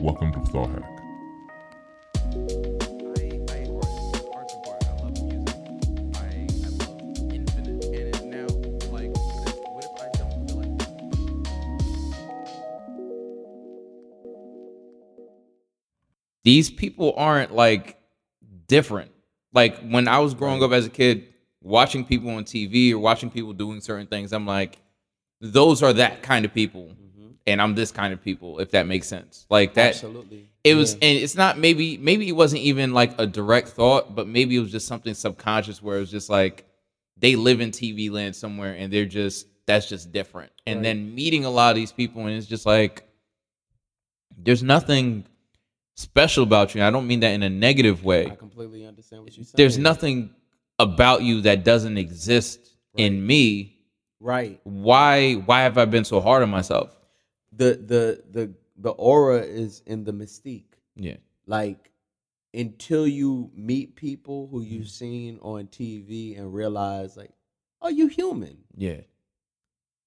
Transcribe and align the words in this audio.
Welcome 0.00 0.32
to 0.32 0.40
Thought 0.50 0.70
Hack. 0.70 0.82
I, 2.24 2.38
I 3.52 3.68
art, 3.68 3.84
art's 4.34 4.54
important. 4.54 4.88
I 4.88 4.94
love 4.96 5.12
music. 5.22 5.56
I, 6.16 6.48
I 6.64 6.68
love 6.78 7.00
infinite. 7.30 7.84
And 7.84 7.96
it 7.96 8.24
now, 8.24 8.46
like, 8.90 9.10
what 9.14 9.48
if, 9.48 9.56
what 9.60 9.84
if 9.84 9.92
I 10.00 10.08
don't 10.16 10.48
feel 10.48 10.56
like 10.56 10.70
these 16.44 16.70
people 16.70 17.12
aren't 17.18 17.54
like 17.54 17.98
different. 18.68 19.10
Like 19.52 19.78
when 19.80 20.08
I 20.08 20.20
was 20.20 20.32
growing 20.32 20.62
up 20.62 20.72
as 20.72 20.86
a 20.86 20.90
kid, 20.90 21.26
watching 21.60 22.06
people 22.06 22.30
on 22.30 22.44
TV 22.44 22.92
or 22.92 22.98
watching 22.98 23.30
people 23.30 23.52
doing 23.52 23.82
certain 23.82 24.06
things, 24.06 24.32
I'm 24.32 24.46
like, 24.46 24.78
those 25.42 25.82
are 25.82 25.92
that 25.92 26.22
kind 26.22 26.46
of 26.46 26.54
people, 26.54 26.84
mm-hmm. 26.84 27.19
And 27.50 27.60
I'm 27.60 27.74
this 27.74 27.90
kind 27.90 28.12
of 28.12 28.22
people. 28.22 28.58
If 28.58 28.70
that 28.72 28.86
makes 28.86 29.08
sense, 29.08 29.46
like 29.50 29.74
that. 29.74 29.94
Absolutely. 29.94 30.48
It 30.62 30.74
was, 30.74 30.92
and 30.94 31.02
it's 31.02 31.34
not 31.34 31.58
maybe 31.58 31.96
maybe 31.96 32.28
it 32.28 32.32
wasn't 32.32 32.62
even 32.62 32.92
like 32.92 33.18
a 33.18 33.26
direct 33.26 33.68
thought, 33.68 34.14
but 34.14 34.26
maybe 34.26 34.56
it 34.56 34.60
was 34.60 34.70
just 34.70 34.86
something 34.86 35.14
subconscious 35.14 35.82
where 35.82 35.96
it 35.96 36.00
was 36.00 36.10
just 36.10 36.28
like 36.28 36.66
they 37.16 37.36
live 37.36 37.60
in 37.60 37.70
TV 37.70 38.10
land 38.10 38.36
somewhere, 38.36 38.74
and 38.74 38.92
they're 38.92 39.06
just 39.06 39.46
that's 39.66 39.88
just 39.88 40.12
different. 40.12 40.52
And 40.66 40.84
then 40.84 41.14
meeting 41.14 41.44
a 41.44 41.50
lot 41.50 41.70
of 41.70 41.76
these 41.76 41.92
people, 41.92 42.26
and 42.26 42.36
it's 42.36 42.46
just 42.46 42.66
like 42.66 43.08
there's 44.36 44.62
nothing 44.62 45.26
special 45.96 46.42
about 46.42 46.74
you. 46.74 46.82
I 46.82 46.90
don't 46.90 47.06
mean 47.06 47.20
that 47.20 47.32
in 47.32 47.42
a 47.42 47.50
negative 47.50 48.04
way 48.04 48.26
I 48.26 48.34
completely 48.34 48.86
understand 48.86 49.22
what 49.22 49.36
you're 49.36 49.44
saying. 49.44 49.54
there's 49.56 49.78
nothing 49.78 50.30
about 50.78 51.22
you 51.22 51.42
that 51.42 51.62
doesn't 51.62 51.98
exist 51.98 52.58
in 52.96 53.24
me 53.24 53.78
right. 54.18 54.60
why 54.64 55.34
why 55.34 55.60
have 55.60 55.78
i 55.78 55.84
been 55.84 56.04
so 56.04 56.20
hard 56.20 56.42
on 56.42 56.50
myself 56.50 56.96
The 57.52 57.74
the 57.74 58.22
the 58.30 58.54
the 58.76 58.90
aura 58.90 59.40
is 59.40 59.82
in 59.86 60.04
the 60.04 60.12
mystique. 60.12 60.72
yeah 60.96 61.16
Like 61.46 61.90
until 62.54 63.06
you 63.06 63.50
meet 63.54 63.94
people 63.96 64.48
who 64.48 64.60
Mm-hmm. 64.62 64.72
you've 64.74 64.88
seen 64.88 65.38
on 65.42 65.66
TV 65.68 66.38
and 66.38 66.52
realize 66.54 67.16
like, 67.16 67.30
oh, 67.82 67.88
you 67.88 68.06
human, 68.08 68.58
yeah 68.76 69.00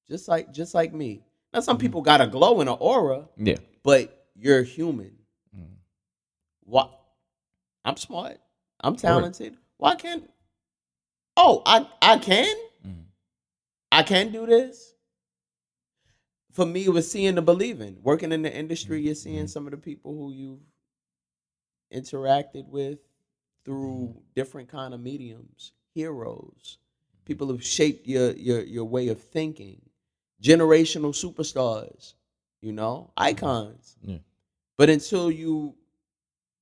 just 0.07 0.27
like 0.27 0.51
just 0.51 0.73
like 0.73 0.93
me. 0.93 1.23
Now 1.53 1.59
Mm-hmm. 1.59 1.65
some 1.65 1.77
people 1.77 2.01
got 2.01 2.21
a 2.21 2.27
glow 2.27 2.61
in 2.61 2.67
an 2.67 2.77
aura, 2.79 3.27
yeah 3.37 3.57
but 3.83 4.27
you're 4.35 4.63
human. 4.63 5.13
Mhm. 5.55 5.75
What? 6.65 6.89
I'm 7.85 7.97
smart. 7.97 8.37
I'm 8.79 8.95
talented. 8.95 9.57
Why 9.77 9.95
can't? 9.95 10.29
Oh, 11.37 11.61
I 11.65 11.87
I 12.01 12.17
can. 12.17 12.55
Mhm. 12.85 13.05
I 13.91 14.03
can 14.03 14.31
do 14.31 14.45
this. 14.45 14.92
For 16.53 16.65
me, 16.67 16.85
it 16.85 16.89
was 16.89 17.11
seeing 17.11 17.35
the 17.35 17.41
believing. 17.41 17.97
Working 18.03 18.31
in 18.31 18.43
the 18.43 18.55
industry, 18.55 19.01
you're 19.01 19.15
seeing 19.15 19.45
Mhm. 19.45 19.49
some 19.49 19.65
of 19.65 19.71
the 19.71 19.77
people 19.77 20.13
who 20.13 20.31
you've 20.31 20.61
interacted 21.91 22.67
with 22.67 22.99
through 23.65 24.15
different 24.35 24.69
kind 24.69 24.93
of 24.93 25.01
mediums, 25.01 25.73
heroes, 25.95 26.77
people 27.25 27.47
who've 27.47 27.63
shaped 27.63 28.07
your 28.07 28.31
your 28.33 28.61
your 28.63 28.85
way 28.85 29.07
of 29.07 29.19
thinking, 29.21 29.81
generational 30.41 31.11
superstars, 31.13 32.13
you 32.61 32.71
know, 32.71 33.11
icons. 33.17 33.97
Yeah. 34.03 34.19
But 34.77 34.89
until 34.89 35.31
you, 35.31 35.75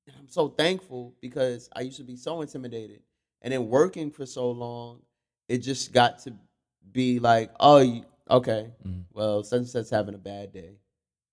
and 0.07 0.15
I'm 0.17 0.27
so 0.29 0.47
thankful 0.49 1.15
because 1.21 1.69
I 1.75 1.81
used 1.81 1.97
to 1.97 2.03
be 2.03 2.15
so 2.15 2.41
intimidated, 2.41 3.01
and 3.41 3.53
then 3.53 3.67
working 3.67 4.09
for 4.09 4.25
so 4.25 4.51
long, 4.51 5.01
it 5.49 5.59
just 5.59 5.91
got 5.91 6.19
to 6.19 6.33
be 6.91 7.19
like, 7.19 7.51
oh, 7.59 7.79
you, 7.79 8.05
okay, 8.29 8.71
Mhm. 8.85 9.03
well, 9.13 9.43
such 9.43 9.57
and 9.59 9.67
such 9.67 9.89
having 9.89 10.15
a 10.15 10.19
bad 10.19 10.51
day. 10.53 10.71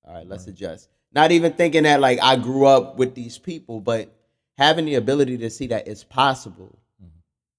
All 0.05 0.15
right, 0.15 0.27
let's 0.27 0.47
adjust. 0.47 0.89
Not 1.13 1.33
even 1.33 1.53
thinking 1.53 1.85
that 1.85 2.01
like 2.01 2.19
I 2.23 2.37
grew 2.37 2.67
up 2.67 2.97
with 2.99 3.15
these 3.15 3.39
people, 3.39 3.81
but 3.81 4.11
having 4.57 4.85
the 4.87 4.95
ability 4.97 5.39
to 5.39 5.51
see 5.51 5.67
that 5.69 5.87
it's 5.89 6.05
possible 6.05 6.79
Mhm. 7.03 7.09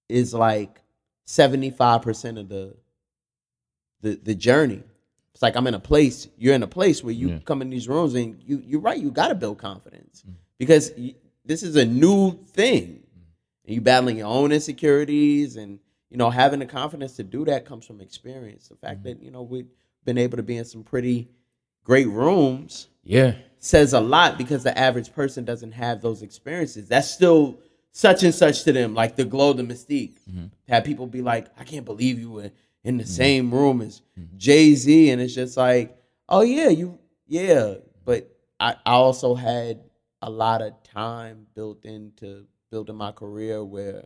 is 0.09 0.33
like 0.33 0.81
75% 1.25 2.37
of 2.37 2.49
the 2.49 2.75
the 4.01 4.15
the 4.23 4.35
journey. 4.35 4.83
It's 5.33 5.41
like 5.41 5.55
I'm 5.55 5.67
in 5.67 5.73
a 5.73 5.79
place, 5.79 6.27
you're 6.37 6.55
in 6.55 6.63
a 6.63 6.67
place 6.67 7.03
where 7.03 7.13
you 7.13 7.29
Yeah. 7.29 7.39
come 7.39 7.61
in 7.61 7.69
these 7.69 7.87
rooms 7.87 8.13
and 8.15 8.41
you 8.43 8.61
you're 8.65 8.79
right, 8.81 8.99
you 8.99 9.11
got 9.11 9.27
to 9.29 9.35
build 9.35 9.57
confidence. 9.57 10.23
Mhm. 10.27 10.33
Because 10.57 10.91
y 10.97 11.15
this 11.45 11.63
is 11.63 11.75
a 11.75 11.85
new 11.85 12.33
thing. 12.47 13.03
And 13.65 13.75
you 13.75 13.81
battling 13.81 14.17
your 14.17 14.27
own 14.27 14.51
insecurities 14.51 15.55
and 15.55 15.79
you 16.09 16.17
know 16.17 16.29
having 16.29 16.59
the 16.59 16.65
confidence 16.65 17.15
to 17.17 17.23
do 17.23 17.45
that 17.45 17.65
comes 17.65 17.85
from 17.85 18.01
experience. 18.01 18.67
The 18.67 18.75
fact 18.75 18.99
mm-hmm. 18.99 19.19
that, 19.19 19.23
you 19.23 19.31
know, 19.31 19.43
we've 19.43 19.69
been 20.05 20.17
able 20.17 20.37
to 20.37 20.43
be 20.43 20.57
in 20.57 20.65
some 20.65 20.83
pretty 20.83 21.29
great 21.83 22.07
rooms 22.07 22.87
yeah 23.03 23.33
says 23.59 23.93
a 23.93 23.99
lot 23.99 24.37
because 24.37 24.63
the 24.63 24.77
average 24.77 25.13
person 25.13 25.45
doesn't 25.45 25.73
have 25.73 26.01
those 26.01 26.21
experiences. 26.21 26.87
That's 26.87 27.09
still 27.09 27.59
such 27.91 28.23
and 28.23 28.33
such 28.33 28.63
to 28.63 28.71
them, 28.71 28.93
like 28.93 29.15
the 29.15 29.25
glow, 29.25 29.53
the 29.53 29.63
mystique. 29.63 30.17
Mhm. 30.29 30.51
Have 30.69 30.85
people 30.85 31.07
be 31.07 31.21
like, 31.21 31.47
I 31.57 31.63
can't 31.63 31.85
believe 31.85 32.19
you 32.19 32.31
were 32.31 32.51
in 32.83 32.97
the 32.97 33.03
mm-hmm. 33.03 33.11
same 33.11 33.51
room 33.51 33.81
as 33.81 34.01
mm-hmm. 34.17 34.37
Jay 34.37 34.73
Z, 34.75 35.09
and 35.09 35.21
it's 35.21 35.35
just 35.35 35.57
like, 35.57 35.97
oh 36.29 36.41
yeah, 36.41 36.69
you 36.69 36.97
yeah. 37.27 37.75
But 38.05 38.33
I, 38.59 38.75
I 38.85 38.93
also 38.93 39.35
had 39.35 39.81
a 40.21 40.29
lot 40.29 40.61
of 40.61 40.81
time 40.83 41.47
built 41.53 41.85
into 41.85 42.45
building 42.71 42.95
my 42.95 43.11
career 43.11 43.63
where 43.63 44.05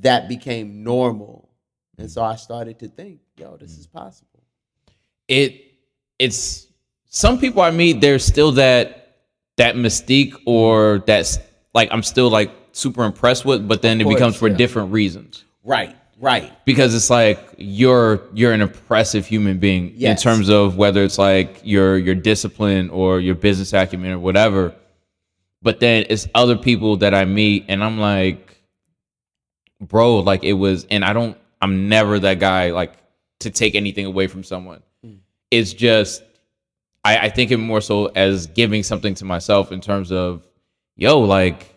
that 0.00 0.28
became 0.28 0.82
normal, 0.84 1.48
and 1.98 2.10
so 2.10 2.22
I 2.22 2.36
started 2.36 2.78
to 2.80 2.88
think, 2.88 3.20
yo, 3.36 3.56
this 3.56 3.76
is 3.78 3.86
mm. 3.86 3.92
possible. 3.92 4.42
it 5.28 5.64
it's 6.18 6.66
some 7.06 7.38
people 7.38 7.62
i 7.62 7.70
meet 7.70 8.00
there's 8.00 8.24
still 8.24 8.52
that 8.52 9.16
that 9.56 9.74
mystique 9.76 10.34
or 10.46 10.98
that's 11.06 11.38
like 11.74 11.88
i'm 11.92 12.02
still 12.02 12.28
like 12.30 12.50
super 12.72 13.04
impressed 13.04 13.44
with 13.44 13.66
but 13.68 13.82
then 13.82 14.00
Of 14.00 14.06
it 14.06 14.10
becomes 14.14 14.36
for 14.36 14.48
yeah. 14.48 14.56
different 14.56 14.92
reasons 14.92 15.44
Right, 15.64 15.94
right. 16.18 16.52
because 16.64 16.94
it's 16.94 17.10
like 17.10 17.38
you're 17.58 18.22
you're 18.34 18.52
an 18.52 18.60
impressive 18.62 19.26
human 19.26 19.58
being 19.58 19.94
in 20.00 20.16
terms 20.16 20.48
of 20.48 20.76
whether 20.76 21.02
it's 21.04 21.18
like 21.18 21.60
your 21.64 21.98
your 21.98 22.14
discipline 22.14 22.90
or 22.90 23.20
your 23.20 23.34
business 23.34 23.72
acumen 23.72 24.12
or 24.12 24.18
whatever 24.18 24.74
but 25.62 25.80
then 25.80 26.06
it's 26.08 26.26
other 26.34 26.56
people 26.56 26.96
that 26.98 27.14
i 27.14 27.24
meet 27.24 27.64
and 27.68 27.82
i'm 27.84 27.98
like 27.98 28.47
bro 29.80 30.18
like 30.18 30.42
it 30.44 30.54
was 30.54 30.84
and 30.90 31.04
i 31.04 31.12
don't 31.12 31.36
i'm 31.62 31.88
never 31.88 32.18
that 32.18 32.38
guy 32.40 32.70
like 32.70 32.94
to 33.40 33.50
take 33.50 33.76
anything 33.76 34.04
away 34.04 34.26
from 34.26 34.42
someone. 34.42 34.82
It's 35.52 35.72
just 35.72 36.24
I, 37.04 37.18
I 37.18 37.28
think 37.30 37.52
it 37.52 37.56
more 37.58 37.80
so 37.80 38.06
as 38.06 38.48
giving 38.48 38.82
something 38.82 39.14
to 39.14 39.24
myself 39.24 39.70
in 39.70 39.80
terms 39.80 40.10
of 40.10 40.44
yo 40.96 41.20
like 41.20 41.72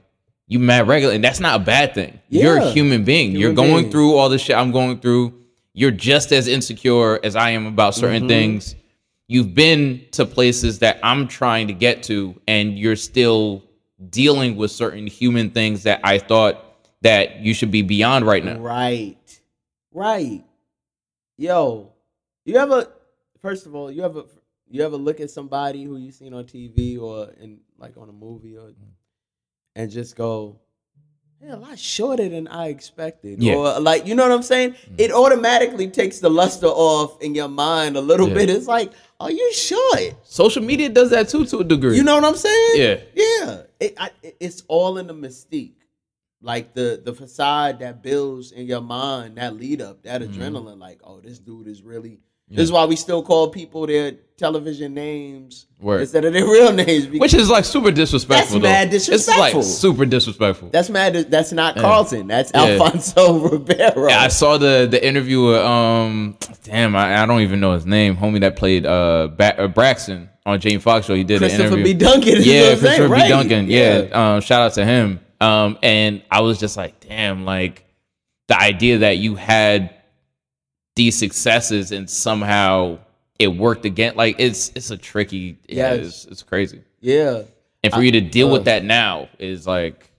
you 0.48 0.58
mad 0.58 0.88
regular 0.88 1.14
and 1.14 1.24
that's 1.24 1.40
not 1.40 1.62
a 1.62 1.64
bad 1.64 1.94
thing. 1.94 2.20
You're 2.30 2.58
a 2.58 2.72
human 2.72 3.04
being. 3.04 3.32
You're 3.36 3.54
going 3.54 3.82
being. 3.84 3.92
through 3.92 4.16
all 4.18 4.28
this 4.30 4.42
shit 4.42 4.56
i'm 4.56 4.72
going 4.72 5.00
through. 5.00 5.40
You're 5.74 5.92
just 5.92 6.32
as 6.32 6.48
insecure 6.48 7.20
as 7.24 7.36
i 7.36 7.52
am 7.52 7.68
about 7.68 7.94
certain 7.94 8.24
Mm-hmm. 8.24 8.28
things. 8.28 8.76
You've 9.28 9.54
been 9.54 10.04
to 10.14 10.26
places 10.26 10.80
that 10.80 11.00
i'm 11.04 11.28
trying 11.28 11.68
to 11.68 11.74
get 11.74 12.02
to 12.04 12.36
and 12.48 12.78
you're 12.78 12.96
still 12.96 13.64
dealing 14.10 14.56
with 14.56 14.72
certain 14.72 15.06
human 15.06 15.52
things 15.52 15.84
that 15.84 16.02
i 16.04 16.18
thought 16.18 16.71
that 17.02 17.40
you 17.40 17.54
should 17.54 17.72
be 17.72 17.82
beyond 17.82 18.26
right 18.26 18.44
now 18.44 18.58
Right. 18.60 19.18
Right. 19.94 20.44
Yo, 21.38 21.92
you 22.46 22.56
ever 22.58 22.88
first 23.42 23.66
of 23.66 23.76
all, 23.76 23.92
you 23.92 24.04
ever 24.04 24.24
you 24.70 24.84
ever 24.86 24.96
look 24.98 25.20
at 25.20 25.30
somebody 25.30 25.84
who 25.84 25.98
you've 25.98 26.14
seen 26.16 26.34
on 26.34 26.46
TV 26.46 27.00
or 27.00 27.30
in 27.42 27.60
like 27.78 27.98
on 27.98 28.08
a 28.10 28.14
movie 28.14 28.58
or 28.58 28.72
and 29.76 29.90
just 29.92 30.16
go, 30.16 30.60
They're 31.42 31.54
a 31.54 31.58
lot 31.58 31.78
shorter 31.80 32.30
than 32.30 32.48
I 32.48 32.68
expected. 32.68 33.42
Yeah. 33.42 33.56
Or 33.56 33.80
like 33.80 34.06
you 34.06 34.16
know 34.16 34.24
what 34.24 34.32
I'm 34.32 34.44
saying? 34.44 34.74
Mm. 34.74 35.00
It 35.00 35.12
automatically 35.12 35.88
takes 35.90 36.20
the 36.20 36.30
luster 36.30 36.68
off 36.68 37.22
in 37.22 37.34
your 37.36 37.48
mind 37.50 37.98
a 37.98 38.02
little 38.02 38.28
Yeah. 38.30 38.36
bit. 38.36 38.50
It's 38.50 38.68
like, 38.68 38.92
are 39.20 39.32
you 39.32 39.52
short? 39.54 40.16
social 40.24 40.64
media 40.64 40.88
does 40.90 41.10
that 41.10 41.28
too 41.30 41.46
to 41.46 41.58
a 41.60 41.64
degree 41.64 41.98
You 41.98 42.04
know 42.04 42.16
what 42.16 42.24
I'm 42.26 42.36
saying? 42.36 42.76
Yeah. 42.76 43.00
Yeah. 43.16 43.62
It, 43.80 43.96
I, 43.98 44.12
it- 44.24 44.38
it's 44.40 44.64
all 44.68 45.00
in 45.00 45.08
the 45.08 45.14
mystique. 45.16 45.74
Like 46.44 46.74
the 46.74 47.02
the 47.04 47.14
facade 47.14 47.80
that 47.80 48.02
builds 48.02 48.52
in 48.52 48.66
your 48.66 48.82
mind, 48.82 49.38
that 49.38 49.56
lead 49.56 49.82
up, 49.82 50.04
that 50.04 50.22
Mm-hmm. 50.22 50.42
adrenaline, 50.42 50.80
like, 50.80 51.00
oh, 51.04 51.20
this 51.22 51.38
dude 51.40 51.68
is 51.68 51.84
really 51.84 52.20
this 52.50 52.64
is 52.66 52.72
why 52.72 52.84
we 52.84 52.98
still 52.98 53.24
call 53.24 53.48
people 53.50 53.88
their 53.88 54.12
television 54.36 54.94
names 54.94 55.68
Word. 55.80 56.02
instead 56.02 56.26
of 56.26 56.34
their 56.34 56.44
real 56.44 56.74
names. 56.86 57.08
Which 57.08 57.34
is 57.34 57.50
like 57.50 57.64
super 57.64 57.92
disrespectful. 57.92 58.60
That's 58.60 58.64
mad 58.74 58.92
though. 58.92 58.96
It's 58.98 59.06
disrespectful. 59.06 59.62
like 59.62 59.70
super 59.70 60.06
disrespectful. 60.06 60.70
that's 60.70 60.90
mad. 60.90 61.14
That's 61.32 61.54
not 61.54 61.78
Carlton. 61.78 62.28
That's 62.28 62.52
Yeah. 62.54 62.62
Alfonso 62.62 63.38
Ribeiro. 63.50 64.10
Yeah, 64.10 64.20
I 64.22 64.28
saw 64.28 64.58
the 64.58 64.88
the 64.90 65.02
interview 65.06 65.46
with 65.46 65.60
um 65.62 66.38
damn 66.64 66.94
I, 66.96 67.22
I 67.24 67.26
don't 67.26 67.42
even 67.42 67.60
know 67.62 67.74
his 67.74 67.86
name 67.86 68.18
homie 68.18 68.42
that 68.42 68.58
played 68.58 68.86
uh, 68.86 69.28
ba- 69.28 69.58
uh 69.62 69.68
Braxton 69.68 70.28
on 70.46 70.60
Jamie 70.60 70.80
Foxx 70.80 71.06
show 71.06 71.14
he 71.14 71.24
did 71.24 71.42
an 71.44 71.52
interview 71.52 71.84
B. 71.84 71.94
Duncan. 71.94 72.38
yeah 72.40 72.62
what 72.64 72.72
I'm 72.72 72.78
saying, 72.80 72.80
Christopher 72.80 73.08
B 73.08 73.12
right. 73.14 73.30
Duncan 73.30 73.70
yeah, 73.70 74.08
Um, 74.12 74.42
shout 74.42 74.62
out 74.64 74.74
to 74.74 74.84
him 74.84 75.20
um 75.42 75.78
and 75.84 76.22
I 76.32 76.42
was 76.42 76.60
just 76.60 76.78
like 76.78 77.00
damn 77.02 77.44
like 77.46 77.86
the 78.48 78.58
idea 78.60 79.00
that 79.00 79.18
you 79.18 79.36
had 79.36 79.96
these 80.96 81.18
successes 81.18 81.92
and 81.92 82.10
somehow 82.10 83.00
it 83.40 83.48
worked 83.48 83.86
again. 83.86 84.14
Like 84.16 84.36
it's 84.40 84.72
it's 84.76 84.92
a 84.92 84.98
tricky. 84.98 85.58
Yeah, 85.68 85.94
Yes. 85.96 86.06
it's, 86.06 86.26
it's 86.26 86.44
crazy. 86.44 86.82
Yeah. 87.02 87.44
And 87.84 87.92
for 87.92 88.00
I- 88.00 88.04
you 88.04 88.12
to 88.14 88.22
deal 88.22 88.50
uh, 88.50 88.54
with 88.54 88.66
that 88.66 88.84
now 88.86 89.28
is 89.40 89.66
like, 89.66 90.12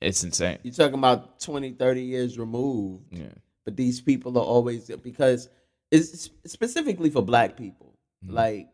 it's 0.00 0.22
insane. 0.24 0.58
You're 0.62 0.72
talking 0.74 0.94
about 0.98 1.40
20, 1.40 1.72
30 1.72 2.02
years 2.02 2.38
removed. 2.38 3.04
Yeah. 3.10 3.26
but 3.64 3.76
these 3.76 4.00
people 4.00 4.38
are 4.38 4.44
always 4.44 4.90
because 5.02 5.48
it's 5.90 6.30
specifically 6.46 7.10
for 7.10 7.22
black 7.22 7.56
people. 7.56 7.94
Mhm. 8.24 8.32
Like 8.32 8.68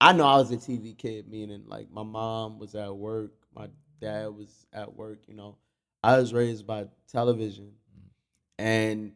I 0.00 0.12
know 0.12 0.26
I 0.26 0.36
was 0.36 0.50
a 0.50 0.56
TV 0.56 0.96
kid, 0.96 1.28
meaning 1.28 1.64
like 1.66 1.90
my 1.90 2.02
mom 2.02 2.58
was 2.58 2.74
at 2.74 2.94
work, 2.96 3.32
my 3.54 3.68
dad 4.00 4.28
was 4.28 4.66
at 4.72 4.94
work. 4.94 5.20
You 5.26 5.34
know, 5.34 5.56
I 6.02 6.18
was 6.18 6.32
raised 6.32 6.66
by 6.66 6.86
television, 7.10 7.72
and 8.58 9.12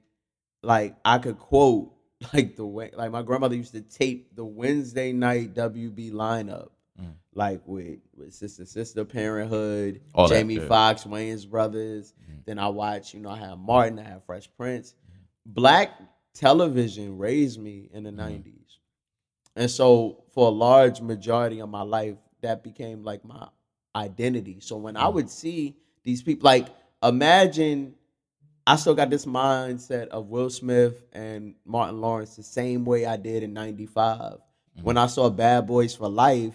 like 0.63 0.97
I 1.05 1.19
could 1.19 1.39
quote 1.39 1.93
like 2.33 2.57
the 2.57 2.67
way 2.67 2.91
like 2.95 3.11
my 3.11 3.23
grandmother 3.23 3.57
used 3.57 3.73
to 3.73 3.81
tape 3.81 4.35
the 4.37 4.45
Wednesday 4.45 5.13
night 5.13 5.55
WB 5.55 6.13
lineup. 6.13 6.69
Mm. 7.01 7.15
Like 7.35 7.63
with, 7.67 7.99
with 8.15 8.35
Sister 8.35 8.67
Sister 8.67 9.05
Parent 9.05 9.49
'Hood, 9.51 10.03
All 10.15 10.29
Jamie. 10.29 10.59
Foxx, 10.59 11.05
Wayans 11.05 11.49
Brothers. 11.49 12.13
Mhm. 12.31 12.45
Then 12.45 12.59
I 12.59 12.69
watch, 12.69 13.15
you 13.15 13.21
know, 13.21 13.31
I 13.31 13.39
have 13.39 13.59
Martin, 13.59 13.99
I 13.99 14.03
have 14.05 14.25
Fresh 14.25 14.51
Prince. 14.57 14.95
Black 15.47 15.91
television 16.35 17.17
raised 17.19 17.59
me 17.61 17.89
in 17.93 18.05
the 18.05 18.11
Mhm. 18.11 18.17
90s. 18.17 18.79
And 19.57 19.71
so 19.71 20.25
for 20.33 20.49
a 20.49 20.51
large 20.51 21.01
majority 21.01 21.61
of 21.61 21.69
my 21.71 21.83
life, 21.83 22.17
that 22.43 22.63
became 22.63 23.03
like 23.05 23.25
my 23.25 23.49
identity. 23.95 24.59
So 24.61 24.77
when 24.77 24.97
I 24.97 25.05
Mhm. 25.05 25.15
would 25.15 25.31
see 25.31 25.77
these 26.05 26.23
people, 26.23 26.47
like 26.47 26.69
imagine 27.03 27.95
I 28.67 28.77
still 28.77 28.95
got 28.95 29.11
this 29.11 29.27
mindset 29.27 30.09
of 30.09 30.29
Will 30.29 30.49
Smith 30.49 31.03
and 31.13 31.55
Martin 31.65 32.01
Lawrence 32.01 32.37
the 32.37 32.45
same 32.45 32.85
way 32.85 33.05
I 33.07 33.17
did 33.17 33.43
in 33.43 33.53
95. 33.53 34.39
When 34.83 34.97
I 34.97 35.07
saw 35.07 35.29
Bad 35.31 35.67
Boys 35.67 35.95
for 35.95 36.09
Life, 36.09 36.55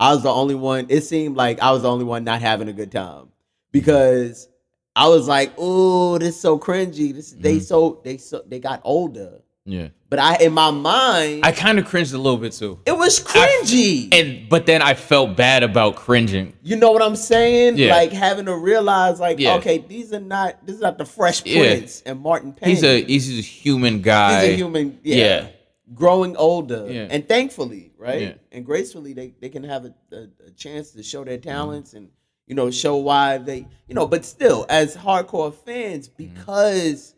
I 0.00 0.14
was 0.14 0.22
the 0.22 0.32
only 0.32 0.54
one, 0.54 0.86
it 0.88 1.02
seemed 1.02 1.36
like 1.36 1.60
I 1.60 1.70
was 1.70 1.82
the 1.82 1.90
only 1.90 2.04
one 2.04 2.24
not 2.24 2.40
having 2.40 2.68
a 2.68 2.72
good 2.72 2.90
time 2.90 3.28
because 3.70 4.48
I 4.96 5.08
was 5.08 5.28
like, 5.28 5.52
"Oh, 5.58 6.18
this 6.18 6.34
is 6.34 6.40
so 6.40 6.58
cringy. 6.58 7.14
This 7.14 7.32
they 7.32 7.58
Mhm. 7.58 7.62
so 7.62 8.00
they 8.02 8.16
so 8.18 8.42
they 8.46 8.58
got 8.58 8.80
older." 8.84 9.42
Yeah. 9.64 9.88
But 10.10 10.18
I 10.18 10.36
in 10.38 10.52
my 10.52 10.70
mind, 10.72 11.44
I 11.46 11.52
kind 11.52 11.78
of 11.78 11.84
cringed 11.86 12.12
a 12.12 12.18
little 12.18 12.36
bit 12.38 12.52
too. 12.52 12.80
it 12.84 12.96
was 12.96 13.20
cringy. 13.20 14.12
And 14.12 14.48
but 14.48 14.66
then 14.66 14.82
I 14.82 14.94
felt 14.94 15.36
bad 15.36 15.62
about 15.62 15.94
cringing. 15.96 16.52
you 16.62 16.76
know 16.76 16.90
what 16.90 17.00
I'm 17.00 17.14
saying? 17.16 17.76
Yeah. 17.78 17.94
Like 17.94 18.12
having 18.12 18.46
to 18.46 18.56
realize, 18.56 19.20
like, 19.20 19.38
Yeah. 19.38 19.54
okay, 19.56 19.78
these 19.78 20.12
are 20.12 20.20
not 20.20 20.66
this 20.66 20.76
is 20.76 20.82
not 20.82 20.98
the 20.98 21.04
Fresh 21.04 21.46
Yeah. 21.46 21.58
Prince 21.60 22.02
and 22.04 22.20
Martin 22.20 22.52
Payne. 22.52 22.70
He's 22.70 22.82
a 22.82 23.02
he's 23.04 23.30
a 23.38 23.40
human 23.40 24.02
guy. 24.02 24.44
He's 24.46 24.54
a 24.54 24.56
human. 24.56 24.98
Yeah. 25.04 25.16
Yeah. 25.16 25.46
Growing 25.94 26.36
older. 26.36 26.88
Yeah. 26.90 27.06
And 27.10 27.28
thankfully, 27.28 27.92
right? 27.98 28.20
Yeah. 28.22 28.32
And 28.50 28.64
gracefully, 28.66 29.12
they, 29.12 29.34
they 29.40 29.48
can 29.50 29.62
have 29.62 29.84
a, 29.84 29.94
a, 30.10 30.26
a 30.46 30.50
chance 30.56 30.90
to 30.92 31.02
show 31.02 31.20
Mm-hmm. 31.20 31.28
their 31.28 31.38
talents 31.38 31.92
and, 31.92 32.08
you 32.46 32.54
know, 32.54 32.70
show 32.70 32.96
why 32.96 33.36
they, 33.38 33.66
you 33.88 33.94
know, 33.94 34.06
but 34.06 34.24
still, 34.24 34.64
as 34.70 34.96
hardcore 34.96 35.54
fans, 35.54 36.08
Mm-hmm. 36.08 36.34
because 36.34 37.14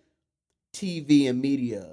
TV 0.75 1.29
and 1.31 1.41
media 1.41 1.87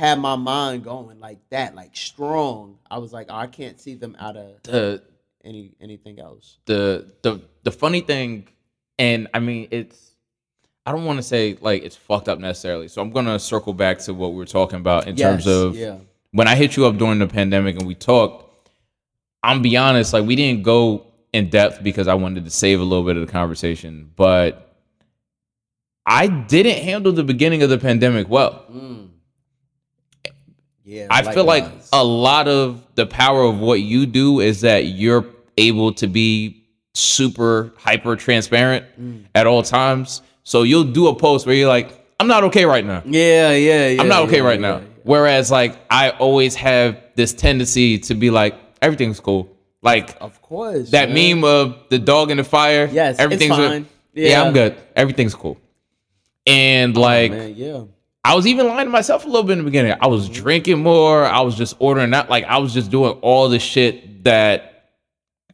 had 0.00 0.18
my 0.18 0.34
mind 0.34 0.82
going 0.82 1.20
like 1.20 1.38
that, 1.50 1.74
like 1.74 1.94
strong, 1.94 2.78
I 2.90 2.96
was 2.96 3.12
like, 3.12 3.26
oh, 3.28 3.36
I 3.36 3.46
can't 3.46 3.78
see 3.78 3.94
them 3.94 4.16
out 4.18 4.34
of 4.34 4.62
The 4.62 5.02
any 5.44 5.72
anything 5.80 6.18
else. 6.18 6.56
the 6.64 7.12
the 7.22 7.42
the 7.64 7.70
funny 7.70 8.00
thing, 8.00 8.48
and 8.98 9.28
I 9.34 9.40
mean 9.40 9.68
it's 9.70 10.12
I 10.86 10.92
don't 10.92 11.04
want 11.04 11.18
to 11.18 11.22
say 11.22 11.58
like 11.60 11.82
it's 11.82 11.96
fucked 11.96 12.30
up 12.30 12.38
necessarily. 12.38 12.88
So 12.88 13.02
I'm 13.02 13.10
gonna 13.10 13.38
circle 13.38 13.74
back 13.74 13.98
to 14.00 14.14
what 14.14 14.30
we 14.30 14.38
were 14.38 14.46
talking 14.46 14.78
about 14.78 15.06
in 15.06 15.16
terms 15.16 15.46
of 15.46 15.76
yeah. 15.76 15.98
when 16.32 16.48
I 16.48 16.56
hit 16.56 16.76
you 16.76 16.86
up 16.86 16.96
during 16.96 17.18
the 17.18 17.26
pandemic 17.26 17.76
and 17.76 17.86
we 17.86 17.94
talked. 17.94 18.46
I'm 19.42 19.62
be 19.62 19.76
honest, 19.76 20.12
like 20.12 20.26
we 20.26 20.36
didn't 20.36 20.62
go 20.62 21.06
in 21.32 21.48
depth 21.48 21.82
because 21.82 22.08
I 22.08 22.14
wanted 22.14 22.44
to 22.44 22.50
save 22.50 22.80
a 22.80 22.84
little 22.84 23.04
bit 23.04 23.16
of 23.16 23.26
the 23.26 23.32
conversation, 23.32 24.12
but 24.16 24.76
I 26.04 26.26
didn't 26.26 26.82
handle 26.82 27.12
the 27.12 27.22
beginning 27.22 27.62
of 27.62 27.70
the 27.70 27.78
pandemic 27.78 28.28
well. 28.28 28.64
Mm. 28.70 29.09
Yeah. 30.90 31.06
I 31.08 31.32
feel 31.32 31.44
like 31.44 31.66
a 31.92 32.02
lot 32.04 32.48
of 32.48 32.84
the 32.96 33.06
power 33.06 33.44
of 33.44 33.60
what 33.60 33.80
you 33.80 34.06
do 34.06 34.40
is 34.40 34.62
that 34.62 34.86
you're 34.86 35.24
able 35.56 35.92
to 35.94 36.06
be 36.08 36.64
super 36.94 37.72
hyper 37.78 38.16
transparent 38.16 38.84
Mm. 39.00 39.24
at 39.34 39.46
all 39.46 39.62
times. 39.62 40.20
So 40.42 40.64
you'll 40.64 40.90
do 40.92 41.06
a 41.06 41.14
post 41.14 41.46
where 41.46 41.54
you're 41.54 41.68
like, 41.68 41.88
I'm 42.18 42.26
not 42.26 42.42
okay 42.44 42.64
right 42.64 42.84
now. 42.84 43.02
Yeah, 43.06 43.52
yeah, 43.52 43.86
yeah. 43.88 44.02
I'm 44.02 44.08
not 44.08 44.22
okay 44.24 44.38
yeah, 44.38 44.42
right 44.50 44.60
now. 44.60 44.82
Whereas 45.04 45.50
like 45.50 45.78
I 45.90 46.10
always 46.10 46.56
have 46.56 46.98
this 47.14 47.32
tendency 47.32 47.98
to 48.00 48.14
be 48.14 48.30
like, 48.30 48.54
everything's 48.82 49.20
cool. 49.20 49.48
Like 49.82 50.16
Of 50.20 50.42
course. 50.42 50.90
that 50.90 51.10
meme 51.12 51.44
of 51.44 51.76
the 51.88 51.98
dog 52.00 52.30
in 52.32 52.36
the 52.38 52.44
fire. 52.44 52.88
Yes, 52.92 53.18
everything's 53.20 53.56
fine. 53.56 53.86
Yeah. 54.12 54.28
Yeah. 54.30 54.42
Oh, 54.42 54.46
I'm 54.48 54.52
good. 54.52 54.76
Everything's 54.96 55.34
cool. 55.36 55.56
And 56.46 56.96
like 56.96 57.30
Man, 57.30 57.54
yeah. 57.56 57.82
I 58.24 58.34
was 58.34 58.46
even 58.46 58.66
lying 58.66 58.86
to 58.86 58.90
myself 58.90 59.24
a 59.24 59.28
little 59.28 59.44
bit 59.44 59.52
in 59.52 59.58
the 59.58 59.64
beginning. 59.64 59.94
I 60.00 60.06
was 60.06 60.28
drinking 60.28 60.82
more. 60.82 61.24
I 61.24 61.40
was 61.40 61.56
just 61.56 61.74
ordering 61.78 62.12
out. 62.12 62.28
Like 62.28 62.44
I 62.44 62.58
was 62.58 62.74
just 62.74 62.90
doing 62.90 63.12
all 63.22 63.48
the 63.48 63.58
shit 63.58 64.24
that 64.24 64.90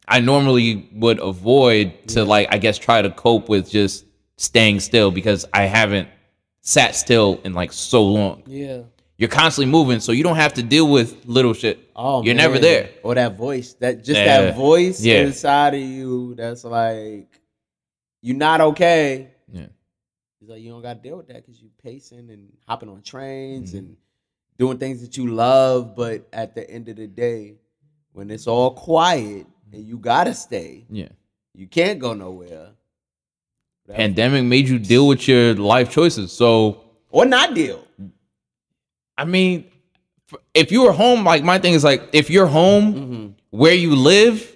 I 0.07 0.19
normally 0.19 0.89
would 0.93 1.19
avoid 1.19 1.93
to 2.09 2.25
like 2.25 2.47
I 2.51 2.57
guess 2.57 2.77
try 2.77 3.01
to 3.01 3.09
cope 3.09 3.47
with 3.49 3.69
just 3.69 4.05
staying 4.37 4.79
still 4.81 5.11
because 5.11 5.45
I 5.53 5.63
haven't 5.63 6.09
sat 6.61 6.95
still 6.95 7.39
in 7.45 7.53
like 7.53 7.71
so 7.71 8.03
long. 8.03 8.43
Yeah. 8.45 8.81
You're 9.19 9.29
constantly 9.29 9.71
moving, 9.71 9.99
so 9.99 10.11
you 10.11 10.21
don't 10.23 10.35
have 10.35 10.53
to 10.55 10.61
deal 10.63 10.91
with 10.91 11.25
little 11.25 11.53
shit. 11.53 11.89
Oh, 11.95 12.21
You're 12.23 12.35
never 12.35 12.59
there. 12.59 12.91
Or 13.01 13.15
that 13.15 13.35
voice, 13.35 13.73
that 13.75 14.03
just 14.03 14.19
Yeah. 14.19 14.41
that 14.41 14.55
voice 14.55 15.01
Yeah. 15.03 15.21
inside 15.21 15.73
of 15.73 15.79
you 15.81 16.35
that's 16.35 16.63
like, 16.63 17.27
you're 18.21 18.37
not 18.37 18.61
okay. 18.61 19.29
He's 20.47 20.53
like, 20.53 20.61
you 20.61 20.69
don't 20.71 20.81
got 20.81 21.03
to 21.03 21.09
deal 21.09 21.17
with 21.17 21.27
that 21.27 21.45
because 21.45 21.61
you're 21.61 21.71
pacing 21.83 22.29
and 22.29 22.47
hopping 22.69 22.87
on 22.87 23.01
trains 23.01 23.71
Mm-hmm. 23.71 23.77
and 23.79 23.97
doing 24.57 24.77
things 24.77 25.01
that 25.01 25.17
you 25.17 25.27
love. 25.27 25.93
But 25.93 26.25
at 26.31 26.55
the 26.55 26.69
end 26.69 26.87
of 26.87 26.95
the 26.95 27.05
day, 27.07 27.55
when 28.13 28.31
it's 28.31 28.47
all 28.47 28.71
quiet 28.71 29.45
and 29.73 29.83
you 29.85 29.97
gotta 29.97 30.33
stay, 30.33 30.85
Yeah. 30.89 31.09
you 31.53 31.67
can't 31.67 31.99
go 31.99 32.13
nowhere. 32.13 32.69
That- 33.87 33.97
Pandemic 33.97 34.45
made 34.45 34.69
you 34.69 34.79
deal 34.79 35.05
with 35.09 35.27
your 35.27 35.53
life 35.55 35.89
choices. 35.91 36.31
So 36.31 36.81
or 37.09 37.25
not 37.25 37.53
deal. 37.53 37.85
I 39.17 39.25
mean, 39.25 39.65
if 40.53 40.71
you 40.71 40.83
were 40.83 40.93
home, 40.93 41.25
like 41.25 41.43
my 41.43 41.59
thing 41.59 41.73
is 41.73 41.83
like 41.83 42.03
if 42.13 42.29
you're 42.29 42.47
home 42.47 42.93
Mm-hmm. 42.93 43.27
where 43.49 43.73
you 43.73 43.97
live 43.97 44.55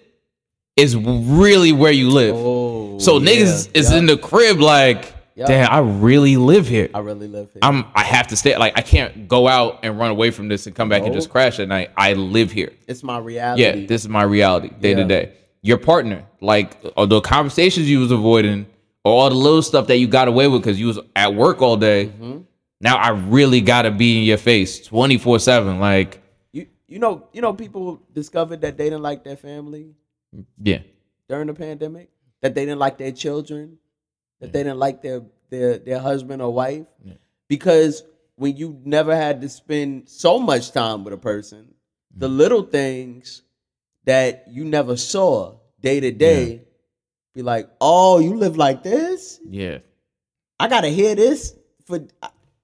is 0.77 0.95
really 0.95 1.73
where 1.73 1.91
you 1.91 2.09
live. 2.09 2.35
Oh, 2.37 2.97
so 2.97 3.17
yeah. 3.19 3.29
niggas 3.29 3.69
is 3.73 3.91
in 3.91 4.05
the 4.05 4.15
crib 4.17 4.59
like, 4.61 5.13
Yup. 5.35 5.47
damn, 5.47 5.71
I 5.71 5.79
really 5.79 6.35
live 6.37 6.67
here. 6.67 6.89
I 6.93 6.99
really 6.99 7.27
live 7.27 7.51
here. 7.53 7.59
I'm 7.61 7.85
I 7.95 8.03
have 8.03 8.27
to 8.27 8.35
stay 8.35 8.57
like 8.57 8.77
I 8.77 8.81
can't 8.81 9.27
go 9.27 9.47
out 9.47 9.79
and 9.83 9.97
run 9.97 10.11
away 10.11 10.31
from 10.31 10.47
this 10.49 10.67
and 10.67 10.75
come 10.75 10.89
back 10.89 11.03
and 11.03 11.13
just 11.13 11.29
crash 11.29 11.59
at 11.59 11.67
night. 11.67 11.91
I 11.97 12.13
live 12.13 12.51
here. 12.51 12.71
it's 12.87 13.01
my 13.03 13.17
reality. 13.17 13.63
Yeah, 13.63 13.85
this 13.87 14.01
is 14.01 14.09
my 14.09 14.23
reality 14.23 14.69
day 14.79 14.93
to 14.93 15.05
day. 15.05 15.33
Your 15.61 15.77
partner, 15.77 16.25
like 16.41 16.75
all 16.97 17.07
the 17.07 17.21
conversations 17.21 17.89
you 17.89 17.99
was 17.99 18.11
avoiding, 18.11 18.65
or 19.05 19.13
all 19.13 19.29
the 19.29 19.35
little 19.35 19.61
stuff 19.61 19.87
that 19.87 19.97
you 19.97 20.07
got 20.07 20.27
away 20.27 20.47
with 20.47 20.61
because 20.63 20.79
you 20.79 20.87
was 20.87 20.99
at 21.15 21.33
work 21.33 21.61
all 21.61 21.77
day. 21.77 22.07
Mhm. 22.07 22.43
Now 22.81 22.97
I 22.97 23.09
really 23.09 23.61
gotta 23.61 23.91
be 23.91 24.17
in 24.19 24.23
your 24.25 24.37
face 24.37 24.85
twenty 24.85 25.17
four 25.17 25.39
seven. 25.39 25.79
Like, 25.79 26.19
You 26.51 26.65
you 26.87 26.99
know 26.99 27.27
you 27.31 27.41
know 27.41 27.53
people 27.53 28.01
discovered 28.13 28.61
that 28.61 28.75
they 28.77 28.85
didn't 28.85 29.03
like 29.03 29.23
their 29.23 29.37
family 29.37 29.93
yeah, 30.61 30.79
during 31.29 31.47
the 31.47 31.53
pandemic. 31.53 32.09
That 32.41 32.55
they 32.55 32.65
didn't 32.65 32.79
like 32.79 32.97
their 32.97 33.11
children. 33.11 33.77
That 34.41 34.51
they 34.51 34.63
didn't 34.63 34.79
like 34.79 35.01
their 35.01 35.21
their 35.49 35.77
their 35.77 35.99
husband 35.99 36.41
or 36.41 36.51
wife 36.53 36.85
Yeah. 37.05 37.13
because 37.47 38.03
when 38.35 38.57
you 38.57 38.79
never 38.83 39.15
had 39.15 39.41
to 39.41 39.49
spend 39.49 40.09
so 40.09 40.39
much 40.39 40.71
time 40.71 41.03
with 41.03 41.13
a 41.13 41.17
person, 41.17 41.73
the 42.15 42.27
Mm-hmm. 42.27 42.37
little 42.37 42.63
things 42.63 43.43
that 44.05 44.45
you 44.49 44.65
never 44.65 44.97
saw 44.97 45.55
day 45.79 45.99
to 45.99 46.11
day, 46.11 46.63
be 47.35 47.41
like, 47.43 47.69
oh, 47.79 48.19
you 48.19 48.35
live 48.35 48.57
like 48.57 48.83
this. 48.83 49.39
yeah. 49.47 49.77
I 50.59 50.67
gotta 50.67 50.89
hear 50.89 51.15
this 51.15 51.55
for. 51.85 51.99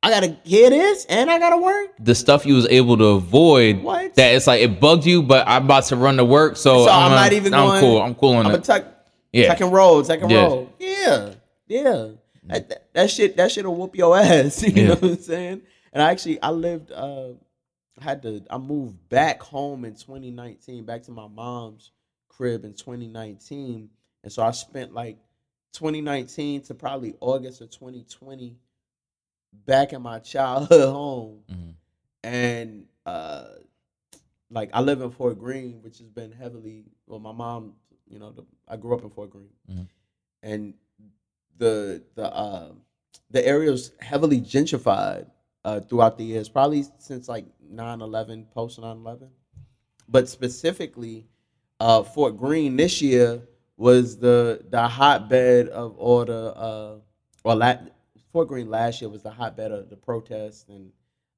I 0.04 0.12
gotta 0.12 0.38
hear 0.44 0.70
this 0.70 1.06
and 1.10 1.30
I 1.32 1.40
gotta 1.40 1.58
work. 1.58 1.90
The 2.00 2.14
stuff 2.16 2.46
you 2.46 2.54
was 2.56 2.68
able 2.70 2.96
to 2.98 3.06
avoid. 3.06 3.82
What? 3.82 4.14
That 4.16 4.36
it's 4.36 4.46
like 4.48 4.62
it 4.62 4.80
bugged 4.80 5.06
you, 5.06 5.24
but 5.24 5.48
I'm 5.48 5.66
about 5.66 5.86
to 5.86 5.96
run 5.96 6.18
to 6.18 6.26
work, 6.26 6.56
so, 6.58 6.86
So 6.86 6.92
I'm 6.92 7.12
not 7.12 7.34
even 7.34 7.54
I'm 7.56 7.68
going- 7.68 7.82
cool. 7.82 8.02
I'm 8.02 8.16
cool 8.16 8.34
on 8.36 8.46
I'm 8.46 8.52
a 8.54 8.56
it. 8.58 8.64
tuck, 8.64 8.86
Yeah. 9.34 9.48
tuck 9.48 9.62
and 9.62 9.74
roll, 9.74 10.04
tuck 10.04 10.22
and 10.22 10.30
Yeah. 10.32 10.46
roll. 10.46 10.70
Yeah, 10.80 11.32
yeah. 11.68 12.10
That, 12.44 12.70
that, 12.70 12.94
that 12.94 13.12
shit, 13.12 13.36
that 13.38 13.52
shit'll 13.52 13.76
whoop 13.76 13.96
your 13.96 14.18
ass. 14.18 14.64
You 14.68 14.72
Yeah. 14.72 14.88
know 14.90 14.94
what 14.96 15.04
I'm 15.04 15.18
saying? 15.18 15.62
And 15.92 16.02
I 16.02 16.12
actually, 16.12 16.42
I 16.42 16.52
lived, 16.52 16.92
uh, 16.92 17.32
I 18.00 18.04
had 18.04 18.22
to, 18.24 18.44
I 18.50 18.58
moved 18.58 19.10
back 19.10 19.42
home 19.42 19.84
in 19.86 19.96
2019, 19.96 20.86
back 20.86 21.04
to 21.04 21.12
my 21.12 21.28
mom's 21.28 21.92
crib 22.30 22.64
in 22.66 22.74
2019, 22.74 23.90
and 24.24 24.32
so 24.32 24.44
I 24.44 24.52
spent 24.52 24.94
like 24.94 25.18
2019 25.74 26.62
to 26.64 26.74
probably 26.76 27.16
August 27.20 27.62
of 27.62 27.70
2020 27.72 28.56
back 29.66 29.94
in 29.94 30.02
my 30.02 30.20
childhood 30.34 30.90
home. 30.94 31.40
Mhm. 31.52 31.74
and 32.24 32.86
uh, 33.06 33.46
like 34.50 34.70
I 34.74 34.82
live 34.82 35.02
in 35.02 35.12
Fort 35.12 35.38
Greene, 35.40 35.82
which 35.82 35.98
has 36.00 36.10
been 36.10 36.32
heavily. 36.32 36.86
Well, 37.08 37.20
my 37.20 37.32
mom, 37.32 37.74
you 38.08 38.20
know, 38.20 38.32
the, 38.32 38.44
I 38.68 38.78
grew 38.78 38.94
up 38.96 39.04
in 39.04 39.10
Fort 39.10 39.30
Greene, 39.32 39.50
Mhm. 39.70 39.88
and 40.44 40.74
the 41.58 42.04
the 42.16 42.26
uh, 42.34 42.72
the 43.32 43.46
area 43.46 43.72
is 43.72 43.92
heavily 44.00 44.40
gentrified 44.42 45.28
uh, 45.66 45.80
throughout 45.82 46.18
the 46.18 46.24
years, 46.24 46.48
probably 46.50 46.86
since 46.98 47.28
like 47.28 47.46
9-11, 47.74 48.46
post 48.54 48.80
9-11. 48.80 49.28
but 50.08 50.30
specifically, 50.30 51.28
uh, 51.80 52.04
Fort 52.04 52.38
Greene 52.38 52.78
this 52.78 53.02
year 53.02 53.42
was 53.76 54.18
the 54.18 54.64
the 54.70 54.88
hotbed 54.88 55.68
of 55.70 55.98
all 55.98 56.26
the 56.26 56.56
uh, 56.56 56.96
well, 57.44 57.58
la- 57.58 57.78
Fort 58.32 58.48
Greene 58.48 58.70
last 58.70 59.02
year 59.02 59.10
was 59.10 59.24
the 59.24 59.32
hotbed 59.32 59.72
of 59.72 59.90
the 59.90 59.98
protests 59.98 60.66
and 60.70 60.92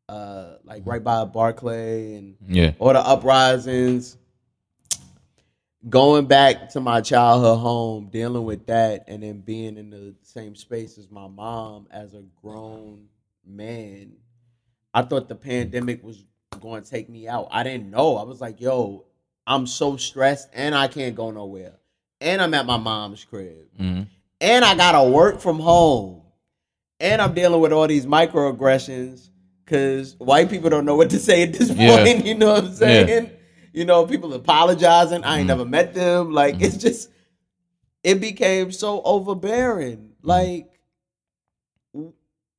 uh, 0.07 0.57
like 0.63 0.81
right 0.85 1.03
by 1.03 1.23
Barclay 1.25 2.15
and 2.15 2.35
Yeah. 2.47 2.73
all 2.79 2.93
the 2.93 2.99
uprisings. 2.99 4.17
Going 5.87 6.25
back 6.25 6.69
to 6.71 6.81
my 6.81 6.99
childhood 6.99 7.59
home, 7.59 8.09
dealing 8.11 8.43
with 8.43 8.65
that, 8.65 9.05
and 9.07 9.23
then 9.23 9.39
being 9.39 9.77
in 9.77 9.89
the 9.89 10.13
same 10.23 10.55
space 10.55 10.97
as 10.97 11.09
my 11.09 11.27
mom 11.27 11.87
as 11.89 12.13
a 12.13 12.23
grown 12.41 13.05
man, 13.45 14.11
I 14.93 15.03
thought 15.03 15.29
the 15.29 15.35
pandemic 15.35 16.03
was 16.03 16.25
going 16.59 16.83
to 16.83 16.89
take 16.89 17.07
me 17.07 17.29
out. 17.29 17.47
I 17.51 17.63
didn't 17.63 17.89
know. 17.89 18.17
I 18.17 18.23
was 18.23 18.41
like, 18.41 18.59
yo, 18.59 19.05
I'm 19.47 19.65
so 19.65 19.95
stressed 19.95 20.49
and 20.53 20.75
I 20.75 20.89
can't 20.89 21.15
go 21.15 21.31
nowhere. 21.31 21.75
And 22.19 22.41
I'm 22.41 22.53
at 22.53 22.65
my 22.65 22.77
mom's 22.77 23.23
crib. 23.23 23.67
hmm 23.77 24.01
And 24.41 24.65
I 24.65 24.75
got 24.75 25.01
to 25.01 25.09
work 25.09 25.39
from 25.39 25.59
home. 25.59 26.23
And 26.99 27.21
I'm 27.21 27.33
dealing 27.33 27.61
with 27.61 27.71
all 27.71 27.87
these 27.87 28.05
microaggressions 28.05 29.29
because 29.63 30.15
white 30.17 30.49
people 30.49 30.69
don't 30.69 30.83
know 30.83 30.97
what 30.97 31.11
to 31.11 31.19
say 31.19 31.43
at 31.43 31.53
this 31.53 31.69
point. 31.69 31.79
Yeah. 31.79 32.03
You 32.25 32.35
know 32.35 32.53
what 32.53 32.63
I'm 32.65 32.75
saying? 32.75 33.31
You 33.73 33.85
know, 33.85 34.05
people 34.05 34.33
apologizing. 34.33 35.23
I 35.23 35.37
ain't 35.37 35.45
Mhm. 35.45 35.47
never 35.47 35.65
met 35.65 35.93
them. 35.93 36.31
Like, 36.33 36.61
it's 36.61 36.77
just, 36.77 37.09
it 38.03 38.19
became 38.19 38.71
so 38.71 39.01
overbearing. 39.03 40.11
Like, 40.23 40.67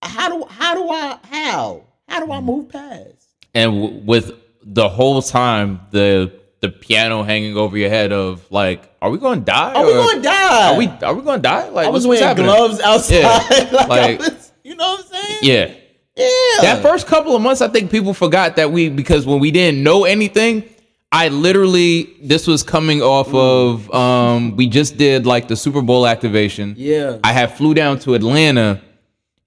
how 0.03 0.29
do 0.29 0.47
how 0.49 0.75
do 0.75 0.89
I 0.91 1.19
how 1.31 1.83
how 2.09 2.25
do 2.25 2.33
I 2.33 2.41
move 2.41 2.69
past? 2.69 3.27
And 3.55 3.73
w- 3.83 4.03
with 4.05 4.33
the 4.63 4.89
whole 4.89 5.21
time, 5.23 5.81
the 5.91 6.33
the 6.61 6.69
piano 6.69 7.23
hanging 7.23 7.57
over 7.57 7.77
your 7.77 7.89
head 7.91 8.13
of 8.13 8.51
like, 8.51 8.91
are 9.01 9.11
we 9.11 9.19
going 9.19 9.41
to 9.41 9.45
die? 9.45 9.73
Are 9.75 9.85
we 9.85 9.93
going 9.93 10.17
to 10.17 10.23
die? 10.23 10.73
Are 10.73 10.79
we 10.79 10.87
are 10.89 11.15
we 11.15 11.23
going 11.23 11.39
to 11.39 11.43
die? 11.43 11.69
Like, 11.71 11.87
I 11.87 11.91
was 11.91 12.07
wearing 12.07 12.37
gloves 12.37 12.81
outside. 12.81 13.21
Yeah, 13.21 13.69
like, 13.73 13.89
like- 13.89 14.19
was, 14.21 14.53
you 14.65 14.75
know 14.75 14.93
what 14.93 15.07
I'm 15.07 15.23
saying? 15.25 15.39
Yeah. 15.43 15.75
Yeah. 16.17 16.27
That 16.63 16.83
first 16.83 17.07
couple 17.07 17.35
of 17.35 17.41
months, 17.41 17.63
I 17.63 17.69
think 17.69 17.91
people 17.91 18.13
forgot 18.13 18.57
that 18.57 18.71
we 18.73 18.89
because 18.91 19.25
when 19.27 19.39
we 19.41 19.51
didn't 19.51 19.83
know 19.83 20.05
anything, 20.05 20.65
I 21.13 21.29
literally 21.29 22.15
this 22.23 22.47
was 22.47 22.63
coming 22.63 23.03
off 23.03 23.33
of 23.35 23.93
um 23.93 24.57
we 24.57 24.69
just 24.69 24.97
did 24.97 25.27
like 25.27 25.49
the 25.49 25.57
Super 25.57 25.83
Bowl 25.83 26.07
activation. 26.07 26.75
Yeah. 26.77 27.19
I 27.25 27.33
had 27.33 27.57
flew 27.57 27.75
down 27.75 27.99
to 28.01 28.15
Atlanta 28.15 28.81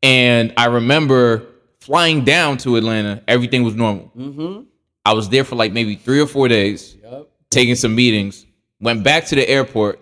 and 0.02 0.54
I 0.58 0.66
remember 0.66 1.48
flying 1.80 2.24
down 2.26 2.58
to 2.60 2.76
Atlanta, 2.76 3.22
everything 3.28 3.64
was 3.64 3.76
normal. 3.76 4.12
mm-hmm. 4.18 4.64
I 5.06 5.14
was 5.14 5.30
there 5.30 5.44
for 5.44 5.56
like 5.56 5.74
maybe 5.74 5.96
three 5.96 6.20
or 6.22 6.28
four 6.28 6.48
days, 6.48 6.96
Yep. 7.04 7.28
taking 7.50 7.76
some 7.76 7.94
meetings, 7.94 8.46
went 8.80 9.04
back 9.04 9.26
to 9.28 9.36
the 9.36 9.48
airport. 9.48 10.00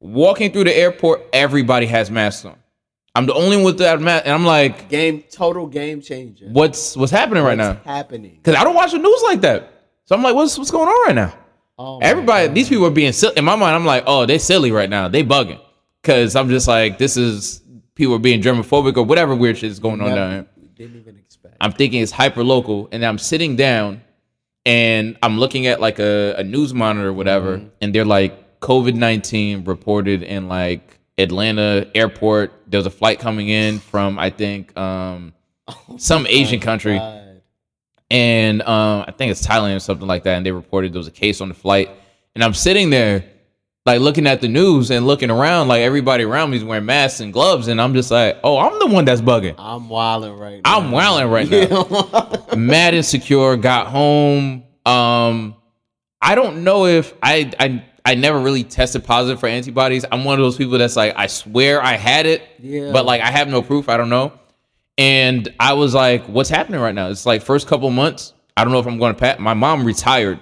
Walking 0.00 0.50
through 0.50 0.64
the 0.64 0.76
airport, 0.76 1.22
everybody 1.32 1.86
has 1.86 2.10
masks 2.10 2.44
on. 2.44 2.56
I'm 3.14 3.26
the 3.26 3.34
only 3.34 3.56
one 3.58 3.66
without 3.66 4.00
mask, 4.00 4.24
and 4.24 4.32
I'm 4.34 4.44
like, 4.46 4.88
Game 4.88 5.22
total 5.30 5.66
game 5.66 6.00
changer. 6.00 6.46
what's 6.50 6.96
what's 6.96 7.12
happening 7.12 7.42
right 7.44 7.58
now? 7.58 7.74
What's 7.74 7.84
happening? 7.86 8.36
Because 8.42 8.54
I 8.54 8.64
don't 8.64 8.74
watch 8.74 8.92
the 8.92 8.98
news 8.98 9.22
like 9.24 9.40
that. 9.42 9.79
So 10.10 10.16
I'm 10.16 10.24
like, 10.24 10.34
what's 10.34 10.58
what's 10.58 10.72
going 10.72 10.88
on 10.88 11.06
right 11.06 11.14
now? 11.14 11.32
Oh 11.78 12.00
Everybody, 12.00 12.48
God. 12.48 12.54
these 12.56 12.68
people 12.68 12.84
are 12.86 12.90
being 12.90 13.12
silly. 13.12 13.34
In 13.36 13.44
my 13.44 13.54
mind, 13.54 13.76
I'm 13.76 13.86
like, 13.86 14.02
oh, 14.08 14.26
they're 14.26 14.40
silly 14.40 14.72
right 14.72 14.90
now. 14.90 15.06
They 15.06 15.22
bugging. 15.22 15.60
Because 16.02 16.34
I'm 16.34 16.48
just 16.48 16.66
like, 16.66 16.98
this 16.98 17.16
is 17.16 17.62
people 17.94 18.14
are 18.16 18.18
being 18.18 18.42
germophobic 18.42 18.96
or 18.96 19.04
whatever 19.04 19.36
weird 19.36 19.56
shit 19.58 19.70
is 19.70 19.78
going 19.78 20.00
on 20.00 20.08
Never- 20.08 20.16
down 20.16 20.30
here. 20.32 20.46
didn't 20.74 21.00
even 21.00 21.16
expect. 21.16 21.54
I'm 21.60 21.70
thinking 21.70 22.02
it's 22.02 22.10
hyper 22.10 22.42
local, 22.42 22.88
and 22.90 23.04
I'm 23.06 23.18
sitting 23.18 23.54
down, 23.54 24.02
and 24.66 25.16
I'm 25.22 25.38
looking 25.38 25.68
at 25.68 25.80
like 25.80 26.00
a, 26.00 26.34
a 26.38 26.42
news 26.42 26.74
monitor 26.74 27.10
or 27.10 27.12
whatever, 27.12 27.58
Mm-hmm. 27.58 27.68
and 27.80 27.94
they're 27.94 28.04
like 28.04 28.58
COVID 28.58 28.94
nineteen 28.96 29.62
reported 29.62 30.24
in 30.24 30.48
like 30.48 30.98
Atlanta 31.18 31.86
airport. 31.94 32.52
There's 32.66 32.86
a 32.86 32.90
flight 32.90 33.20
coming 33.20 33.48
in 33.48 33.78
from 33.78 34.18
I 34.18 34.30
think 34.30 34.76
um, 34.76 35.34
some 35.98 36.26
Asian 36.26 36.58
country, 36.58 36.98
God. 36.98 37.19
And 38.10 38.62
um, 38.62 39.04
I 39.06 39.12
think 39.12 39.30
it's 39.30 39.46
Thailand 39.46 39.76
or 39.76 39.80
something 39.80 40.06
like 40.08 40.24
that. 40.24 40.36
And 40.36 40.44
they 40.46 40.52
reported 40.52 40.92
there 40.92 40.98
was 40.98 41.08
a 41.08 41.12
case 41.12 41.40
on 41.40 41.48
the 41.48 41.54
flight, 41.54 41.90
and 42.34 42.42
I'm 42.44 42.54
sitting 42.54 42.90
there. 42.90 43.24
Like 43.86 44.00
looking 44.00 44.26
at 44.26 44.42
the 44.42 44.46
news 44.46 44.90
and 44.90 45.06
looking 45.06 45.30
around, 45.30 45.68
like 45.68 45.80
everybody 45.80 46.22
around 46.22 46.50
me 46.50 46.58
is 46.58 46.62
wearing 46.64 46.84
masks 46.84 47.20
and 47.20 47.32
gloves, 47.32 47.66
and 47.66 47.80
I'm 47.80 47.94
just 47.94 48.10
like, 48.10 48.38
"Oh, 48.44 48.58
I'm 48.58 48.78
the 48.78 48.86
one 48.86 49.06
that's 49.06 49.22
bugging." 49.22 49.54
I'm 49.56 49.88
wilding 49.88 50.34
right 50.34 50.60
now. 50.62 50.78
I'm 50.78 50.90
wilding 50.90 51.28
right 51.30 51.50
now. 51.70 51.86
Yeah. 52.52 52.54
mad 52.56 52.92
insecure 52.92 53.56
got 53.56 53.86
home 53.86 54.64
um 54.86 55.54
i 56.22 56.34
don't 56.34 56.64
know 56.64 56.86
if 56.86 57.12
i 57.22 57.50
i 57.60 57.82
i 58.04 58.14
never 58.14 58.38
really 58.40 58.64
tested 58.64 59.04
positive 59.04 59.38
for 59.38 59.46
antibodies 59.46 60.04
i'm 60.10 60.24
one 60.24 60.38
of 60.38 60.42
those 60.44 60.56
people 60.56 60.76
that's 60.78 60.96
like 60.96 61.12
i 61.16 61.26
swear 61.26 61.82
i 61.82 61.96
had 61.96 62.24
it 62.26 62.42
Yeah. 62.58 62.90
but 62.90 63.04
like 63.04 63.20
i 63.20 63.30
have 63.30 63.46
no 63.48 63.60
proof 63.62 63.88
i 63.90 63.96
don't 63.98 64.08
know 64.08 64.32
and 65.00 65.48
i 65.58 65.72
was 65.72 65.94
like 65.94 66.22
what's 66.26 66.50
happening 66.50 66.80
right 66.80 66.94
now 66.94 67.08
it's 67.08 67.24
like 67.26 67.42
first 67.42 67.66
couple 67.66 67.88
months 67.90 68.34
i 68.56 68.62
don't 68.64 68.72
know 68.72 68.78
if 68.78 68.86
i'm 68.86 68.98
going 68.98 69.14
to 69.14 69.18
pat 69.18 69.40
my 69.40 69.54
mom 69.54 69.84
retired 69.84 70.38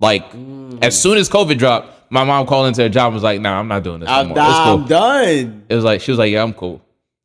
like 0.00 0.30
Mm. 0.32 0.82
as 0.84 1.00
soon 1.00 1.18
as 1.18 1.28
covid 1.28 1.58
dropped 1.58 1.88
my 2.10 2.22
mom 2.24 2.46
called 2.46 2.68
into 2.68 2.82
her 2.82 2.88
job 2.88 3.06
and 3.06 3.14
was 3.14 3.22
like 3.24 3.40
nah 3.40 3.58
i'm 3.58 3.68
not 3.68 3.82
doing 3.82 4.00
this 4.00 4.08
I'm. 4.08 4.30
It's 4.30 4.34
cool. 4.38 4.46
I'm 4.46 4.86
done. 4.86 5.64
It 5.68 5.74
was 5.74 5.84
like 5.84 6.00
she 6.00 6.10
was 6.12 6.18
like, 6.18 6.30
"Yeah, 6.32 6.42
I'm 6.42 6.52
cool." 6.54 6.80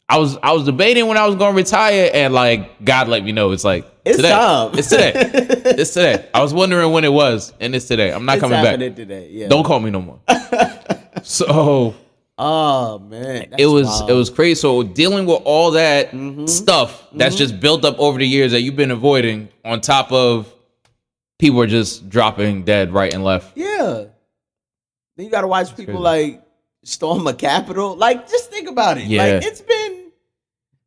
I 0.09 0.17
was 0.17 0.37
I 0.43 0.51
was 0.51 0.65
debating 0.65 1.07
when 1.07 1.15
I 1.17 1.25
was 1.25 1.35
going 1.35 1.53
to 1.53 1.57
retire, 1.57 2.09
and 2.13 2.33
like 2.33 2.83
God 2.83 3.07
let 3.07 3.23
me 3.23 3.31
know 3.31 3.51
it's 3.51 3.63
like 3.63 3.85
It's 4.03 4.17
today. 4.17 4.29
time. 4.31 4.71
It's 4.77 4.89
today. 4.89 5.13
it's 5.15 5.93
today. 5.93 6.27
I 6.33 6.41
was 6.41 6.53
wondering 6.53 6.91
when 6.91 7.03
it 7.05 7.13
was, 7.13 7.53
and 7.61 7.73
it's 7.73 7.85
today. 7.87 8.11
I'm 8.11 8.25
not 8.25 8.35
It's 8.37 8.41
coming 8.41 8.61
back. 8.61 8.77
today. 8.95 9.29
Yeah. 9.31 9.47
Don't 9.47 9.63
call 9.63 9.79
me 9.79 9.89
no 9.91 10.01
more. 10.01 10.19
so 11.23 11.95
Oh 12.37 12.97
man. 12.99 13.53
it 13.59 13.67
was 13.67 13.85
wild. 13.87 14.09
it 14.09 14.13
was 14.13 14.29
crazy. 14.29 14.55
So 14.59 14.81
dealing 14.83 15.25
with 15.27 15.41
all 15.45 15.71
that 15.71 16.11
Mhm. 16.11 16.49
stuff 16.49 17.07
that's 17.13 17.35
just 17.35 17.59
built 17.59 17.85
up 17.85 17.99
over 17.99 18.17
the 18.17 18.27
years 18.27 18.51
that 18.53 18.61
you've 18.61 18.75
been 18.75 18.91
avoiding, 18.91 19.49
on 19.63 19.81
top 19.81 20.11
of 20.11 20.51
people 21.37 21.61
are 21.61 21.67
just 21.67 22.09
dropping 22.09 22.63
dead 22.63 22.91
right 22.91 23.13
and 23.13 23.23
left. 23.23 23.55
Yeah. 23.55 24.05
Then 25.15 25.25
you 25.25 25.29
gotta 25.29 25.47
watch 25.47 25.75
people 25.75 26.01
crazy. 26.01 26.31
like 26.33 26.43
storm 26.83 27.27
a 27.27 27.33
Capitol. 27.33 27.95
Like, 27.95 28.27
just 28.29 28.49
think 28.51 28.67
about 28.67 28.97
it. 28.97 29.05
Yeah. 29.05 29.23
Like, 29.35 29.45
it's 29.45 29.61
been, 29.61 30.11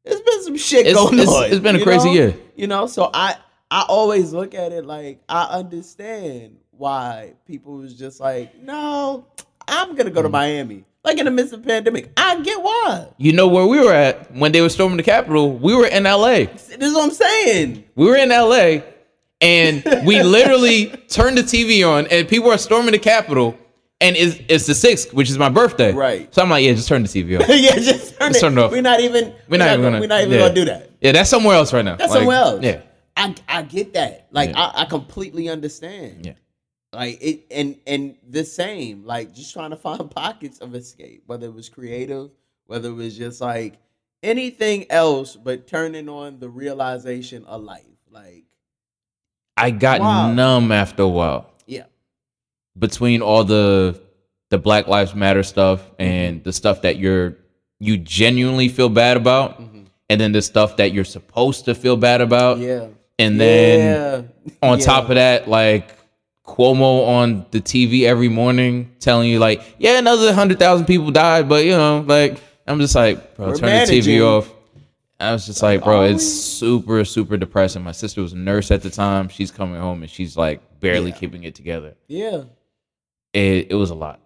it's 0.04 0.20
been 0.20 0.42
some 0.42 0.56
shit 0.56 0.80
It's- 0.86 0.96
going 0.96 1.14
it's- 1.18 1.28
on. 1.34 1.44
it's 1.44 1.60
been 1.60 1.76
a 1.76 1.82
crazy 1.82 2.08
know? 2.08 2.12
year. 2.14 2.36
You 2.56 2.66
know, 2.66 2.86
so 2.86 3.08
I, 3.14 3.36
I 3.70 3.84
always 3.88 4.32
look 4.32 4.54
at 4.54 4.72
it 4.72 4.84
like 4.84 5.20
I 5.28 5.44
understand 5.44 6.56
why 6.72 7.34
people 7.46 7.76
was 7.76 7.94
just 7.94 8.18
like, 8.20 8.60
no, 8.60 9.26
I'm 9.68 9.94
gonna 9.94 10.10
Mm. 10.10 10.14
go 10.14 10.22
to 10.22 10.28
Miami. 10.28 10.84
Like 11.06 11.18
in 11.18 11.24
the 11.24 11.30
midst 11.30 11.52
of 11.52 11.62
the 11.62 11.68
pandemic, 11.68 12.10
I 12.16 12.40
get 12.40 12.60
why. 12.60 13.06
You 13.16 13.32
know 13.32 13.46
where 13.46 13.64
we 13.64 13.78
were 13.78 13.92
at 13.92 14.34
when 14.34 14.50
they 14.50 14.60
were 14.60 14.68
storming 14.68 14.96
the 14.96 15.04
Capitol? 15.04 15.56
We 15.56 15.72
were 15.72 15.86
in 15.86 16.04
L.A. 16.04 16.46
This 16.46 16.68
is 16.80 16.92
what 16.94 17.04
I'm 17.04 17.10
saying. 17.12 17.84
We 17.94 18.06
were 18.06 18.16
in 18.16 18.30
LA 18.30 18.82
and 19.40 19.84
we 20.04 20.20
literally 20.24 20.88
turned 21.08 21.38
the 21.38 21.42
TV 21.42 21.88
on 21.88 22.08
and 22.08 22.26
people 22.28 22.50
are 22.50 22.58
storming 22.58 22.90
the 22.90 22.98
Capitol 22.98 23.56
and 24.00 24.16
it's, 24.16 24.40
it's 24.48 24.66
the 24.66 24.72
6th, 24.72 25.12
which 25.14 25.30
is 25.30 25.38
my 25.38 25.48
birthday. 25.48 25.92
Right. 25.92 26.34
So 26.34 26.42
I'm 26.42 26.50
like, 26.50 26.64
yeah, 26.64 26.72
just 26.72 26.88
turn 26.88 27.04
the 27.04 27.08
TV 27.08 27.40
on. 27.40 27.46
yeah, 27.48 27.76
just 27.76 28.18
turn 28.18 28.32
Just 28.32 28.38
it. 28.38 28.40
turn 28.40 28.52
it 28.54 28.58
off. 28.58 28.72
We're 28.72 28.82
not 28.82 28.98
even. 29.00 29.32
We're, 29.48 29.58
not 29.58 29.68
even 29.68 29.82
gonna, 29.82 29.82
gonna- 29.82 30.00
We're 30.00 30.06
not 30.08 30.20
even 30.22 30.32
yeah. 30.32 30.38
gonna 30.40 30.54
do 30.54 30.64
that. 30.66 30.90
Yeah, 31.00 31.12
that's 31.12 31.30
somewhere 31.30 31.54
else 31.54 31.72
right 31.72 31.84
now. 31.84 31.94
That's 31.94 32.10
Like, 32.10 32.18
somewhere 32.18 32.36
else. 32.36 32.64
Yeah. 32.64 32.80
I 33.16 33.34
I 33.48 33.62
get 33.62 33.94
that. 33.94 34.26
Like 34.32 34.50
Yeah. 34.50 34.60
I, 34.60 34.82
I 34.82 34.84
completely 34.86 35.48
understand. 35.48 36.26
Yeah. 36.26 36.32
Like 36.96 37.18
it 37.22 37.44
and 37.50 37.78
and 37.86 38.16
the 38.28 38.44
same. 38.44 39.04
Like 39.04 39.34
just 39.34 39.52
trying 39.52 39.70
to 39.70 39.76
find 39.86 40.10
pockets 40.10 40.58
of 40.58 40.74
escape, 40.74 41.22
whether 41.26 41.46
it 41.46 41.54
was 41.54 41.68
creative, 41.68 42.30
whether 42.66 42.88
it 42.88 42.94
was 42.94 43.16
just 43.16 43.40
like 43.40 43.74
anything 44.22 44.86
else, 44.90 45.36
but 45.36 45.66
turning 45.66 46.08
on 46.08 46.40
the 46.40 46.48
realization 46.48 47.44
of 47.44 47.62
life. 47.62 47.84
Like 48.10 48.44
I 49.56 49.70
got 49.70 50.00
Wow. 50.00 50.32
numb 50.32 50.72
after 50.72 51.02
a 51.02 51.08
while 51.08 51.50
yeah, 51.66 51.84
between 52.78 53.22
all 53.22 53.44
the 53.44 54.00
the 54.50 54.58
Black 54.58 54.86
Lives 54.86 55.14
Matter 55.14 55.42
stuff 55.42 55.82
Mm-hmm. 55.92 56.02
and 56.02 56.44
the 56.44 56.52
stuff 56.52 56.82
that 56.82 56.96
you're 56.96 57.36
you 57.80 57.98
genuinely 57.98 58.68
feel 58.68 58.88
bad 58.88 59.16
about 59.18 59.60
and 60.08 60.20
then 60.20 60.32
the 60.32 60.40
stuff 60.42 60.76
that 60.78 60.92
you're 60.92 61.04
supposed 61.04 61.64
to 61.66 61.74
feel 61.74 61.96
bad 61.96 62.20
about. 62.22 62.58
yeah, 62.58 62.86
And 63.18 63.38
then 63.40 63.80
yeah. 64.30 64.56
on 64.62 64.78
Yeah. 64.78 64.84
top 64.84 65.08
of 65.10 65.16
that, 65.16 65.48
like 65.48 65.90
Cuomo 66.46 67.06
on 67.08 67.44
the 67.50 67.60
TV 67.60 68.02
every 68.04 68.28
morning 68.28 68.92
telling 69.00 69.28
you 69.28 69.38
like, 69.38 69.62
yeah, 69.78 69.98
another 69.98 70.32
hundred 70.32 70.58
thousand 70.58 70.86
people 70.86 71.10
died, 71.10 71.48
but 71.48 71.64
you 71.64 71.72
know, 71.72 72.04
like 72.06 72.40
I'm 72.66 72.78
just 72.80 72.94
like, 72.94 73.36
bro, 73.36 73.48
We're 73.48 73.56
turn 73.56 73.66
managing. 73.70 74.02
the 74.02 74.18
TV 74.20 74.24
off. 74.26 74.50
I 75.18 75.32
was 75.32 75.46
just 75.46 75.62
like, 75.62 75.82
bro, 75.82 76.02
it's 76.02 76.26
super, 76.26 77.04
super 77.04 77.36
depressing. 77.36 77.82
My 77.82 77.92
sister 77.92 78.20
was 78.20 78.32
a 78.34 78.36
nurse 78.36 78.70
at 78.70 78.82
the 78.82 78.90
time. 78.90 79.28
She's 79.28 79.50
coming 79.50 79.80
home 79.80 80.02
and 80.02 80.10
she's 80.10 80.36
like 80.36 80.60
barely 80.80 81.10
Yeah. 81.10 81.16
keeping 81.16 81.44
it 81.44 81.54
together. 81.54 81.94
Yeah, 82.06 82.42
It, 83.32 83.68
it 83.70 83.74
was 83.74 83.90
a 83.90 83.94
lot. 83.94 84.20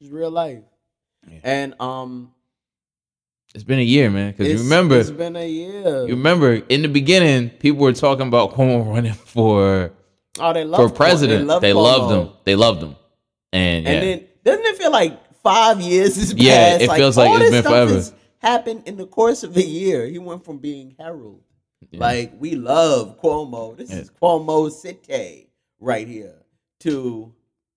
it's 0.00 0.10
real 0.10 0.30
life. 0.30 0.60
Yeah. 1.28 1.38
And 1.42 1.74
um, 1.80 2.32
It's 3.54 3.64
been 3.64 3.80
a 3.80 3.82
year, 3.82 4.10
man. 4.10 4.30
Because 4.30 4.48
you 4.48 4.58
remember, 4.58 4.96
it's 4.96 5.10
been 5.10 5.34
a 5.36 5.46
year. 5.48 6.06
you 6.06 6.14
remember 6.14 6.54
in 6.54 6.82
the 6.82 6.88
beginning, 6.88 7.50
people 7.50 7.82
were 7.82 7.92
talking 7.92 8.28
about 8.28 8.54
Cuomo 8.54 8.86
running 8.94 9.14
for 9.14 9.90
oh, 10.40 10.52
they 10.52 10.64
love 10.64 10.90
for 10.90 10.94
president. 10.94 11.60
They, 11.60 11.72
loved 11.72 12.12
Cuomo. 12.12 12.26
him. 12.26 12.32
They 12.44 12.56
loved 12.56 12.82
him. 12.82 12.96
And, 13.52 13.84
yeah. 13.84 14.00
Then 14.00 14.24
doesn't 14.44 14.64
it 14.66 14.76
feel 14.76 14.90
like 14.92 15.18
five 15.42 15.80
years 15.80 16.16
has 16.16 16.32
passed? 16.32 16.42
Yeah, 16.42 16.78
it 16.80 16.90
feels 16.90 17.16
like 17.16 17.40
it's 17.40 17.50
been 17.50 17.62
forever. 17.62 18.02
happened 18.38 18.82
in 18.86 18.96
the 18.96 19.06
course 19.06 19.42
of 19.42 19.56
a 19.56 19.64
year. 19.64 20.06
He 20.06 20.18
went 20.18 20.44
from 20.44 20.58
being 20.58 20.94
herald, 20.98 21.42
Yeah. 21.90 22.00
like 22.00 22.32
we 22.38 22.54
love 22.54 23.20
Cuomo. 23.20 23.76
This 23.76 23.90
Yeah. 23.90 23.96
is 23.98 24.10
Cuomo 24.10 24.70
City 24.70 25.48
right 25.80 26.06
here. 26.06 26.34
To, 26.80 27.32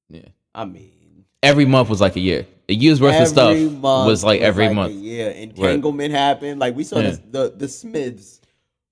Yeah. 0.09 0.27
I 0.53 0.65
mean, 0.65 1.25
every 1.41 1.65
month 1.65 1.89
was 1.89 2.01
like 2.01 2.15
a 2.15 2.19
year. 2.19 2.45
A 2.69 2.73
year's 2.73 3.01
worth 3.01 3.19
of 3.19 3.27
stuff 3.27 3.51
every 3.51 3.67
was 3.67 4.23
like 4.23 4.41
every 4.41 4.73
month. 4.73 4.93
Yeah, 4.93 5.29
entanglement 5.29 6.13
happened. 6.13 6.59
Like 6.59 6.75
we 6.75 6.83
saw 6.83 6.97
this, 7.01 7.19
the 7.29 7.53
the 7.55 7.67
Smiths 7.67 8.40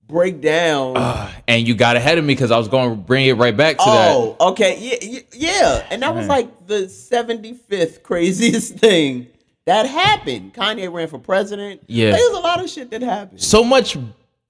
break 0.09 0.41
down. 0.41 0.93
Ah, 0.97 1.33
and 1.47 1.65
you 1.67 1.75
got 1.75 1.95
ahead 1.95 2.17
of 2.17 2.25
me 2.25 2.33
because 2.33 2.51
I 2.51 2.57
was 2.57 2.67
going 2.67 2.89
to 2.89 2.95
bring 2.95 3.27
it 3.27 3.33
right 3.33 3.55
back 3.55 3.77
to 3.77 3.85
that. 3.85 4.11
oh, 4.11 4.35
okay, 4.51 4.99
yeah, 5.01 5.19
yeah, 5.33 5.87
and 5.89 6.01
that 6.01 6.13
was 6.13 6.27
like 6.27 6.67
the 6.67 6.89
seventy 6.89 7.53
fifth 7.53 8.03
craziest 8.03 8.75
thing 8.75 9.27
that 9.65 9.85
happened. 9.85 10.53
Kanye 10.53 10.91
ran 10.91 11.07
for 11.07 11.19
president. 11.19 11.81
Yeah. 11.87 12.11
there's 12.11 12.31
a 12.35 12.39
lot 12.39 12.61
of 12.61 12.69
shit 12.69 12.89
that 12.91 13.01
happened. 13.01 13.39
So 13.41 13.63
much, 13.63 13.95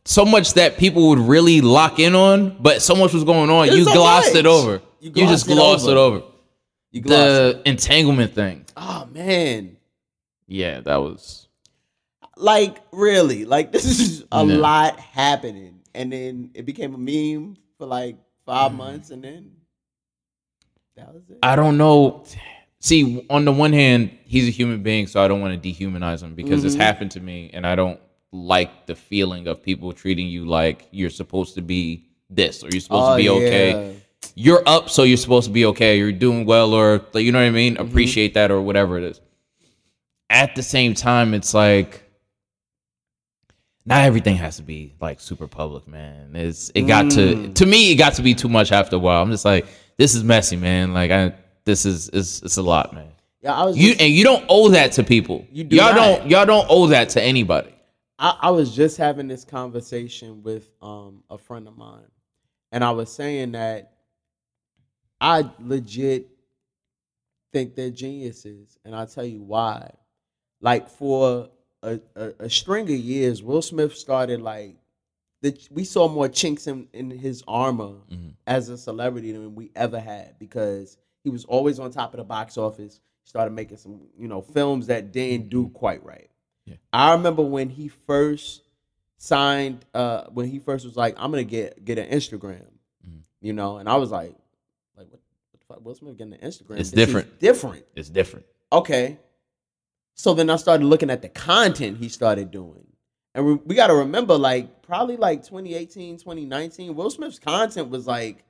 so 0.06 0.26
much 0.26 0.54
that 0.54 0.78
people 0.78 1.10
would 1.10 1.20
really 1.20 1.62
lock 1.62 2.00
in 2.00 2.16
on, 2.16 2.58
but 2.60 2.82
so 2.82 2.96
much 2.96 3.14
was 3.14 3.26
going 3.26 3.50
on. 3.50 3.68
You 3.68 3.84
so 3.84 3.94
glossed 3.94 4.36
it 4.36 4.46
over. 4.46 4.82
You 5.02 5.12
You, 5.14 5.28
just 5.28 5.46
glossed 5.46 5.50
it 5.50 5.56
glossed 5.56 5.88
it 5.90 5.98
over. 5.98 6.24
You 6.92 7.02
glossed 7.02 7.22
it. 7.22 7.64
The 7.64 7.70
entanglement 7.70 8.34
thing. 8.34 8.66
Oh 8.78 9.08
man, 9.14 9.76
Yeah, 10.48 10.80
that 10.82 10.98
was. 10.98 11.49
Like 12.40 12.78
really, 12.92 13.46
like 13.46 13.72
this 13.72 13.86
is 13.86 14.24
a 14.32 14.46
Yeah. 14.46 14.56
lot 14.58 15.00
happening, 15.00 15.82
and 15.94 16.12
then 16.12 16.52
it 16.54 16.66
became 16.66 16.96
a 16.96 16.98
meme 16.98 17.58
for 17.78 17.86
like 17.86 18.16
five 18.46 18.74
months, 18.74 19.12
and 19.12 19.24
then 19.24 19.52
that 20.96 21.14
was 21.14 21.30
it. 21.30 21.38
I 21.44 21.56
don't 21.56 21.78
know. 21.78 22.24
See, 22.80 23.26
on 23.30 23.44
the 23.44 23.52
one 23.52 23.74
hand, 23.74 24.12
he's 24.24 24.48
a 24.48 24.52
human 24.52 24.82
being, 24.84 25.06
so 25.08 25.22
I 25.22 25.28
don't 25.28 25.42
want 25.42 25.62
to 25.62 25.70
dehumanize 25.74 26.24
him 26.24 26.34
because 26.34 26.64
this 26.64 26.76
Mhm. 26.76 26.80
happened 26.80 27.12
to 27.12 27.20
me, 27.20 27.50
and 27.54 27.68
I 27.68 27.76
don't 27.76 28.00
like 28.32 28.86
the 28.86 28.96
feeling 28.96 29.48
of 29.48 29.62
people 29.62 29.92
treating 29.92 30.28
you 30.28 30.46
like 30.46 30.88
you're 30.92 31.10
supposed 31.10 31.56
to 31.56 31.62
be 31.62 32.06
this 32.30 32.64
or 32.64 32.70
you're 32.72 32.80
supposed 32.80 33.10
Oh, 33.10 33.18
to 33.18 33.24
be 33.24 33.30
okay. 33.30 33.72
yeah. 33.72 33.92
You're 34.36 34.64
up, 34.66 34.90
so 34.90 35.04
you're 35.04 35.18
supposed 35.18 35.48
to 35.48 35.52
be 35.54 35.66
okay. 35.66 35.98
You're 35.98 36.12
doing 36.14 36.46
well, 36.46 36.74
or 36.74 37.02
like, 37.14 37.26
you 37.26 37.32
know 37.34 37.40
what 37.40 37.48
I 37.48 37.52
mean. 37.52 37.76
Mm-hmm. 37.76 37.88
Appreciate 37.88 38.34
that, 38.36 38.52
or 38.52 38.62
whatever 38.62 38.98
it 38.98 39.04
is. 39.04 39.20
At 40.30 40.56
the 40.56 40.64
same 40.64 40.94
time, 40.94 41.34
it's 41.34 41.54
like 41.54 42.04
not 43.90 44.06
everything 44.06 44.36
has 44.38 44.56
to 44.58 44.64
be 44.64 44.94
like 45.02 45.20
super 45.20 45.48
public, 45.48 45.88
man. 45.88 46.36
It's 46.36 46.72
it 46.76 46.84
got 46.84 47.12
to 47.12 47.36
Mm. 47.36 47.56
to 47.56 47.66
me, 47.66 47.92
it 47.92 47.96
got 47.96 48.14
to 48.14 48.22
be 48.22 48.34
too 48.34 48.48
much 48.50 48.72
after 48.72 48.96
a 48.96 49.00
while. 49.00 49.22
I'm 49.22 49.32
just 49.32 49.46
like, 49.46 49.66
this 49.98 50.16
is 50.16 50.24
messy, 50.24 50.56
man. 50.56 50.94
Like 50.94 51.12
I, 51.12 51.34
this 51.66 51.86
is 51.86 52.10
it's 52.14 52.42
it's 52.44 52.58
a 52.58 52.62
lot, 52.62 52.94
man. 52.94 53.10
Yeah, 53.42 53.54
I 53.56 53.66
was 53.66 53.78
You 53.78 53.90
just- 53.90 54.02
and 54.02 54.14
you 54.14 54.24
don't 54.24 54.46
owe 54.50 54.70
that 54.70 54.92
to 54.94 55.04
people. 55.04 55.46
You 55.52 55.64
do 55.64 55.80
all 55.82 55.94
not. 55.94 55.96
don't 56.20 56.30
y'all 56.30 56.46
don't 56.46 56.68
owe 56.70 56.88
that 56.88 57.10
to 57.10 57.22
anybody. 57.24 57.74
I, 58.20 58.38
I 58.44 58.50
was 58.52 58.76
just 58.76 58.98
having 58.98 59.28
this 59.28 59.44
conversation 59.46 60.44
with 60.44 60.70
um 60.82 61.24
a 61.30 61.38
friend 61.38 61.68
of 61.68 61.78
mine, 61.78 62.12
and 62.72 62.84
I 62.84 62.92
was 62.92 63.12
saying 63.12 63.54
that 63.54 63.94
I 65.22 65.50
legit 65.60 66.28
think 67.52 67.76
they're 67.76 67.90
geniuses, 67.90 68.78
and 68.86 68.96
I'll 68.96 69.08
tell 69.08 69.26
you 69.26 69.42
why. 69.42 69.92
Like 70.62 70.90
for 70.90 71.50
a, 71.84 72.00
a, 72.16 72.34
a 72.40 72.50
string 72.50 72.84
of 72.86 72.90
years, 72.98 73.42
Will 73.44 73.62
Smith 73.62 73.96
started 73.96 74.42
like 74.42 74.76
the, 75.42 75.58
we 75.72 75.84
saw 75.86 76.08
more 76.10 76.28
chinks 76.28 76.68
in, 76.68 76.88
in 76.94 77.10
his 77.10 77.44
armor 77.48 77.94
Mhm. 78.12 78.34
as 78.46 78.68
a 78.70 78.78
celebrity 78.78 79.32
than 79.32 79.56
we 79.56 79.72
ever 79.76 80.00
had 80.00 80.38
because 80.40 80.98
he 81.24 81.30
was 81.30 81.46
always 81.46 81.80
on 81.80 81.92
top 81.92 82.14
of 82.14 82.18
the 82.18 82.24
box 82.26 82.58
office. 82.58 83.00
Started 83.24 83.52
making 83.54 83.78
some, 83.78 84.02
you 84.18 84.28
know, 84.28 84.42
films 84.42 84.88
that 84.88 85.12
didn't 85.12 85.50
do 85.50 85.70
quite 85.70 86.04
right. 86.04 86.30
Yeah. 86.66 86.76
I 86.92 87.14
remember 87.14 87.42
when 87.44 87.70
he 87.70 87.88
first 87.88 88.64
signed, 89.18 89.86
uh, 89.94 90.24
when 90.34 90.48
he 90.50 90.60
first 90.60 90.84
was 90.86 90.96
like, 90.98 91.16
"I'm 91.18 91.30
gonna 91.32 91.44
get 91.44 91.84
get 91.86 91.98
an 92.00 92.10
Instagram," 92.10 92.66
Mhm. 93.08 93.22
you 93.42 93.54
know, 93.54 93.78
and 93.78 93.88
I 93.88 93.96
was 93.98 94.10
like, 94.12 94.36
"Like 94.98 95.08
what? 95.12 95.20
what 95.52 95.60
the 95.60 95.66
fuck? 95.68 95.86
Will 95.86 95.96
Smith 95.96 96.18
getting 96.18 96.34
an 96.34 96.40
Instagram? 96.40 96.80
It's 96.80 96.92
This 96.92 97.06
different. 97.06 97.40
different." 97.40 97.86
It's 97.96 98.10
different. 98.10 98.46
Okay. 98.74 99.18
So 100.20 100.34
then 100.34 100.50
I 100.50 100.58
started 100.58 100.84
looking 100.84 101.10
at 101.10 101.22
the 101.22 101.30
content 101.30 101.98
he 101.98 102.10
started 102.10 102.52
doing. 102.52 102.86
And 103.34 103.46
we, 103.46 103.54
we 103.54 103.74
got 103.76 103.88
to 103.88 103.96
remember, 103.96 104.38
like, 104.38 104.82
probably 104.82 105.16
like 105.16 105.46
2018, 105.46 106.18
2019, 106.18 106.94
Will 106.94 107.10
Smith's 107.10 107.40
content 107.40 107.90
was 107.90 108.06
like, 108.06 108.44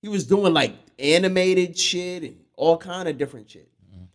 he 0.00 0.08
was 0.08 0.26
doing 0.26 0.54
like 0.54 0.74
animated 0.98 1.76
shit 1.78 2.22
and 2.22 2.36
all 2.56 2.78
kind 2.78 3.06
of 3.06 3.18
different 3.18 3.50
shit. 3.50 3.68
Mhm. 3.94 4.06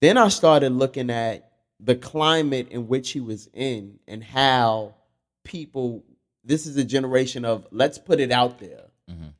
Then 0.00 0.16
I 0.16 0.28
started 0.28 0.70
looking 0.70 1.10
at 1.10 1.50
the 1.80 1.96
climate 1.96 2.68
in 2.70 2.86
which 2.86 3.10
he 3.10 3.18
was 3.18 3.48
in 3.52 3.98
and 4.06 4.22
how 4.22 4.94
people, 5.42 6.04
this 6.44 6.66
is 6.66 6.76
a 6.76 6.84
generation 6.84 7.44
of 7.44 7.66
let's 7.72 7.98
put 7.98 8.20
it 8.20 8.30
out 8.30 8.60
there 8.60 8.84
Mhm. 9.10 9.32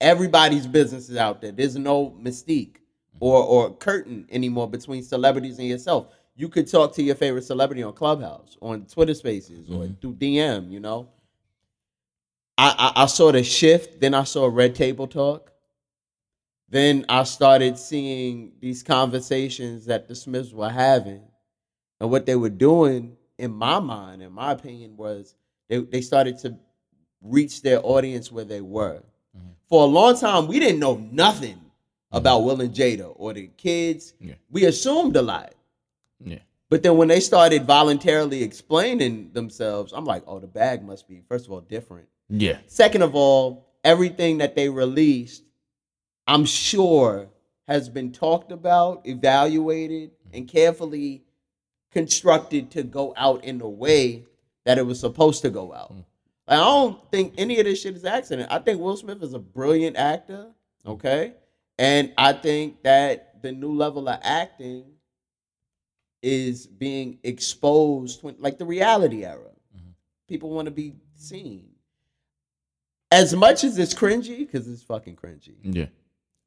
everybody's 0.00 0.66
business 0.66 1.10
is 1.10 1.16
out 1.18 1.42
there. 1.42 1.52
There's 1.52 1.76
no 1.76 2.16
mystique 2.18 2.76
or 3.20 3.42
or 3.42 3.74
curtain 3.74 4.26
anymore 4.30 4.70
between 4.70 5.02
celebrities 5.02 5.58
and 5.58 5.68
yourself. 5.68 6.06
You 6.38 6.48
could 6.48 6.70
talk 6.70 6.94
to 6.94 7.02
your 7.02 7.16
favorite 7.16 7.44
celebrity 7.44 7.82
on 7.82 7.92
Clubhouse, 7.94 8.56
on 8.62 8.86
Twitter 8.86 9.14
Spaces, 9.14 9.68
or 9.70 9.84
Mhm. 9.86 10.00
through 10.00 10.14
DM. 10.14 10.70
You 10.70 10.80
know, 10.80 11.08
I, 12.56 12.92
I 12.96 13.02
I 13.02 13.06
saw 13.06 13.32
the 13.32 13.42
shift. 13.44 14.00
Then 14.00 14.14
I 14.14 14.24
saw 14.24 14.46
Red 14.46 14.76
Table 14.76 15.08
Talk. 15.08 15.52
Then 16.70 17.04
I 17.08 17.24
started 17.24 17.78
seeing 17.78 18.52
these 18.60 18.82
conversations 18.84 19.86
that 19.86 20.08
the 20.08 20.14
Smiths 20.14 20.52
were 20.52 20.70
having, 20.70 21.22
and 22.00 22.10
what 22.10 22.24
they 22.26 22.36
were 22.36 22.50
doing. 22.50 23.16
In 23.38 23.52
my 23.52 23.80
mind, 23.80 24.22
in 24.22 24.32
my 24.32 24.52
opinion, 24.52 24.96
was 24.96 25.34
they 25.68 25.78
they 25.78 26.02
started 26.02 26.38
to 26.40 26.56
reach 27.22 27.62
their 27.62 27.84
audience 27.84 28.32
where 28.32 28.44
they 28.44 28.60
were 28.60 29.02
for 29.68 29.82
a 29.82 29.86
long 29.86 30.16
time, 30.18 30.46
we 30.46 30.60
didn't 30.60 30.80
know 30.80 30.96
nothing 31.12 31.60
about 32.12 32.40
Will 32.44 32.60
and 32.62 32.74
Jada 32.74 33.12
or 33.16 33.34
the 33.34 33.48
kids. 33.48 34.14
Yeah. 34.20 34.34
We 34.50 34.64
assumed 34.66 35.16
a 35.16 35.22
lot. 35.22 35.52
Yeah. 36.24 36.38
But 36.70 36.82
then 36.82 36.96
when 36.96 37.08
they 37.08 37.20
started 37.20 37.64
voluntarily 37.64 38.42
explaining 38.42 39.32
themselves, 39.32 39.92
I'm 39.92 40.04
like, 40.04 40.22
oh, 40.26 40.38
the 40.38 40.46
bag 40.46 40.84
must 40.84 41.08
be, 41.08 41.22
first 41.28 41.46
of 41.46 41.52
all, 41.52 41.60
different. 41.60 42.08
Yeah. 42.28 42.58
Second 42.66 43.02
of 43.02 43.14
all, 43.14 43.68
everything 43.84 44.38
that 44.38 44.54
they 44.54 44.68
released, 44.68 45.44
I'm 46.26 46.44
sure, 46.44 47.28
has 47.66 47.88
been 47.88 48.12
talked 48.12 48.52
about, 48.52 49.06
evaluated, 49.06 50.10
and 50.32 50.46
carefully 50.46 51.22
constructed 51.90 52.70
to 52.72 52.82
go 52.82 53.14
out 53.16 53.44
in 53.44 53.58
the 53.58 53.68
way 53.68 54.24
that 54.64 54.76
it 54.78 54.86
was 54.86 55.00
supposed 55.00 55.42
to 55.42 55.50
go 55.50 55.72
out. 55.72 55.94
Mm. 55.94 56.04
I 56.46 56.56
don't 56.56 57.10
think 57.10 57.34
any 57.38 57.58
of 57.58 57.64
this 57.64 57.82
shit 57.82 57.94
is 57.94 58.04
accident. 58.04 58.50
I 58.50 58.58
think 58.58 58.80
Will 58.80 58.96
Smith 58.96 59.22
is 59.22 59.34
a 59.34 59.38
brilliant 59.38 59.96
actor, 59.96 60.48
okay? 60.86 61.34
And 61.78 62.12
I 62.16 62.32
think 62.32 62.82
that 62.82 63.42
the 63.42 63.52
new 63.52 63.72
level 63.72 64.08
of 64.08 64.18
acting 64.22 64.84
is 66.22 66.66
being 66.66 67.18
exposed, 67.22 68.20
to, 68.20 68.34
like 68.38 68.58
the 68.58 68.64
reality 68.64 69.24
era. 69.24 69.50
Mhm. 69.76 69.92
People 70.28 70.50
want 70.50 70.66
to 70.66 70.72
be 70.72 70.94
seen. 71.14 71.64
As 73.10 73.34
much 73.34 73.64
as 73.64 73.78
it's 73.78 73.94
cringy, 73.94 74.38
because 74.38 74.68
it's 74.68 74.82
fucking 74.82 75.16
cringy, 75.16 75.54
Yeah. 75.62 75.86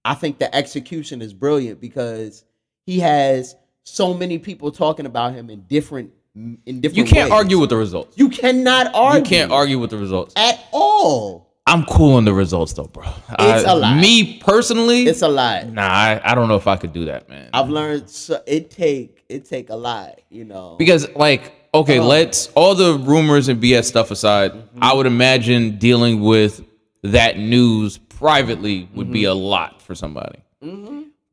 I 0.05 0.13
think 0.13 0.37
the 0.39 0.53
execution 0.55 1.21
is 1.21 1.33
brilliant 1.33 1.79
because 1.81 2.43
he 2.85 2.99
has 2.99 3.55
so 3.83 4.13
many 4.13 4.37
people 4.37 4.71
talking 4.71 5.05
about 5.05 5.33
him 5.33 5.49
in 5.49 5.61
different 5.61 6.11
in 6.33 6.79
different. 6.79 6.95
You 6.95 7.03
can't 7.03 7.29
ways. 7.29 7.37
argue 7.39 7.59
with 7.59 7.69
the 7.69 7.75
results. 7.77 8.17
You 8.17 8.29
cannot 8.29 8.93
argue. 8.95 9.19
You 9.19 9.25
can't 9.25 9.51
argue 9.51 9.79
with 9.79 9.89
the 9.89 9.97
results. 9.97 10.33
at 10.37 10.63
all. 10.71 11.49
I'm 11.67 11.83
cool 11.85 12.13
on 12.15 12.25
the 12.25 12.33
results 12.33 12.71
though, 12.73 12.85
bro. 12.85 13.03
It's 13.39 13.65
I- 13.65 13.71
a 13.71 13.75
lie. 13.75 13.99
Me 13.99 14.37
personally, 14.39 15.03
It's 15.03 15.21
a 15.23 15.27
lot. 15.27 15.67
nah, 15.67 15.81
I, 15.83 16.21
I 16.23 16.33
don't 16.35 16.47
know 16.47 16.55
if 16.55 16.67
I 16.67 16.75
could 16.77 16.93
do 16.93 17.05
that, 17.05 17.27
man. 17.29 17.49
I've 17.53 17.69
learned 17.69 18.09
so, 18.09 18.41
it 18.47 18.71
take 18.71 19.20
it 19.31 19.45
take 19.45 19.69
a 19.69 19.75
lot, 19.75 20.19
you 20.29 20.43
know. 20.45 20.75
because 20.77 21.07
like, 21.15 21.53
okay, 21.73 21.99
Oh. 21.99 22.05
let's 22.07 22.47
all 22.55 22.75
the 22.75 22.97
rumors 22.99 23.47
and 23.49 23.61
BS 23.61 23.85
stuff 23.85 24.11
aside, 24.11 24.51
Mm-hmm. 24.51 24.79
I 24.83 24.93
would 24.93 25.05
imagine 25.07 25.77
dealing 25.77 26.21
with 26.21 26.63
that 27.03 27.37
news 27.39 27.97
privately 27.97 28.87
would 28.93 29.11
be 29.11 29.23
Mm-hmm. 29.23 29.31
a 29.31 29.33
lot 29.55 29.81
for 29.81 29.95
somebody. 29.95 30.39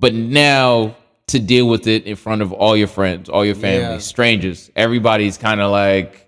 But 0.01 0.15
now 0.15 0.97
to 1.27 1.39
deal 1.39 1.69
with 1.69 1.87
it 1.87 2.05
in 2.05 2.17
front 2.17 2.41
of 2.41 2.53
all 2.53 2.75
your 2.77 2.87
friends, 2.89 3.29
all 3.29 3.45
your 3.45 3.55
family, 3.57 3.81
Yeah. 3.95 3.99
strangers, 3.99 4.71
everybody's 4.77 5.37
kind 5.37 5.61
of 5.61 5.71
like, 5.71 6.25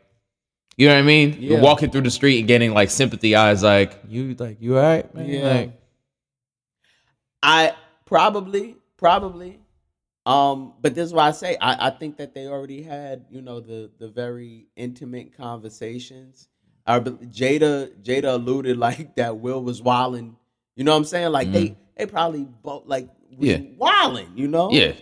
You 0.76 0.88
know 0.88 0.94
what 0.94 1.00
I 1.00 1.06
mean? 1.06 1.36
You're 1.40 1.60
walking 1.60 1.90
through 1.90 2.02
the 2.02 2.10
street 2.10 2.38
and 2.38 2.48
getting 2.48 2.72
like 2.74 2.90
sympathy 2.90 3.34
eyes, 3.36 3.62
like 3.62 3.98
you, 4.08 4.34
like 4.38 4.56
you 4.60 4.76
all 4.76 4.82
right, 4.82 5.14
man? 5.14 5.28
Yeah. 5.28 5.48
Like, 5.54 5.72
I 7.42 7.74
probably, 8.06 8.76
probably. 8.96 9.58
Um, 10.26 10.74
but 10.80 10.94
this 10.94 11.06
is 11.06 11.12
why 11.14 11.28
I 11.28 11.30
say 11.30 11.56
I, 11.60 11.86
I 11.88 11.90
think 11.90 12.18
that 12.18 12.34
they 12.34 12.46
already 12.46 12.82
had, 12.82 13.24
you 13.30 13.40
know, 13.42 13.60
the 13.60 13.90
the 13.98 14.08
very 14.08 14.66
intimate 14.76 15.36
conversations. 15.36 16.48
I, 16.86 17.00
Jada 17.00 17.90
Jada 18.02 18.34
alluded 18.34 18.76
like 18.88 19.16
that 19.16 19.38
Will 19.38 19.62
was 19.62 19.80
wilding. 19.82 20.36
You 20.76 20.84
know 20.84 20.92
what 20.92 20.98
I'm 20.98 21.04
saying? 21.04 21.32
Like 21.32 21.52
they 21.52 21.76
they 21.96 22.06
probably 22.06 22.44
both 22.62 22.84
like 22.86 23.08
Yeah. 23.38 23.58
wilding, 23.76 24.32
you 24.34 24.48
know? 24.48 24.70
yeah, 24.70 24.92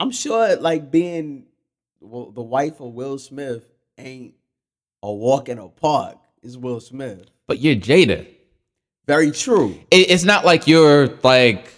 I'm 0.00 0.10
sure 0.10 0.56
like 0.56 0.90
being 0.90 1.46
well, 2.00 2.30
the 2.30 2.42
wife 2.42 2.80
of 2.80 2.92
Will 2.94 3.18
Smith 3.18 3.64
ain't 3.98 4.34
a 5.02 5.12
walk 5.12 5.48
in 5.48 5.58
a 5.58 5.68
park. 5.68 6.16
Is 6.42 6.56
Will 6.56 6.80
Smith. 6.80 7.26
but 7.46 7.58
you're 7.58 7.74
Jada. 7.76 8.26
Very 9.06 9.30
true. 9.32 9.78
It, 9.90 10.10
it's 10.10 10.24
not 10.24 10.44
like 10.44 10.66
you're 10.68 11.08
like 11.22 11.72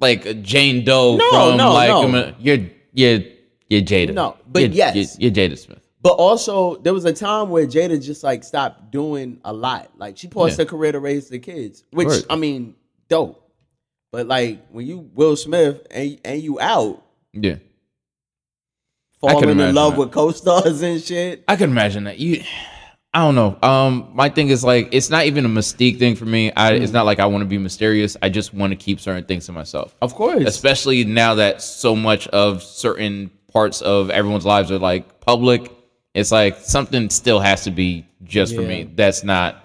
like 0.00 0.26
uh, 0.26 0.32
Jane 0.34 0.84
Doe 0.84 1.16
No, 1.16 1.30
from 1.30 1.56
no, 1.56 1.72
like 1.72 1.88
no. 2.10 2.34
You're 2.38 2.66
you're 2.92 3.20
you're 3.68 3.82
Jada. 3.82 4.14
No, 4.14 4.36
but 4.46 4.62
You're- 4.62 4.74
yes. 4.74 5.18
you're, 5.18 5.30
you're 5.32 5.48
Jada 5.48 5.58
Smith. 5.58 5.80
But 6.02 6.12
also, 6.12 6.76
there 6.76 6.94
was 6.94 7.04
a 7.04 7.12
time 7.12 7.50
where 7.50 7.66
Jada 7.66 8.00
just 8.00 8.22
like 8.22 8.44
stopped 8.44 8.92
doing 8.92 9.40
a 9.44 9.52
lot. 9.52 9.90
Like 9.96 10.16
she 10.16 10.28
paused 10.28 10.56
Yeah. 10.58 10.64
her 10.64 10.68
career 10.70 10.92
to 10.92 11.00
raise 11.00 11.28
the 11.28 11.38
kids, 11.40 11.82
which 11.90 12.06
Word. 12.06 12.24
I 12.30 12.36
mean, 12.36 12.76
dope. 13.08 13.42
But 14.12 14.28
like 14.28 14.64
when 14.70 14.86
you 14.86 15.10
Will 15.14 15.34
Smith 15.36 15.84
and 15.90 16.18
and 16.24 16.40
you 16.40 16.60
out 16.60 17.02
Yeah, 17.32 17.56
falling 19.20 19.58
in 19.58 19.74
love 19.74 19.94
that. 19.94 19.98
with 19.98 20.12
co-stars 20.12 20.80
and 20.82 21.02
shit. 21.02 21.42
I 21.48 21.56
can 21.56 21.70
imagine 21.70 22.04
that. 22.04 22.18
You, 22.18 22.42
I 23.16 23.20
don't 23.20 23.34
know. 23.34 23.58
Um, 23.66 24.10
my 24.12 24.28
thing 24.28 24.48
is 24.48 24.62
like 24.62 24.90
it's 24.92 25.08
not 25.08 25.24
even 25.24 25.46
a 25.46 25.48
mystique 25.48 25.98
thing 25.98 26.16
for 26.16 26.26
me. 26.26 26.52
I, 26.52 26.74
it's 26.74 26.92
not 26.92 27.06
like 27.06 27.18
I 27.18 27.26
want 27.26 27.42
to 27.42 27.46
be 27.46 27.56
mysterious. 27.56 28.16
I 28.20 28.28
just 28.28 28.52
want 28.52 28.72
to 28.72 28.76
keep 28.76 29.00
certain 29.00 29.24
things 29.24 29.46
to 29.46 29.52
myself. 29.52 29.96
Of 30.02 30.14
course, 30.14 30.44
especially 30.46 31.04
now 31.04 31.36
that 31.36 31.62
so 31.62 31.96
much 31.96 32.28
of 32.28 32.62
certain 32.62 33.30
parts 33.56 33.80
of 33.80 34.10
everyone's 34.10 34.44
lives 34.44 34.70
are 34.70 34.78
like 34.78 35.20
public 35.20 35.72
it's 36.16 36.30
like 36.30 36.58
something 36.58 37.08
still 37.10 37.40
has 37.40 37.64
to 37.64 37.70
be 37.70 38.06
just 38.24 38.54
for 38.54 38.60
me 38.62 38.90
that's 38.94 39.24
not 39.24 39.64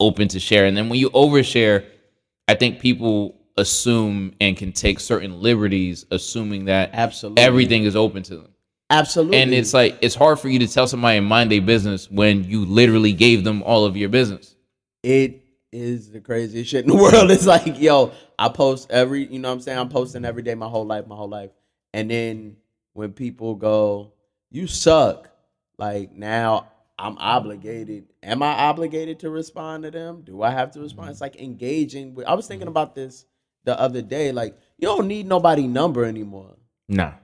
open 0.00 0.28
to 0.28 0.40
share 0.40 0.66
and 0.66 0.76
then 0.76 0.88
when 0.88 0.98
you 0.98 1.08
overshare 1.10 1.86
i 2.48 2.54
think 2.54 2.80
people 2.80 3.34
assume 3.56 4.34
and 4.42 4.56
can 4.56 4.72
take 4.72 5.00
certain 5.00 5.40
liberties 5.40 6.04
assuming 6.10 6.66
that 6.66 6.90
Absolutely. 6.92 7.42
everything 7.42 7.84
is 7.84 7.96
open 7.96 8.22
to 8.22 8.36
them 8.36 8.54
absolutely. 8.90 9.38
and 9.38 9.54
it's 9.54 9.72
like 9.72 9.96
it's 10.00 10.14
hard 10.14 10.38
for 10.38 10.48
you 10.48 10.58
to 10.58 10.68
tell 10.68 10.86
somebody 10.86 11.18
in 11.18 11.24
mind 11.24 11.50
their 11.50 11.60
business 11.62 12.10
when 12.10 12.44
you 12.44 12.64
literally 12.66 13.12
gave 13.12 13.44
them 13.44 13.62
all 13.62 13.84
of 13.84 13.96
your 13.96 14.08
business 14.08 14.56
it 15.02 15.40
is 15.72 16.10
the 16.10 16.20
craziest 16.20 16.70
shit 16.70 16.84
in 16.84 16.90
the 16.90 16.96
world. 17.02 17.30
It's 17.30 17.46
like, 17.46 17.78
yo, 17.78 18.12
I 18.38 18.48
post 18.48 18.90
every, 18.90 19.26
you 19.26 19.38
know 19.38 19.48
what 19.48 19.54
I'm 19.54 19.60
saying? 19.60 19.78
I'm 19.78 19.88
posting 19.88 20.24
every 20.24 20.42
day 20.42 20.54
my 20.54 20.68
whole 20.68 20.86
life, 20.86 21.06
my 21.06 21.16
whole 21.16 21.28
life. 21.28 21.50
And 21.92 22.10
then 22.10 22.56
when 22.92 23.12
people 23.12 23.54
go, 23.54 24.12
you 24.50 24.66
suck, 24.66 25.28
like 25.78 26.12
now 26.12 26.68
I'm 26.98 27.16
obligated. 27.18 28.06
Am 28.22 28.42
I 28.42 28.52
obligated 28.52 29.20
to 29.20 29.30
respond 29.30 29.84
to 29.84 29.90
them? 29.90 30.22
Do 30.22 30.42
I 30.42 30.50
have 30.50 30.72
to 30.72 30.80
respond? 30.80 31.06
Mm-hmm. 31.06 31.12
It's 31.12 31.20
like 31.20 31.40
engaging 31.40 32.14
with 32.14 32.26
I 32.26 32.34
was 32.34 32.46
thinking 32.46 32.68
about 32.68 32.94
this 32.94 33.24
the 33.64 33.78
other 33.78 34.02
day. 34.02 34.32
Like, 34.32 34.56
you 34.78 34.88
don't 34.88 35.06
need 35.08 35.26
nobody 35.26 35.66
number 35.66 36.04
anymore. 36.04 36.56
no 36.88 37.14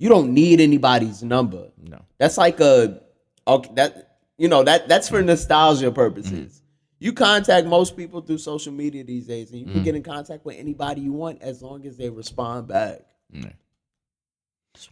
You 0.00 0.08
don't 0.08 0.32
need 0.32 0.62
anybody's 0.62 1.22
number. 1.22 1.68
no 1.78 2.00
That's 2.16 2.38
like 2.38 2.58
a 2.58 3.02
okay 3.46 3.70
that 3.74 4.16
you 4.38 4.48
know 4.48 4.64
that 4.64 4.88
that's 4.88 5.10
for 5.10 5.20
nostalgia 5.20 5.92
purposes. 5.92 6.32
Mm-hmm. 6.32 7.04
You 7.04 7.12
contact 7.12 7.66
most 7.66 7.98
people 7.98 8.22
through 8.22 8.38
social 8.38 8.72
media 8.72 9.04
these 9.04 9.26
days, 9.26 9.50
and 9.50 9.60
you 9.60 9.66
can 9.66 9.82
get 9.82 9.90
mm-hmm. 9.90 9.96
in 9.96 10.02
contact 10.02 10.44
with 10.46 10.56
anybody 10.58 11.02
you 11.02 11.12
want 11.12 11.42
as 11.42 11.62
long 11.62 11.86
as 11.86 11.98
they 11.98 12.08
respond 12.08 12.68
back. 12.68 13.00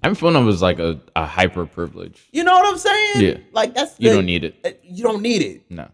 having 0.03 0.15
phone 0.15 0.35
number 0.35 0.51
is 0.51 0.61
like 0.61 0.79
a, 0.79 1.01
a 1.17 1.25
hyper 1.25 1.65
privilege 1.65 2.29
You 2.31 2.45
know 2.45 2.53
what 2.53 2.67
I'm 2.67 2.79
saying? 2.79 3.21
Yeah. 3.21 3.39
Like 3.53 3.75
that's 3.75 3.99
you 3.99 4.11
don't 4.11 4.27
need 4.27 4.45
it 4.45 4.57
uh, 4.63 4.71
You 4.83 5.05
don't 5.05 5.23
need 5.23 5.41
it. 5.41 5.71
no 5.71 5.89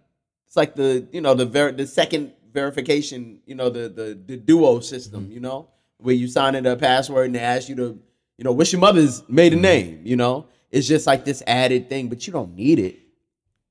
It's 0.48 0.56
like 0.56 0.74
the 0.74 1.06
you 1.12 1.20
know 1.20 1.34
the 1.34 1.46
ver- 1.46 1.72
the 1.72 1.86
second 1.86 2.32
verification. 2.52 3.40
You 3.46 3.54
know 3.54 3.70
the 3.70 3.88
the 3.88 4.18
the 4.26 4.36
duo 4.36 4.80
system. 4.80 5.24
Mm-hmm. 5.24 5.32
You 5.34 5.40
know 5.40 5.68
where 5.98 6.16
you 6.16 6.26
sign 6.26 6.56
in 6.56 6.66
a 6.66 6.76
password 6.76 7.26
and 7.26 7.36
they 7.36 7.40
ask 7.40 7.68
you 7.68 7.76
to 7.76 8.00
you 8.38 8.44
know 8.44 8.52
what's 8.52 8.72
your 8.72 8.80
mother's 8.80 9.22
maiden 9.28 9.60
name. 9.60 10.00
You 10.04 10.16
know 10.16 10.46
it's 10.74 10.88
just 10.88 11.06
like 11.06 11.24
this 11.24 11.42
added 11.46 11.88
thing, 11.88 12.08
but 12.08 12.26
you 12.26 12.32
don't 12.32 12.54
need 12.56 12.80
it. 12.80 12.98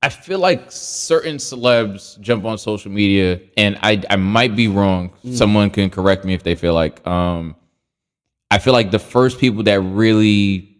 I 0.01 0.09
feel 0.09 0.39
like 0.39 0.71
certain 0.71 1.35
celebs 1.35 2.19
jump 2.19 2.45
on 2.45 2.57
social 2.57 2.91
media, 2.91 3.41
and 3.57 3.77
I 3.81 4.01
I 4.09 4.15
might 4.15 4.55
be 4.55 4.67
wrong. 4.67 5.13
Someone 5.33 5.69
can 5.69 5.89
correct 5.89 6.25
me 6.25 6.33
if 6.33 6.43
they 6.43 6.55
feel 6.55 6.73
like. 6.73 7.05
Um, 7.05 7.55
I 8.49 8.59
feel 8.59 8.73
like 8.73 8.91
the 8.91 8.99
first 8.99 9.39
people 9.39 9.63
that 9.63 9.79
really 9.81 10.77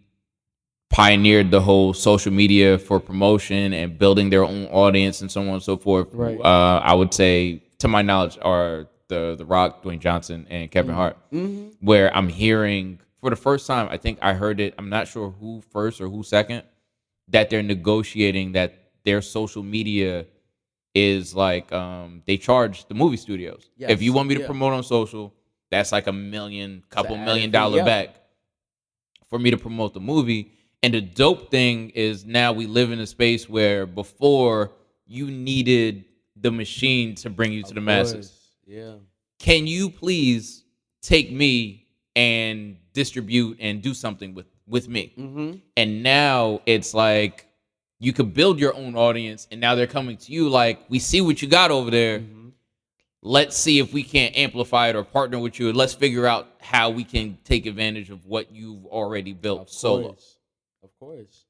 pioneered 0.90 1.50
the 1.50 1.60
whole 1.60 1.92
social 1.92 2.32
media 2.32 2.78
for 2.78 3.00
promotion 3.00 3.72
and 3.72 3.98
building 3.98 4.30
their 4.30 4.44
own 4.44 4.66
audience 4.66 5.20
and 5.22 5.30
so 5.30 5.40
on 5.42 5.48
and 5.48 5.62
so 5.62 5.76
forth. 5.76 6.08
Right. 6.12 6.38
Uh, 6.40 6.80
I 6.84 6.94
would 6.94 7.12
say, 7.12 7.62
to 7.78 7.88
my 7.88 8.02
knowledge, 8.02 8.38
are 8.40 8.86
the 9.08 9.34
the 9.36 9.44
Rock, 9.44 9.82
Dwayne 9.82 10.00
Johnson, 10.00 10.46
and 10.48 10.70
Kevin 10.70 10.94
Hart. 10.94 11.18
Mm-hmm. 11.32 11.68
Where 11.80 12.14
I'm 12.16 12.28
hearing 12.28 13.00
for 13.24 13.30
the 13.30 13.36
first 13.36 13.66
time, 13.66 13.88
I 13.90 13.96
think 13.96 14.18
I 14.20 14.34
heard 14.34 14.60
it. 14.60 14.74
I'm 14.76 14.90
not 14.90 15.08
sure 15.08 15.30
who 15.30 15.62
first 15.70 15.98
or 15.98 16.08
who 16.10 16.22
second 16.22 16.62
that 17.28 17.48
they're 17.48 17.62
negotiating 17.62 18.52
that 18.52 18.90
their 19.04 19.22
social 19.22 19.62
media 19.62 20.26
is 20.94 21.34
like 21.34 21.72
um 21.72 22.22
they 22.26 22.36
charge 22.36 22.86
the 22.86 22.92
movie 22.94 23.16
studios. 23.16 23.70
Yes, 23.78 23.90
If 23.90 24.02
you 24.02 24.12
want 24.12 24.28
me 24.28 24.34
to 24.34 24.42
yeah. 24.42 24.46
promote 24.46 24.74
on 24.74 24.82
social, 24.82 25.32
that's 25.70 25.90
like 25.90 26.06
a 26.06 26.12
million, 26.12 26.84
couple 26.90 27.16
added 27.16 27.24
million 27.24 27.50
dollar 27.50 27.78
yeah. 27.78 27.84
back 27.84 28.14
for 29.30 29.38
me 29.38 29.50
to 29.50 29.56
promote 29.56 29.94
the 29.94 30.00
movie. 30.00 30.52
And 30.82 30.92
the 30.92 31.00
dope 31.00 31.50
thing 31.50 31.90
is 31.94 32.26
now 32.26 32.52
we 32.52 32.66
live 32.66 32.92
in 32.92 33.00
a 33.00 33.06
space 33.06 33.48
where 33.48 33.86
before 33.86 34.72
you 35.06 35.30
needed 35.30 36.04
the 36.36 36.50
machine 36.50 37.14
to 37.14 37.30
bring 37.30 37.52
you 37.54 37.62
to 37.62 37.72
the 37.72 37.80
masses 37.80 38.38
Yeah. 38.66 38.96
can 39.38 39.66
you 39.66 39.88
please 39.88 40.64
take 41.00 41.32
me 41.32 41.86
and 42.14 42.76
distribute 42.94 43.58
and 43.60 43.82
do 43.82 43.92
something 43.92 44.32
with 44.34 44.46
with 44.66 44.88
me 44.88 45.12
Mm-hmm. 45.18 45.58
and 45.76 46.02
now 46.02 46.60
it's 46.64 46.94
like 46.94 47.46
you 48.00 48.12
could 48.14 48.32
build 48.32 48.58
your 48.58 48.74
own 48.74 48.96
audience 48.96 49.46
and 49.50 49.60
now 49.60 49.74
they're 49.74 49.86
coming 49.86 50.16
to 50.16 50.32
you 50.32 50.48
like 50.48 50.78
we 50.88 50.98
see 50.98 51.20
what 51.20 51.42
you 51.42 51.48
got 51.48 51.70
over 51.70 51.90
there 51.90 52.20
Mm-hmm. 52.20 52.48
let's 53.22 53.56
see 53.56 53.78
if 53.78 53.92
we 53.92 54.02
can't 54.02 54.34
amplify 54.36 54.88
it 54.88 54.96
or 54.96 55.04
partner 55.04 55.38
with 55.38 55.58
you 55.60 55.72
let's 55.72 55.92
figure 55.92 56.26
out 56.26 56.48
how 56.60 56.88
we 56.90 57.04
can 57.04 57.36
take 57.44 57.66
advantage 57.66 58.08
of 58.10 58.24
what 58.26 58.50
you've 58.52 58.86
already 58.86 59.32
built 59.34 59.62
Of 59.62 59.70
solo 59.70 60.02
course. 60.08 60.36
Of 60.82 60.90
course. 60.98 61.44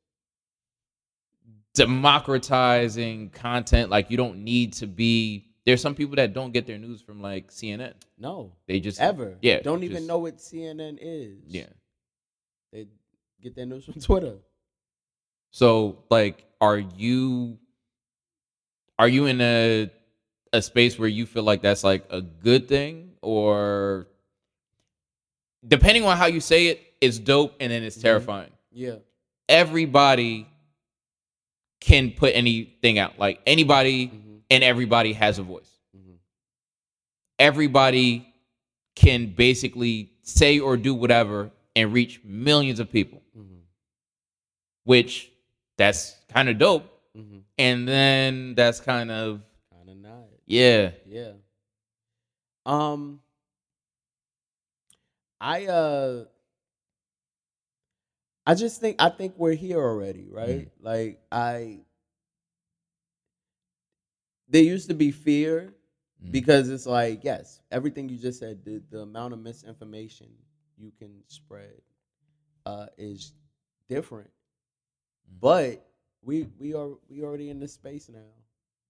democratizing 1.74 3.30
content 3.30 3.90
like 3.90 4.10
you 4.10 4.16
don't 4.16 4.38
need 4.38 4.72
to 4.74 4.86
be 4.86 5.46
there's 5.66 5.80
some 5.80 5.94
people 5.94 6.16
that 6.16 6.32
don't 6.34 6.52
get 6.52 6.66
their 6.66 6.78
news 6.78 7.00
from 7.00 7.20
like 7.22 7.48
cnn 7.50 7.92
No. 8.18 8.52
they 8.66 8.80
just 8.80 9.00
Ever. 9.00 9.36
yeah 9.42 9.60
Don't 9.60 9.82
even 9.84 10.06
know 10.06 10.18
what 10.18 10.36
CNN 10.38 10.98
is. 11.00 11.38
yeah 11.46 11.66
They 12.72 12.86
get 13.42 13.54
their 13.56 13.66
news 13.66 13.84
from 13.84 13.94
Twitter. 13.94 14.36
So 15.50 16.02
like 16.10 16.44
are 16.60 16.78
you 16.78 17.58
are 18.98 19.08
you 19.08 19.26
in 19.26 19.40
a 19.40 19.90
a 20.52 20.62
space 20.62 20.98
where 20.98 21.08
you 21.08 21.26
feel 21.26 21.42
like 21.42 21.62
that's 21.62 21.82
like 21.84 22.04
a 22.10 22.20
good 22.20 22.68
thing 22.68 23.10
or 23.22 24.06
depending 25.66 26.04
on 26.04 26.16
how 26.16 26.26
you 26.26 26.40
say 26.40 26.68
it 26.68 26.80
it's 27.00 27.18
dope 27.18 27.54
and 27.60 27.70
then 27.72 27.82
it's 27.82 27.98
Mhm. 27.98 28.02
terrifying. 28.02 28.50
Yeah. 28.72 28.96
Everybody 29.48 30.46
can 31.80 32.12
put 32.12 32.34
anything 32.34 32.98
out. 32.98 33.18
Like 33.18 33.40
anybody 33.46 34.08
Mm-hmm. 34.08 34.23
And 34.54 34.62
everybody 34.64 35.12
has 35.12 35.38
a 35.38 35.42
voice. 35.42 35.70
Mhm. 35.96 36.16
Everybody 37.38 38.32
can 38.94 39.26
basically 39.34 40.12
say 40.22 40.60
or 40.60 40.76
do 40.76 40.94
whatever 40.94 41.50
and 41.76 41.92
reach 41.92 42.20
millions 42.24 42.78
of 42.80 42.90
people, 42.90 43.20
Mm-hmm. 43.36 43.58
which 44.84 45.30
that's 45.76 46.16
kind 46.32 46.48
of 46.48 46.58
dope. 46.58 46.84
Mm-hmm. 47.16 47.38
And 47.58 47.88
then 47.88 48.54
that's 48.54 48.80
kind 48.80 49.10
of 49.10 49.40
Kind 49.72 49.88
of 49.90 49.96
not. 49.96 50.28
yeah. 50.46 50.90
Yeah. 51.06 51.32
Um. 52.66 53.20
I 55.40 55.66
uh. 55.66 56.24
I 58.46 58.54
just 58.54 58.80
think 58.80 58.96
I 59.00 59.08
think 59.08 59.34
we're 59.36 59.54
here 59.54 59.78
already, 59.82 60.26
right? 60.30 60.70
Like 60.80 61.20
I. 61.32 61.80
There 64.48 64.62
used 64.62 64.88
to 64.88 64.94
be 64.94 65.10
fear 65.10 65.74
Mhm. 66.22 66.32
because 66.32 66.68
it's 66.70 66.86
like 66.86 67.24
yes, 67.24 67.60
everything 67.70 68.08
you 68.08 68.18
just 68.18 68.38
said, 68.40 68.64
the 68.64 68.82
the 68.90 69.00
amount 69.02 69.34
of 69.34 69.40
misinformation 69.40 70.28
you 70.78 70.92
can 70.98 71.22
spread, 71.28 71.80
uh, 72.66 72.88
is 72.98 73.32
different. 73.88 74.30
Mhm. 75.10 75.40
But 75.40 75.86
we 76.22 76.44
we 76.58 76.74
are 76.74 76.90
we 77.08 77.22
already 77.24 77.50
in 77.50 77.60
this 77.60 77.74
space 77.74 78.08
now. 78.08 78.32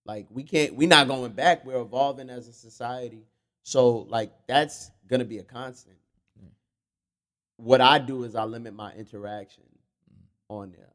Like 0.05 0.27
we 0.31 0.45
can't 0.45 0.75
we're 0.77 0.88
not 0.88 1.09
going 1.09 1.33
back. 1.33 1.64
We're 1.67 1.81
evolving 1.81 2.31
as 2.31 2.49
a 2.49 2.53
society. 2.53 3.27
So 3.62 4.01
like 4.11 4.33
that's 4.47 4.90
gonna 5.09 5.25
be 5.25 5.38
a 5.38 5.45
constant. 5.45 5.99
Yeah. 6.37 6.49
What 7.57 7.81
I 7.81 7.99
do 7.99 8.25
is 8.25 8.35
I 8.35 8.45
limit 8.45 8.75
my 8.75 8.93
interaction 8.95 9.64
Mm. 10.12 10.25
on 10.51 10.73
there 10.73 10.93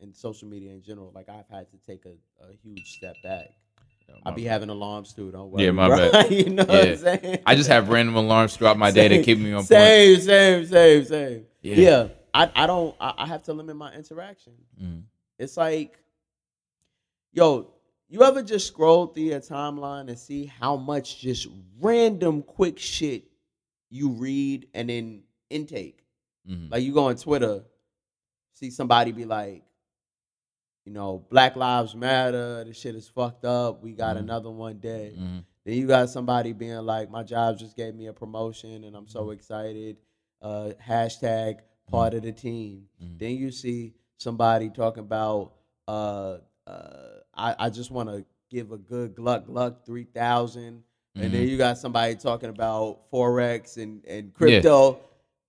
and 0.00 0.14
social 0.14 0.48
media 0.48 0.72
in 0.72 0.82
general. 0.82 1.12
Like 1.14 1.28
I've 1.28 1.48
had 1.48 1.70
to 1.70 1.76
take 1.86 2.04
a, 2.06 2.14
a 2.44 2.52
huge 2.62 2.96
step 2.96 3.16
back. 3.22 3.48
I'll 4.24 4.32
be 4.32 4.44
having 4.44 4.70
alarms 4.70 5.12
too. 5.12 5.30
Don't 5.30 5.50
worry. 5.50 5.64
Yeah, 5.64 5.70
my 5.72 5.86
bro. 5.88 6.10
bad. 6.10 6.30
you 6.30 6.50
know 6.50 6.64
what 6.64 6.88
I'm 6.88 6.96
saying? 6.96 7.38
I 7.44 7.54
just 7.54 7.68
have 7.68 7.88
random 7.88 8.16
alarms 8.16 8.56
throughout 8.56 8.78
my 8.78 8.90
day 8.90 9.08
to 9.08 9.22
keep 9.22 9.38
me 9.38 9.52
on 9.52 9.58
point. 9.58 9.66
Same, 9.68 10.20
same, 10.20 10.66
same, 10.66 11.04
same. 11.04 11.44
Yeah. 11.62 11.74
Yeah. 11.76 12.08
I, 12.32 12.50
I 12.54 12.66
don't 12.66 12.94
I, 13.00 13.14
I 13.18 13.26
have 13.26 13.42
to 13.44 13.52
limit 13.52 13.76
my 13.76 13.92
interaction. 13.92 14.54
Mm. 14.82 15.02
It's 15.38 15.56
like, 15.56 15.98
yo, 17.32 17.70
you 18.08 18.22
ever 18.22 18.42
just 18.42 18.66
scroll 18.66 19.06
through 19.08 19.24
your 19.24 19.40
timeline 19.40 20.08
and 20.08 20.18
see 20.18 20.46
how 20.46 20.76
much 20.76 21.20
just 21.20 21.46
random 21.80 22.42
quick 22.42 22.78
shit 22.78 23.24
you 23.90 24.10
read 24.10 24.68
and 24.74 24.88
then 24.88 25.22
intake? 25.50 26.02
Mhm. 26.48 26.70
Like 26.70 26.82
you 26.82 26.94
go 26.94 27.04
on 27.08 27.16
Twitter, 27.16 27.62
see 28.54 28.70
somebody 28.70 29.12
be 29.12 29.24
like, 29.26 29.62
you 30.88 30.94
know, 30.94 31.22
Black 31.28 31.54
Lives 31.54 31.94
Matter, 31.94 32.64
this 32.64 32.78
shit 32.78 32.94
is 32.94 33.06
fucked 33.06 33.44
up. 33.44 33.82
We 33.82 33.92
got 33.92 34.16
Mhm. 34.16 34.20
another 34.20 34.50
one 34.50 34.78
dead. 34.78 35.18
Mhm. 35.18 35.44
Then 35.66 35.74
you 35.76 35.86
got 35.86 36.08
somebody 36.08 36.54
being 36.54 36.78
like, 36.78 37.10
my 37.10 37.22
job 37.22 37.58
just 37.58 37.76
gave 37.76 37.94
me 37.94 38.06
a 38.06 38.12
promotion 38.14 38.84
and 38.84 38.96
I'm 38.96 39.04
Mm-hmm. 39.04 39.10
so 39.10 39.30
excited. 39.30 39.98
Uh, 40.40 40.70
hashtag 40.82 41.58
part 41.90 42.14
of 42.14 42.22
the 42.22 42.32
team. 42.32 42.88
Mhm. 43.04 43.18
Then 43.18 43.36
you 43.36 43.50
see 43.50 43.92
somebody 44.16 44.70
talking 44.70 45.02
about, 45.04 45.52
uh, 45.86 46.38
uh, 46.66 47.20
I, 47.34 47.54
I 47.66 47.68
just 47.70 47.90
want 47.90 48.08
to 48.08 48.24
give 48.48 48.72
a 48.72 48.78
good 48.78 49.14
gluck 49.14 49.44
gluck 49.46 49.84
3000. 49.84 50.82
And 51.16 51.34
then 51.34 51.44
Mhm. 51.46 51.48
you 51.50 51.58
got 51.58 51.76
somebody 51.76 52.14
talking 52.14 52.48
about 52.48 53.10
Forex 53.10 53.76
and, 53.76 54.02
and 54.06 54.32
crypto. 54.32 55.00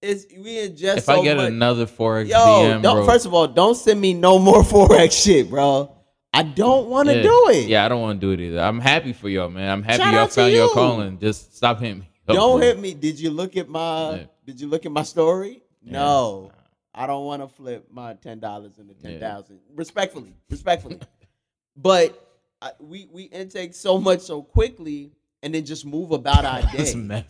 It's, 0.02 0.26
we 0.38 0.60
in 0.60 0.78
just 0.78 1.00
If 1.00 1.04
so 1.06 1.20
I 1.20 1.24
get 1.24 1.38
much- 1.38 1.48
another 1.50 1.86
forex 1.86 2.30
Yo, 2.30 2.38
DM, 2.38 2.82
don't, 2.82 2.98
bro, 2.98 3.06
first 3.06 3.26
of 3.26 3.34
all, 3.34 3.48
don't 3.48 3.76
send 3.76 4.00
me 4.00 4.14
no 4.14 4.40
more 4.40 4.64
Forex 4.64 5.12
shit, 5.24 5.50
bro. 5.50 5.94
I 6.34 6.44
don't 6.44 6.88
want 6.88 7.10
to 7.10 7.16
yeah. 7.18 7.24
do 7.24 7.48
it. 7.50 7.68
Yeah, 7.68 7.86
I 7.86 7.90
don't 7.90 8.02
want 8.02 8.22
to 8.22 8.28
do 8.28 8.32
it 8.32 8.40
either. 8.40 8.60
I'm 8.62 8.80
happy 8.80 9.14
for 9.14 9.28
y'all, 9.28 9.50
man. 9.50 9.70
I'm 9.70 9.84
happy 9.84 9.98
Shout 9.98 10.14
y'all 10.14 10.28
found 10.28 10.54
your 10.54 10.68
you. 10.68 10.74
calling. 10.74 11.20
Just 11.20 11.56
stop 11.58 11.80
hitting 11.80 12.00
me. 12.00 12.10
Don't 12.28 12.62
hit 12.62 12.80
me. 12.80 12.94
Did 12.94 13.20
you 13.20 13.32
look 13.32 13.58
at 13.58 13.68
my 13.68 14.12
Yeah. 14.12 14.24
did 14.46 14.62
you 14.62 14.68
look 14.68 14.86
at 14.86 14.92
my 14.92 15.04
story? 15.04 15.64
Yeah. 15.82 15.94
No. 15.94 16.52
I 16.94 17.08
don't 17.08 17.26
want 17.26 17.42
to 17.42 17.48
flip 17.48 17.88
my 17.92 18.14
ten 18.14 18.40
dollars 18.40 18.78
into 18.78 18.94
ten 18.94 19.20
thousand. 19.20 19.60
Respectfully, 19.76 20.36
respectfully. 20.50 21.00
but 21.76 22.28
I, 22.62 22.72
we 22.80 23.08
we 23.12 23.24
intake 23.24 23.74
so 23.74 24.00
much 24.00 24.20
so 24.22 24.44
quickly, 24.44 25.12
and 25.42 25.54
then 25.56 25.66
just 25.66 25.86
move 25.86 26.12
about 26.12 26.46
our 26.46 26.62
That's 26.76 26.94
day. 26.94 27.26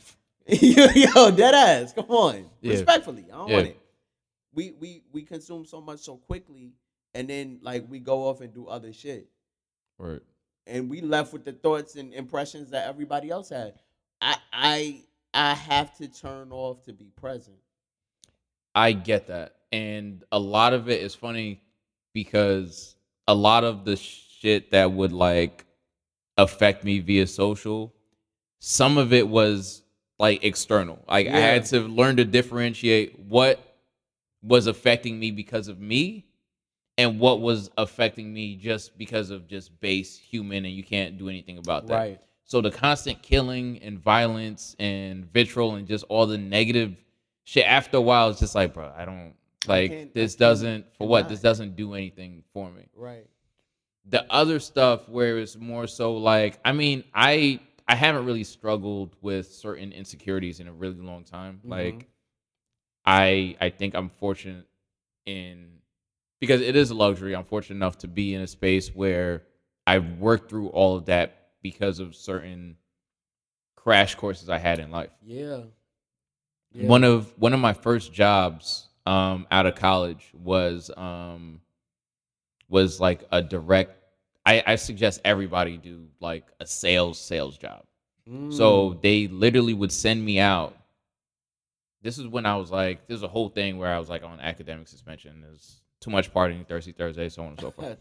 Yo, 0.95 1.31
dead 1.31 1.53
ass. 1.53 1.93
Come 1.93 2.09
on. 2.09 2.49
Yeah. 2.61 2.71
Respectfully, 2.73 3.25
I 3.31 3.37
don't 3.37 3.47
Yeah. 3.49 3.55
want 3.55 3.67
it. 3.67 3.79
We 4.53 4.71
we 4.71 5.03
we 5.11 5.21
consume 5.23 5.65
so 5.65 5.79
much 5.79 5.99
so 5.99 6.17
quickly, 6.17 6.73
and 7.13 7.27
then 7.29 7.59
like 7.61 7.85
we 7.89 7.99
go 7.99 8.27
off 8.27 8.41
and 8.41 8.51
do 8.53 8.67
other 8.67 8.91
shit, 8.91 9.27
Right. 9.99 10.21
and 10.65 10.89
we 10.89 11.01
left 11.01 11.33
with 11.33 11.45
the 11.45 11.53
thoughts 11.53 11.95
and 11.95 12.13
impressions 12.13 12.71
that 12.71 12.87
everybody 12.87 13.29
else 13.29 13.49
had. 13.49 13.75
I 14.21 14.37
I 14.51 15.01
I 15.33 15.53
have 15.53 15.95
to 15.97 16.07
turn 16.07 16.51
off 16.51 16.83
to 16.85 16.93
be 16.93 17.11
present. 17.15 17.57
I 18.73 18.91
get 18.93 19.27
that. 19.27 19.55
And 19.71 20.23
a 20.31 20.39
lot 20.39 20.73
of 20.73 20.89
it 20.89 21.01
is 21.01 21.13
funny 21.13 21.61
because 22.13 22.95
a 23.27 23.35
lot 23.35 23.63
of 23.63 23.85
the 23.85 23.95
shit 23.95 24.71
that 24.71 24.91
would 24.91 25.11
like 25.11 25.65
affect 26.37 26.83
me 26.83 26.99
via 26.99 27.27
social, 27.27 27.93
some 28.59 28.97
of 28.97 29.13
it 29.13 29.27
was 29.27 29.83
like 30.19 30.43
external. 30.43 31.03
Like 31.07 31.27
I 31.27 31.39
had 31.39 31.65
to 31.67 31.79
learn 31.79 32.17
to 32.17 32.25
differentiate 32.25 33.17
what 33.17 33.59
was 34.43 34.67
affecting 34.67 35.19
me 35.19 35.31
because 35.31 35.67
of 35.67 35.79
me 35.79 36.25
and 36.97 37.19
what 37.19 37.39
was 37.39 37.71
affecting 37.77 38.33
me 38.33 38.55
just 38.55 38.97
because 38.97 39.29
of 39.31 39.47
just 39.47 39.79
base 39.79 40.17
human 40.17 40.65
and 40.65 40.73
you 40.73 40.83
can't 40.83 41.17
do 41.17 41.29
anything 41.29 41.57
about 41.57 41.87
that. 41.87 41.95
Right. 41.95 42.21
So 42.43 42.61
the 42.61 42.71
constant 42.71 43.21
killing 43.21 43.79
and 43.81 43.97
violence 43.97 44.75
and 44.79 45.31
vitriol 45.31 45.75
and 45.75 45.87
just 45.87 46.03
all 46.09 46.25
the 46.25 46.37
negative 46.37 46.95
shit 47.45 47.65
after 47.65 47.97
a 47.97 48.01
while 48.01 48.29
it's 48.29 48.39
just 48.39 48.55
like, 48.55 48.73
bro, 48.73 48.91
I 48.95 49.05
don't 49.05 49.33
like 49.67 49.91
I 49.91 50.09
this 50.13 50.35
doesn't 50.35 50.85
for 50.97 51.07
what? 51.07 51.29
This 51.29 51.39
doesn't 51.41 51.75
do 51.75 51.93
anything 51.93 52.43
for 52.53 52.69
me. 52.69 52.87
Right. 52.95 53.27
The 54.09 54.25
other 54.29 54.59
stuff 54.59 55.07
where 55.07 55.37
it's 55.37 55.55
more 55.55 55.85
so 55.87 56.17
like, 56.17 56.59
I 56.65 56.71
mean, 56.71 57.03
I 57.13 57.59
I 57.89 57.95
haven't 57.95 58.25
really 58.25 58.43
struggled 58.43 59.15
with 59.19 59.51
certain 59.51 59.91
insecurities 59.91 60.59
in 60.59 60.67
a 60.67 60.71
really 60.73 61.01
long 61.01 61.23
time. 61.23 61.59
Mhm. 61.65 61.69
Like 61.69 62.07
I 63.05 63.57
I 63.59 63.69
think 63.69 63.95
I'm 63.95 64.09
fortunate 64.09 64.67
in 65.25 65.79
because 66.39 66.61
it 66.61 66.75
is 66.75 66.91
a 66.91 66.95
luxury. 66.95 67.35
I'm 67.35 67.43
fortunate 67.45 67.75
enough 67.75 67.97
to 67.99 68.07
be 68.07 68.33
in 68.35 68.41
a 68.41 68.47
space 68.47 68.93
where 68.95 69.43
I've 69.87 70.19
worked 70.19 70.49
through 70.49 70.69
all 70.69 70.95
of 70.95 71.05
that 71.05 71.49
because 71.61 71.99
of 71.99 72.15
certain 72.15 72.77
crash 73.75 74.15
courses 74.15 74.49
I 74.49 74.59
had 74.59 74.79
in 74.79 74.91
life. 74.91 75.09
Yeah. 76.71 76.87
One 76.87 77.03
of 77.03 77.33
one 77.39 77.53
of 77.53 77.59
my 77.59 77.73
first 77.73 78.13
jobs 78.13 78.87
um, 79.07 79.47
out 79.49 79.65
of 79.65 79.73
college 79.75 80.31
was 80.33 80.91
um, 80.95 81.61
was 82.69 82.99
like 82.99 83.23
a 83.31 83.41
direct. 83.41 83.95
I, 84.49 84.63
I 84.65 84.75
suggest 84.77 85.21
everybody 85.23 85.77
do 85.77 86.07
like 86.19 86.43
a 86.59 86.65
sales 86.65 87.21
sales 87.21 87.55
job. 87.55 87.83
Mm. 88.27 88.51
So 88.51 88.97
they 89.03 89.27
literally 89.27 89.75
would 89.75 89.91
send 89.91 90.25
me 90.25 90.39
out. 90.39 90.75
This 92.01 92.17
is 92.17 92.25
when 92.27 92.47
I 92.47 92.55
was 92.55 92.71
like, 92.71 93.07
there's 93.07 93.21
a 93.21 93.27
whole 93.27 93.49
thing 93.49 93.77
where 93.77 93.93
I 93.93 93.99
was 93.99 94.09
like 94.09 94.23
on 94.23 94.39
academic 94.39 94.87
suspension. 94.87 95.41
There's 95.41 95.81
too 96.01 96.09
much 96.09 96.33
partying, 96.33 96.67
Thirsty 96.67 96.93
Thursday, 96.93 97.29
so 97.29 97.43
on 97.43 97.49
and 97.49 97.59
so 97.59 97.69
forth. 97.77 97.97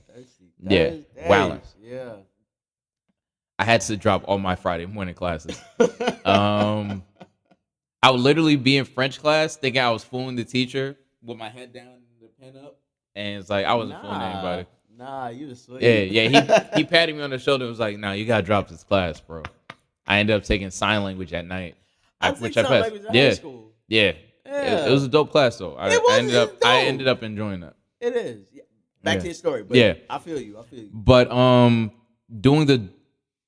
Yeah, 0.58 0.92
wildin'. 1.26 1.60
Yeah. 1.82 2.14
I 3.58 3.64
had 3.64 3.82
to 3.82 3.96
drop 3.98 4.24
all 4.26 4.38
my 4.38 4.54
Friday 4.54 4.86
morning 4.86 5.14
classes. 5.14 5.60
Um, 6.24 7.04
I 8.02 8.10
would 8.10 8.20
literally 8.20 8.56
be 8.56 8.76
in 8.76 8.84
French 8.84 9.18
class 9.18 9.56
thinking 9.56 9.80
I 9.80 9.90
was 9.90 10.04
fooling 10.04 10.36
the 10.36 10.44
teacher 10.44 10.96
with 11.22 11.38
my 11.38 11.48
head 11.48 11.72
down 11.72 11.86
and 11.86 12.02
the 12.20 12.28
pen 12.38 12.62
up, 12.62 12.78
and 13.16 13.40
it's 13.40 13.48
like 13.48 13.64
I 13.64 13.72
wasn't 13.72 13.98
fooling 14.02 14.20
anybody. 14.20 14.66
Nah, 14.98 15.28
you 15.28 15.48
asleep. 15.50 15.80
Yeah, 15.82 16.00
yeah. 16.00 16.28
He 16.72 16.76
he 16.78 16.84
patted 16.84 17.14
me 17.14 17.22
on 17.22 17.30
the 17.30 17.38
shoulder 17.38 17.64
and 17.64 17.70
was 17.70 17.78
like, 17.78 17.96
"Nah, 17.98 18.12
you 18.12 18.24
gotta 18.26 18.42
drop 18.44 18.68
this 18.68 18.82
class, 18.82 19.20
bro." 19.20 19.42
I 20.06 20.18
ended 20.18 20.34
up 20.36 20.42
taking 20.42 20.70
sign 20.70 21.04
language 21.04 21.32
at 21.32 21.46
night, 21.46 21.76
I 22.20 22.30
I- 22.30 22.32
which 22.32 22.56
I 22.56 22.62
passed. 22.64 22.92
Yeah. 23.12 23.32
school. 23.34 23.72
Yeah, 23.86 24.02
It, 24.08 24.18
Yeah. 24.46 24.86
it 24.86 24.90
was 24.90 25.04
a 25.04 25.08
dope 25.08 25.30
class 25.30 25.56
though. 25.58 25.74
I, 25.76 25.88
It 25.94 26.02
was, 26.02 26.10
I 26.12 26.18
ended 26.18 26.34
up 26.34 26.52
it's 26.54 26.64
I 26.64 26.76
ended 26.80 27.08
up 27.08 27.22
enjoying 27.22 27.60
that. 27.60 27.74
It 28.00 28.16
is. 28.16 28.48
Yeah. 28.52 28.62
Back 29.02 29.14
Yeah. 29.16 29.20
to 29.20 29.26
your 29.28 29.34
story. 29.34 29.62
But 29.62 29.76
Yeah. 29.76 29.94
I 30.10 30.18
feel 30.18 30.40
you. 30.40 30.58
I 30.58 30.62
feel 30.64 30.80
you. 30.80 30.90
But 30.92 31.30
um, 31.30 31.92
doing 32.40 32.66
the 32.66 32.88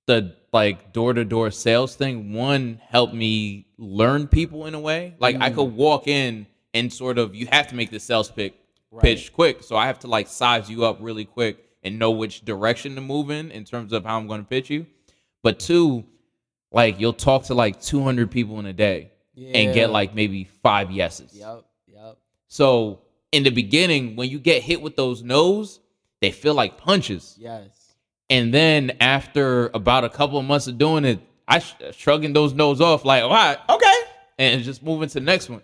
the 0.07 0.37
like 0.53 0.93
door 0.93 1.13
to 1.15 1.25
door 1.25 1.51
sales 1.51 1.95
thing, 1.97 2.33
one 2.33 2.81
helped 2.89 3.15
me 3.15 3.67
learn 3.79 4.29
people 4.29 4.67
in 4.67 4.75
a 4.75 4.81
way. 4.81 5.15
Like 5.19 5.37
I 5.41 5.51
Mm. 5.51 5.55
could 5.57 5.73
walk 5.75 6.07
in 6.07 6.47
and 6.75 6.93
sort 6.93 7.19
of 7.19 7.35
you 7.35 7.47
have 7.47 7.67
to 7.69 7.75
make 7.75 7.91
the 7.91 7.99
sales 8.01 8.31
pick 8.31 8.55
Right. 8.93 9.03
pitch 9.03 9.33
quick, 9.33 9.63
so 9.63 9.77
I 9.77 9.87
have 9.87 10.01
to 10.01 10.09
like 10.09 10.27
size 10.27 10.69
you 10.69 10.85
up 10.85 10.99
really 11.01 11.25
quick 11.25 11.65
and 11.83 11.99
know 11.99 12.11
which 12.11 12.45
direction 12.45 12.97
to 12.97 13.01
move 13.01 13.31
in 13.31 13.51
in 13.51 13.65
terms 13.65 13.93
of 13.93 14.05
how 14.05 14.19
I'm 14.19 14.27
going 14.27 14.43
to 14.43 14.49
pitch 14.49 14.69
you. 14.69 14.87
But 15.43 15.61
two, 15.61 16.05
like 16.73 16.99
you'll 17.01 17.13
talk 17.13 17.45
to 17.45 17.55
like 17.55 17.81
200 17.81 18.31
people 18.31 18.59
in 18.59 18.67
a 18.67 18.73
day 18.73 19.13
and 19.37 19.73
get 19.73 19.91
like 19.91 20.15
maybe 20.15 20.45
five 20.63 20.91
yeses. 20.91 21.33
Yep. 21.35 21.65
Yep. 21.87 22.19
So 22.49 23.01
in 23.33 23.45
the 23.45 23.51
beginning, 23.51 24.17
when 24.17 24.29
you 24.29 24.39
get 24.39 24.63
hit 24.63 24.83
with 24.83 24.97
those 24.97 25.23
no's, 25.23 25.81
they 26.21 26.31
feel 26.33 26.55
like 26.55 26.77
punches. 26.77 27.37
Yes. 27.39 27.95
And 28.29 28.53
then 28.53 28.97
after 29.01 29.71
about 29.73 30.05
a 30.05 30.09
couple 30.09 30.39
of 30.39 30.45
months 30.45 30.67
of 30.67 30.79
doing 30.79 31.05
it, 31.05 31.21
I 31.49 31.59
sh- 31.59 31.75
uh, 31.85 31.93
shrugging 31.93 32.33
those 32.33 32.53
no's 32.53 32.81
off 32.81 33.05
like, 33.05 33.23
all 33.25 33.31
right, 33.31 33.59
okay, 33.69 34.01
and 34.39 34.63
just 34.63 34.83
moving 34.83 35.09
to 35.09 35.15
the 35.15 35.21
next 35.21 35.49
one. 35.49 35.63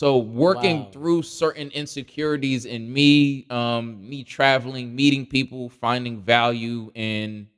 So 0.00 0.16
working 0.16 0.86
Wow. 0.86 0.92
through 0.92 1.22
certain 1.24 1.70
insecurities 1.72 2.64
in 2.64 2.90
me, 2.90 3.46
um, 3.50 4.08
me 4.08 4.24
traveling, 4.24 4.96
meeting 4.96 5.26
people, 5.26 5.68
finding 5.68 6.22
value 6.22 6.90
in 6.94 7.48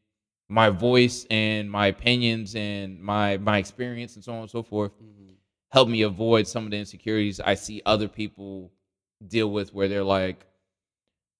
my 0.48 0.68
voice 0.70 1.24
and 1.30 1.70
my 1.70 1.86
opinions 1.86 2.56
and 2.56 3.00
my 3.00 3.36
my 3.38 3.58
experience 3.58 4.16
and 4.16 4.24
so 4.24 4.32
on 4.34 4.40
and 4.40 4.50
so 4.50 4.64
forth, 4.64 4.92
mhm. 5.00 5.36
helped 5.70 5.90
me 5.90 6.02
avoid 6.02 6.48
some 6.48 6.64
of 6.64 6.72
the 6.72 6.78
insecurities 6.78 7.38
I 7.40 7.54
see 7.54 7.80
other 7.86 8.08
people 8.08 8.72
deal 9.24 9.50
with 9.52 9.72
where 9.72 9.86
they're 9.88 10.02
like, 10.02 10.44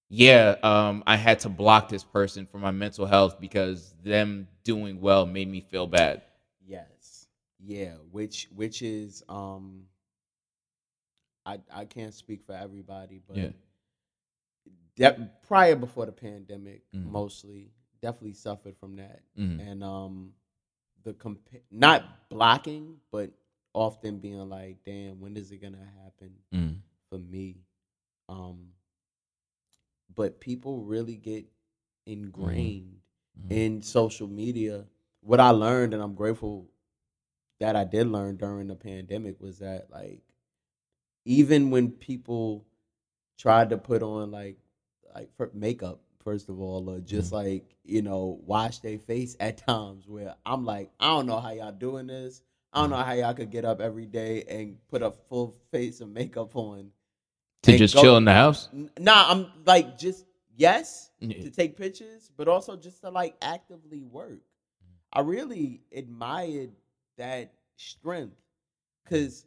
yeah, 0.09 0.57
um, 0.63 1.03
I 1.07 1.17
had 1.17 1.41
to 1.41 1.49
block 1.49 1.89
this 1.89 2.05
person 2.05 2.47
for 2.47 2.59
my 2.59 2.71
mental 2.71 3.07
health 3.07 3.41
because 3.41 3.95
them 4.05 4.49
doing 4.65 5.01
well 5.01 5.27
made 5.27 5.49
me 5.49 5.61
feel 5.61 5.87
bad. 5.87 6.23
Yes. 6.65 7.29
Yeah. 7.59 7.95
Which 8.11 8.49
which 8.55 8.83
is 8.83 9.23
um 9.29 9.87
I 11.47 11.61
I 11.73 11.85
can't 11.85 12.15
speak 12.15 12.45
for 12.45 12.53
everybody, 12.55 13.21
but 13.27 13.37
Yeah. 13.37 13.53
de- 14.97 15.31
prior 15.43 15.77
before 15.77 16.07
the 16.07 16.13
pandemic, 16.13 16.83
Mhm. 16.93 17.05
mostly 17.11 17.73
definitely 18.01 18.35
suffered 18.35 18.77
from 18.77 18.97
that, 18.97 19.23
Mhm. 19.37 19.61
and 19.61 19.85
um, 19.85 20.35
the 21.05 21.15
compa- 21.15 21.63
not 21.71 22.29
blocking, 22.29 23.01
but 23.11 23.33
often 23.75 24.19
being 24.19 24.49
like, 24.49 24.83
"Damn, 24.85 25.21
when 25.21 25.37
is 25.37 25.51
it 25.53 25.59
gonna 25.59 25.85
happen 26.03 26.37
Mm. 26.53 26.81
for 27.09 27.19
me?" 27.19 27.65
Um, 28.29 28.73
but 30.15 30.41
people 30.41 30.83
really 30.85 31.17
get 31.17 31.47
ingrained 32.07 33.01
in 33.51 33.81
social 33.83 34.29
media. 34.29 34.87
What 35.21 35.41
I 35.41 35.51
learned, 35.51 35.95
and 35.95 36.03
I'm 36.03 36.15
grateful 36.15 36.69
that 37.59 37.77
I 37.77 37.85
did 37.85 38.09
learn 38.09 38.37
during 38.37 38.67
the 38.67 38.77
pandemic, 38.77 39.41
was 39.41 39.59
that 39.61 39.91
like 39.91 40.23
even 41.25 41.71
when 41.71 41.91
people 41.91 42.65
tried 43.39 43.71
to 43.71 43.79
put 43.79 44.03
on 44.03 44.31
like 44.31 44.57
like 45.15 45.31
for 45.37 45.51
makeup 45.55 46.01
first 46.25 46.49
of 46.49 46.61
all 46.61 46.89
or 46.89 47.01
just 47.01 47.33
mm-hmm. 47.33 47.47
like 47.47 47.77
you 47.85 48.03
know 48.03 48.41
wash 48.45 48.79
their 48.79 48.99
face 48.99 49.37
at 49.41 49.59
times 49.59 50.07
where 50.07 50.35
i'm 50.47 50.65
like 50.65 50.91
i 51.01 51.09
don't 51.09 51.27
know 51.27 51.41
how 51.41 51.51
y'all 51.51 51.73
doing 51.73 52.07
this. 52.07 52.43
I 52.75 52.81
don't 52.81 52.91
mm-hmm. 52.91 53.01
know 53.01 53.05
how 53.05 53.13
y'all 53.13 53.35
could 53.35 53.51
get 53.51 53.67
up 53.67 53.83
every 53.83 54.07
day 54.07 54.45
and 54.49 54.79
put 54.89 55.03
a 55.03 55.11
full 55.11 55.59
face 55.71 56.01
of 56.01 56.09
makeup 56.09 56.57
on 56.57 56.91
To 57.65 57.77
just 57.77 57.95
go- 57.95 58.01
chill 58.01 58.17
in 58.17 58.25
the 58.25 58.33
house. 58.33 58.69
Nah 58.99 59.31
i'm 59.31 59.47
like 59.67 59.99
just 59.99 60.25
yes 60.57 61.11
Yeah. 61.21 61.43
to 61.43 61.51
take 61.51 61.77
pictures 61.77 62.31
but 62.37 62.49
also 62.49 62.77
just 62.77 63.01
to 63.03 63.11
like 63.11 63.37
actively 63.43 64.03
work. 64.03 64.41
Mm. 64.41 64.97
I 65.13 65.21
really 65.21 65.83
admired 65.95 66.71
that 67.19 67.53
strength 67.77 68.37
because 69.05 69.45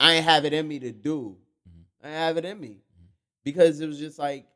i 0.00 0.14
ain't 0.14 0.24
have 0.24 0.44
it 0.44 0.52
in 0.52 0.66
me 0.68 0.78
to 0.78 0.92
do 0.92 1.36
Mhm. 1.68 1.82
i 2.04 2.10
have 2.10 2.36
it 2.36 2.44
in 2.44 2.58
me 2.60 2.78
because 3.44 3.80
it 3.80 3.86
was 3.86 3.98
just 3.98 4.18
like 4.18 4.46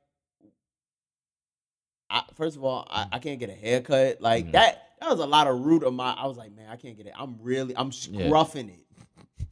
I, 2.08 2.22
first 2.34 2.56
of 2.56 2.64
all 2.64 2.86
I, 2.90 3.06
I 3.12 3.18
can't 3.20 3.38
get 3.38 3.50
a 3.50 3.54
haircut 3.54 4.20
like 4.20 4.46
Mhm. 4.46 4.52
that 4.52 4.86
that 5.00 5.10
was 5.10 5.20
a 5.20 5.26
lot 5.26 5.46
of 5.46 5.60
root 5.60 5.82
of 5.84 5.94
my 5.94 6.12
i 6.12 6.26
was 6.26 6.36
like 6.36 6.52
man 6.54 6.68
i 6.70 6.76
can't 6.76 6.96
get 6.96 7.06
it 7.06 7.12
i'm 7.16 7.36
really 7.40 7.76
i'm 7.76 7.90
Yeah. 8.10 8.26
scruffing 8.26 8.68
it 8.68 9.46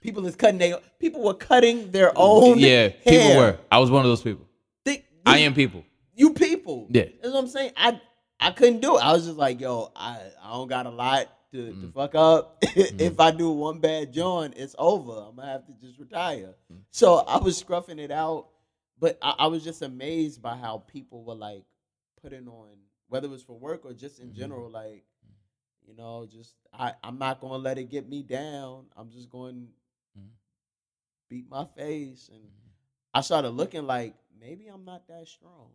people 0.00 0.24
is 0.26 0.36
cutting 0.36 0.58
their 0.58 0.78
people 0.98 1.22
were 1.22 1.34
cutting 1.34 1.90
their 1.90 2.12
own 2.14 2.58
Yeah, 2.58 2.88
people 2.88 3.36
were. 3.36 3.58
I 3.72 3.78
was 3.78 3.90
one 3.90 4.04
of 4.04 4.10
those 4.10 4.20
people. 4.22 4.46
Think- 4.84 5.04
I 5.24 5.38
am 5.38 5.54
people. 5.54 5.82
you 6.14 6.34
people. 6.34 6.88
Yeah. 6.90 7.04
That's 7.22 7.32
what 7.32 7.38
I'm 7.40 7.48
saying. 7.48 7.72
I 7.74 7.98
I 8.38 8.50
couldn't 8.50 8.80
do 8.80 8.98
it. 8.98 9.00
I 9.02 9.14
was 9.14 9.24
just 9.24 9.38
like, 9.38 9.62
yo, 9.62 9.90
I, 9.96 10.20
I 10.42 10.52
don't 10.52 10.68
got 10.68 10.84
a 10.84 10.90
lot 10.90 11.28
to, 11.54 11.66
to 11.68 11.72
Mm. 11.86 11.94
fuck 11.94 12.14
up. 12.16 12.58
if 12.62 13.20
I 13.20 13.30
do 13.30 13.50
one 13.50 13.78
bad 13.78 14.12
joint, 14.12 14.54
it's 14.56 14.74
over. 14.78 15.12
I'm 15.28 15.36
gonna 15.36 15.48
have 15.52 15.66
to 15.66 15.72
just 15.74 15.98
retire. 15.98 16.54
Mm. 16.72 16.80
So 16.90 17.18
I 17.18 17.38
was 17.38 17.62
scruffing 17.62 17.98
it 18.00 18.10
out, 18.10 18.48
but 18.98 19.18
I, 19.22 19.34
I 19.40 19.46
was 19.46 19.62
just 19.62 19.82
amazed 19.82 20.42
by 20.42 20.56
how 20.56 20.78
people 20.78 21.22
were 21.24 21.34
like 21.36 21.62
putting 22.20 22.48
on, 22.48 22.70
whether 23.08 23.26
it 23.26 23.30
was 23.30 23.42
for 23.44 23.56
work 23.58 23.84
or 23.84 23.92
just 23.92 24.18
in 24.18 24.30
Mhm. 24.30 24.34
general, 24.36 24.68
like, 24.70 25.04
you 25.86 25.94
know, 25.94 26.26
just 26.26 26.54
I, 26.72 26.94
I'm 27.04 27.18
not 27.18 27.40
gonna 27.40 27.58
let 27.58 27.78
it 27.78 27.84
get 27.90 28.08
me 28.08 28.22
down. 28.24 28.86
I'm 28.96 29.10
just 29.10 29.30
going 29.30 29.68
to 30.14 30.20
Mhm. 30.20 30.30
beat 31.28 31.48
my 31.48 31.66
face 31.76 32.30
and 32.32 32.42
I 33.12 33.20
started 33.20 33.50
looking 33.50 33.86
like 33.86 34.14
maybe 34.40 34.66
I'm 34.66 34.84
not 34.84 35.06
that 35.06 35.28
strong. 35.28 35.70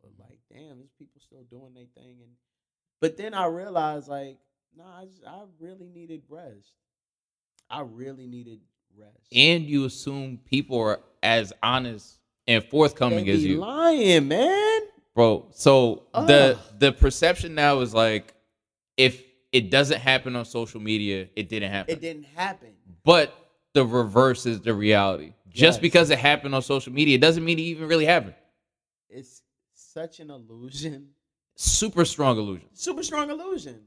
But 0.00 0.12
like, 0.18 0.38
damn, 0.52 0.78
these 0.78 0.92
people 0.96 1.20
still 1.20 1.42
doing 1.50 1.74
their 1.74 1.86
thing. 1.96 2.18
And 2.22 2.30
but 3.00 3.16
then 3.16 3.34
I 3.34 3.46
realized 3.46 4.06
like, 4.08 4.38
nah, 4.76 5.00
I, 5.00 5.04
just, 5.06 5.22
I 5.26 5.42
really 5.58 5.88
needed 5.88 6.22
rest. 6.28 6.72
I 7.70 7.80
really 7.80 8.26
needed 8.26 8.60
rest. 8.96 9.26
And 9.32 9.64
you 9.64 9.84
assume 9.84 10.38
people 10.44 10.78
are 10.80 11.00
as 11.22 11.52
honest 11.62 12.18
and 12.46 12.62
forthcoming 12.64 13.28
as 13.28 13.44
you. 13.44 13.58
lying, 13.58 14.28
man. 14.28 14.80
bro. 15.14 15.46
So 15.50 16.04
the 16.12 16.58
Ugh. 16.58 16.78
the 16.78 16.92
perception 16.92 17.54
now 17.54 17.80
is 17.80 17.94
like 17.94 18.34
if 18.96 19.22
it 19.52 19.70
doesn't 19.70 20.00
happen 20.00 20.36
on 20.36 20.44
social 20.44 20.80
media, 20.80 21.28
it 21.36 21.48
didn't 21.48 21.70
happen. 21.70 21.94
It 21.94 22.00
didn't 22.00 22.26
happen. 22.34 22.70
But 23.04 23.34
the 23.72 23.84
reverse 23.84 24.46
is 24.46 24.60
the 24.60 24.74
reality. 24.74 25.32
Just 25.48 25.80
because 25.80 26.10
it 26.10 26.18
happened 26.18 26.54
on 26.54 26.62
social 26.62 26.92
media 26.92 27.16
doesn't 27.16 27.44
mean 27.44 27.60
it 27.60 27.62
even 27.62 27.86
really 27.86 28.06
happened. 28.06 28.34
It's 29.08 29.42
such 29.72 30.18
an 30.18 30.30
illusion. 30.30 31.10
Super 31.54 32.04
strong 32.04 32.36
illusion. 32.36 32.68
Super 32.72 33.04
strong 33.04 33.30
illusion. 33.30 33.80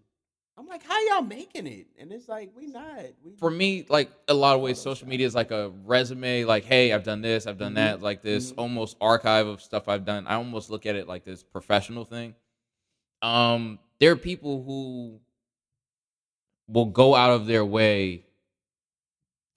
I'm 0.58 0.66
like, 0.66 0.84
how 0.84 1.00
y'all 1.08 1.22
making 1.22 1.68
it? 1.68 1.86
And 2.00 2.12
it's 2.12 2.28
like, 2.28 2.52
we 2.56 2.66
not. 2.66 3.06
We 3.24 3.36
For 3.38 3.52
me, 3.52 3.86
like 3.90 4.10
a 4.28 4.34
lot 4.34 4.56
of 4.56 4.62
ways, 4.62 4.80
social 4.80 5.08
media 5.08 5.28
is 5.28 5.36
like 5.36 5.52
a 5.52 5.70
resume. 5.86 6.46
Like, 6.46 6.66
hey, 6.66 6.92
I've 6.94 7.04
done 7.04 7.22
this, 7.22 7.46
I've 7.46 7.60
done 7.60 7.74
Mhm. 7.74 7.76
that. 7.76 8.02
Like 8.02 8.24
this 8.24 8.52
Mhm. 8.52 8.56
almost 8.58 8.98
archive 9.00 9.46
of 9.46 9.62
stuff 9.62 9.88
I've 9.88 10.04
done. 10.04 10.26
I 10.26 10.36
almost 10.36 10.72
look 10.72 10.88
at 10.88 10.96
it 10.96 11.08
like 11.08 11.24
this 11.24 11.44
professional 11.44 12.06
thing. 12.06 12.34
Um, 13.22 13.78
there 14.00 14.12
are 14.12 14.16
people 14.18 14.64
who 14.64 15.20
will 16.68 16.86
go 16.86 17.14
out 17.14 17.32
of 17.32 17.46
their 17.46 17.64
way 17.66 18.24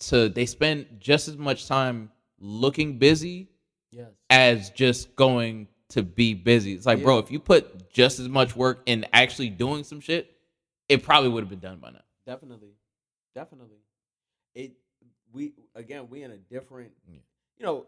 to 0.00 0.28
they 0.28 0.46
spend 0.46 0.86
just 0.98 1.28
as 1.28 1.36
much 1.36 1.66
time 1.66 2.10
looking 2.38 2.98
busy 2.98 3.48
yes. 3.90 4.08
as 4.28 4.70
just 4.70 5.14
going 5.16 5.66
to 5.88 6.02
be 6.02 6.34
busy. 6.34 6.74
It's 6.74 6.86
like, 6.86 7.02
bro, 7.02 7.18
if 7.18 7.30
you 7.30 7.38
put 7.40 7.90
just 7.90 8.18
as 8.20 8.28
much 8.28 8.54
work 8.54 8.82
in 8.86 9.06
actually 9.12 9.50
doing 9.50 9.82
some 9.82 10.00
shit, 10.00 10.29
it 10.90 11.02
probably 11.04 11.30
would 11.30 11.42
have 11.44 11.48
been 11.48 11.60
done 11.60 11.78
by 11.78 11.90
now. 11.90 12.00
Definitely, 12.26 12.74
definitely. 13.34 13.78
It 14.54 14.72
we 15.32 15.52
again 15.74 16.08
we 16.10 16.22
in 16.22 16.32
a 16.32 16.36
different. 16.36 16.92
Yeah. 17.08 17.20
You 17.58 17.66
know, 17.66 17.86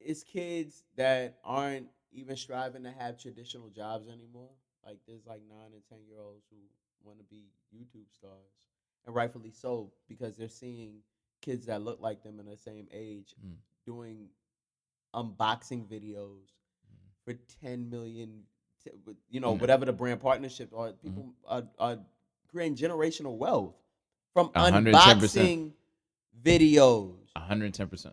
it's 0.00 0.22
kids 0.22 0.84
that 0.96 1.38
aren't 1.44 1.88
even 2.12 2.36
striving 2.36 2.84
to 2.84 2.90
have 2.92 3.18
traditional 3.18 3.68
jobs 3.68 4.08
anymore. 4.08 4.50
Like 4.84 4.98
there's 5.06 5.26
like 5.26 5.42
nine 5.48 5.72
and 5.74 5.82
ten 5.88 5.98
year 6.08 6.20
olds 6.20 6.46
who 6.50 6.56
want 7.04 7.18
to 7.18 7.24
be 7.24 7.46
YouTube 7.74 8.12
stars, 8.12 8.54
and 9.04 9.14
rightfully 9.14 9.50
so 9.50 9.92
because 10.08 10.36
they're 10.36 10.48
seeing 10.48 11.00
kids 11.42 11.66
that 11.66 11.82
look 11.82 12.00
like 12.00 12.22
them 12.22 12.38
in 12.40 12.46
the 12.46 12.56
same 12.56 12.86
age 12.92 13.34
Mm. 13.44 13.56
doing 13.84 14.28
unboxing 15.14 15.86
videos 15.86 16.52
for 17.24 17.34
10 17.60 17.90
million 17.90 18.42
you 19.28 19.40
know 19.40 19.54
Mm. 19.54 19.60
whatever 19.60 19.84
the 19.84 19.92
brand 19.92 20.20
partnership 20.20 20.68
or 20.72 20.88
Mm-hmm. 20.88 21.08
people 21.08 21.34
are, 21.46 21.64
are 21.78 21.98
creating 22.48 22.76
generational 22.76 23.36
wealth 23.36 23.74
from 24.32 24.48
110%. 24.50 24.92
unboxing 24.92 25.72
videos 26.42 27.14
110%. 27.36 28.12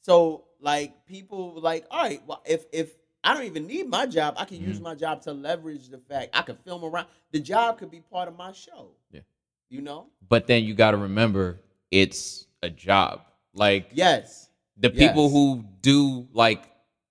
so 0.00 0.44
like 0.60 1.06
people 1.06 1.60
like 1.60 1.84
all 1.90 2.02
right 2.02 2.22
well 2.26 2.42
if 2.46 2.64
if 2.72 2.92
i 3.24 3.34
don't 3.34 3.44
even 3.44 3.66
need 3.66 3.86
my 3.88 4.06
job 4.06 4.34
i 4.36 4.44
can 4.44 4.60
use 4.60 4.78
Mhm. 4.78 4.82
my 4.82 4.94
job 4.94 5.22
to 5.22 5.32
leverage 5.32 5.88
the 5.88 5.98
fact 5.98 6.30
i 6.34 6.42
can 6.42 6.56
film 6.56 6.84
around 6.84 7.06
the 7.32 7.40
job 7.40 7.78
could 7.78 7.90
be 7.90 8.00
part 8.00 8.28
of 8.28 8.36
my 8.36 8.52
show 8.52 8.90
Yeah. 9.10 9.20
you 9.68 9.80
know 9.80 10.06
But 10.28 10.46
then 10.46 10.64
you 10.64 10.74
got 10.74 10.92
to 10.92 10.96
remember 10.96 11.60
it's 11.90 12.46
a 12.62 12.70
job. 12.70 13.20
Like 13.54 13.90
yes 13.92 14.48
the 14.78 14.88
people 14.90 15.28
who 15.28 15.62
do 15.82 16.26
like 16.32 16.64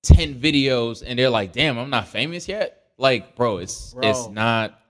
10 0.03 0.41
videos 0.41 1.03
and 1.05 1.19
they're 1.19 1.29
like, 1.29 1.51
"Damn, 1.53 1.77
I'm 1.77 1.91
not 1.91 2.07
famous 2.07 2.47
yet." 2.47 2.91
Like, 2.97 3.35
bro, 3.35 3.57
it's 3.59 3.93
it's 4.01 4.27
not 4.29 4.80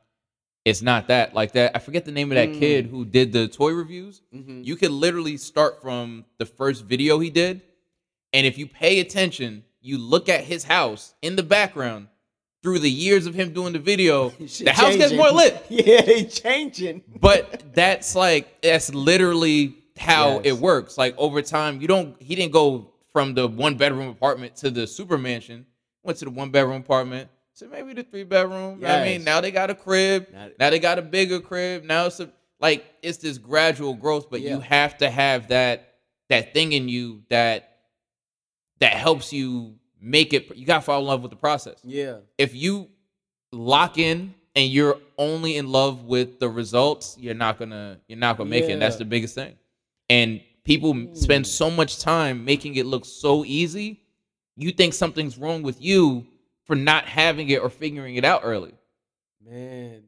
it's 0.65 0.82
not 0.82 1.08
that 1.08 1.34
like 1.34 1.54
that. 1.54 1.71
I 1.76 1.80
forget 1.80 2.06
the 2.06 2.12
name 2.12 2.32
of 2.32 2.36
that 2.36 2.50
Mm. 2.50 2.60
kid 2.60 2.86
who 2.88 3.04
did 3.06 3.32
the 3.34 3.47
toy 3.47 3.71
reviews. 3.71 4.21
Mhm. 4.34 4.65
You 4.65 4.76
could 4.76 4.91
literally 4.91 5.38
start 5.38 5.82
from 5.82 6.26
the 6.38 6.45
first 6.45 6.86
video 6.86 7.19
he 7.19 7.30
did, 7.30 7.62
and 8.34 8.45
if 8.45 8.58
you 8.58 8.67
pay 8.67 9.00
attention, 9.00 9.63
you 9.82 9.97
look 9.97 10.30
at 10.30 10.43
his 10.43 10.63
house 10.63 11.15
in 11.21 11.36
the 11.36 11.43
background 11.43 12.08
through 12.62 12.78
the 12.80 12.91
years 12.91 13.26
of 13.26 13.34
him 13.34 13.54
doing 13.54 13.74
the 13.74 13.80
video, 13.80 14.30
the 14.60 14.71
house 14.71 14.95
gets 14.95 15.13
more 15.13 15.32
lit. 15.32 15.65
yeah 15.69 16.02
they 16.04 16.26
changing 16.26 17.02
But 17.19 17.74
that's 17.74 18.15
like 18.15 18.62
that's 18.62 18.93
literally 18.93 19.76
how 19.97 20.36
Yes. 20.36 20.41
it 20.45 20.58
works. 20.58 20.97
Like 20.97 21.15
over 21.17 21.41
time, 21.41 21.82
you 21.82 21.88
don't 21.88 22.21
he 22.21 22.36
didn't 22.36 22.52
go 22.54 22.91
from 23.12 23.34
the 23.34 23.47
one 23.47 23.76
bedroom 23.76 24.10
apartment 24.10 24.56
to 24.58 24.69
the 24.69 24.86
super 24.88 25.17
mansion. 25.17 25.65
Went 26.04 26.19
to 26.19 26.26
the 26.26 26.32
one 26.32 26.50
bedroom 26.52 26.78
apartment. 26.82 27.30
So 27.53 27.67
maybe 27.67 27.93
the 27.93 28.03
three 28.03 28.23
bedroom. 28.23 28.80
What 28.82 28.89
I 28.91 29.03
mean, 29.03 29.23
now 29.23 29.41
they 29.41 29.51
got 29.51 29.69
a 29.69 29.76
crib. 29.76 30.28
Now- 30.32 30.49
Now 30.59 30.69
they 30.69 30.80
got 30.80 30.97
a 30.99 31.01
bigger 31.01 31.39
crib. 31.39 31.84
Now 31.84 32.05
it's 32.07 32.19
a, 32.19 32.32
like 32.59 32.86
it's 33.01 33.17
this 33.17 33.38
gradual 33.38 33.93
growth, 33.93 34.30
but 34.30 34.41
Yeah. 34.41 34.51
you 34.55 34.59
have 34.61 34.97
to 34.99 35.09
have 35.09 35.49
that 35.49 35.88
that 36.30 36.53
thing 36.53 36.71
in 36.71 36.88
you 36.88 37.23
that 37.30 37.78
that 38.80 38.93
helps 38.93 39.34
you 39.34 39.76
make 39.99 40.34
it. 40.34 40.55
You 40.55 40.65
gotta 40.65 40.82
fall 40.82 40.99
in 41.01 41.05
love 41.05 41.21
with 41.21 41.32
the 41.32 41.38
process 41.38 41.80
yeah 41.84 42.17
if 42.38 42.55
you 42.55 42.89
lock 43.51 43.97
in 43.97 44.34
and 44.55 44.69
you're 44.71 44.97
only 45.17 45.57
in 45.57 45.67
love 45.71 46.03
with 46.05 46.39
the 46.39 46.49
results, 46.49 47.15
you're 47.19 47.34
not 47.36 47.59
gonna 47.59 47.99
you're 48.07 48.17
not 48.17 48.38
gonna 48.38 48.49
make 48.49 48.63
it. 48.65 48.71
And 48.71 48.82
that's 48.82 48.95
the 48.95 49.05
biggest 49.05 49.36
thing. 49.36 49.55
And 50.09 50.41
people 50.63 50.93
spend 51.15 51.45
Mm. 51.45 51.47
so 51.47 51.69
much 51.69 51.99
time 51.99 52.45
making 52.45 52.76
it 52.76 52.86
look 52.86 53.05
so 53.05 53.43
easy. 53.45 54.01
You 54.57 54.71
think 54.71 54.93
something's 54.93 55.38
wrong 55.38 55.63
with 55.63 55.82
you 55.82 56.28
for 56.72 56.76
not 56.78 57.03
having 57.05 57.49
it 57.49 57.57
or 57.57 57.69
figuring 57.69 58.15
it 58.15 58.24
out 58.24 58.43
early. 58.45 58.72
Man. 59.45 60.03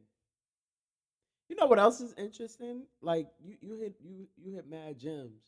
You 1.50 1.58
know 1.58 1.66
what 1.66 1.78
else 1.78 2.00
is 2.00 2.14
interesting? 2.18 2.84
Like 3.02 3.28
you, 3.44 3.58
you 3.60 3.76
hit 3.76 3.96
you 4.02 4.28
you 4.38 4.54
hit 4.56 4.70
mad 4.70 4.98
gems. 4.98 5.42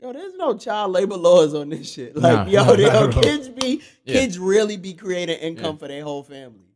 Yo, 0.00 0.14
there's 0.14 0.34
no 0.34 0.56
child 0.56 0.92
labor 0.92 1.16
laws 1.18 1.52
on 1.52 1.68
this 1.68 1.92
shit. 1.92 2.16
Like, 2.22 2.46
Nah. 2.50 2.72
yo, 2.72 2.74
yo, 2.74 3.12
kids 3.20 3.50
be 3.50 3.82
Yeah. 4.06 4.14
kids 4.14 4.38
really 4.38 4.78
be 4.78 4.94
creating 4.94 5.36
income 5.40 5.74
Yeah. 5.74 5.78
for 5.80 5.88
their 5.88 6.02
whole 6.02 6.22
family. 6.22 6.72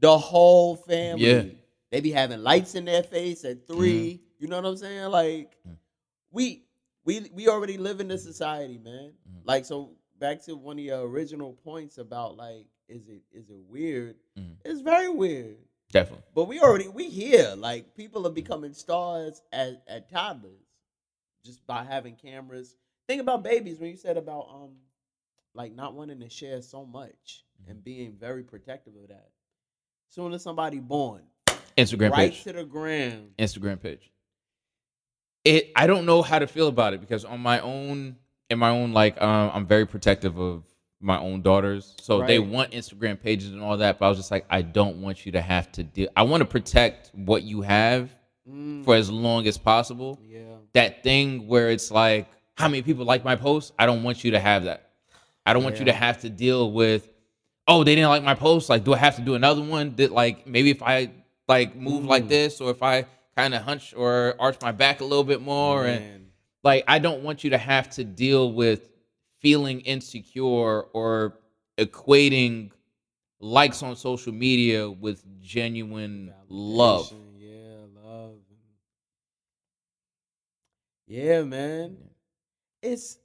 The 0.00 0.16
whole 0.16 0.76
family. 0.76 1.26
Yeah. 1.26 1.42
They 1.90 2.00
be 2.00 2.10
having 2.10 2.42
lights 2.42 2.74
in 2.74 2.86
their 2.86 3.02
face 3.02 3.44
at 3.44 3.66
3 3.66 4.22
You 4.38 4.48
know 4.48 4.56
what 4.56 4.64
I'm 4.66 4.76
saying? 4.78 5.10
Like, 5.10 5.58
Mhm. 5.68 5.76
we 6.30 6.64
we 7.04 7.30
we 7.34 7.48
already 7.48 7.76
live 7.76 8.00
in 8.00 8.08
this 8.08 8.22
society, 8.22 8.78
man. 8.78 9.12
Mhm. 9.30 9.42
Like, 9.44 9.66
so 9.66 9.90
back 10.24 10.42
to 10.42 10.56
one 10.56 10.78
of 10.78 10.84
your 10.84 11.02
original 11.06 11.52
points 11.52 11.98
about 11.98 12.34
like, 12.34 12.66
is 12.88 13.08
it 13.08 13.20
is 13.30 13.50
it 13.50 13.60
weird? 13.68 14.16
Mhm. 14.38 14.56
It's 14.64 14.80
very 14.80 15.10
weird. 15.10 15.58
Definitely. 15.92 16.24
But 16.34 16.44
we 16.46 16.60
already 16.60 16.88
we 16.88 17.10
here. 17.10 17.54
Like 17.54 17.94
people 17.94 18.26
are 18.26 18.32
becoming 18.32 18.72
stars 18.72 19.42
at, 19.52 19.82
at 19.86 20.10
toddlers 20.10 20.64
just 21.44 21.66
by 21.66 21.84
having 21.84 22.16
cameras. 22.16 22.74
Think 23.06 23.20
about 23.20 23.44
babies 23.44 23.78
when 23.78 23.90
you 23.90 23.96
said 23.98 24.16
about 24.16 24.48
um 24.50 24.76
like 25.54 25.74
not 25.74 25.92
wanting 25.92 26.20
to 26.20 26.30
share 26.30 26.62
so 26.62 26.86
much 26.86 27.44
and 27.68 27.84
being 27.84 28.16
very 28.18 28.44
protective 28.44 28.94
of 28.96 29.08
that. 29.08 29.28
Soon 30.08 30.32
as 30.32 30.42
somebody 30.42 30.78
born, 30.78 31.20
Instagram 31.76 32.12
right 32.12 32.32
page. 32.32 32.44
to 32.44 32.52
the 32.54 32.64
ground. 32.64 33.32
Instagram 33.38 33.78
page. 33.78 34.10
It 35.44 35.70
I 35.76 35.86
don't 35.86 36.06
know 36.06 36.22
how 36.22 36.38
to 36.38 36.46
feel 36.46 36.68
about 36.68 36.94
it 36.94 37.00
because 37.00 37.26
on 37.26 37.40
my 37.40 37.60
own 37.60 38.16
in 38.50 38.58
my 38.58 38.70
own 38.70 38.92
like 38.92 39.20
um 39.22 39.50
I'm 39.54 39.66
very 39.66 39.86
protective 39.86 40.38
of 40.38 40.64
my 41.00 41.18
own 41.18 41.42
daughters. 41.42 41.94
So 42.00 42.22
they 42.26 42.38
want 42.38 42.70
Instagram 42.72 43.20
pages 43.20 43.52
and 43.52 43.60
all 43.62 43.76
that, 43.78 43.98
but 43.98 44.06
I 44.06 44.08
was 44.08 44.18
just 44.18 44.30
like 44.30 44.46
I 44.50 44.62
don't 44.62 45.02
want 45.02 45.26
you 45.26 45.32
to 45.32 45.40
have 45.40 45.70
to 45.72 45.82
deal 45.82 46.08
I 46.16 46.22
want 46.22 46.40
to 46.40 46.46
protect 46.46 47.10
what 47.14 47.42
you 47.42 47.62
have 47.62 48.10
Mm, 48.46 48.84
for 48.84 48.94
as 48.94 49.10
long 49.10 49.46
as 49.46 49.56
possible. 49.56 50.20
yeah. 50.22 50.56
That 50.74 51.02
thing 51.02 51.46
where 51.48 51.70
it's 51.70 51.90
like 51.90 52.28
how 52.56 52.68
many 52.68 52.82
people 52.82 53.06
like 53.06 53.24
my 53.24 53.36
post? 53.36 53.72
I 53.78 53.86
don't 53.86 54.02
want 54.02 54.22
you 54.22 54.32
to 54.32 54.38
have 54.40 54.64
that. 54.64 54.90
I 55.46 55.54
don't 55.54 55.64
want 55.64 55.78
you 55.78 55.86
to 55.86 55.92
have 55.94 56.20
to 56.20 56.28
deal 56.30 56.70
with 56.70 57.08
oh, 57.66 57.82
they 57.84 57.94
didn't 57.94 58.10
like 58.10 58.22
my 58.22 58.34
post. 58.34 58.68
Like, 58.68 58.84
do 58.84 58.92
I 58.92 58.98
have 58.98 59.16
to 59.16 59.22
do 59.22 59.34
another 59.34 59.62
one? 59.62 59.94
That 59.96 60.12
like 60.12 60.46
maybe 60.46 60.68
if 60.70 60.82
I 60.82 61.10
like 61.48 61.74
move 61.74 62.04
like 62.04 62.24
Mm. 62.24 62.28
this, 62.28 62.60
or 62.60 62.70
if 62.70 62.82
I 62.82 63.06
kind 63.36 63.54
of 63.54 63.62
hunch 63.62 63.94
or 63.96 64.34
arch 64.38 64.56
my 64.60 64.72
back 64.72 65.00
a 65.00 65.04
little 65.04 65.24
bit 65.24 65.40
more, 65.40 65.86
and 65.86 66.04
Man. 66.04 66.23
Like 66.64 66.84
I 66.88 66.98
don't 66.98 67.22
want 67.22 67.44
you 67.44 67.50
to 67.50 67.58
have 67.58 67.90
to 67.90 68.04
deal 68.04 68.52
with 68.52 68.88
feeling 69.40 69.80
insecure 69.80 70.80
or 70.82 71.38
equating 71.78 72.70
likes 73.40 73.82
on 73.82 73.96
social 73.96 74.32
media 74.32 74.90
with 74.90 75.24
genuine 75.40 76.32
love. 76.48 77.12
Yeah, 77.38 78.02
love. 78.02 78.36
Yeah, 81.06 81.42
man. 81.42 81.96
It's 82.82 83.18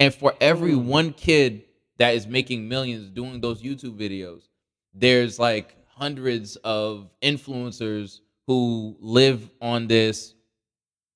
And 0.00 0.12
for 0.14 0.34
every 0.40 0.72
Mm. 0.72 0.86
one 0.86 1.12
kid 1.12 1.64
that 1.98 2.14
is 2.14 2.26
making 2.26 2.68
millions 2.68 3.08
doing 3.10 3.40
those 3.40 3.62
YouTube 3.62 3.96
videos, 3.96 4.48
there's 4.94 5.38
like 5.38 5.76
hundreds 5.94 6.56
of 6.56 7.08
influencers 7.22 8.20
who 8.46 8.96
live 9.00 9.48
on 9.60 9.86
this 9.86 10.34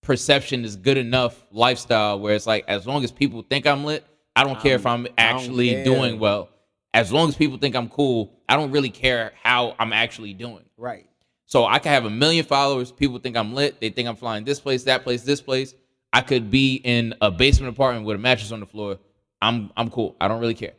perception 0.07 0.65
is 0.65 0.77
good 0.77 0.97
enough 0.97 1.45
lifestyle 1.51 2.19
where 2.21 2.35
it's 2.35 2.47
like 2.47 2.65
as 2.69 2.87
long 2.87 3.03
as 3.05 3.11
people 3.11 3.43
think 3.43 3.67
I'm 3.67 3.85
lit, 3.85 4.05
I 4.37 4.45
don't 4.45 4.61
care 4.61 4.77
if 4.77 4.87
I'm- 4.87 5.07
I'm 5.07 5.13
I 5.19 5.33
don't 5.33 5.41
actually 5.41 5.85
doing 5.85 6.19
well. 6.21 6.49
As 6.95 7.13
long 7.13 7.29
as 7.29 7.35
people 7.35 7.59
think 7.59 7.75
I'm 7.75 7.89
cool, 7.89 8.33
I 8.49 8.57
don't 8.57 8.71
really 8.71 8.89
care 8.91 9.33
how 9.43 9.75
I'm 9.79 9.93
actually 9.93 10.33
doing. 10.33 10.65
right. 10.77 11.07
So 11.49 11.65
I 11.65 11.79
could 11.79 11.91
have 11.91 12.05
a 12.07 12.11
million 12.11 12.45
followers. 12.45 12.91
People 12.91 13.21
think 13.21 13.37
I'm 13.37 13.55
lit. 13.55 13.81
They 13.81 13.91
think 13.91 14.09
I'm 14.09 14.17
flying 14.17 14.43
this 14.45 14.59
place, 14.59 14.83
that 14.85 15.05
place, 15.05 15.23
this 15.23 15.41
place. 15.41 15.77
I 16.13 16.21
could 16.21 16.51
be 16.51 16.77
in 16.83 17.15
a 17.21 17.31
basement 17.31 17.73
apartment 17.73 18.05
with 18.05 18.17
a 18.17 18.19
mattress 18.19 18.51
on 18.51 18.59
the 18.59 18.67
floor. 18.67 18.99
I'm 19.41 19.71
I'm 19.77 19.89
cool. 19.91 20.17
I 20.21 20.27
don't 20.29 20.41
really 20.41 20.55
care. 20.55 20.75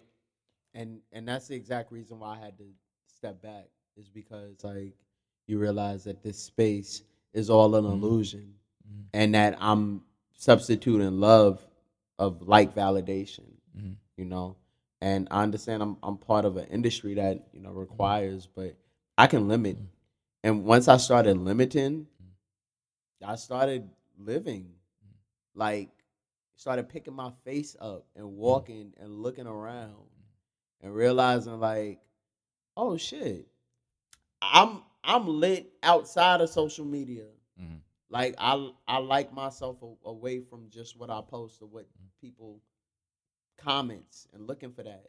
and 0.74 1.00
and 1.14 1.28
that's 1.28 1.48
the 1.48 1.56
exact 1.56 1.92
reason 1.92 2.20
why 2.20 2.36
I 2.36 2.40
had 2.40 2.58
to 2.58 2.66
step 3.08 3.42
back 3.42 3.66
is 3.96 4.10
because 4.10 4.64
like 4.64 4.94
you 5.48 5.58
realize 5.58 6.04
that 6.04 6.22
this 6.22 6.38
space 6.38 7.04
is 7.34 7.50
all 7.50 7.74
an 7.76 7.86
Mhm. 7.86 7.92
illusion 7.94 8.54
Mhm. 8.90 9.06
and 9.14 9.36
that 9.36 9.58
I'm 9.60 10.04
substituting 10.34 11.20
love 11.20 11.66
of 12.20 12.42
like 12.48 12.74
validation 12.76 13.46
Mhm. 13.76 13.98
you 14.16 14.26
know 14.26 14.58
and 15.02 15.28
I 15.32 15.44
understand 15.44 15.84
I'm 15.84 15.98
I'm 16.04 16.18
part 16.18 16.46
of 16.46 16.58
an 16.58 16.68
industry 16.68 17.16
that 17.16 17.48
you 17.54 17.60
know 17.60 17.72
requires 17.72 18.48
but 18.48 18.76
I 19.18 19.28
can 19.28 19.48
limit 19.48 19.78
Mhm. 19.78 19.88
and 20.44 20.66
once 20.66 20.88
I 20.88 20.98
started 20.98 21.38
limiting 21.38 22.08
I 23.24 23.36
started 23.36 23.90
living 24.18 24.74
like 25.56 25.90
started 26.56 26.90
picking 26.90 27.14
my 27.14 27.32
face 27.44 27.76
up 27.80 28.06
and 28.16 28.38
walking 28.38 28.94
and 28.98 29.22
looking 29.22 29.48
around 29.48 29.96
and 30.82 30.94
realizing 30.94 31.60
like, 31.60 32.00
oh 32.76 32.98
shit, 32.98 33.48
I'm 34.42 34.84
I'm 35.04 35.28
lit 35.28 35.72
outside 35.84 36.42
of 36.42 36.50
social 36.50 36.86
media. 36.86 37.26
Like 38.10 38.36
I 38.38 38.72
I 38.88 38.98
like 39.00 39.34
myself 39.34 39.78
a- 39.82 40.10
away 40.10 40.40
from 40.40 40.70
just 40.70 40.98
what 40.98 41.10
I 41.10 41.22
post 41.22 41.62
or 41.62 41.66
what 41.66 41.86
mm. 41.86 42.08
people 42.22 42.62
comments 43.58 44.28
and 44.34 44.48
looking 44.48 44.72
for 44.72 44.84
that. 44.84 45.08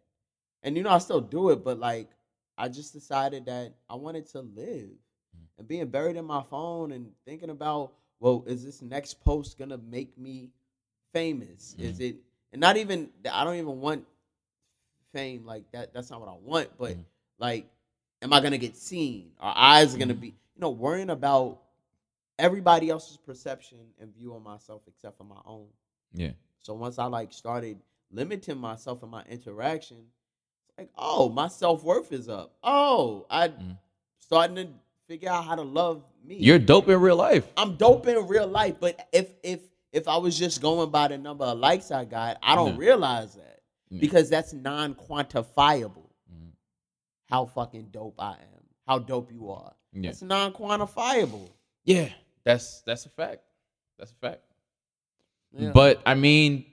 And 0.62 0.76
you 0.76 0.82
know 0.82 0.90
I 0.90 0.98
still 0.98 1.20
do 1.20 1.50
it, 1.50 1.64
but 1.64 1.78
like 1.78 2.08
I 2.56 2.68
just 2.68 2.92
decided 2.92 3.46
that 3.46 3.74
I 3.88 3.94
wanted 3.94 4.26
to 4.30 4.40
live. 4.40 4.90
Mm. 4.90 5.46
And 5.58 5.68
being 5.68 5.86
buried 5.86 6.16
in 6.16 6.24
my 6.24 6.42
phone 6.42 6.92
and 6.92 7.10
thinking 7.24 7.50
about, 7.50 7.92
well, 8.20 8.44
is 8.46 8.64
this 8.64 8.82
next 8.82 9.22
post 9.24 9.58
gonna 9.58 9.78
make 9.78 10.16
me 10.18 10.50
famous? 11.12 11.76
Is 11.78 11.98
mm. 11.98 12.10
it 12.10 12.16
and 12.52 12.60
not 12.60 12.76
even 12.76 13.10
I 13.30 13.44
don't 13.44 13.56
even 13.56 13.80
want 13.80 14.04
fame 15.12 15.44
like 15.46 15.70
that. 15.72 15.92
That's 15.92 16.10
not 16.10 16.20
what 16.20 16.28
I 16.28 16.36
want. 16.42 16.76
But 16.78 16.96
Mhm. 16.96 17.04
like, 17.38 17.70
am 18.22 18.32
I 18.32 18.40
gonna 18.40 18.58
get 18.58 18.76
seen? 18.76 19.32
Our 19.38 19.54
eyes 19.56 19.94
are 19.94 19.98
gonna 19.98 20.14
be, 20.14 20.28
you 20.28 20.60
know, 20.60 20.70
worrying 20.70 21.10
about 21.10 21.62
everybody 22.38 22.90
else's 22.90 23.16
perception 23.16 23.78
and 24.00 24.14
view 24.14 24.34
of 24.34 24.42
myself 24.42 24.82
except 24.86 25.16
for 25.18 25.24
my 25.24 25.40
own. 25.44 25.66
Yeah. 26.12 26.32
So 26.60 26.74
once 26.74 26.98
I 26.98 27.04
like 27.06 27.32
started 27.32 27.78
limiting 28.10 28.58
myself 28.58 29.02
in 29.02 29.08
my 29.10 29.22
interaction, 29.24 29.98
it's 30.68 30.78
like, 30.78 30.90
oh, 30.96 31.28
my 31.28 31.48
self 31.48 31.82
worth 31.82 32.12
is 32.12 32.28
up. 32.28 32.52
Oh, 32.62 33.26
I 33.30 33.48
Mhm. 33.48 33.78
starting 34.20 34.56
to 34.56 34.68
figure 35.06 35.30
out 35.30 35.44
how 35.44 35.54
to 35.56 35.62
love 35.62 36.02
me. 36.24 36.36
You're 36.36 36.58
dope 36.58 36.88
in 36.88 37.00
real 37.00 37.16
life. 37.16 37.50
I'm 37.56 37.76
dope 37.76 38.06
in 38.06 38.26
real 38.26 38.46
life, 38.46 38.76
but 38.80 39.08
if 39.12 39.34
if 39.42 39.60
if 39.90 40.06
I 40.06 40.18
was 40.18 40.38
just 40.38 40.60
going 40.60 40.90
by 40.90 41.08
the 41.08 41.16
number 41.16 41.46
of 41.46 41.58
likes 41.58 41.90
I 41.90 42.04
got, 42.04 42.36
I 42.42 42.54
don't 42.54 42.72
Yeah. 42.74 42.78
realize 42.78 43.34
that 43.36 43.62
Yeah. 43.88 44.00
because 44.00 44.28
that's 44.28 44.52
non-quantifiable. 44.52 46.10
Mhm. 46.30 46.52
How 47.26 47.46
fucking 47.46 47.88
dope 47.90 48.20
I 48.20 48.32
am, 48.34 48.64
how 48.86 48.98
dope 48.98 49.32
you 49.32 49.50
are. 49.50 49.74
Yeah. 49.92 50.10
It's 50.10 50.20
non-quantifiable. 50.20 51.48
Yeah. 51.84 52.12
That's 52.44 52.82
that's 52.82 53.06
a 53.06 53.10
fact. 53.10 53.42
That's 53.98 54.12
a 54.12 54.14
fact. 54.14 54.42
Yeah. 55.56 55.70
But 55.72 56.00
I 56.06 56.14
mean, 56.14 56.66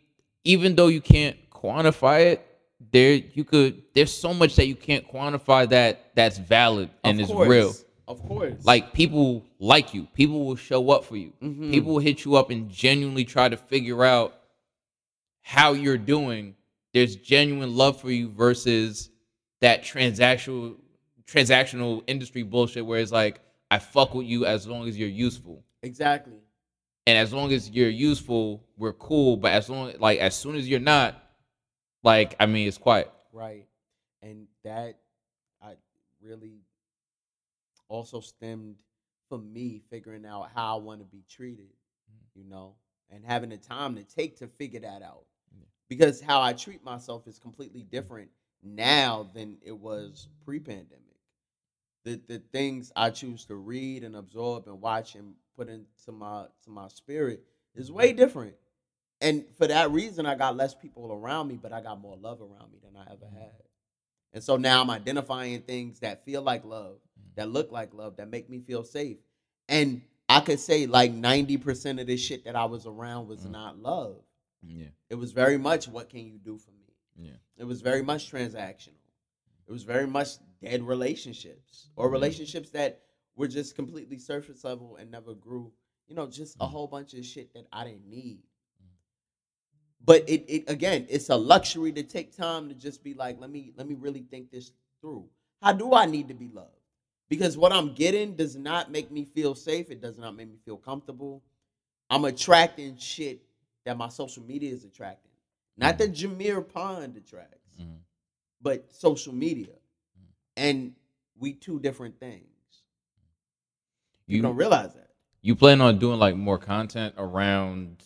even 0.44 0.76
though 0.76 0.88
you 0.88 1.02
can't 1.02 1.38
quantify 1.50 2.26
it, 2.34 2.46
there 2.92 3.14
you 3.14 3.44
could 3.44 3.82
there's 3.94 4.14
so 4.14 4.34
much 4.34 4.56
that 4.58 4.68
you 4.68 4.76
can't 4.76 5.08
quantify 5.08 5.68
that 5.70 6.12
that's 6.16 6.38
valid 6.38 6.90
and 7.04 7.20
is 7.20 7.34
real. 7.34 7.74
Of 8.08 8.22
course. 8.28 8.64
Like 8.64 8.94
people 8.94 9.44
like 9.60 9.94
you. 9.94 10.08
People 10.14 10.46
will 10.46 10.56
show 10.56 10.92
up 10.92 11.06
for 11.06 11.18
you. 11.18 11.34
Mhm. 11.42 11.72
People 11.72 11.94
will 11.94 12.00
hit 12.02 12.24
you 12.24 12.36
up 12.36 12.52
and 12.52 12.70
genuinely 12.70 13.26
try 13.26 13.50
to 13.50 13.58
figure 13.58 14.06
out 14.06 14.40
how 15.42 15.74
you're 15.74 15.98
doing. 15.98 16.56
There's 16.94 17.16
genuine 17.16 17.76
love 17.76 18.00
for 18.00 18.12
you 18.12 18.30
versus 18.30 19.10
that 19.62 19.84
transactional 19.84 20.76
transactional 21.28 22.04
industry 22.06 22.44
bullshit 22.44 22.86
where 22.86 23.00
it's 23.00 23.12
like 23.12 23.40
I 23.72 23.80
fuck 23.80 24.14
with 24.14 24.26
you 24.28 24.46
as 24.46 24.68
long 24.68 24.88
as 24.88 24.98
you're 24.98 25.10
useful. 25.10 25.64
exactly. 25.82 26.38
And 27.08 27.18
as 27.20 27.32
long 27.32 27.52
as 27.54 27.70
you're 27.70 27.90
useful, 27.90 28.66
we're 28.78 28.94
cool. 28.94 29.38
But 29.38 29.52
as 29.54 29.70
long 29.70 29.94
like 30.00 30.20
as 30.20 30.36
soon 30.36 30.56
as 30.56 30.68
you're 30.68 30.80
not, 30.80 31.22
like 32.04 32.36
I 32.40 32.46
mean, 32.48 32.68
it's 32.68 32.78
quiet. 32.80 33.12
Right. 33.32 33.68
And 34.24 34.48
that 34.64 34.98
I 35.62 35.74
really 36.22 36.62
also 37.90 38.22
stemmed 38.22 38.78
for 39.30 39.38
me 39.38 39.82
figuring 39.90 40.26
out 40.26 40.50
how 40.56 40.78
I 40.78 40.82
want 40.82 41.00
to 41.02 41.06
be 41.06 41.24
treated, 41.30 41.66
Mm-hmm. 42.12 42.40
you 42.40 42.50
know, 42.50 42.76
and 43.10 43.24
having 43.26 43.50
the 43.50 43.58
time 43.58 43.96
to 43.96 44.04
take 44.04 44.38
to 44.40 44.48
figure 44.48 44.80
that 44.82 45.02
out. 45.02 45.26
Because 45.88 46.20
how 46.20 46.42
I 46.42 46.54
treat 46.54 46.84
myself 46.84 47.28
is 47.28 47.38
completely 47.38 47.84
different 47.84 48.30
now 48.64 49.30
than 49.36 49.58
it 49.62 49.78
was 49.78 50.28
pre-pandemic. 50.44 51.05
The 52.06 52.22
the 52.28 52.40
things 52.54 52.92
I 52.96 53.10
choose 53.10 53.46
to 53.46 53.56
read 53.56 54.04
and 54.04 54.16
absorb 54.16 54.68
and 54.68 54.80
watch 54.80 55.16
and 55.16 55.34
put 55.58 55.68
into 55.70 56.12
my 56.12 56.46
to 56.64 56.70
my 56.70 56.88
spirit 56.88 57.44
is 57.76 57.92
way 57.92 58.14
different. 58.14 58.54
And 59.22 59.46
for 59.58 59.68
that 59.68 59.92
reason, 59.92 60.26
I 60.26 60.36
got 60.36 60.56
less 60.56 60.74
people 60.76 61.12
around 61.12 61.48
me, 61.48 61.58
but 61.62 61.74
I 61.74 61.82
got 61.82 62.00
more 62.00 62.16
love 62.18 62.42
around 62.42 62.72
me 62.72 62.80
than 62.84 62.96
I 62.96 63.12
ever 63.12 63.26
had. 63.34 63.52
And 64.34 64.44
so 64.44 64.58
now 64.58 64.82
I'm 64.82 64.90
identifying 64.90 65.62
things 65.62 66.00
that 66.02 66.26
feel 66.26 66.42
like 66.42 66.66
love, 66.66 66.98
that 67.36 67.50
look 67.50 67.72
like 67.72 67.94
love, 67.94 68.18
that 68.18 68.30
make 68.30 68.50
me 68.50 68.60
feel 68.60 68.84
safe. 68.84 69.18
And 69.70 70.02
I 70.30 70.42
could 70.42 70.60
say 70.60 70.86
like 70.86 71.12
ninety 71.12 71.58
percent 71.58 72.00
of 72.00 72.08
this 72.08 72.22
shit 72.22 72.46
that 72.46 72.56
I 72.56 72.66
was 72.66 72.86
around 72.86 73.28
was 73.28 73.46
Mm. 73.46 73.52
not 73.52 73.80
love. 73.82 74.18
Yeah. 74.62 74.88
It 75.10 75.16
was 75.16 75.32
very 75.32 75.58
much 75.58 75.88
what 75.88 76.10
can 76.10 76.26
you 76.26 76.38
do 76.38 76.58
for 76.58 76.72
me. 76.72 76.94
Yeah. 77.18 77.38
It 77.58 77.64
was 77.64 77.82
very 77.82 78.02
much 78.04 78.32
transactional. 78.32 79.00
It 79.68 79.72
was 79.72 79.84
very 79.84 80.06
much 80.08 80.38
dead 80.62 80.84
relationships 80.84 81.90
or 81.96 82.10
Mhm. 82.10 82.14
relationships 82.14 82.70
that 82.72 83.02
were 83.36 83.48
just 83.48 83.76
completely 83.76 84.18
surface 84.18 84.64
level 84.64 84.96
and 84.96 85.12
never 85.12 85.34
grew. 85.34 85.72
You 86.08 86.16
know, 86.16 86.28
just 86.28 86.56
a 86.58 86.60
Mhm. 86.60 86.70
whole 86.70 86.88
bunch 86.88 87.14
of 87.14 87.26
shit 87.26 87.54
that 87.54 87.68
I 87.72 87.84
didn't 87.86 88.08
need. 88.08 88.44
But 90.04 90.30
it, 90.30 90.46
it 90.48 90.70
again, 90.70 91.08
it's 91.10 91.30
a 91.30 91.36
luxury 91.36 91.92
to 91.94 92.04
take 92.04 92.36
time 92.36 92.70
to 92.70 92.76
just 92.76 93.04
be 93.04 93.14
like, 93.16 93.40
let 93.40 93.50
me 93.50 93.74
let 93.76 93.88
me 93.88 93.96
really 93.96 94.22
think 94.22 94.52
this 94.52 94.72
through. 95.02 95.28
How 95.62 95.74
do 95.74 95.94
I 95.94 96.06
need 96.06 96.28
to 96.28 96.34
be 96.36 96.48
loved? 96.50 96.70
Because 97.28 97.58
what 97.58 97.72
I'm 97.72 97.94
getting 97.96 98.36
does 98.36 98.56
not 98.56 98.92
make 98.92 99.10
me 99.10 99.26
feel 99.26 99.56
safe. 99.56 99.90
It 99.90 100.00
does 100.02 100.18
not 100.20 100.36
make 100.36 100.48
me 100.48 100.58
feel 100.64 100.78
comfortable. 100.78 101.42
I'm 102.12 102.26
attracting 102.26 102.98
shit 102.98 103.42
that 103.84 103.98
my 103.98 104.10
social 104.10 104.44
media 104.44 104.72
is 104.72 104.84
attracting. 104.84 105.32
Not 105.76 105.98
that 105.98 106.12
Jameer 106.12 106.68
Pond 106.68 107.18
attracts, 107.18 107.82
Mhm. 107.82 107.98
but 108.62 108.94
social 108.94 109.34
media. 109.34 109.74
And 110.58 110.94
we 111.38 111.54
two 111.54 111.80
different 111.80 112.20
things. 112.20 112.44
You, 114.28 114.38
You 114.38 114.42
don't 114.42 114.56
realize 114.56 114.94
that. 114.94 115.10
you 115.42 115.56
plan 115.56 115.82
on 115.82 116.00
doing 116.00 116.18
like 116.20 116.36
more 116.36 116.58
content 116.58 117.14
around 117.18 118.04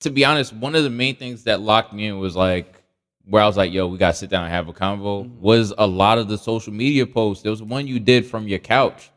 to 0.00 0.10
be 0.10 0.24
honest 0.24 0.52
one 0.52 0.76
of 0.76 0.84
the 0.84 0.90
main 0.90 1.16
things 1.16 1.42
that 1.44 1.60
locked 1.60 1.92
me 1.92 2.06
in 2.06 2.18
was 2.20 2.36
like 2.36 2.80
where 3.24 3.42
i 3.42 3.46
was 3.46 3.56
like 3.56 3.72
yo 3.72 3.88
we 3.88 3.98
gotta 3.98 4.14
sit 4.14 4.30
down 4.30 4.44
and 4.44 4.52
have 4.52 4.68
a 4.68 4.72
convo 4.72 5.24
Mhm. 5.24 5.38
was 5.40 5.74
a 5.76 5.86
lot 5.88 6.18
of 6.18 6.28
the 6.28 6.38
social 6.38 6.72
media 6.72 7.04
posts 7.04 7.42
there 7.42 7.50
was 7.50 7.60
one 7.60 7.88
you 7.88 7.98
did 7.98 8.24
from 8.24 8.46
your 8.46 8.60
couch 8.60 9.10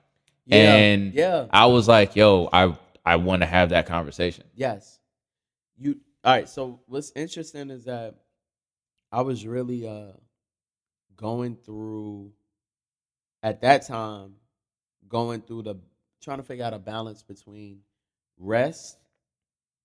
Yeah. 0.47 0.73
And- 0.75 1.13
yeah. 1.13 1.45
i 1.51 1.67
was 1.67 1.87
like 1.87 2.15
yo 2.15 2.49
i 2.51 2.75
i 3.05 3.15
want 3.17 3.43
to 3.43 3.45
have 3.45 3.69
that 3.69 3.85
conversation 3.85 4.45
Yes. 4.55 4.97
You 5.77 5.99
all 6.23 6.33
right, 6.33 6.49
so 6.49 6.79
what's 6.87 7.11
interesting 7.15 7.69
is 7.69 7.83
that 7.85 8.15
I 9.11 9.21
was 9.21 9.45
really 9.45 9.87
uh 9.87 10.13
going 11.15 11.55
through 11.55 12.31
at 13.43 13.61
that 13.61 13.85
time 13.85 14.35
going 15.07 15.41
through 15.41 15.63
the 15.63 15.75
trying 16.21 16.37
to 16.37 16.43
figure 16.43 16.65
out 16.65 16.73
a 16.73 16.79
balance 16.79 17.23
between 17.23 17.79
rest 18.37 18.97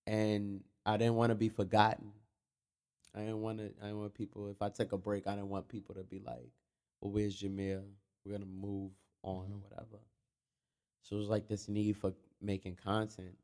and 0.06 0.62
I 0.86 0.96
didn't 0.96 1.14
want 1.14 1.30
to 1.30 1.34
be 1.36 1.48
forgotten. 1.48 2.12
I 3.14 3.20
didn't 3.20 3.40
want 3.42 3.58
to 3.58 3.64
I 3.80 3.86
didn't 3.86 4.00
want 4.00 4.14
people 4.14 4.48
if 4.48 4.62
I 4.62 4.68
took 4.68 4.92
a 4.92 4.98
break, 4.98 5.26
I 5.26 5.34
didn't 5.34 5.48
want 5.48 5.68
people 5.68 5.94
to 5.94 6.02
be 6.02 6.20
like, 6.20 6.50
Well, 7.00 7.12
where's 7.12 7.40
Jameer? 7.40 7.82
We're 8.24 8.32
gonna 8.32 8.46
move 8.46 8.92
on 9.22 9.50
or 9.52 9.58
whatever. 9.58 9.98
So 11.02 11.16
it 11.16 11.20
was 11.20 11.28
like 11.28 11.48
this 11.48 11.68
need 11.68 11.96
for 11.96 12.12
making 12.40 12.76
content. 12.76 13.36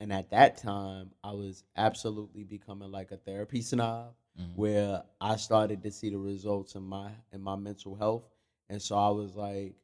And 0.00 0.12
at 0.12 0.30
that 0.30 0.56
time, 0.58 1.12
I 1.22 1.32
was 1.32 1.64
absolutely 1.76 2.44
becoming 2.44 2.90
like 2.90 3.12
a 3.12 3.16
therapy 3.16 3.62
snob 3.62 4.14
Mhm. 4.38 4.56
where 4.56 5.04
I 5.20 5.36
started 5.36 5.82
to 5.84 5.90
see 5.90 6.10
the 6.10 6.18
results 6.18 6.74
in 6.74 6.82
my 6.82 7.12
in 7.32 7.40
my 7.40 7.56
mental 7.56 7.94
health. 7.96 8.33
And 8.68 8.80
so 8.80 8.96
I 8.96 9.10
was 9.10 9.34
like, 9.36 9.74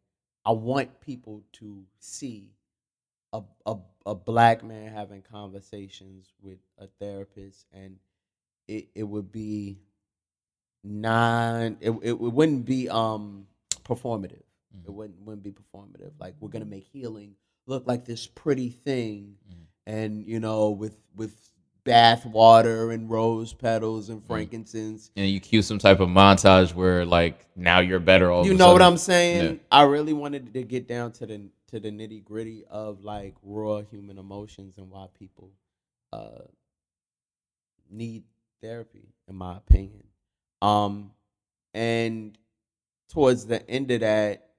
I 0.45 0.53
want 0.53 1.01
people 1.01 1.43
to 1.55 1.85
see 1.99 2.51
a 3.33 3.43
a, 3.67 3.77
a 4.07 4.15
black 4.15 4.65
man 4.65 4.93
having 4.93 5.23
conversations 5.23 6.33
with 6.43 6.59
a 6.79 6.87
therapist 6.99 7.67
and 7.73 7.97
it, 8.69 8.89
it 8.95 9.05
would 9.05 9.31
be 9.33 9.79
non 10.83 11.77
it, 11.81 11.91
it, 11.91 12.03
it 12.03 12.21
wouldn't 12.21 12.65
be 12.65 12.89
um 12.89 13.47
performative. 13.85 14.43
It 14.85 14.89
Mhm. 14.91 14.95
wouldn't 14.95 15.21
wouldn't 15.23 15.43
be 15.43 15.53
performative. 15.53 16.13
Like 16.19 16.35
we're 16.41 16.49
gonna 16.49 16.65
make 16.65 16.85
healing 16.85 17.35
look 17.67 17.87
like 17.87 18.05
this 18.05 18.27
pretty 18.27 18.71
thing 18.71 19.37
Mhm. 19.49 19.67
and 19.87 20.27
you 20.27 20.41
know 20.41 20.71
with 20.71 20.97
with 21.15 21.50
bath 21.85 22.27
water 22.27 22.91
and 22.91 23.11
rose 23.11 23.53
petals 23.53 24.09
and 24.11 24.21
Mhm. 24.23 24.27
frankincense. 24.27 25.11
And 25.17 25.29
you 25.29 25.41
cue 25.41 25.63
some 25.63 25.79
type 25.79 26.01
of 26.01 26.09
montage 26.09 26.75
where 26.75 27.05
like 27.07 27.47
now 27.57 27.81
you're 27.81 27.99
better 28.01 28.31
all 28.31 28.45
you 28.45 28.53
of 28.53 28.57
a 28.57 28.59
know 28.59 28.73
what 28.73 28.83
i'm 28.83 28.97
saying? 28.99 29.55
Yeah. 29.55 29.61
i 29.73 29.83
really 29.83 30.13
wanted 30.13 30.53
to 30.55 30.63
get 30.63 30.87
down 30.87 31.13
to 31.13 31.27
the 31.27 31.49
to 31.69 31.81
the 31.81 31.91
nitty 31.91 32.23
gritty 32.25 32.65
of 32.69 33.03
like 33.05 33.35
raw 33.43 33.81
human 33.81 34.19
emotions 34.19 34.77
and 34.79 34.91
why 34.91 35.07
people 35.19 35.51
uh 36.13 36.43
need 37.91 38.25
therapy 38.61 39.09
in 39.29 39.35
my 39.37 39.57
opinion. 39.57 40.05
Um 40.63 41.13
and 41.75 42.37
towards 43.09 43.47
the 43.47 43.69
end 43.71 43.91
of 43.91 44.01
that 44.01 44.51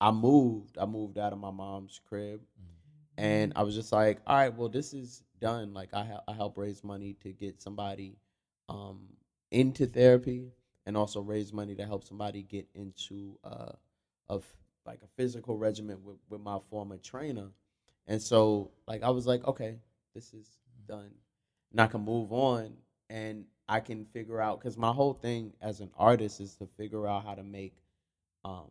i 0.00 0.10
moved. 0.10 0.76
I 0.78 0.84
moved 0.86 1.16
out 1.18 1.32
of 1.32 1.38
my 1.38 1.50
mom's 1.50 2.00
crib. 2.08 2.40
And 3.18 3.54
I 3.56 3.62
was 3.62 3.74
just 3.74 3.92
like, 3.92 4.20
all 4.26 4.36
right, 4.36 4.54
well, 4.54 4.68
this 4.68 4.92
is 4.92 5.22
done. 5.40 5.74
Like, 5.74 5.94
I 5.94 6.04
hel- 6.04 6.24
I 6.28 6.32
help 6.32 6.56
raise 6.58 6.82
money 6.84 7.14
to 7.22 7.32
get 7.32 7.60
somebody 7.62 8.18
um, 8.68 9.08
into 9.50 9.86
therapy, 9.86 10.52
and 10.86 10.96
also 10.96 11.20
raise 11.20 11.52
money 11.52 11.74
to 11.76 11.84
help 11.86 12.04
somebody 12.04 12.42
get 12.42 12.66
into 12.74 13.38
uh, 13.44 13.72
of 14.28 14.44
like 14.84 15.00
a 15.02 15.08
physical 15.16 15.56
regimen 15.56 15.98
with, 16.04 16.16
with 16.28 16.40
my 16.40 16.58
former 16.70 16.96
trainer. 16.96 17.48
And 18.06 18.22
so, 18.22 18.70
like, 18.86 19.02
I 19.02 19.10
was 19.10 19.26
like, 19.26 19.44
okay, 19.46 19.78
this 20.14 20.32
is 20.32 20.58
done, 20.86 21.10
and 21.72 21.80
I 21.80 21.86
can 21.88 22.02
move 22.02 22.32
on, 22.32 22.76
and 23.10 23.46
I 23.68 23.80
can 23.80 24.04
figure 24.06 24.40
out 24.40 24.60
because 24.60 24.76
my 24.76 24.92
whole 24.92 25.14
thing 25.14 25.52
as 25.60 25.80
an 25.80 25.90
artist 25.96 26.40
is 26.40 26.54
to 26.56 26.66
figure 26.76 27.06
out 27.06 27.24
how 27.24 27.34
to 27.34 27.42
make 27.42 27.74
um, 28.44 28.70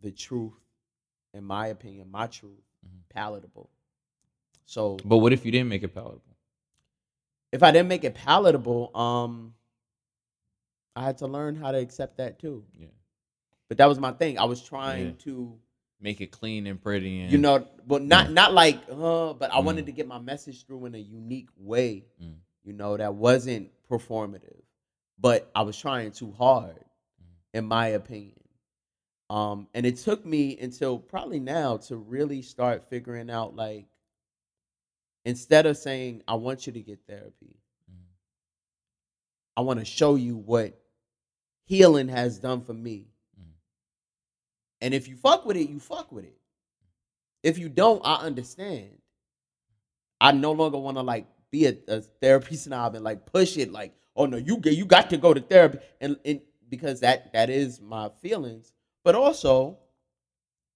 the 0.00 0.10
truth, 0.10 0.54
in 1.34 1.44
my 1.44 1.68
opinion, 1.68 2.10
my 2.10 2.26
truth 2.26 2.62
Mhm. 2.84 3.08
palatable. 3.08 3.70
So 4.68 4.98
but 5.02 5.16
what 5.18 5.32
if 5.32 5.46
you 5.46 5.50
didn't 5.50 5.68
make 5.70 5.82
it 5.82 5.94
palatable 5.94 6.22
if 7.52 7.62
I 7.62 7.70
didn't 7.70 7.88
make 7.88 8.04
it 8.04 8.14
palatable, 8.14 8.94
um, 8.94 9.54
I 10.94 11.04
had 11.04 11.16
to 11.18 11.26
learn 11.26 11.56
how 11.56 11.72
to 11.72 11.78
accept 11.78 12.18
that 12.18 12.38
too. 12.38 12.62
yeah 12.78 12.88
But 13.68 13.78
that 13.78 13.86
was 13.86 13.98
my 13.98 14.12
thing. 14.12 14.38
I 14.38 14.44
was 14.44 14.62
trying 14.62 15.06
Yeah. 15.06 15.12
to, 15.24 15.58
make 16.00 16.20
it 16.20 16.30
clean 16.30 16.66
and 16.66 16.80
pretty 16.80 17.20
and 17.22 17.32
you 17.32 17.38
know, 17.38 17.66
but 17.86 18.02
not 18.02 18.26
Yeah. 18.26 18.32
not 18.34 18.52
like, 18.52 18.78
uh, 18.90 19.32
but 19.32 19.50
I 19.50 19.60
wanted 19.60 19.84
Mm. 19.84 19.86
to 19.86 19.92
get 19.92 20.06
my 20.06 20.18
message 20.18 20.64
through 20.66 20.84
in 20.84 20.94
a 20.94 20.98
unique 20.98 21.48
way. 21.56 22.04
Mm. 22.22 22.36
You 22.62 22.74
know, 22.74 22.96
that 22.98 23.14
wasn't 23.14 23.70
performative, 23.88 24.60
but 25.18 25.50
I 25.54 25.62
was 25.62 25.76
trying 25.78 26.12
too 26.12 26.30
hard, 26.32 26.76
Mm. 26.76 27.34
in 27.54 27.64
my 27.64 27.86
opinion. 27.88 28.34
Um, 29.30 29.68
and 29.74 29.86
it 29.86 29.96
took 29.96 30.24
me 30.26 30.58
until 30.58 30.98
probably 30.98 31.40
now 31.40 31.78
to 31.88 31.96
really 31.96 32.42
start 32.42 32.88
figuring 32.90 33.30
out 33.30 33.56
like 33.56 33.86
instead 35.28 35.66
of 35.66 35.76
saying 35.76 36.22
I 36.26 36.34
want 36.34 36.66
you 36.66 36.72
to 36.72 36.80
get 36.80 37.00
therapy, 37.06 37.60
Mm. 37.90 38.04
I 39.58 39.60
want 39.60 39.78
to 39.78 39.84
show 39.84 40.14
you 40.14 40.36
what 40.36 40.80
healing 41.66 42.08
has 42.08 42.38
done 42.38 42.62
for 42.62 42.72
me. 42.72 43.08
Mhm. 43.38 43.52
And 44.80 44.94
if 44.94 45.06
you 45.06 45.16
fuck 45.16 45.44
with 45.44 45.56
it, 45.58 45.68
you 45.68 45.80
fuck 45.80 46.10
with 46.10 46.24
it. 46.24 46.38
If 47.42 47.58
you 47.58 47.68
don't, 47.68 48.00
I 48.04 48.16
understand. 48.16 48.98
I 50.20 50.32
no 50.32 50.52
longer 50.52 50.78
want 50.78 50.96
to 50.96 51.02
like 51.02 51.26
be 51.50 51.66
a, 51.66 51.76
a 51.88 52.00
therapy 52.00 52.56
snob 52.64 52.94
and 52.94 53.04
like 53.04 53.26
push 53.26 53.56
it 53.58 53.70
like, 53.70 53.94
oh 54.16 54.26
no, 54.26 54.38
you 54.38 54.56
get 54.56 54.76
you 54.76 54.86
got 54.86 55.10
to 55.10 55.18
go 55.18 55.34
to 55.34 55.40
therapy 55.40 55.78
and, 56.00 56.18
and 56.24 56.40
because 56.70 57.00
that 57.00 57.32
that 57.34 57.50
is 57.50 57.80
my 57.80 58.08
feelings. 58.22 58.72
But 59.04 59.14
also, 59.14 59.78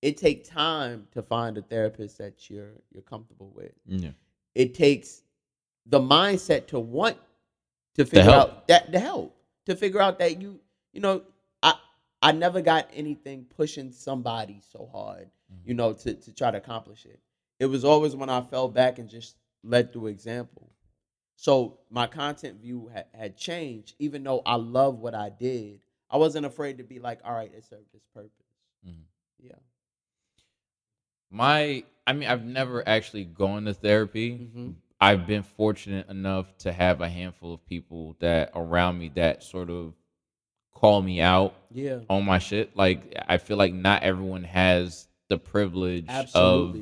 it 0.02 0.16
takes 0.16 0.48
time 0.48 1.06
to 1.12 1.22
find 1.22 1.56
a 1.58 1.62
therapist 1.62 2.18
that 2.18 2.50
you're 2.50 2.74
you're 2.90 3.02
comfortable 3.02 3.50
with 3.54 3.72
yeah 3.86 4.10
it 4.54 4.74
takes 4.74 5.22
the 5.86 5.98
mindset 6.00 6.66
to 6.68 6.78
want 6.78 7.16
to 7.94 8.04
figure 8.04 8.22
help. 8.22 8.50
out 8.50 8.68
that 8.68 8.92
the 8.92 8.98
help 8.98 9.36
to 9.66 9.74
figure 9.76 10.00
out 10.00 10.18
that 10.18 10.40
you 10.40 10.60
you 10.92 11.00
know 11.00 11.22
i 11.62 11.74
i 12.22 12.32
never 12.32 12.60
got 12.60 12.88
anything 12.94 13.44
pushing 13.56 13.90
somebody 13.92 14.60
so 14.72 14.88
hard 14.92 15.28
you 15.64 15.74
know 15.74 15.92
to 15.92 16.14
to 16.14 16.32
try 16.32 16.50
to 16.50 16.56
accomplish 16.58 17.04
it. 17.04 17.20
It 17.60 17.66
was 17.66 17.84
always 17.84 18.16
when 18.16 18.30
i 18.30 18.40
fell 18.40 18.68
back 18.68 18.98
and 18.98 19.08
just 19.08 19.36
led 19.62 19.92
through 19.92 20.08
example. 20.08 20.70
So 21.36 21.78
my 21.90 22.06
content 22.06 22.60
view 22.60 22.88
had, 22.92 23.06
had 23.14 23.36
changed 23.36 23.94
even 23.98 24.22
though 24.24 24.42
i 24.46 24.54
love 24.54 24.98
what 24.98 25.14
i 25.14 25.28
did. 25.30 25.80
I 26.10 26.16
wasn't 26.16 26.46
afraid 26.46 26.78
to 26.78 26.84
be 26.84 26.98
like 26.98 27.20
all 27.24 27.32
right 27.34 27.52
it 27.54 27.64
served 27.64 27.94
its 27.94 28.06
purpose. 28.14 28.30
Mhm. 28.86 29.02
yeah 29.40 29.56
my 31.32 31.82
i 32.06 32.12
mean 32.12 32.28
i've 32.28 32.44
never 32.44 32.86
actually 32.86 33.24
gone 33.24 33.64
to 33.64 33.72
therapy 33.74 34.48
Mhm. 34.54 34.74
i've 35.00 35.26
been 35.26 35.42
fortunate 35.42 36.08
enough 36.08 36.56
to 36.58 36.70
have 36.70 37.00
a 37.00 37.08
handful 37.08 37.54
of 37.54 37.64
people 37.66 38.14
that 38.20 38.50
around 38.54 38.98
me 38.98 39.08
that 39.14 39.42
sort 39.42 39.70
of 39.70 39.94
call 40.74 41.00
me 41.02 41.20
out 41.20 41.54
yeah 41.70 42.00
on 42.10 42.24
my 42.24 42.38
shit 42.38 42.76
like 42.76 43.14
i 43.28 43.38
feel 43.38 43.56
like 43.56 43.72
not 43.72 44.02
everyone 44.02 44.44
has 44.44 45.08
the 45.28 45.38
privilege 45.38 46.06
absolutely 46.08 46.80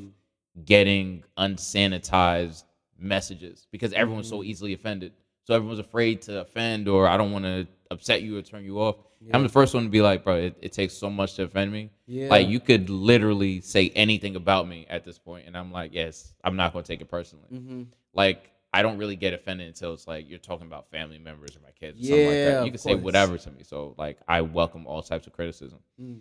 of 0.56 0.64
getting 0.66 1.22
unsanitized 1.38 2.64
messages 2.98 3.66
because 3.70 3.92
everyone's 3.92 4.28
so 4.28 4.40
Mhm. 4.40 4.46
easily 4.46 4.72
offended 4.72 5.12
so 5.44 5.54
everyone's 5.54 5.78
afraid 5.78 6.20
to 6.22 6.40
offend 6.40 6.86
or 6.86 7.06
I 7.08 7.16
don't 7.16 7.32
want 7.32 7.44
to 7.44 7.66
upset 7.90 8.22
you 8.22 8.36
or 8.38 8.42
turn 8.42 8.64
you 8.64 8.78
off. 8.80 8.96
Yeah. 9.22 9.36
I'm 9.36 9.42
the 9.42 9.48
first 9.50 9.74
one 9.74 9.84
to 9.84 9.90
be 9.90 10.00
like, 10.00 10.24
bro, 10.24 10.36
it, 10.36 10.56
it 10.62 10.72
takes 10.72 10.94
so 10.94 11.10
much 11.10 11.34
to 11.34 11.42
offend 11.42 11.70
me. 11.72 11.90
Yeah. 12.06 12.28
Like 12.28 12.48
you 12.48 12.58
could 12.58 12.88
literally 12.88 13.60
say 13.60 13.90
anything 13.94 14.34
about 14.36 14.66
me 14.66 14.86
at 14.88 15.04
this 15.04 15.18
point, 15.18 15.46
and 15.46 15.56
I'm 15.56 15.70
like, 15.70 15.92
yes, 15.92 16.32
I'm 16.42 16.56
not 16.56 16.72
gonna 16.72 16.84
take 16.84 17.00
it 17.02 17.10
personally. 17.10 17.48
Mm-hmm. 17.52 17.82
Like 18.14 18.50
I 18.72 18.82
don't 18.82 18.96
really 18.98 19.16
get 19.16 19.34
offended 19.34 19.66
until 19.68 19.92
it's 19.92 20.06
like 20.06 20.28
you're 20.28 20.38
talking 20.38 20.66
about 20.66 20.90
family 20.90 21.18
members 21.18 21.54
or 21.56 21.60
my 21.60 21.70
kids 21.72 22.00
or 22.00 22.04
something 22.04 22.26
like 22.26 22.34
Yeah, 22.34 22.50
that. 22.52 22.64
You 22.64 22.70
can 22.70 22.78
say 22.78 22.94
whatever 22.94 23.36
to 23.36 23.50
me. 23.50 23.62
So 23.62 23.94
like 23.98 24.18
I 24.26 24.40
welcome 24.40 24.86
all 24.86 25.02
types 25.02 25.26
of 25.26 25.32
criticism. 25.34 25.80
Mm. 26.00 26.20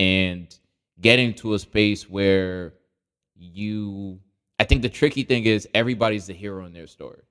And 0.00 0.58
getting 1.00 1.34
to 1.34 1.54
a 1.54 1.58
space 1.58 2.08
where 2.10 2.74
you 3.36 4.18
I 4.58 4.64
think 4.64 4.82
the 4.82 4.88
tricky 4.88 5.22
thing 5.22 5.44
is 5.44 5.68
everybody's 5.72 6.26
the 6.26 6.34
hero 6.34 6.66
in 6.66 6.72
their 6.72 6.86
story. 6.86 7.22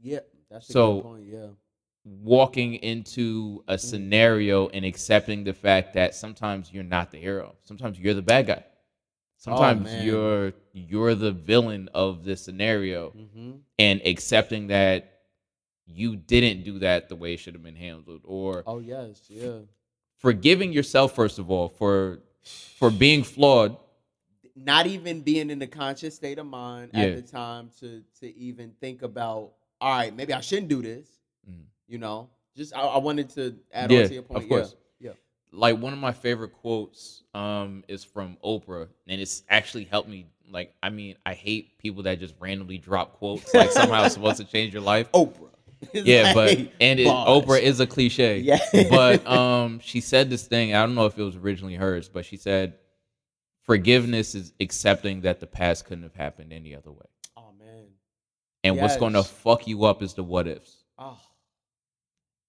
Yeah, 0.00 0.20
that's 0.50 0.68
a 0.68 0.72
So- 0.72 0.94
good 0.96 1.02
point. 1.02 1.24
Yeah. 1.32 1.46
Walking 2.04 2.74
into 2.74 3.62
a 3.68 3.78
scenario 3.78 4.68
and 4.68 4.84
accepting 4.84 5.44
the 5.44 5.52
fact 5.52 5.94
that 5.94 6.14
sometimes 6.16 6.72
you're 6.72 6.82
not 6.82 7.12
the 7.12 7.18
hero. 7.18 7.54
Sometimes 7.62 7.98
you're 7.98 8.14
the 8.14 8.22
bad 8.22 8.46
guy. 8.48 8.64
Sometimes 9.36 9.84
man. 9.84 10.04
you're 10.06 10.52
you're 10.72 11.14
the 11.14 11.30
villain 11.32 11.88
of 11.94 12.24
this 12.24 12.42
scenario 12.44 13.10
Mm-hmm. 13.10 13.50
and 13.78 14.00
accepting 14.04 14.68
that 14.68 15.20
you 15.86 16.16
didn't 16.16 16.64
do 16.64 16.78
that 16.80 17.08
the 17.08 17.16
way 17.16 17.34
it 17.34 17.38
should 17.40 17.54
have 17.54 17.62
been 17.62 17.76
handled 17.76 18.22
or 18.24 18.62
Oh 18.66 18.78
yes, 18.80 19.20
yeah. 19.28 19.58
forgiving 20.18 20.72
yourself 20.72 21.14
first 21.14 21.38
of 21.38 21.50
all 21.50 21.68
for 21.68 22.20
for 22.78 22.90
being 22.90 23.22
flawed 23.24 23.76
Not 24.56 24.86
even 24.86 25.22
being 25.22 25.50
in 25.50 25.58
the 25.58 25.66
conscious 25.66 26.14
state 26.16 26.38
of 26.38 26.46
mind 26.46 26.90
Yeah. 26.94 27.02
at 27.04 27.16
the 27.16 27.22
time 27.22 27.70
to 27.80 28.02
to 28.20 28.36
even 28.36 28.72
think 28.80 29.02
about. 29.02 29.52
All 29.80 29.90
right, 29.98 30.14
maybe 30.14 30.32
I 30.32 30.40
shouldn't 30.40 30.68
do 30.68 30.82
this. 30.82 31.08
You 31.88 31.98
know, 31.98 32.30
just 32.56 32.74
I, 32.74 32.80
I 32.80 32.98
wanted 32.98 33.30
to 33.30 33.56
add 33.72 33.90
Yeah, 33.90 34.02
on 34.02 34.08
to 34.08 34.14
your 34.14 34.22
point. 34.22 34.42
of 34.42 34.48
course. 34.48 34.74
Yeah. 34.98 35.10
yeah. 35.10 35.14
like 35.52 35.78
one 35.78 35.92
of 35.92 35.98
my 35.98 36.12
favorite 36.12 36.52
quotes 36.52 37.22
um 37.34 37.84
is 37.88 38.04
from 38.04 38.36
Oprah 38.44 38.88
and 39.06 39.20
it's 39.20 39.42
actually 39.48 39.84
helped 39.84 40.08
me 40.08 40.26
like 40.50 40.74
I 40.82 40.90
mean 40.90 41.16
I 41.24 41.34
hate 41.34 41.78
people 41.78 42.02
that 42.04 42.18
just 42.18 42.34
randomly 42.40 42.78
drop 42.78 43.14
quotes 43.14 43.52
like 43.54 43.70
somehow 43.70 44.04
it's 44.04 44.14
supposed 44.14 44.36
to 44.38 44.44
change 44.44 44.72
your 44.72 44.82
life. 44.82 45.10
Oprah. 45.14 45.48
Yeah, 45.92 46.32
but 46.34 46.56
and 46.80 47.00
it. 47.00 47.06
Oprah 47.06 47.60
is 47.60 47.80
a 47.80 47.86
cliche. 47.86 48.38
Yeah. 48.40 48.58
but 48.90 49.26
um 49.26 49.80
she 49.80 50.00
said 50.00 50.30
this 50.30 50.46
thing, 50.46 50.74
I 50.74 50.80
don't 50.86 50.94
know 50.94 51.06
if 51.06 51.18
it 51.18 51.22
was 51.22 51.36
originally 51.36 51.74
hers, 51.74 52.08
but 52.08 52.24
she 52.24 52.36
said 52.36 52.74
forgiveness 53.62 54.34
is 54.34 54.52
accepting 54.60 55.22
that 55.22 55.40
the 55.40 55.46
past 55.46 55.84
couldn't 55.86 56.02
have 56.04 56.14
happened 56.14 56.52
any 56.52 56.74
other 56.74 56.90
way. 56.90 57.06
Oh 57.36 57.52
man. 57.58 57.86
And 58.64 58.76
what's 58.78 58.96
going 58.96 59.14
to 59.14 59.22
fuck 59.24 59.66
you 59.66 59.84
up 59.84 60.02
is 60.02 60.14
the 60.14 60.22
what 60.22 60.46
ifs. 60.46 60.84
Oh. 60.98 61.18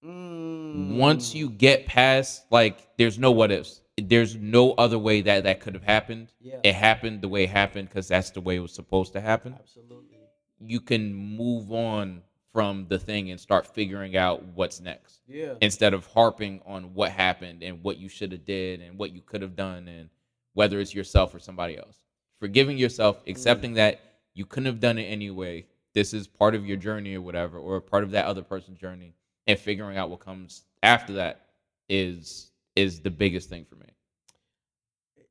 Mm. 0.04 0.96
once 0.98 1.34
you 1.34 1.48
get 1.48 1.86
past 1.86 2.44
like 2.50 2.86
there's 2.98 3.18
no 3.18 3.30
what 3.30 3.50
ifs 3.50 3.80
there's 3.96 4.34
no 4.36 4.72
other 4.72 4.98
way 4.98 5.22
that 5.22 5.44
that 5.44 5.60
could 5.60 5.72
have 5.74 5.82
happened 5.82 6.28
Yeah. 6.40 6.58
it 6.62 6.74
happened 6.74 7.22
the 7.22 7.28
way 7.28 7.44
it 7.44 7.50
happened 7.50 7.88
because 7.88 8.08
that's 8.08 8.30
the 8.30 8.40
way 8.42 8.56
it 8.56 8.60
was 8.60 8.74
supposed 8.74 9.14
to 9.14 9.20
happen 9.22 9.54
Absolutely. 9.58 10.18
you 10.60 10.80
can 10.80 11.14
move 11.14 11.72
on 11.72 12.22
from 12.52 12.86
the 12.88 12.98
thing 12.98 13.30
and 13.30 13.40
start 13.40 13.66
figuring 13.66 14.14
out 14.16 14.42
what's 14.54 14.78
next 14.80 15.20
Yeah. 15.26 15.54
instead 15.62 15.94
of 15.94 16.04
harping 16.06 16.60
on 16.66 16.92
what 16.92 17.10
happened 17.10 17.62
and 17.62 17.82
what 17.82 17.96
you 17.98 18.08
should 18.10 18.32
have 18.32 18.44
did 18.44 18.80
and 18.82 18.98
what 18.98 19.12
you 19.12 19.22
could 19.22 19.40
have 19.40 19.56
done 19.56 19.88
and 19.88 20.10
whether 20.52 20.80
it's 20.80 20.94
yourself 20.94 21.34
or 21.34 21.38
somebody 21.38 21.78
else 21.78 22.04
forgiving 22.40 22.76
yourself 22.76 23.22
accepting 23.26 23.72
that 23.74 24.00
you 24.34 24.44
couldn't 24.44 24.66
have 24.66 24.80
done 24.80 24.98
it 24.98 25.04
anyway 25.04 25.64
this 25.94 26.12
is 26.12 26.26
part 26.26 26.54
of 26.54 26.66
your 26.66 26.76
journey 26.76 27.14
or 27.14 27.22
whatever 27.22 27.58
or 27.58 27.80
part 27.80 28.02
of 28.04 28.10
that 28.10 28.26
other 28.26 28.42
person's 28.42 28.78
journey 28.78 29.14
and 29.46 29.58
figuring 29.58 29.96
out 29.96 30.10
what 30.10 30.20
comes 30.20 30.64
after 30.82 31.14
that 31.14 31.46
is 31.88 32.50
is 32.76 33.00
the 33.00 33.10
biggest 33.10 33.48
thing 33.48 33.64
for 33.64 33.76
me 33.76 33.86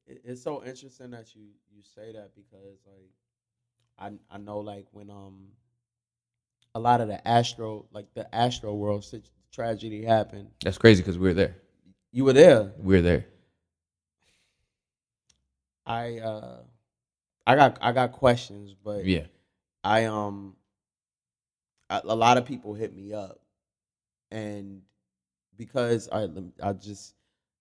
it's 0.06 0.44
so 0.44 0.64
interesting 0.64 1.12
that 1.12 1.36
you 1.36 1.44
you 1.72 1.82
say 1.96 2.12
that 2.14 2.32
because 2.36 2.78
like 2.86 3.10
I 3.98 4.36
I 4.36 4.38
know 4.38 4.60
like 4.60 4.86
when 4.92 5.10
um 5.10 5.48
a 6.76 6.80
lot 6.80 7.02
of 7.02 7.08
the 7.08 7.26
astro 7.28 7.86
like 7.92 8.14
the 8.14 8.28
Astroworld 8.34 9.22
tragedy 9.52 10.04
happened. 10.04 10.50
that's 10.64 10.78
crazy 10.78 11.02
because 11.02 11.18
we 11.18 11.28
were 11.28 11.34
there 11.34 11.56
You 12.12 12.26
were 12.26 12.34
there. 12.34 12.72
we 12.80 12.96
were 12.96 13.02
there 13.02 13.26
I 15.86 16.20
uh 16.20 16.58
I 17.46 17.56
got 17.56 17.78
I 17.82 17.92
got 17.92 18.14
questions, 18.14 18.74
but 18.84 19.06
yeah 19.06 19.26
I 19.84 20.06
um 20.06 20.56
a, 21.90 22.02
a 22.06 22.16
lot 22.16 22.38
of 22.38 22.46
people 22.46 22.74
hit 22.74 22.96
me 22.96 23.14
up 23.14 23.40
and 24.34 24.82
because 25.58 26.10
I 26.12 26.28
I'll 26.62 26.74
just 26.74 27.16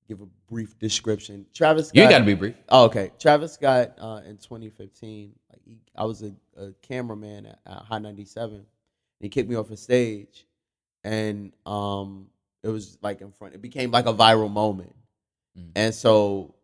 give 0.09 0.21
a 0.21 0.27
brief 0.49 0.79
description. 0.79 1.47
Travis 1.55 1.91
you 1.95 2.09
got 2.09 2.19
to 2.19 2.25
be 2.25 2.35
brief 2.35 2.57
Oh, 2.71 2.85
okay. 2.87 3.13
Travis 3.19 3.53
Scott 3.53 3.93
uh, 4.01 4.21
in 4.27 4.37
2015, 4.39 5.33
like 5.53 5.61
he, 5.65 5.79
I 5.95 6.05
was 6.05 6.23
a, 6.23 6.33
a 6.57 6.73
cameraman 6.83 7.47
at, 7.47 7.59
at 7.67 7.83
Hot 7.85 8.03
97. 8.03 8.55
And 8.57 8.65
he 9.21 9.29
kicked 9.29 9.49
me 9.49 9.55
off 9.55 9.69
the 9.69 9.77
stage, 9.77 10.47
and 11.05 11.53
um, 11.67 12.27
it 12.63 12.69
was 12.69 12.99
like 13.03 13.21
in 13.21 13.31
front. 13.31 13.55
It 13.55 13.63
became 13.63 13.91
like 13.93 14.07
a 14.07 14.15
viral 14.15 14.51
moment, 14.51 14.95
Mhm. 15.57 15.71
and 15.77 15.95
so 15.95 16.55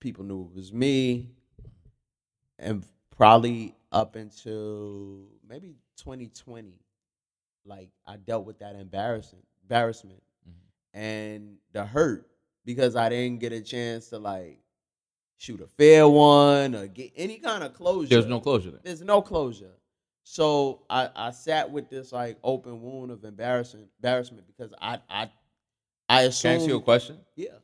people 0.00 0.24
knew 0.24 0.42
it 0.50 0.56
was 0.56 0.72
me, 0.72 1.28
and 2.58 2.84
probably 3.16 3.74
up 3.92 4.16
until 4.16 5.20
maybe 5.48 5.76
2020, 5.98 6.72
like 7.64 7.90
I 8.06 8.16
dealt 8.16 8.44
with 8.44 8.58
that 8.60 8.76
embarrassment, 8.76 9.44
embarrassment, 9.62 10.22
Mhm. 10.48 10.52
and 10.92 11.58
the 11.72 11.84
hurt 11.84 12.30
because 12.64 12.96
I 12.96 13.08
didn't 13.08 13.40
get 13.40 13.52
a 13.52 13.60
chance 13.60 14.08
to 14.10 14.18
like 14.18 14.60
shoot 15.36 15.60
a 15.60 15.66
fair 15.66 16.08
one 16.08 16.74
or 16.74 16.86
get 16.86 17.12
any 17.16 17.38
kind 17.38 17.64
of 17.64 17.74
closure. 17.74 18.08
there's 18.08 18.26
no 18.26 18.40
closure 18.40 18.70
there 18.70 18.80
There's 18.82 19.02
no 19.02 19.20
closure. 19.22 19.78
So 20.26 20.86
I, 20.88 21.10
I 21.14 21.30
sat 21.32 21.70
with 21.70 21.90
this 21.90 22.12
like 22.12 22.38
open 22.42 22.80
wound 22.80 23.10
of 23.10 23.24
embarrassment 23.24 23.88
embarrassment 23.98 24.46
because 24.46 24.72
I 24.80 25.00
I 25.08 25.22
I 25.22 25.26
can 25.26 25.32
I 26.08 26.22
assume 26.22 26.52
ask 26.52 26.66
you 26.66 26.76
a 26.76 26.80
question 26.80 27.18
yeah 27.36 27.58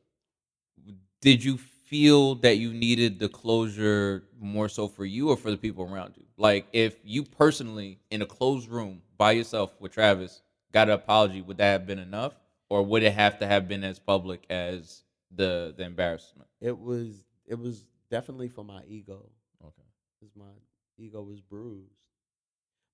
did 1.21 1.45
you 1.45 1.59
feel 1.59 2.37
that 2.37 2.57
you 2.57 2.73
needed 2.73 3.19
the 3.19 3.29
closure 3.29 4.25
more 4.41 4.69
so 4.69 4.89
for 4.89 5.05
you 5.05 5.31
or 5.31 5.37
for 5.37 5.51
the 5.51 5.57
people 5.57 5.85
around 5.93 6.15
you? 6.17 6.25
Like, 6.37 6.67
if 6.73 6.97
you 7.05 7.25
personally 7.25 7.99
in 8.11 8.23
a 8.23 8.27
closed 8.27 8.69
room 8.69 9.03
by 9.21 9.33
yourself 9.33 9.71
with 9.79 9.93
Travis 9.93 10.41
got 10.73 10.89
an 10.89 10.95
apology, 10.95 11.43
would 11.43 11.59
that 11.59 11.73
have 11.73 11.87
been 11.87 11.99
enough, 11.99 12.33
or 12.71 12.83
would 12.83 13.03
it 13.03 13.13
have 13.13 13.39
to 13.41 13.47
have 13.47 13.69
been 13.69 13.85
as 13.85 13.99
public 13.99 14.47
as 14.49 15.03
the 15.31 15.75
the 15.77 15.85
embarrassment? 15.85 16.49
it 16.61 16.77
was 16.77 17.23
it 17.47 17.59
was 17.59 17.85
definitely 18.11 18.49
for 18.49 18.65
my 18.65 18.81
ego 18.89 19.29
Okay. 19.63 19.89
because 20.19 20.35
my 20.35 20.55
ego 20.97 21.23
was 21.23 21.41
bruised. 21.43 21.93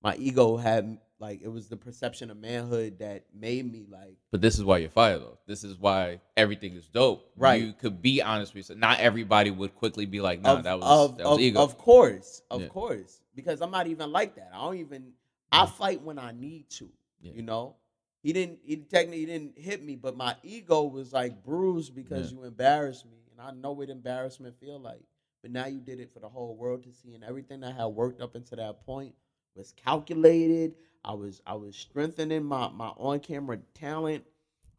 My 0.02 0.16
ego 0.16 0.56
had 0.56 0.98
like 1.20 1.42
it 1.42 1.48
was 1.48 1.68
the 1.68 1.76
perception 1.76 2.28
of 2.32 2.36
manhood 2.38 2.98
that 2.98 3.26
made 3.32 3.70
me 3.72 3.86
like 3.88 4.16
But 4.32 4.40
this 4.40 4.58
is 4.58 4.64
why 4.64 4.78
you're 4.78 4.90
fired, 4.90 5.20
though. 5.20 5.38
This 5.46 5.62
is 5.62 5.78
why 5.78 6.20
everything 6.36 6.74
is 6.74 6.88
dope. 6.88 7.30
Right. 7.36 7.62
You 7.62 7.72
could 7.72 8.02
be 8.02 8.20
honest 8.20 8.52
with 8.52 8.58
yourself. 8.62 8.80
Not 8.80 8.98
everybody 8.98 9.50
would 9.52 9.74
quickly 9.76 10.06
be 10.06 10.20
like, 10.20 10.40
"No, 10.42 10.56
of, 10.56 10.64
that 10.64 10.78
was 10.80 10.86
of, 11.10 11.18
that 11.18 11.26
was 11.26 11.36
of, 11.38 11.40
ego." 11.40 11.60
of 11.62 11.78
course, 11.78 12.42
of 12.50 12.62
Yeah. 12.62 12.66
course, 12.68 13.20
because 13.36 13.62
I'm 13.62 13.70
not 13.70 13.86
even 13.86 14.10
like 14.10 14.34
that. 14.34 14.50
I 14.52 14.58
don't 14.64 14.78
even. 14.78 15.12
I 15.56 15.64
mm. 15.64 15.70
fight 15.70 16.02
when 16.02 16.18
I 16.18 16.32
need 16.32 16.68
to. 16.70 16.88
Yeah. 17.20 17.32
You 17.34 17.42
know, 17.42 17.76
he 18.22 18.32
didn't. 18.32 18.60
He 18.64 18.76
technically 18.76 19.26
didn't 19.26 19.58
hit 19.58 19.82
me, 19.82 19.96
but 19.96 20.16
my 20.16 20.36
ego 20.42 20.84
was 20.84 21.12
like 21.12 21.42
bruised 21.42 21.94
because 21.94 22.30
Yeah. 22.32 22.38
you 22.38 22.44
embarrassed 22.44 23.06
me, 23.06 23.18
and 23.30 23.40
I 23.40 23.52
know 23.52 23.72
what 23.72 23.88
embarrassment 23.88 24.58
feel 24.60 24.78
like. 24.78 25.02
But 25.42 25.50
now 25.52 25.66
you 25.66 25.80
did 25.80 26.00
it 26.00 26.12
for 26.12 26.20
the 26.20 26.28
whole 26.28 26.56
world 26.56 26.82
to 26.84 26.92
see, 26.92 27.14
and 27.14 27.24
everything 27.24 27.60
that 27.60 27.74
had 27.74 27.86
worked 27.86 28.20
up 28.20 28.34
until 28.34 28.56
that 28.58 28.84
point 28.84 29.14
was 29.54 29.72
calculated. 29.72 30.74
I 31.04 31.14
was 31.14 31.40
I 31.46 31.54
was 31.54 31.76
strengthening 31.76 32.44
my 32.44 32.68
my 32.68 32.88
on 32.88 33.20
camera 33.20 33.58
talent, 33.74 34.24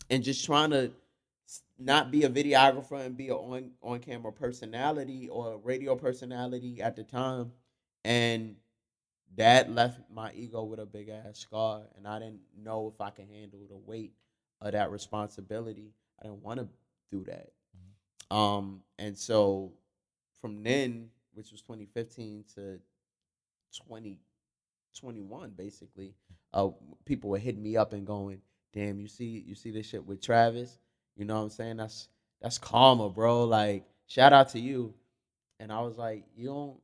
and 0.10 0.24
just 0.24 0.46
trying 0.46 0.72
to 0.72 0.92
not 1.80 2.12
be 2.12 2.24
a 2.24 2.30
videographer 2.30 3.00
and 3.06 3.16
be 3.16 3.30
a 3.30 3.36
on 3.36 3.72
on 3.82 4.00
camera 4.00 4.32
personality 4.32 5.30
or 5.30 5.54
a 5.54 5.58
radio 5.58 5.96
personality 5.96 6.82
at 6.82 6.96
the 6.96 7.04
time, 7.04 7.52
and 8.04 8.56
that 9.36 9.72
left 9.72 10.00
my 10.14 10.32
ego 10.34 10.64
with 10.64 10.80
a 10.80 10.86
big 10.86 11.10
ass 11.10 11.40
scar, 11.40 11.84
and 11.96 12.08
I 12.08 12.20
didn't 12.20 12.40
know 12.58 12.92
if 12.94 13.02
I 13.02 13.10
could 13.10 13.28
handle 13.28 13.60
the 13.70 13.78
weight 13.78 14.14
of 14.62 14.72
that 14.72 14.92
responsibility. 14.92 15.94
I 16.20 16.24
didn't 16.24 16.44
want 16.44 16.60
to 16.60 16.68
do 17.12 17.26
that, 17.26 18.36
um, 18.36 18.82
and 18.98 19.18
so 19.18 19.74
from 20.42 20.64
then, 20.64 21.10
which 21.34 21.52
was 21.52 21.62
2015 21.62 22.46
to 22.56 22.80
2021, 23.74 25.52
basically, 25.52 26.16
uh, 26.54 26.70
people 27.06 27.30
were 27.30 27.38
hitting 27.38 27.62
me 27.62 27.78
up 27.78 27.94
and 27.94 28.08
going, 28.08 28.42
"Damn, 28.74 29.00
you 29.00 29.08
see, 29.08 29.44
you 29.46 29.56
see 29.56 29.72
this 29.72 29.86
shit 29.86 30.06
with 30.06 30.22
Travis." 30.22 30.80
You 31.16 31.26
know 31.26 31.36
what 31.36 31.44
I'm 31.44 31.50
saying? 31.50 31.78
That's 31.78 32.10
that's 32.42 32.58
karma, 32.58 33.10
bro. 33.10 33.46
Like, 33.46 33.86
shout 34.08 34.34
out 34.34 34.50
to 34.50 34.60
you. 34.60 34.94
And 35.60 35.72
I 35.72 35.82
was 35.82 35.98
like, 35.98 36.26
you 36.36 36.48
don't. 36.48 36.80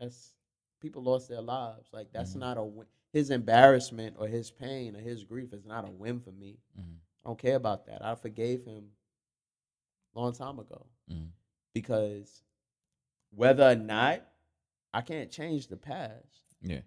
That's 0.00 0.32
people 0.80 1.02
lost 1.02 1.28
their 1.28 1.40
lives. 1.40 1.88
Like 1.92 2.12
that's 2.12 2.34
Mhm. 2.34 2.40
not 2.40 2.58
a 2.58 2.64
win. 2.64 2.86
His 3.12 3.30
embarrassment 3.30 4.16
or 4.18 4.28
his 4.28 4.50
pain 4.50 4.94
or 4.94 5.00
his 5.00 5.24
grief 5.24 5.52
is 5.52 5.64
not 5.64 5.86
a 5.86 5.90
win 5.90 6.20
for 6.20 6.32
me. 6.32 6.60
Mhm. 6.78 7.00
I 7.24 7.28
don't 7.28 7.38
care 7.38 7.56
about 7.56 7.86
that. 7.86 8.04
I 8.04 8.14
forgave 8.14 8.64
him 8.64 8.94
a 10.14 10.20
long 10.20 10.32
time 10.32 10.58
ago 10.58 10.86
Mhm. 11.08 11.32
because 11.72 12.42
whether 13.30 13.68
or 13.68 13.74
not 13.76 14.22
I 14.92 15.02
can't 15.02 15.30
change 15.30 15.68
the 15.68 15.76
past. 15.76 16.56
Yeah. 16.60 16.82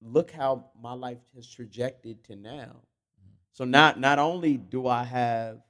Look 0.00 0.30
how 0.30 0.70
my 0.74 0.92
life 0.92 1.20
has 1.34 1.48
trajected 1.48 2.24
to 2.24 2.36
now. 2.36 2.82
So 3.52 3.64
not 3.64 3.98
not 3.98 4.18
only 4.18 4.56
do 4.56 4.86
I 4.86 5.02
have 5.04 5.62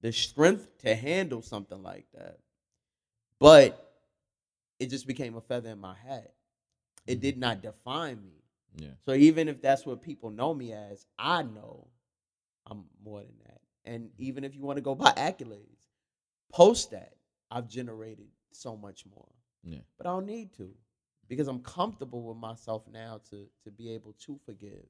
the 0.00 0.12
strength 0.12 0.78
to 0.78 0.94
handle 0.94 1.42
something 1.42 1.82
like 1.82 2.10
that, 2.12 2.40
but 3.38 3.82
it 4.78 4.86
just 4.86 5.06
became 5.06 5.34
a 5.36 5.40
feather 5.40 5.70
in 5.70 5.78
my 5.78 5.94
hat. 5.94 6.35
It 7.06 7.20
did 7.20 7.38
not 7.38 7.62
define 7.62 8.22
me. 8.22 8.42
Yeah. 8.76 8.90
So 9.04 9.14
even 9.14 9.48
if 9.48 9.62
that's 9.62 9.86
what 9.86 10.02
people 10.02 10.30
know 10.30 10.52
me 10.52 10.72
as, 10.72 11.06
I 11.18 11.42
know 11.42 11.88
I'm 12.66 12.84
more 13.02 13.20
than 13.20 13.34
that. 13.46 13.60
And 13.84 14.10
even 14.18 14.44
if 14.44 14.54
you 14.54 14.62
want 14.62 14.76
to 14.76 14.82
go 14.82 14.94
by 14.94 15.12
accolades, 15.12 15.86
post 16.52 16.90
that. 16.90 17.12
I've 17.50 17.68
generated 17.68 18.26
so 18.50 18.76
much 18.76 19.04
more. 19.06 19.28
Yeah. 19.62 19.78
But 19.96 20.08
I 20.08 20.10
don't 20.10 20.26
need 20.26 20.52
to 20.54 20.70
because 21.28 21.46
I'm 21.48 21.60
comfortable 21.60 22.22
with 22.22 22.36
myself 22.36 22.82
now 22.92 23.20
to 23.30 23.46
to 23.64 23.70
be 23.70 23.90
able 23.92 24.14
to 24.26 24.38
forgive. 24.44 24.84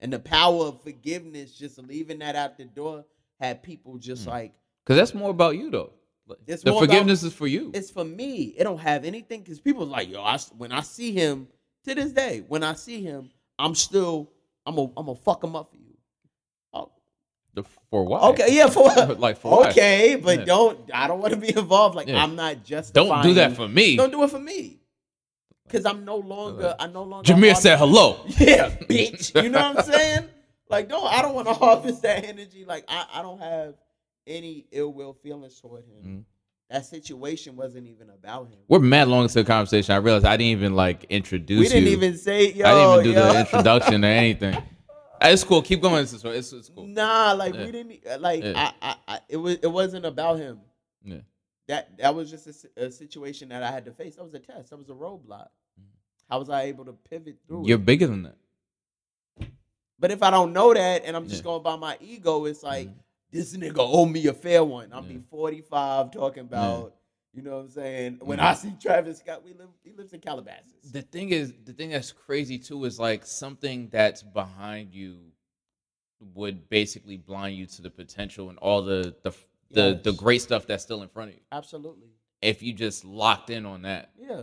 And 0.00 0.12
the 0.12 0.18
power 0.18 0.66
of 0.66 0.82
forgiveness, 0.82 1.56
just 1.56 1.78
leaving 1.78 2.18
that 2.18 2.36
out 2.36 2.58
the 2.58 2.64
door, 2.64 3.04
had 3.40 3.62
people 3.62 3.96
just 3.98 4.24
Hmm. 4.24 4.30
like 4.30 4.54
Cause 4.84 4.96
that's 4.96 5.14
more 5.14 5.30
about 5.30 5.56
you 5.56 5.70
though. 5.70 5.92
It's 6.46 6.62
the 6.62 6.70
more 6.72 6.82
about- 6.82 6.88
forgiveness 6.92 7.22
is 7.22 7.32
for 7.32 7.46
you. 7.46 7.70
it's 7.74 7.90
for 7.90 8.04
me. 8.04 8.54
It 8.58 8.64
don't 8.64 8.78
have 8.78 9.04
anything 9.04 9.40
because 9.42 9.60
people 9.60 9.86
like 9.86 10.08
yo. 10.10 10.22
I 10.22 10.38
when 10.56 10.72
I 10.72 10.80
see 10.80 11.12
him 11.12 11.48
to 11.84 11.94
this 11.94 12.12
day, 12.12 12.44
when 12.48 12.62
I 12.64 12.74
see 12.74 13.02
him, 13.02 13.30
I'm 13.58 13.74
still 13.74 14.30
I'm 14.64 14.76
a 14.78 14.90
I'm 14.96 15.08
a 15.08 15.14
fuck 15.14 15.42
him 15.44 15.54
up 15.54 15.70
for 15.70 15.76
you. 15.76 15.96
Oh, 16.72 16.90
The- 17.54 17.62
for 17.90 18.04
what? 18.04 18.22
okay, 18.32 18.46
yeah, 18.54 18.66
for 18.68 18.82
what? 18.88 19.20
like 19.20 19.38
for 19.38 19.68
okay, 19.68 20.16
but 20.16 20.40
Yeah. 20.40 20.44
don't 20.46 20.90
I 20.92 21.06
don't 21.06 21.20
want 21.20 21.34
to 21.34 21.38
be 21.40 21.48
involved. 21.56 21.94
Like 21.94 22.08
Yeah. 22.08 22.22
I'm 22.22 22.34
not 22.34 22.64
just 22.64 22.92
Don't 22.94 23.22
do 23.22 23.34
that 23.34 23.52
for 23.54 23.68
me. 23.68 23.96
Don't 23.96 24.10
do 24.10 24.22
it 24.24 24.30
for 24.30 24.40
me. 24.40 24.80
Cause 25.68 25.84
I'm 25.84 26.04
no 26.04 26.16
longer 26.16 26.74
I 26.78 26.86
no 26.86 27.02
longer 27.02 27.32
Jameer 27.32 27.56
said 27.56 27.78
hello. 27.78 28.20
Yeah, 28.38 28.70
bitch. 28.70 29.40
You 29.42 29.48
know 29.50 29.60
what 29.72 29.78
I'm 29.78 29.84
saying? 29.92 30.28
Like, 30.68 30.88
no, 30.88 31.04
I 31.04 31.22
don't 31.22 31.34
want 31.34 31.46
to 31.48 31.54
harvest 31.54 32.02
that 32.02 32.24
energy. 32.24 32.64
Like, 32.64 32.84
I, 32.88 33.06
I 33.14 33.22
don't 33.22 33.40
have 33.40 33.74
any 34.26 34.66
ill 34.72 34.92
will 34.92 35.12
feelings 35.14 35.60
toward 35.60 35.84
him. 35.84 36.02
Mhm. 36.04 36.24
That 36.70 36.84
situation 36.84 37.54
wasn't 37.54 37.86
even 37.86 38.10
about 38.10 38.48
him. 38.48 38.58
We're 38.68 38.80
mad 38.80 39.06
long 39.06 39.22
into 39.22 39.34
the 39.34 39.44
conversation. 39.44 39.94
I 39.94 39.98
realized 39.98 40.24
I 40.24 40.36
didn't 40.36 40.50
even 40.58 40.74
like 40.74 41.04
introduce 41.04 41.60
we 41.60 41.68
didn't 41.68 41.84
you. 41.90 41.96
even 41.96 42.16
say 42.18 42.52
yo. 42.52 42.66
I 42.66 42.74
didn't 42.74 42.92
even 42.92 43.04
do 43.04 43.20
yo. 43.26 43.32
the 43.32 43.40
introduction 43.40 44.04
or 44.04 44.08
anything. 44.08 44.62
It's 45.22 45.42
cool. 45.42 45.62
Keep 45.62 45.80
going. 45.80 46.02
It's, 46.02 46.12
it's, 46.12 46.52
it's 46.52 46.68
cool. 46.68 46.86
Nah, 46.86 47.32
like 47.32 47.54
Yeah. 47.54 47.64
we 47.64 47.72
didn't 47.72 48.20
like 48.20 48.44
Yeah. 48.44 48.52
I, 48.82 48.90
I, 48.90 48.96
I 49.08 49.20
it 49.30 49.38
was 49.38 49.54
it 49.62 49.66
wasn't 49.72 50.04
about 50.04 50.38
him. 50.38 50.60
Yeah. 51.02 51.20
That 51.68 51.96
that 51.98 52.14
was 52.14 52.30
just 52.30 52.46
a 52.76 52.84
a, 52.84 52.90
situation 52.90 53.48
that 53.48 53.62
I 53.62 53.70
had 53.70 53.86
to 53.86 53.92
face. 53.92 54.16
That 54.16 54.24
was 54.24 54.34
a 54.34 54.38
test. 54.40 54.70
That 54.70 54.76
was 54.76 54.90
a 54.90 54.92
roadblock. 54.92 55.48
How 56.28 56.38
was 56.38 56.50
I 56.50 56.64
able 56.64 56.84
to 56.84 56.92
pivot 56.92 57.38
through 57.46 57.60
Mm-hmm. 57.60 57.68
You're 57.68 57.78
it? 57.78 57.84
bigger 57.86 58.06
than 58.08 58.22
that. 58.24 58.36
But 59.98 60.10
if 60.10 60.22
I 60.22 60.30
don't 60.30 60.52
know 60.52 60.74
that 60.74 61.04
and 61.06 61.16
I'm 61.16 61.26
just 61.28 61.40
Yeah. 61.40 61.44
going 61.44 61.62
by 61.62 61.76
my 61.76 61.96
ego, 62.00 62.44
it's 62.44 62.62
like 62.62 62.88
Mhm. 62.88 62.94
This 63.30 63.56
nigga 63.56 63.76
owe 63.78 64.06
me 64.06 64.26
a 64.26 64.32
fair 64.32 64.64
one. 64.64 64.92
I'll 64.92 65.02
be 65.02 65.20
45 65.30 66.12
talking 66.12 66.42
about, 66.42 66.94
you 67.32 67.42
know 67.42 67.56
what 67.56 67.64
I'm 67.64 67.70
saying? 67.70 68.18
When. 68.22 68.40
I 68.40 68.54
see 68.54 68.72
Travis 68.80 69.18
Scott, 69.18 69.44
we 69.44 69.52
live 69.52 69.68
he 69.84 69.92
lives 69.92 70.12
in 70.12 70.20
Calabasas. 70.20 70.92
The 70.92 71.02
thing 71.02 71.30
is, 71.30 71.52
the 71.64 71.72
thing 71.72 71.90
that's 71.90 72.12
crazy 72.12 72.58
too 72.58 72.84
is 72.84 72.98
like 72.98 73.26
something 73.26 73.88
that's 73.90 74.22
behind 74.22 74.94
you 74.94 75.18
would 76.34 76.68
basically 76.68 77.16
blind 77.16 77.56
you 77.56 77.66
to 77.66 77.82
the 77.82 77.90
potential 77.90 78.48
and 78.48 78.58
all 78.58 78.82
the 78.82 79.14
the 79.22 79.32
the, 79.70 80.00
the 80.02 80.12
great 80.12 80.40
stuff 80.40 80.66
that's 80.66 80.82
still 80.82 81.02
in 81.02 81.08
front 81.08 81.30
of 81.30 81.34
you. 81.36 81.42
Absolutely. 81.50 82.06
If 82.40 82.62
you 82.62 82.72
just 82.72 83.04
locked 83.04 83.50
in 83.50 83.66
on 83.66 83.82
that. 83.82 84.12
Yeah. 84.16 84.42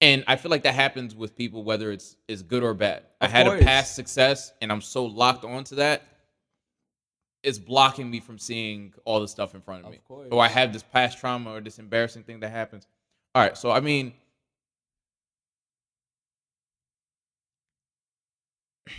And 0.00 0.24
I 0.26 0.36
feel 0.36 0.50
like 0.50 0.62
that 0.64 0.74
happens 0.74 1.14
with 1.14 1.36
people, 1.36 1.64
whether 1.64 1.92
it's 1.92 2.16
is 2.28 2.42
good 2.42 2.62
or 2.62 2.74
bad. 2.74 3.04
I 3.20 3.26
Of 3.26 3.30
had 3.30 3.46
course. 3.46 3.60
a 3.60 3.64
past 3.64 3.94
success, 3.94 4.52
and 4.60 4.72
I'm 4.72 4.80
so 4.80 5.04
locked 5.04 5.44
onto 5.44 5.76
that, 5.76 6.02
it's 7.44 7.58
blocking 7.58 8.10
me 8.10 8.20
from 8.20 8.38
seeing 8.38 8.92
all 9.04 9.20
the 9.20 9.28
stuff 9.28 9.54
in 9.54 9.60
front 9.60 9.80
of, 9.82 9.86
Of 9.86 9.92
me. 9.92 9.98
course. 10.08 10.28
Or 10.32 10.42
I 10.42 10.48
have 10.48 10.72
this 10.72 10.82
past 10.82 11.18
trauma 11.18 11.52
or 11.52 11.60
this 11.60 11.78
embarrassing 11.78 12.24
thing 12.24 12.40
that 12.40 12.50
happens. 12.50 12.86
All 13.34 13.42
right, 13.42 13.56
so 13.56 13.70
I 13.70 13.80
mean, 13.80 14.12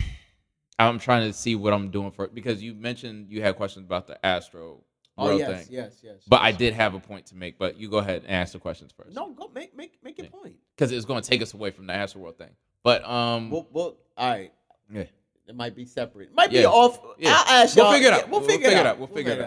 I'm 0.78 0.98
trying 0.98 1.26
to 1.26 1.32
see 1.32 1.54
what 1.54 1.72
I'm 1.72 1.90
doing 1.90 2.10
for 2.10 2.26
because 2.28 2.62
you 2.62 2.74
mentioned 2.74 3.28
you 3.30 3.42
had 3.42 3.56
questions 3.56 3.84
about 3.86 4.06
the 4.06 4.24
Astro 4.24 4.82
Oh 5.18 5.24
world 5.24 5.38
yes, 5.40 5.64
thing, 5.64 5.74
yes, 5.74 6.00
yes. 6.02 6.16
but 6.28 6.42
I 6.42 6.52
did 6.52 6.74
have 6.74 6.92
a 6.94 7.00
point 7.00 7.24
to 7.26 7.34
make. 7.34 7.58
But 7.58 7.78
you 7.78 7.88
go 7.88 7.96
ahead 7.98 8.24
and 8.26 8.30
ask 8.32 8.52
the 8.52 8.58
questions 8.58 8.92
first. 8.94 9.14
No, 9.16 9.30
go 9.32 9.50
make 9.54 9.74
make 9.74 9.98
make 10.02 10.18
your 10.18 10.26
Yeah. 10.26 10.30
point. 10.30 10.56
because 10.76 10.92
it's 10.92 11.06
going 11.06 11.22
to 11.22 11.26
take 11.28 11.40
us 11.40 11.54
away 11.54 11.70
from 11.70 11.86
the 11.86 11.94
Astroworld 11.94 12.36
thing. 12.36 12.50
But 12.84 13.02
um, 13.08 13.48
We'll, 13.50 13.66
we'll, 13.72 13.96
all 14.18 14.28
right. 14.30 14.52
yeah. 14.92 15.04
It 15.48 15.54
might 15.54 15.74
be 15.76 15.84
separate. 15.84 16.34
Might 16.34 16.50
be 16.50 16.64
off. 16.66 17.00
Yeah. 17.18 17.30
I'll 17.36 17.62
ask 17.62 17.76
We'll 17.76 17.86
y'all. 17.86 17.94
figure 17.94 18.08
it 18.08 18.14
out. 18.14 18.20
Yeah, 18.24 18.30
We'll, 18.30 18.40
We'll 18.40 18.48
figure, 18.48 18.68
it 18.70 18.74
out. 18.86 18.98
We'll 18.98 19.06
figure 19.06 19.32
it 19.32 19.40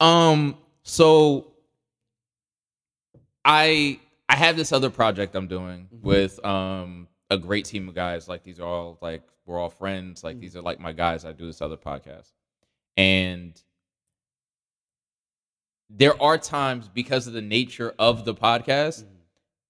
out. 0.00 0.06
Um, 0.06 0.56
so 0.82 1.52
I 3.44 4.00
I 4.28 4.36
have 4.36 4.56
this 4.56 4.72
other 4.72 4.90
project 4.90 5.34
I'm 5.34 5.48
doing 5.48 5.88
Mhm. 5.94 6.00
with 6.02 6.44
um 6.44 7.08
a 7.30 7.36
great 7.38 7.64
team 7.66 7.88
of 7.88 7.94
guys. 7.94 8.28
Like 8.28 8.42
these 8.42 8.58
are 8.60 8.66
all 8.66 8.98
like 9.02 9.22
we're 9.46 9.58
all 9.58 9.70
friends. 9.70 10.22
Like 10.24 10.36
Mhm. 10.36 10.40
these 10.40 10.56
are 10.56 10.62
like 10.62 10.80
my 10.80 10.92
guys. 10.92 11.24
I 11.24 11.32
do 11.32 11.46
this 11.46 11.60
other 11.60 11.76
podcast, 11.76 12.32
and 12.96 13.60
there 15.90 16.20
are 16.22 16.36
times 16.38 16.88
because 16.88 17.26
of 17.26 17.32
the 17.32 17.42
nature 17.42 17.94
of 17.98 18.24
the 18.24 18.34
podcast, 18.34 19.04
Mhm. 19.04 19.08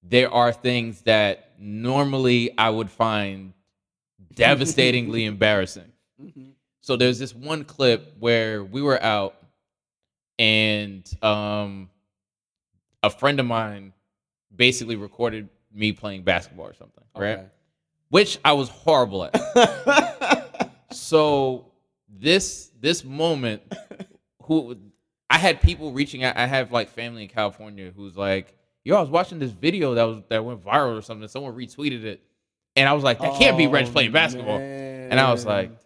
there 0.02 0.30
are 0.32 0.52
things 0.52 1.02
that 1.02 1.52
normally 1.59 2.56
I 2.59 2.70
would 2.70 2.90
find 2.90 3.52
devastatingly 4.35 5.24
embarrassing. 5.33 5.91
Mhm. 6.20 6.53
So 6.81 6.97
there's 6.97 7.18
this 7.18 7.35
one 7.35 7.64
clip 7.64 8.14
where 8.18 8.64
we 8.64 8.81
were 8.83 9.03
out 9.03 9.35
and 10.39 11.03
um 11.22 11.91
a 13.03 13.11
friend 13.11 13.39
of 13.41 13.47
mine 13.47 13.93
basically 14.55 14.97
recorded 14.97 15.49
me 15.72 15.93
playing 15.93 16.22
basketball 16.22 16.66
or 16.66 16.74
something, 16.74 17.05
right? 17.16 17.41
Which 18.11 18.39
I 18.45 18.53
was 18.55 18.68
horrible 18.68 19.24
at. 19.24 19.35
So 20.91 21.66
this 22.09 22.70
this 22.81 23.05
moment 23.05 23.62
who 24.45 24.76
I 25.29 25.37
had 25.37 25.61
people 25.61 25.93
reaching 25.93 26.24
out 26.24 26.37
I 26.37 26.47
have 26.47 26.72
like 26.72 26.89
family 26.89 27.22
in 27.24 27.29
California 27.29 27.93
who's 27.95 28.16
like, 28.16 28.57
"Yo, 28.85 28.97
I 28.97 29.01
was 29.01 29.11
watching 29.11 29.39
this 29.39 29.51
video 29.51 29.95
that 29.95 30.05
was 30.05 30.22
that 30.31 30.43
went 30.45 30.64
viral 30.64 30.99
or 30.99 31.03
something. 31.03 31.29
Someone 31.29 31.55
retweeted 31.55 32.05
it." 32.05 32.22
And 32.79 32.89
I 32.89 32.93
was 32.93 33.05
like, 33.05 33.18
"That 33.20 33.39
can't 33.39 33.59
be 33.59 33.66
Reg 33.66 33.87
Oh, 33.89 33.93
playing 33.93 34.12
basketball." 34.12 34.59
And 34.59 35.18
I 35.18 35.31
was 35.33 35.45
like. 35.45 35.70
Jesus 35.70 35.85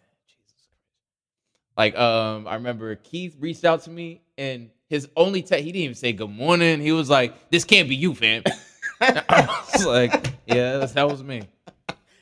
Like, 1.76 1.96
um, 1.96 2.46
I 2.46 2.54
remember 2.54 2.94
Keith 2.96 3.34
reached 3.40 3.64
out 3.64 3.82
to 3.84 3.90
me 3.90 4.20
and 4.36 4.70
his 4.88 5.08
only 5.16 5.40
text, 5.42 5.64
he 5.64 5.72
didn't 5.72 5.84
even 5.84 5.94
say 5.94 6.12
good 6.12 6.28
morning. 6.30 6.80
He 6.80 6.92
was 6.92 7.08
like, 7.08 7.50
This 7.50 7.64
can't 7.64 7.88
be 7.88 7.96
you, 7.96 8.14
fam. 8.14 8.42
I 9.00 9.64
was 9.72 9.86
like, 9.86 10.12
Yeah, 10.46 10.84
that 10.84 11.08
was 11.08 11.22
me. 11.24 11.42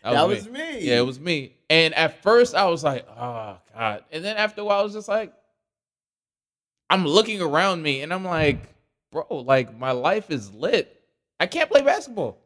that 0.02 0.28
was 0.28 0.48
me. 0.48 0.80
Yeah, 0.80 0.98
it 0.98 1.06
was 1.06 1.18
me. 1.18 1.56
And 1.68 1.94
at 1.94 2.22
first 2.22 2.54
I 2.54 2.66
was 2.66 2.82
like, 2.84 3.06
oh 3.08 3.58
God. 3.74 4.04
And 4.12 4.24
then 4.24 4.36
after 4.36 4.60
a 4.60 4.64
while, 4.64 4.80
I 4.80 4.82
was 4.82 4.92
just 4.92 5.08
like, 5.08 5.32
I'm 6.88 7.06
looking 7.06 7.40
around 7.40 7.82
me 7.82 8.02
and 8.02 8.12
I'm 8.12 8.24
like, 8.24 8.58
bro, 9.12 9.26
like 9.30 9.76
my 9.76 9.92
life 9.92 10.30
is 10.30 10.52
lit. 10.52 11.00
I 11.38 11.46
can't 11.46 11.70
play 11.70 11.82
basketball. 11.82 12.38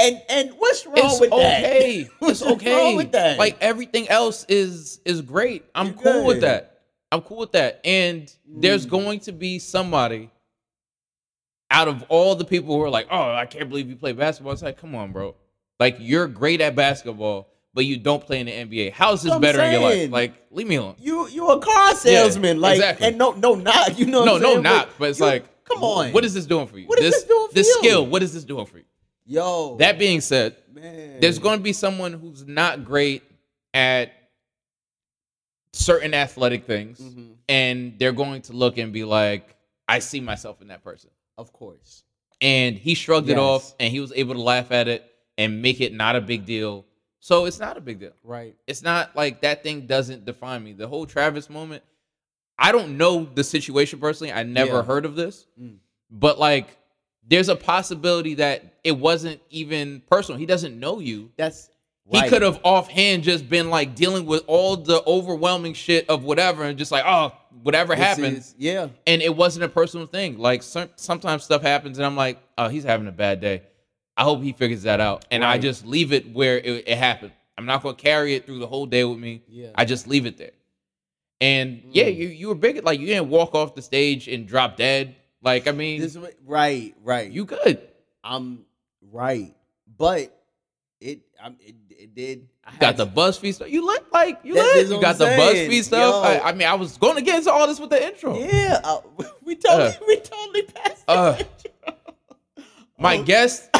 And 0.00 0.22
and 0.30 0.50
what's 0.58 0.86
wrong 0.86 0.94
It's 0.96 1.20
with 1.20 1.32
okay. 1.32 2.02
that? 2.04 2.10
It's 2.10 2.20
What's 2.20 2.42
wrong 2.42 2.52
okay. 2.54 2.96
with 2.96 3.12
that? 3.12 3.38
Like 3.38 3.58
everything 3.60 4.08
else 4.08 4.44
is 4.48 5.00
is 5.04 5.20
great. 5.22 5.64
I'm 5.74 5.88
You're 5.88 5.94
cool 5.96 6.24
with 6.26 6.40
that. 6.40 6.80
I'm 7.12 7.20
cool 7.22 7.38
with 7.38 7.52
that. 7.52 7.80
And 7.84 8.32
there's 8.46 8.86
Mm. 8.86 8.90
going 8.90 9.20
to 9.20 9.32
be 9.32 9.58
somebody 9.58 10.30
out 11.70 11.88
of 11.88 12.04
all 12.08 12.34
the 12.34 12.44
people 12.44 12.74
who 12.76 12.82
are 12.82 12.90
like, 12.90 13.08
"Oh, 13.10 13.32
I 13.32 13.46
can't 13.46 13.68
believe 13.68 13.88
you 13.88 13.96
play 13.96 14.12
basketball." 14.12 14.52
It's 14.52 14.62
like, 14.62 14.78
come 14.80 14.94
on, 14.94 15.12
bro. 15.12 15.34
Like 15.78 15.96
you're 16.00 16.26
great 16.28 16.60
at 16.60 16.74
basketball, 16.74 17.48
but 17.74 17.84
you 17.84 17.96
don't 17.96 18.24
play 18.24 18.40
in 18.40 18.46
the 18.46 18.52
NBA. 18.52 18.92
How 18.92 19.12
is 19.12 19.22
this 19.22 19.30
That's 19.30 19.40
what 19.40 19.48
I'm 19.48 19.56
better 19.56 19.62
in 19.62 19.72
your 19.80 19.90
life? 19.90 20.10
Like, 20.10 20.34
leave 20.50 20.66
me 20.66 20.76
alone. 20.76 20.96
you 20.98 21.28
you 21.28 21.48
a 21.48 21.60
car 21.60 21.94
salesman, 21.94 22.60
like 22.60 22.76
exactly. 22.76 23.06
and 23.08 23.18
no 23.18 23.32
no 23.32 23.54
not 23.54 23.98
you 23.98 24.06
know 24.06 24.24
No, 24.24 24.36
I'm 24.36 24.42
no, 24.42 24.50
saying? 24.52 24.62
not. 24.62 24.88
But 24.98 25.10
it's 25.10 25.18
you- 25.20 25.26
like, 25.26 25.64
come 25.64 25.82
on, 25.82 26.12
What 26.12 26.24
is 26.24 26.34
this 26.34 26.46
doing 26.46 26.66
for 26.66 26.78
you? 26.78 26.86
What 26.86 26.98
is 26.98 27.12
this 27.12 27.24
doing 27.24 27.48
for 27.48 27.54
this 27.54 27.66
you? 27.68 27.74
skill? 27.78 28.06
What 28.06 28.22
is 28.22 28.32
this 28.34 28.44
doing 28.44 28.66
for 28.66 28.78
you? 28.78 28.84
Yo 29.30 29.76
That 29.78 29.98
being 29.98 30.20
said, 30.20 30.56
man? 30.72 31.20
there's 31.20 31.38
going 31.38 31.58
to 31.58 31.62
be 31.62 31.72
someone 31.72 32.12
who's 32.12 32.46
not 32.46 32.84
great 32.84 33.22
at 33.72 34.12
certain 35.72 36.14
athletic 36.14 36.64
things 36.66 37.00
Mhm. 37.00 37.34
and 37.48 37.98
they're 37.98 38.12
going 38.12 38.42
to 38.42 38.52
look 38.52 38.76
and 38.76 38.92
be 38.92 39.04
like 39.04 39.54
i 39.88 40.00
see 40.00 40.20
myself 40.20 40.60
in 40.60 40.68
that 40.68 40.82
person 40.82 41.10
of 41.38 41.52
course 41.52 42.02
and 42.40 42.76
he 42.76 42.94
shrugged 42.94 43.28
it 43.28 43.38
off 43.38 43.74
and 43.78 43.90
he 43.92 44.00
was 44.00 44.12
able 44.16 44.34
to 44.34 44.40
laugh 44.40 44.72
at 44.72 44.88
it 44.88 45.04
and 45.38 45.62
make 45.62 45.80
it 45.82 45.92
not 45.92 46.16
a 46.16 46.20
big 46.22 46.46
deal. 46.46 46.86
So 47.20 47.44
it's 47.44 47.58
not 47.58 47.76
a 47.76 47.82
big 47.82 48.00
deal. 48.00 48.12
Right. 48.24 48.56
It's 48.66 48.80
not 48.82 49.14
like 49.14 49.42
that 49.42 49.62
thing 49.62 49.86
doesn't 49.86 50.24
define 50.24 50.64
me. 50.64 50.72
The 50.72 50.88
whole 50.88 51.04
Travis 51.04 51.50
moment, 51.50 51.82
I 52.58 52.72
don't 52.72 52.96
know 52.96 53.24
the 53.26 53.44
situation 53.44 54.00
personally. 54.00 54.32
I 54.32 54.42
never 54.42 54.76
Yeah. 54.76 54.82
heard 54.84 55.04
of 55.04 55.16
this. 55.16 55.46
Mm. 55.60 55.76
But 56.10 56.38
like 56.38 56.78
there's 57.26 57.48
a 57.48 57.56
possibility 57.56 58.34
that 58.34 58.78
it 58.84 58.92
wasn't 58.92 59.40
even 59.50 60.02
personal. 60.10 60.38
He 60.38 60.46
doesn't 60.46 60.78
know 60.78 60.98
you. 61.00 61.30
That's 61.36 61.68
He 62.10 62.28
could 62.28 62.42
have 62.42 62.58
offhand 62.64 63.22
just 63.22 63.48
been 63.48 63.70
like 63.70 63.94
dealing 63.94 64.26
with 64.26 64.42
all 64.46 64.76
the 64.76 65.02
overwhelming 65.06 65.74
shit 65.74 66.08
of 66.08 66.24
whatever 66.24 66.64
and 66.64 66.76
just 66.76 66.90
like, 66.90 67.04
oh, 67.06 67.32
whatever 67.62 67.94
This 67.94 68.04
happened. 68.04 68.36
is- 68.38 68.54
yeah. 68.58 68.88
and 69.06 69.22
it 69.22 69.36
wasn't 69.36 69.64
a 69.64 69.68
personal 69.68 70.06
thing. 70.06 70.38
Like 70.38 70.62
some, 70.62 70.88
sometimes 70.96 71.44
stuff 71.44 71.62
happens, 71.62 71.98
and 71.98 72.06
I'm 72.06 72.16
like, 72.16 72.38
oh, 72.58 72.68
he's 72.68 72.84
having 72.84 73.06
a 73.06 73.12
bad 73.12 73.40
day. 73.40 73.62
I 74.16 74.24
hope 74.24 74.42
he 74.42 74.52
figures 74.52 74.82
that 74.82 75.00
out, 75.00 75.24
and 75.30 75.44
I 75.44 75.56
just 75.58 75.86
leave 75.86 76.12
it 76.12 76.32
where 76.32 76.58
it, 76.58 76.84
it 76.88 76.98
happened. 76.98 77.32
I'm 77.56 77.64
not 77.66 77.82
gonna 77.82 77.94
carry 77.94 78.34
it 78.34 78.44
through 78.44 78.58
the 78.58 78.66
whole 78.66 78.86
day 78.86 79.04
with 79.04 79.18
me. 79.18 79.42
Yeah. 79.48 79.68
I 79.74 79.84
just 79.84 80.06
leave 80.08 80.26
it 80.26 80.36
there. 80.36 80.50
And 81.40 81.82
yeah, 81.92 82.04
Mm. 82.04 82.16
you 82.16 82.28
you 82.28 82.48
were 82.48 82.54
big. 82.54 82.82
Like 82.84 83.00
you 83.00 83.06
didn't 83.06 83.28
walk 83.30 83.54
off 83.54 83.74
the 83.74 83.82
stage 83.82 84.28
and 84.28 84.46
drop 84.46 84.76
dead. 84.76 85.16
Like 85.42 85.66
I 85.68 85.72
mean, 85.72 86.00
This 86.00 86.16
right, 86.44 86.94
right. 87.02 87.30
you 87.30 87.44
good. 87.46 87.80
I'm 88.22 88.64
right, 89.10 89.54
but 89.96 90.36
it 91.00 91.20
um, 91.42 91.56
it, 91.60 91.74
it 91.88 92.14
did. 92.14 92.48
I 92.64 92.72
You 92.72 92.78
got 92.78 92.96
the 92.98 93.06
BuzzFeed 93.06 93.54
stuff. 93.54 93.70
You 93.70 93.84
look 93.86 94.04
like 94.12 94.40
you 94.44 94.54
that's 94.54 94.90
You 94.90 95.00
got 95.00 95.12
I'm 95.14 95.18
the 95.18 95.36
saying. 95.36 95.70
BuzzFeed 95.70 95.84
stuff. 95.84 96.24
I, 96.24 96.40
I 96.40 96.52
mean, 96.52 96.68
I 96.68 96.74
was 96.74 96.98
going 96.98 97.16
to 97.16 97.22
get 97.22 97.38
into 97.38 97.50
all 97.50 97.66
this 97.66 97.80
with 97.80 97.88
the 97.90 98.04
intro. 98.06 98.38
Yeah, 98.38 98.80
uh, 98.84 99.00
we 99.44 99.56
totally 99.56 99.88
Uh. 99.88 99.92
we 100.06 100.16
totally 100.20 100.62
passed. 100.62 101.04
Uh. 101.08 101.38
My 102.98 103.16
Oh. 103.16 103.24
guest 103.24 103.70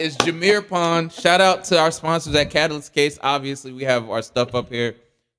is 0.00 0.16
Jameer 0.18 0.66
Pond. 0.68 1.10
Shout 1.12 1.40
out 1.40 1.64
to 1.64 1.78
our 1.80 1.90
sponsors 1.90 2.34
at 2.36 2.50
Catalyst 2.50 2.92
Case. 2.94 3.18
Obviously, 3.20 3.72
we 3.72 3.82
have 3.82 4.08
our 4.08 4.22
stuff 4.22 4.54
up 4.54 4.68
here, 4.68 4.94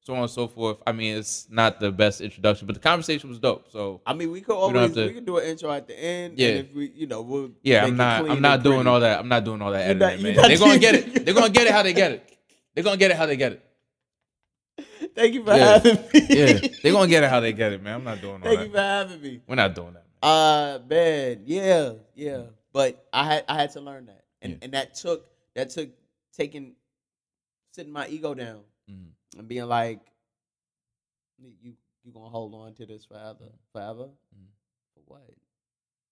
so 0.05 0.13
on 0.15 0.21
and 0.21 0.29
so 0.29 0.47
forth. 0.47 0.77
I 0.85 0.91
mean, 0.91 1.17
it's 1.17 1.47
not 1.49 1.79
the 1.79 1.91
best 1.91 2.19
introduction, 2.21 2.67
but 2.67 2.73
the 2.73 2.79
conversation 2.81 3.29
was 3.29 3.39
dope. 3.39 3.71
So 3.71 4.01
I 4.05 4.13
mean, 4.13 4.31
we 4.31 4.41
could 4.41 4.55
always 4.55 4.81
have 4.81 4.93
to- 4.95 5.07
we 5.07 5.13
could 5.13 5.25
do 5.25 5.37
an 5.37 5.45
intro 5.45 5.71
at 5.71 5.87
the 5.87 5.97
end. 5.97 6.37
Yeah. 6.37 6.47
and 6.49 6.59
if 6.67 6.73
we, 6.75 6.91
you 6.93 7.07
know, 7.07 7.21
we'll 7.21 7.51
yeah, 7.63 7.85
I'm 7.85 7.95
not. 7.97 8.29
I'm 8.29 8.41
not 8.41 8.63
doing 8.63 8.77
pretty. 8.77 8.89
all 8.89 8.99
that. 8.99 9.19
I'm 9.19 9.27
not 9.29 9.43
doing 9.43 9.61
all 9.61 9.71
that 9.71 9.87
You 9.87 9.93
not- 9.95 10.05
editing, 10.11 10.25
you 10.25 10.33
man. 10.33 10.41
not 10.41 10.47
They're 10.49 10.57
gonna 10.57 10.79
get 10.79 10.95
it. 10.95 11.25
They're 11.25 11.33
gonna 11.33 11.49
get 11.49 11.67
it 11.67 11.73
how 11.73 11.83
they 11.83 11.93
get 11.93 12.11
it. 12.11 12.37
They're 12.75 12.83
gonna 12.83 12.97
get 12.97 13.11
it 13.11 13.17
how 13.17 13.25
they 13.25 13.37
get 13.37 13.51
it. 13.53 13.65
Thank 15.15 15.33
you 15.35 15.43
for 15.45 15.51
Yeah. 15.55 15.73
having 15.79 15.95
me. 15.95 16.25
Yeah, 16.29 16.67
they're 16.81 16.91
gonna 16.97 17.07
get 17.07 17.23
it 17.23 17.29
how 17.29 17.39
they 17.39 17.53
get 17.53 17.73
it, 17.73 17.83
man. 17.83 17.95
I'm 17.95 18.03
not 18.03 18.19
doing 18.19 18.33
all 18.33 18.39
that. 18.39 18.45
Thank 18.55 18.67
you 18.67 18.71
for 18.71 18.77
having 18.79 19.21
me. 19.21 19.41
We're 19.47 19.55
not 19.55 19.75
doing 19.75 19.93
that. 19.93 20.05
Uh 20.27 20.79
man, 20.89 21.41
yeah, 21.45 21.93
yeah. 22.15 22.41
But 22.71 23.05
I 23.13 23.23
had 23.25 23.45
I 23.47 23.55
had 23.61 23.71
to 23.73 23.81
learn 23.81 24.07
that. 24.07 24.23
And 24.41 24.53
Yeah. 24.53 24.57
and 24.63 24.73
that 24.73 24.95
took 24.95 25.27
that 25.55 25.69
took 25.69 25.89
taking 26.35 26.73
sitting 27.73 27.91
my 27.93 28.07
ego 28.07 28.33
down 28.33 28.61
Mhm. 28.89 29.11
And 29.37 29.47
being 29.47 29.65
like 29.67 29.99
you 31.37 31.73
you 32.03 32.11
gonna 32.11 32.29
hold 32.29 32.53
on 32.53 32.73
to 32.75 32.85
this 32.85 33.05
forever 33.05 33.49
forever? 33.71 34.09
Mhm. 34.35 34.47
for 34.93 35.01
what? 35.05 35.29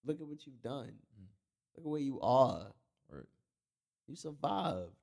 Look 0.04 0.20
at 0.20 0.26
what 0.26 0.46
you've 0.46 0.62
done. 0.62 0.98
Mhm. 1.18 1.26
look 1.76 1.84
at 1.86 1.90
where 1.90 2.00
you 2.00 2.20
are. 2.20 2.72
Right. 3.08 3.26
you 4.08 4.16
survived. 4.16 4.94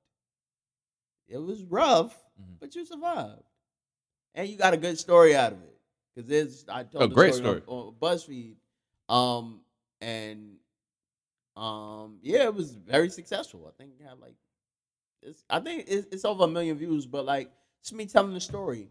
It 1.28 1.38
was 1.38 1.62
rough 1.64 2.16
Mhm. 2.40 2.58
but 2.60 2.74
you 2.74 2.84
survived. 2.84 3.42
And 4.34 4.48
you 4.48 4.56
got 4.56 4.74
a 4.74 4.76
good 4.76 4.98
story 4.98 5.34
out 5.34 5.52
of 5.52 5.62
it. 5.62 5.80
Because 6.14 6.28
there's 6.28 6.68
i 6.68 6.82
told 6.84 7.04
A 7.04 7.08
the 7.08 7.14
great 7.14 7.34
story, 7.34 7.62
On, 7.66 7.88
on 7.88 7.94
buzzfeed 7.94 8.56
um 9.08 9.64
and 10.00 10.58
um 11.56 12.18
yeah 12.22 12.44
it 12.44 12.54
was 12.54 12.74
very 12.74 13.08
successful. 13.10 13.66
I 13.66 13.72
think 13.80 13.92
it 13.98 14.02
had 14.04 14.18
like 14.18 14.34
it's 15.22 15.44
i 15.50 15.60
think 15.60 15.84
it's, 15.86 16.06
it's 16.12 16.24
over 16.24 16.44
a 16.44 16.48
million 16.48 16.76
views 16.78 17.06
but 17.06 17.24
like 17.26 17.50
it's 17.80 17.92
me 17.92 18.06
telling 18.06 18.34
the 18.34 18.40
story 18.40 18.88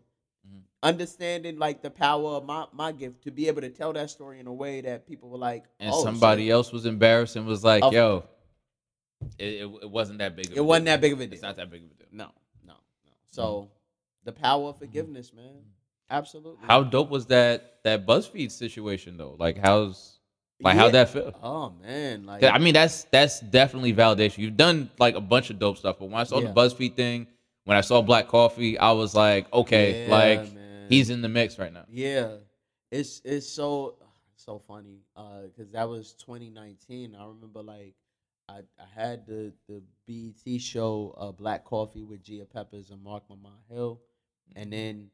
Mhm. 0.47 0.61
understanding 0.83 1.57
like 1.59 1.81
the 1.81 1.89
power 1.89 2.31
of 2.31 2.45
my 2.45 2.65
my 2.73 2.91
gift 2.91 3.23
to 3.23 3.31
be 3.31 3.47
able 3.47 3.61
to 3.61 3.69
tell 3.69 3.93
that 3.93 4.09
story 4.09 4.39
in 4.39 4.47
a 4.47 4.53
way 4.53 4.81
that 4.81 5.05
people 5.07 5.29
were 5.29 5.37
like 5.37 5.65
And 5.79 5.91
oh, 5.93 6.03
somebody 6.03 6.45
shit. 6.45 6.51
else 6.53 6.71
was 6.71 6.85
embarrassed 6.85 7.35
and 7.35 7.45
was 7.45 7.63
like, 7.63 7.83
Of- 7.83 7.93
"Yo, 7.93 8.23
it, 9.37 9.45
it, 9.45 9.69
it 9.83 9.89
wasn't 9.89 10.19
that 10.19 10.35
big. 10.35 10.47
Of 10.47 10.53
it 10.53 10.59
a 10.59 10.63
wasn't 10.63 10.85
deal. 10.85 10.93
that 10.93 11.01
big 11.01 11.13
of 11.13 11.19
a 11.19 11.25
deal 11.25 11.33
It's 11.33 11.41
not 11.41 11.57
that 11.57 11.69
big 11.69 11.83
of 11.83 11.91
a 11.91 11.93
deal." 11.93 12.07
no 12.11 12.31
no 12.65 12.73
no 12.73 13.11
so 13.29 13.43
mm-hmm. 13.43 13.67
the 14.25 14.31
power 14.31 14.69
of 14.69 14.75
mm-hmm. 14.75 14.85
forgiveness 14.85 15.33
man 15.33 15.45
mm-hmm. 15.45 15.69
absolutely 16.09 16.65
How 16.65 16.83
dope 16.83 17.09
was 17.09 17.25
that 17.27 17.79
that 17.83 18.05
BuzzFeed 18.05 18.51
situation 18.51 19.15
though? 19.17 19.35
Like, 19.39 19.57
how's 19.57 20.19
like 20.61 20.75
Yeah. 20.75 20.81
how'd 20.81 20.91
that 20.93 21.09
feel? 21.09 21.33
oh 21.43 21.73
man 21.81 22.25
like 22.25 22.43
I 22.43 22.57
mean, 22.57 22.73
that's 22.73 23.03
that's 23.05 23.39
definitely 23.41 23.93
validation. 23.93 24.39
You've 24.39 24.57
done 24.57 24.89
like 24.99 25.15
a 25.15 25.21
bunch 25.21 25.49
of 25.49 25.59
dope 25.59 25.77
stuff, 25.77 25.97
but 25.99 26.05
when 26.09 26.19
I 26.19 26.23
saw 26.25 26.39
Yeah. 26.39 26.51
the 26.51 26.53
BuzzFeed 26.53 26.95
thing, 26.95 27.27
when 27.65 27.77
I 27.77 27.81
saw 27.81 28.01
Black 28.01 28.27
Coffee, 28.27 28.77
I 28.77 28.91
was 28.91 29.15
like, 29.15 29.51
okay, 29.53 30.03
Yeah, 30.05 30.09
like 30.11 30.53
man. 30.53 30.89
he's 30.89 31.09
in 31.09 31.21
the 31.21 31.29
mix 31.29 31.57
right 31.59 31.71
now. 31.73 31.85
Yeah, 31.89 32.35
it's 32.91 33.21
it's 33.23 33.47
so 33.47 33.95
so 34.35 34.59
funny 34.59 35.01
because 35.15 35.71
that 35.71 35.87
was 35.87 36.13
2019. 36.13 37.15
I 37.15 37.25
remember 37.25 37.61
like 37.61 37.93
I, 38.47 38.59
I 38.79 38.85
had 38.93 39.25
the 39.27 39.53
the 39.67 39.81
BET 40.07 40.59
show 40.59 41.15
uh, 41.17 41.31
Black 41.31 41.63
Coffee 41.63 42.03
with 42.03 42.23
Gia 42.23 42.45
Peppers 42.45 42.89
and 42.89 43.03
Marc 43.03 43.23
Lamont 43.29 43.61
Hill, 43.69 43.99
and 44.55 44.71
then 44.73 45.09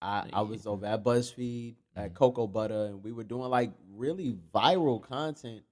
I 0.00 0.28
I 0.32 0.42
was 0.42 0.66
over 0.66 0.86
at 0.86 1.04
BuzzFeed 1.04 1.76
at 1.94 2.10
Mhm. 2.10 2.14
Cocoa 2.14 2.46
Butter, 2.46 2.86
and 2.86 3.04
we 3.04 3.12
were 3.12 3.24
doing 3.24 3.50
like 3.50 3.70
really 3.94 4.36
viral 4.52 5.00
content, 5.00 5.62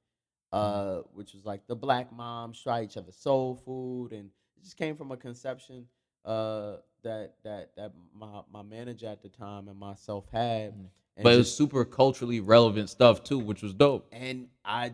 uh, 0.52 0.98
which 1.14 1.32
was 1.34 1.44
like 1.44 1.66
the 1.66 1.76
Black 1.76 2.12
moms 2.12 2.60
try 2.62 2.82
each 2.82 2.96
other's 2.96 3.16
soul 3.16 3.56
food, 3.56 4.12
and 4.12 4.30
it 4.56 4.62
just 4.62 4.76
came 4.76 4.96
from 4.96 5.10
a 5.10 5.16
conception 5.16 5.86
uh 6.24 6.76
that 7.02 7.34
that 7.44 7.74
that 7.76 7.92
my 8.14 8.42
my 8.52 8.62
manager 8.62 9.06
at 9.06 9.22
the 9.22 9.28
time 9.28 9.68
and 9.68 9.78
myself 9.78 10.26
had 10.30 10.72
Mhm. 10.74 10.88
and 11.16 11.24
But 11.24 11.34
it 11.34 11.38
was 11.38 11.46
just- 11.48 11.58
super 11.58 11.84
culturally 11.84 12.40
relevant 12.40 12.88
stuff 12.90 13.24
too, 13.24 13.38
which 13.38 13.62
was 13.62 13.72
dope. 13.74 14.06
and 14.12 14.48
I 14.64 14.92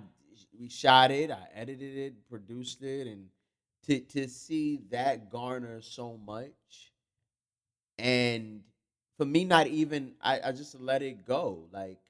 we 0.59 0.69
shot 0.69 1.11
it, 1.11 1.31
I 1.31 1.49
edited 1.55 1.97
it, 1.97 2.29
produced 2.29 2.83
it, 2.83 3.07
and 3.07 3.29
to 3.85 4.01
to 4.01 4.29
see 4.29 4.79
that 4.91 5.31
garner 5.31 5.81
so 5.83 6.17
much, 6.17 6.93
and 7.99 8.63
for 9.17 9.25
me 9.25 9.45
not 9.45 9.67
even 9.67 10.15
I, 10.21 10.41
I 10.49 10.53
just 10.53 10.79
let 10.81 11.03
it 11.03 11.25
go. 11.27 11.69
Like 11.73 12.01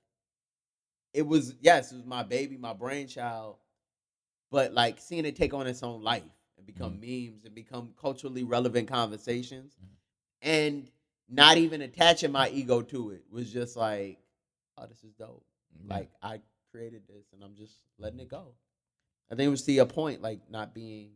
it 1.14 1.22
was 1.26 1.54
yes, 1.60 1.92
it 1.92 1.96
was 1.96 2.04
my 2.04 2.22
baby, 2.22 2.56
my 2.56 2.72
brainchild, 2.74 3.56
but 4.50 4.72
like 4.74 5.00
seeing 5.00 5.24
it 5.24 5.36
take 5.36 5.54
on 5.54 5.66
its 5.66 5.82
own 5.82 6.02
life 6.02 6.22
and 6.56 6.66
become 6.66 7.00
memes 7.00 7.44
and 7.44 7.54
become 7.54 7.92
culturally 8.00 8.44
relevant 8.44 8.88
conversations, 8.88 9.76
Mhm. 9.80 9.88
and 10.42 10.90
not 11.28 11.56
even 11.58 11.82
attaching 11.82 12.32
my 12.32 12.48
ego 12.50 12.82
to 12.82 13.10
it 13.10 13.24
was 13.30 13.52
just 13.52 13.76
like, 13.76 14.18
oh, 14.78 14.86
this 14.86 15.02
is 15.04 15.12
dope. 15.14 15.44
Like 15.84 16.10
I 16.22 16.40
created 16.70 17.06
this 17.06 17.32
and 17.32 17.42
I'm 17.42 17.54
just 17.54 17.74
letting 17.98 18.20
it 18.20 18.28
go. 18.28 18.54
I 19.30 19.34
think 19.34 19.46
it 19.48 19.50
was 19.50 19.62
to 19.64 19.72
your 19.72 19.86
point, 19.86 20.22
like 20.22 20.48
not 20.50 20.74
being 20.74 21.12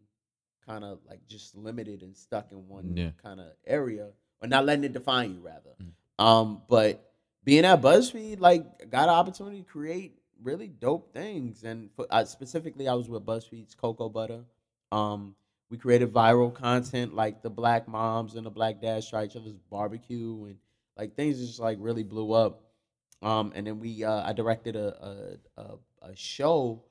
kind 0.67 0.85
of 0.85 0.99
like 1.07 1.27
just 1.27 1.57
limited 1.57 2.03
and 2.03 2.17
stuck 2.17 2.53
in 2.53 2.69
one 2.69 2.97
Yeah. 2.97 3.13
kind 3.23 3.41
of 3.41 3.53
area, 3.67 4.13
or 4.43 4.49
not 4.49 4.65
letting 4.67 4.85
it 4.85 4.93
define 4.93 5.35
you, 5.35 5.41
rather. 5.41 5.75
Mm. 5.81 5.93
Um, 6.25 6.63
but 6.69 7.13
being 7.45 7.65
at 7.65 7.81
BuzzFeed, 7.81 8.41
like, 8.41 8.91
got 8.91 9.05
an 9.09 9.15
opportunity 9.15 9.59
to 9.63 9.65
create 9.65 10.21
really 10.43 10.69
dope 10.69 11.13
things, 11.13 11.65
and 11.65 11.91
for, 11.93 12.07
uh, 12.11 12.25
specifically, 12.25 12.89
I 12.89 12.95
was 12.95 13.09
with 13.09 13.25
BuzzFeed's 13.25 13.75
Cocoa 13.75 14.09
Butter. 14.09 14.45
Um, 14.93 15.35
we 15.71 15.79
created 15.79 16.13
viral 16.13 16.53
content 16.53 17.15
like 17.15 17.43
the 17.43 17.51
Black 17.51 17.87
Moms 17.87 18.35
and 18.35 18.45
the 18.45 18.51
Black 18.51 18.81
Dads 18.81 19.09
try 19.09 19.25
each 19.25 19.37
other's 19.37 19.59
barbecue, 19.71 20.45
and 20.47 20.57
like 20.97 21.15
things 21.17 21.39
just 21.39 21.61
like 21.61 21.79
really 21.81 22.03
blew 22.03 22.33
up. 22.33 22.63
Um, 23.23 23.53
and 23.55 23.67
then 23.67 23.79
we, 23.79 24.03
uh, 24.05 24.29
I 24.29 24.33
directed 24.33 24.77
a 24.77 25.39
a, 25.57 25.61
a 25.61 26.11
a 26.11 26.17
show 26.17 26.83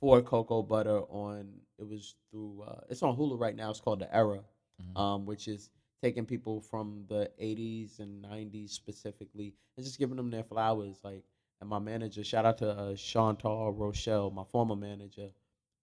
for 0.00 0.20
Cocoa 0.22 0.62
Butter 0.62 1.00
on. 1.08 1.48
It 1.78 1.88
was 1.88 2.14
through. 2.30 2.62
Uh, 2.66 2.80
it's 2.90 3.02
on 3.02 3.16
Hulu 3.16 3.38
right 3.38 3.54
now. 3.56 3.70
It's 3.70 3.80
called 3.80 4.00
The 4.00 4.14
Era, 4.14 4.40
Mhm. 4.82 4.98
um, 5.00 5.26
which 5.26 5.48
is 5.48 5.70
taking 6.02 6.26
people 6.26 6.60
from 6.60 7.04
the 7.08 7.30
80s 7.38 8.00
and 8.00 8.22
90s 8.22 8.72
specifically 8.72 9.54
and 9.76 9.84
just 9.84 9.98
giving 9.98 10.16
them 10.16 10.30
their 10.30 10.44
flowers. 10.44 11.00
Like, 11.02 11.24
and 11.60 11.70
my 11.70 11.78
manager, 11.78 12.22
shout 12.22 12.44
out 12.44 12.58
to 12.58 12.70
uh, 12.70 12.94
Chantal 12.96 13.72
Rochelle, 13.72 14.30
my 14.30 14.44
former 14.44 14.76
manager. 14.76 15.30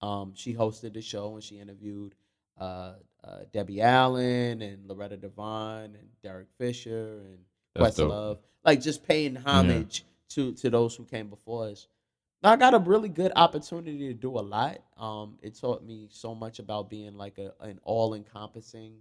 Um, 0.03 0.33
she 0.35 0.53
hosted 0.53 0.93
the 0.93 1.01
show 1.01 1.35
and 1.35 1.43
she 1.43 1.59
interviewed 1.59 2.13
uh, 2.59 2.95
uh, 3.23 3.39
Debbie 3.53 3.81
Allen 3.81 4.61
and 4.61 4.85
Loretta 4.85 5.15
Devine 5.15 5.95
and 5.95 6.09
Derek 6.21 6.49
Fisher 6.57 7.21
and 7.25 7.39
That's 7.73 7.95
dope. 7.95 8.11
Questlove. 8.11 8.37
Like, 8.65 8.81
just 8.81 9.07
paying 9.07 9.37
homage 9.37 10.03
to 10.31 10.53
to 10.55 10.69
those 10.69 10.95
who 10.95 11.05
came 11.05 11.29
before 11.29 11.67
us. 11.67 11.87
I 12.43 12.57
got 12.57 12.73
a 12.73 12.79
really 12.79 13.07
good 13.07 13.31
opportunity 13.37 14.09
to 14.09 14.13
do 14.13 14.37
a 14.37 14.41
lot. 14.41 14.79
Um, 14.97 15.37
it 15.41 15.57
taught 15.57 15.85
me 15.85 16.09
so 16.11 16.35
much 16.35 16.59
about 16.59 16.89
being 16.89 17.15
like 17.15 17.37
a 17.37 17.53
an 17.61 17.79
all 17.83 18.13
encompassing 18.13 18.95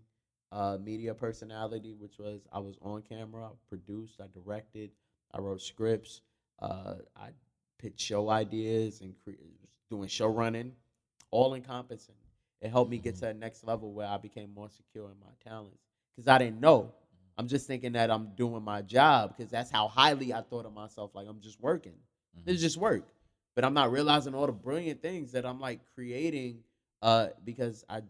uh, 0.52 0.78
media 0.80 1.14
personality, 1.14 1.94
which 1.98 2.18
was 2.18 2.42
I 2.52 2.60
was 2.60 2.76
on 2.80 3.02
camera, 3.02 3.46
I 3.46 3.50
produced, 3.68 4.20
I 4.20 4.26
directed, 4.32 4.90
I 5.34 5.40
wrote 5.40 5.62
scripts, 5.62 6.20
uh, 6.60 6.94
I 7.16 7.30
pitched 7.78 8.00
show 8.00 8.30
ideas 8.30 9.00
and 9.00 9.14
cre- 9.24 9.42
doing 9.90 10.08
show 10.08 10.28
running, 10.28 10.72
all 11.32 11.54
encompassing. 11.54 12.14
it 12.60 12.70
helped 12.70 12.90
me 12.90 12.98
get 12.98 13.16
to 13.16 13.22
that 13.22 13.36
next 13.36 13.64
level 13.64 13.92
where 13.92 14.06
I 14.06 14.18
became 14.18 14.54
more 14.54 14.68
secure 14.70 15.06
in 15.06 15.18
my 15.18 15.32
talents 15.50 15.80
because 16.14 16.28
I 16.28 16.38
didn't 16.38 16.60
know. 16.60 16.92
I'm 17.36 17.48
just 17.48 17.66
thinking 17.66 17.92
that 17.92 18.10
I'm 18.10 18.28
doing 18.36 18.62
my 18.62 18.82
job 18.82 19.34
because 19.36 19.50
that's 19.50 19.70
how 19.70 19.88
highly 19.88 20.32
I 20.32 20.42
thought 20.42 20.66
of 20.66 20.72
myself. 20.72 21.10
Like 21.14 21.26
I'm 21.28 21.40
just 21.40 21.60
working. 21.60 21.94
It's 22.46 22.62
just 22.62 22.76
work. 22.76 23.08
But 23.54 23.64
I'm 23.64 23.74
not 23.74 23.90
realizing 23.90 24.34
all 24.34 24.46
the 24.46 24.52
brilliant 24.52 25.02
things 25.02 25.32
that 25.32 25.44
I'm 25.44 25.58
like 25.58 25.80
creating 25.94 26.60
uh, 27.02 27.28
because 27.44 27.84
I 27.88 28.02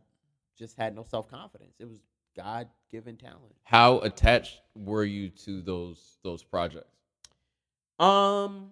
just 0.59 0.77
had 0.77 0.95
no 0.95 1.05
self 1.05 1.29
confidence. 1.29 1.77
It 1.79 1.89
was 1.89 1.99
God 2.37 2.69
given 2.91 3.17
talent. 3.17 3.55
How 3.65 4.01
attached 4.01 4.61
were 4.75 5.05
you 5.05 5.31
to 5.45 5.63
those 5.63 6.19
those 6.23 6.43
projects? 6.43 6.97
Um, 7.99 8.71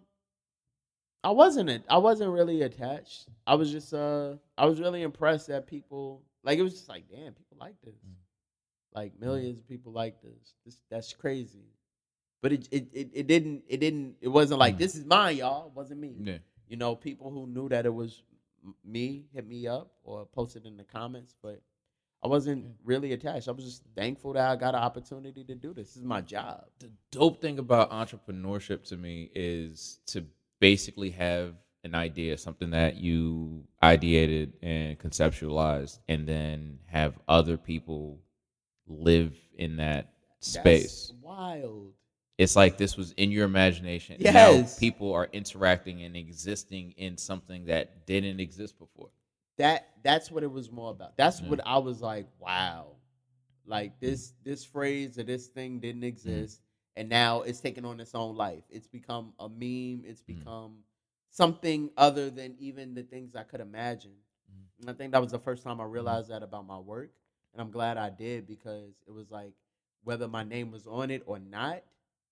I 1.22 1.30
wasn't. 1.30 1.68
a- 1.70 1.82
I 1.88 1.98
wasn't 1.98 2.30
really 2.32 2.62
attached. 2.62 3.28
I 3.46 3.54
was 3.54 3.70
just. 3.70 3.92
Uh, 3.92 4.36
I 4.56 4.66
was 4.66 4.80
really 4.80 5.02
impressed 5.02 5.48
that 5.48 5.66
people 5.66 6.22
like. 6.44 6.58
It 6.58 6.62
was 6.62 6.72
just 6.74 6.88
like, 6.88 7.08
damn, 7.10 7.32
people 7.32 7.56
like 7.60 7.74
this. 7.84 7.94
Like 8.94 9.18
millions 9.20 9.58
of 9.58 9.68
people 9.68 9.92
like 9.92 10.20
this. 10.22 10.54
This 10.64 10.76
that's 10.90 11.12
crazy. 11.12 11.66
But 12.42 12.52
it 12.52 12.68
it, 12.72 12.88
it, 12.92 13.10
it 13.12 13.26
didn't. 13.26 13.62
It 13.68 13.78
didn't. 13.80 14.16
It 14.20 14.28
wasn't 14.28 14.60
like 14.60 14.78
this 14.78 14.94
is 14.94 15.04
mine, 15.04 15.36
y'all. 15.36 15.66
It 15.68 15.72
wasn't 15.74 16.00
me. 16.00 16.16
Yeah. 16.22 16.38
You 16.68 16.76
know, 16.76 16.96
people 16.96 17.30
who 17.30 17.46
knew 17.46 17.68
that 17.68 17.84
it 17.86 17.92
was 17.94 18.22
me 18.84 19.26
hit 19.32 19.46
me 19.46 19.66
up 19.66 19.92
or 20.04 20.26
posted 20.26 20.66
in 20.66 20.76
the 20.76 20.84
comments, 20.84 21.34
but 21.42 21.60
I 22.22 22.28
wasn't 22.28 22.66
really 22.84 23.12
attached. 23.12 23.48
I 23.48 23.52
was 23.52 23.64
just 23.64 23.82
thankful 23.94 24.32
that 24.34 24.50
I 24.50 24.56
got 24.56 24.74
an 24.74 24.80
opportunity 24.80 25.44
to 25.44 25.54
do 25.54 25.72
this. 25.72 25.88
This 25.88 25.96
is 25.98 26.04
my 26.04 26.20
job. 26.20 26.64
the 26.78 26.90
dope 27.10 27.40
thing 27.40 27.58
about 27.58 27.90
entrepreneurship 27.90 28.84
to 28.88 28.96
me 28.96 29.30
is 29.34 30.00
to 30.06 30.24
basically 30.60 31.10
have 31.10 31.54
an 31.82 31.94
idea, 31.94 32.36
something 32.36 32.70
that 32.70 32.96
you 32.96 33.64
ideated 33.82 34.52
and 34.62 34.98
conceptualized, 34.98 35.98
and 36.08 36.26
then 36.26 36.78
have 36.86 37.18
other 37.26 37.56
people 37.56 38.20
live 38.86 39.34
in 39.56 39.76
that 39.78 40.12
space. 40.40 41.08
That's 41.08 41.22
wild. 41.22 41.92
It's 42.38 42.56
like 42.56 42.78
this 42.78 42.96
was 42.96 43.12
in 43.12 43.30
your 43.30 43.44
imagination. 43.44 44.14
and 44.14 44.24
Yes. 44.24 44.34
Now 44.34 44.78
people 44.78 45.12
are 45.12 45.28
interacting 45.32 46.02
and 46.04 46.16
existing 46.16 46.92
in 46.96 47.16
something 47.16 47.66
that 47.66 48.06
didn't 48.06 48.40
exist 48.40 48.78
before. 48.78 49.10
that 49.58 49.88
that's 50.02 50.30
what 50.30 50.42
it 50.42 50.50
was 50.50 50.70
more 50.70 50.90
about. 50.90 51.18
That's 51.18 51.42
Yeah. 51.42 51.50
what 51.50 51.60
I 51.66 51.76
was 51.78 52.00
like, 52.00 52.26
wow. 52.38 52.96
Like 53.66 54.00
this 54.00 54.32
this 54.42 54.64
phrase 54.64 55.18
or 55.18 55.22
this 55.22 55.48
thing 55.48 55.80
didn't 55.80 56.00
mm. 56.00 56.06
exist 56.06 56.62
and 56.96 57.08
now 57.08 57.42
it's 57.42 57.60
taken 57.60 57.84
on 57.84 58.00
its 58.00 58.14
own 58.14 58.36
life. 58.36 58.62
It's 58.70 58.86
become 58.86 59.32
a 59.38 59.48
meme, 59.48 60.04
it's 60.06 60.22
Mm. 60.22 60.26
become 60.38 60.78
something 61.30 61.90
other 61.96 62.30
than 62.30 62.56
even 62.58 62.94
the 62.94 63.02
things 63.02 63.34
I 63.36 63.42
could 63.44 63.60
imagine. 63.60 64.12
Mm. 64.50 64.80
And 64.80 64.90
I 64.90 64.92
think 64.94 65.12
that 65.12 65.20
was 65.22 65.30
the 65.30 65.38
first 65.38 65.62
time 65.62 65.80
I 65.80 65.84
realized 65.84 66.30
that 66.30 66.42
about 66.42 66.66
my 66.66 66.78
work. 66.78 67.10
And 67.52 67.60
I'm 67.60 67.70
glad 67.70 67.96
I 67.96 68.10
did 68.10 68.46
because 68.46 68.94
it 69.06 69.12
was 69.12 69.30
like 69.30 69.52
whether 70.04 70.28
my 70.28 70.42
name 70.44 70.70
was 70.70 70.86
on 70.86 71.10
it 71.10 71.22
or 71.26 71.38
not, 71.38 71.82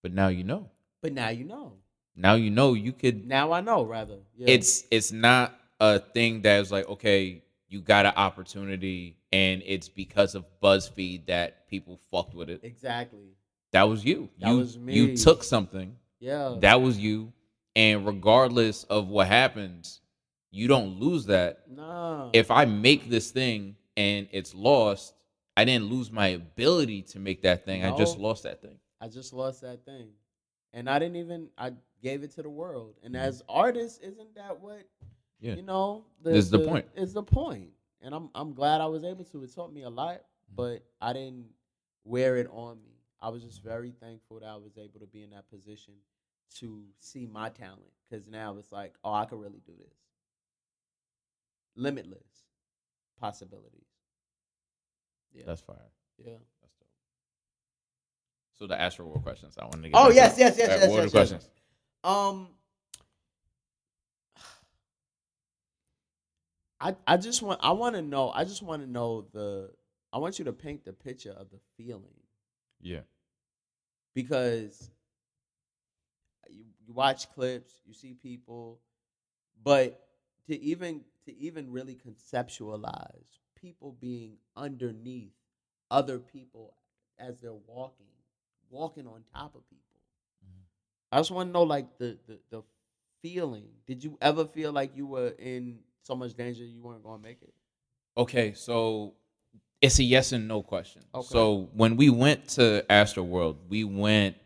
But 0.03 0.13
now 0.13 0.29
you 0.29 0.45
know. 0.45 0.71
but 1.03 1.13
now 1.13 1.29
you 1.29 1.45
know. 1.45 1.75
Now 2.17 2.35
you 2.35 2.51
know 2.51 2.75
you 2.75 2.93
could 2.93 3.27
Now 3.27 3.53
I 3.53 3.61
know 3.61 3.83
rather. 3.85 4.19
Yeah. 4.37 4.49
it's 4.51 4.85
it's 4.91 5.13
not 5.13 5.59
a 5.81 5.99
thing 6.01 6.43
that's 6.43 6.71
like 6.73 6.89
okay 6.89 7.43
you 7.69 7.81
got 7.81 8.07
an 8.07 8.15
opportunity 8.17 9.17
and 9.33 9.63
it's 9.65 9.89
because 9.89 10.35
of 10.35 10.45
buzzfeed 10.61 11.27
that 11.27 11.69
people 11.69 12.01
fucked 12.11 12.35
with 12.35 12.49
it 12.51 12.61
exactly. 12.65 13.37
That 13.73 13.85
was 13.85 14.05
you 14.05 14.29
That 14.41 14.51
you 14.51 14.57
was 14.59 14.77
you 14.77 15.17
took 15.17 15.43
something 15.43 15.97
Yeah. 16.21 16.57
that 16.61 16.81
was 16.81 16.99
you 16.99 17.33
and 17.77 18.07
regardless 18.07 18.85
of 18.85 19.09
what 19.09 19.27
happens 19.29 20.01
you 20.51 20.67
don't 20.69 20.99
lose 20.99 21.27
that 21.27 21.65
nah. 21.71 22.31
if 22.33 22.51
i 22.51 22.65
make 22.65 23.09
this 23.09 23.31
thing 23.31 23.77
and 23.97 24.27
it's 24.33 24.55
lost 24.55 25.15
i 25.57 25.65
didn't 25.65 25.87
lose 25.87 26.11
my 26.11 26.29
ability 26.29 27.03
to 27.03 27.19
make 27.19 27.43
that 27.43 27.65
thing 27.65 27.85
i 27.85 27.97
just 27.97 28.19
lost 28.19 28.43
that 28.45 28.61
thing 28.63 28.79
I 29.01 29.07
just 29.07 29.33
lost 29.33 29.61
that 29.61 29.85
thing. 29.85 30.09
And 30.73 30.91
I 30.91 30.99
didn't 30.99 31.15
even 31.17 31.51
I 31.57 31.71
gave 32.03 32.25
it 32.25 32.33
to 32.33 32.43
the 32.43 32.51
world. 32.51 32.97
And 33.05 33.15
Mhm. 33.15 33.21
as 33.21 33.45
artists, 33.49 34.01
isn't 34.01 34.35
that 34.35 34.61
what 34.61 34.83
Yeah. 35.39 35.55
you 35.55 35.63
know 35.63 36.05
This 36.21 36.35
is 36.39 36.51
the 36.51 36.59
point. 36.67 36.85
Is 36.97 37.13
the 37.13 37.23
point. 37.23 37.71
And 38.01 38.13
I'm 38.13 38.29
I'm 38.35 38.55
glad 38.55 38.81
I 38.81 38.87
was 38.87 39.05
able 39.05 39.25
to. 39.27 39.45
It 39.45 39.55
taught 39.55 39.73
me 39.73 39.83
a 39.83 39.89
lot, 39.89 40.15
Mm-hmm. 40.17 40.57
but 40.57 40.83
I 41.01 41.13
didn't 41.13 41.47
wear 42.03 42.39
it 42.39 42.49
on 42.51 42.83
me. 42.83 42.98
I 43.21 43.29
was 43.31 43.43
just 43.43 43.63
very 43.63 43.93
thankful 43.93 44.41
that 44.41 44.47
I 44.47 44.57
was 44.57 44.79
able 44.79 45.01
to 45.01 45.07
be 45.07 45.23
in 45.23 45.31
that 45.31 45.49
position 45.51 45.95
to 46.59 46.85
see 47.01 47.27
my 47.27 47.49
talent. 47.49 47.93
Cause 48.11 48.29
now 48.29 48.57
it's 48.59 48.73
like, 48.73 48.95
oh, 49.05 49.13
I 49.13 49.25
could 49.27 49.41
really 49.41 49.61
do 49.67 49.73
this. 49.79 49.95
Limitless 51.77 52.45
possibilities. 53.21 53.85
Yeah. 55.35 55.43
that's 55.47 55.61
fire 55.61 55.77
yeah. 56.19 56.33
that's 56.63 56.75
dope 56.81 56.89
so 58.59 58.67
the 58.67 58.75
Astroworld 58.75 59.23
questions 59.23 59.57
i 59.61 59.65
wanted 59.65 59.83
to 59.83 59.89
get 59.91 59.97
Oh 59.97 60.11
yes, 60.11 60.37
yes, 60.39 60.57
yes, 60.57 60.69
yes, 60.69 60.91
yes, 60.91 60.91
yes. 60.91 61.11
questions 61.11 61.51
Um, 62.05 62.49
I 66.81 66.95
I 67.07 67.17
just 67.17 67.43
want 67.43 67.61
I 67.63 67.73
want 67.73 67.97
to 67.97 68.03
know 68.03 68.31
I 68.31 68.45
just 68.45 68.63
want 68.63 68.83
to 68.83 68.89
know 68.89 69.27
the 69.33 69.71
I 70.13 70.19
want 70.19 70.39
you 70.39 70.45
to 70.47 70.53
paint 70.53 70.85
the 70.85 70.93
picture 70.93 71.33
of 71.33 71.51
the 71.51 71.59
feeling 71.77 72.15
yeah 72.81 73.01
because 74.15 74.91
you, 76.51 76.65
you 76.87 76.93
watch 76.93 77.33
clips, 77.33 77.73
you 77.87 77.95
see 77.95 78.15
people, 78.15 78.81
but 79.63 80.09
to 80.47 80.61
even 80.61 81.03
to 81.27 81.37
even 81.37 81.71
really 81.71 81.97
conceptualize 81.97 83.39
people 83.55 83.97
being 84.01 84.39
underneath 84.57 85.33
other 85.91 86.19
people 86.19 86.75
as 87.19 87.41
they're 87.41 87.53
walking, 87.53 88.07
walking 88.71 89.07
on 89.07 89.23
top 89.35 89.55
of 89.55 89.69
people. 89.69 90.01
Mm-hmm. 90.45 90.63
I 91.13 91.19
just 91.19 91.31
want 91.31 91.49
to 91.49 91.53
know 91.53 91.63
like 91.63 91.99
the, 91.99 92.19
the 92.27 92.39
the 92.51 92.63
feeling. 93.23 93.69
Did 93.87 94.03
you 94.03 94.17
ever 94.21 94.47
feel 94.47 94.73
like 94.73 94.97
you 94.97 95.07
were 95.07 95.35
in 95.39 95.81
so 96.03 96.15
much 96.15 96.35
danger 96.35 96.65
you 96.65 96.83
weren't 96.83 97.03
going 97.03 97.21
to 97.21 97.23
make 97.23 97.43
it? 97.43 97.55
Okay, 98.17 98.53
so 98.55 99.15
it's 99.81 99.99
a 99.99 100.03
yes 100.03 100.33
and 100.33 100.49
no 100.49 100.63
question. 100.63 101.03
Okay. 101.15 101.27
So 101.31 101.69
when 101.75 101.97
we 101.97 102.11
went 102.11 102.49
to 102.51 102.85
Astroworld, 102.91 103.57
we 103.69 103.85
went 103.85 104.37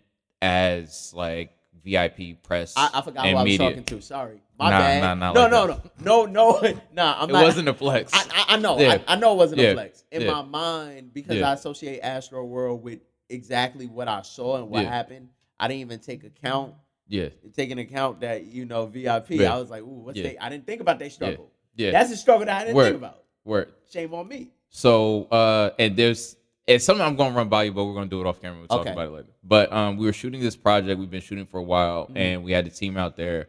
as 0.41 1.12
like 1.14 1.53
VIP 1.85 2.43
press. 2.43 2.74
I, 2.76 2.91
I 2.95 3.03
forgot 3.03 3.24
who 3.26 3.30
I 3.30 3.35
was 3.35 3.45
media. 3.45 3.68
talking 3.68 3.85
to. 3.85 4.01
Sorry, 4.01 4.41
my 4.59 4.70
Nah, 4.70 4.78
bad. 4.78 5.01
nah, 5.03 5.14
nah, 5.14 5.33
no, 5.33 5.41
like 5.43 5.51
no, 5.51 5.66
that. 5.68 6.01
no, 6.05 6.24
no, 6.26 6.61
no, 6.61 6.80
Nah, 6.93 7.16
I'm 7.22 7.30
it 7.30 7.33
not. 7.33 7.43
wasn't 7.43 7.68
a 7.68 7.74
flex. 7.74 8.12
I, 8.14 8.24
I, 8.49 8.55
I 8.55 8.57
know. 8.59 8.78
Yeah. 8.78 8.99
I, 9.07 9.14
I 9.14 9.16
know 9.16 9.33
it 9.33 9.37
wasn't 9.37 9.61
Yeah. 9.61 9.68
a 9.68 9.74
flex. 9.74 10.05
In 10.12 10.22
Yeah. 10.22 10.33
my 10.33 10.43
mind, 10.43 11.12
because. 11.14 11.41
I 11.43 11.55
associate 11.55 12.03
Astroworld 12.03 12.83
with 12.83 13.01
exactly 13.28 13.87
what 13.87 14.09
I 14.09 14.22
saw 14.22 14.57
and 14.59 14.68
what 14.68 14.85
happened. 14.85 15.28
I 15.59 15.68
didn't 15.68 15.80
even 15.80 15.99
take 16.01 16.24
account, 16.24 16.74
yeah, 17.09 17.28
take 17.55 17.70
into 17.70 17.83
account 17.85 18.20
that 18.20 18.47
you 18.47 18.64
know 18.64 18.87
VIP. 18.87 19.41
I 19.41 19.59
was 19.59 19.70
like, 19.70 19.83
ooh, 19.83 20.03
what's 20.05 20.20
they? 20.20 20.37
I 20.39 20.49
didn't 20.49 20.66
think 20.66 20.80
about 20.80 20.99
their 20.99 21.11
struggle. 21.11 21.51
yeah. 21.76 21.91
That's 21.93 22.11
a 22.11 22.16
struggle 22.16 22.47
that 22.47 22.61
I 22.62 22.64
didn't 22.64 22.76
Word. 22.76 22.85
think 22.87 22.97
about. 22.97 23.22
word. 23.45 23.72
Shame 23.91 24.12
on 24.14 24.26
me. 24.28 24.51
So 24.73 25.25
uh 25.31 25.70
and 25.79 25.97
there's 25.97 26.37
it's 26.66 26.85
something 26.85 27.05
I'm 27.07 27.14
gonna 27.16 27.35
run 27.37 27.49
by 27.49 27.64
you, 27.64 27.73
but 27.73 27.85
we're 27.85 27.95
gonna 27.95 28.07
do 28.07 28.20
it 28.20 28.27
off 28.27 28.41
camera. 28.41 28.59
We'll 28.59 28.68
talk 28.68 28.81
Okay. 28.81 28.93
about 28.93 29.07
it 29.09 29.11
later. 29.11 29.29
But 29.45 29.73
um 29.73 29.97
we 29.99 30.07
were 30.07 30.12
shooting 30.12 30.41
this 30.41 30.57
project 30.57 30.99
we've 30.99 31.11
been 31.11 31.20
shooting 31.20 31.47
for 31.47 31.59
a 31.59 31.62
while 31.62 32.07
Mhm. 32.09 32.16
and 32.16 32.45
we 32.45 32.53
had 32.53 32.64
the 32.66 32.70
team 32.70 32.97
out 32.97 33.16
there. 33.16 33.49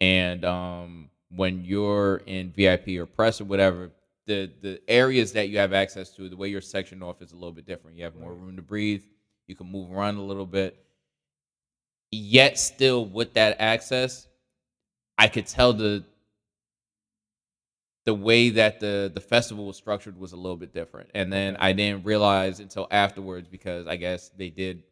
And 0.00 0.44
um 0.44 1.10
when 1.30 1.64
you're 1.64 2.22
in 2.26 2.50
VIP 2.50 2.96
or 2.98 3.04
press 3.04 3.40
or 3.40 3.44
whatever, 3.44 3.90
the 4.26 4.50
the 4.62 4.80
areas 4.88 5.32
that 5.34 5.50
you 5.50 5.58
have 5.58 5.74
access 5.74 6.10
to, 6.16 6.28
the 6.30 6.36
way 6.36 6.48
you're 6.48 6.62
sectioned 6.62 7.02
off 7.04 7.20
is 7.20 7.32
a 7.32 7.34
little 7.34 7.52
bit 7.52 7.66
different. 7.66 7.98
You 7.98 8.04
have 8.04 8.16
more 8.16 8.32
room 8.34 8.56
to 8.56 8.62
breathe, 8.62 9.02
you 9.46 9.54
can 9.54 9.70
move 9.70 9.92
around 9.92 10.16
a 10.16 10.22
little 10.22 10.46
bit. 10.46 10.82
Yet 12.10 12.58
still 12.58 13.04
with 13.04 13.34
that 13.34 13.56
access, 13.60 14.28
I 15.18 15.28
could 15.28 15.46
tell 15.46 15.74
the 15.74 16.04
the 18.08 18.14
way 18.14 18.48
that 18.48 18.80
the 18.80 19.10
the 19.12 19.20
festival 19.20 19.66
was 19.66 19.76
structured 19.76 20.18
was 20.18 20.32
a 20.32 20.36
little 20.36 20.56
bit 20.56 20.72
different. 20.72 21.10
And 21.14 21.30
then 21.30 21.58
I 21.60 21.74
didn't 21.74 22.06
realize 22.06 22.58
until 22.58 22.86
afterwards 22.90 23.48
because 23.48 23.86
I 23.86 23.96
guess 23.96 24.30
they 24.30 24.48
did 24.48 24.82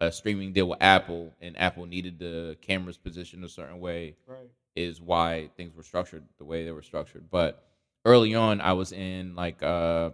a 0.00 0.10
streaming 0.10 0.52
deal 0.52 0.68
with 0.70 0.82
Apple 0.82 1.32
and 1.40 1.56
Apple 1.56 1.86
needed 1.86 2.18
the 2.18 2.56
cameras 2.62 2.98
positioned 2.98 3.44
a 3.44 3.48
certain 3.48 3.78
way 3.78 4.16
Right. 4.26 4.50
is 4.74 5.00
why 5.00 5.50
things 5.56 5.76
were 5.76 5.84
structured 5.84 6.24
the 6.38 6.44
way 6.44 6.64
they 6.64 6.72
were 6.72 6.82
structured. 6.82 7.30
But 7.30 7.64
early 8.04 8.34
on 8.34 8.60
I 8.60 8.72
was 8.72 8.90
in 8.90 9.36
like 9.36 9.62
uh 9.62 10.10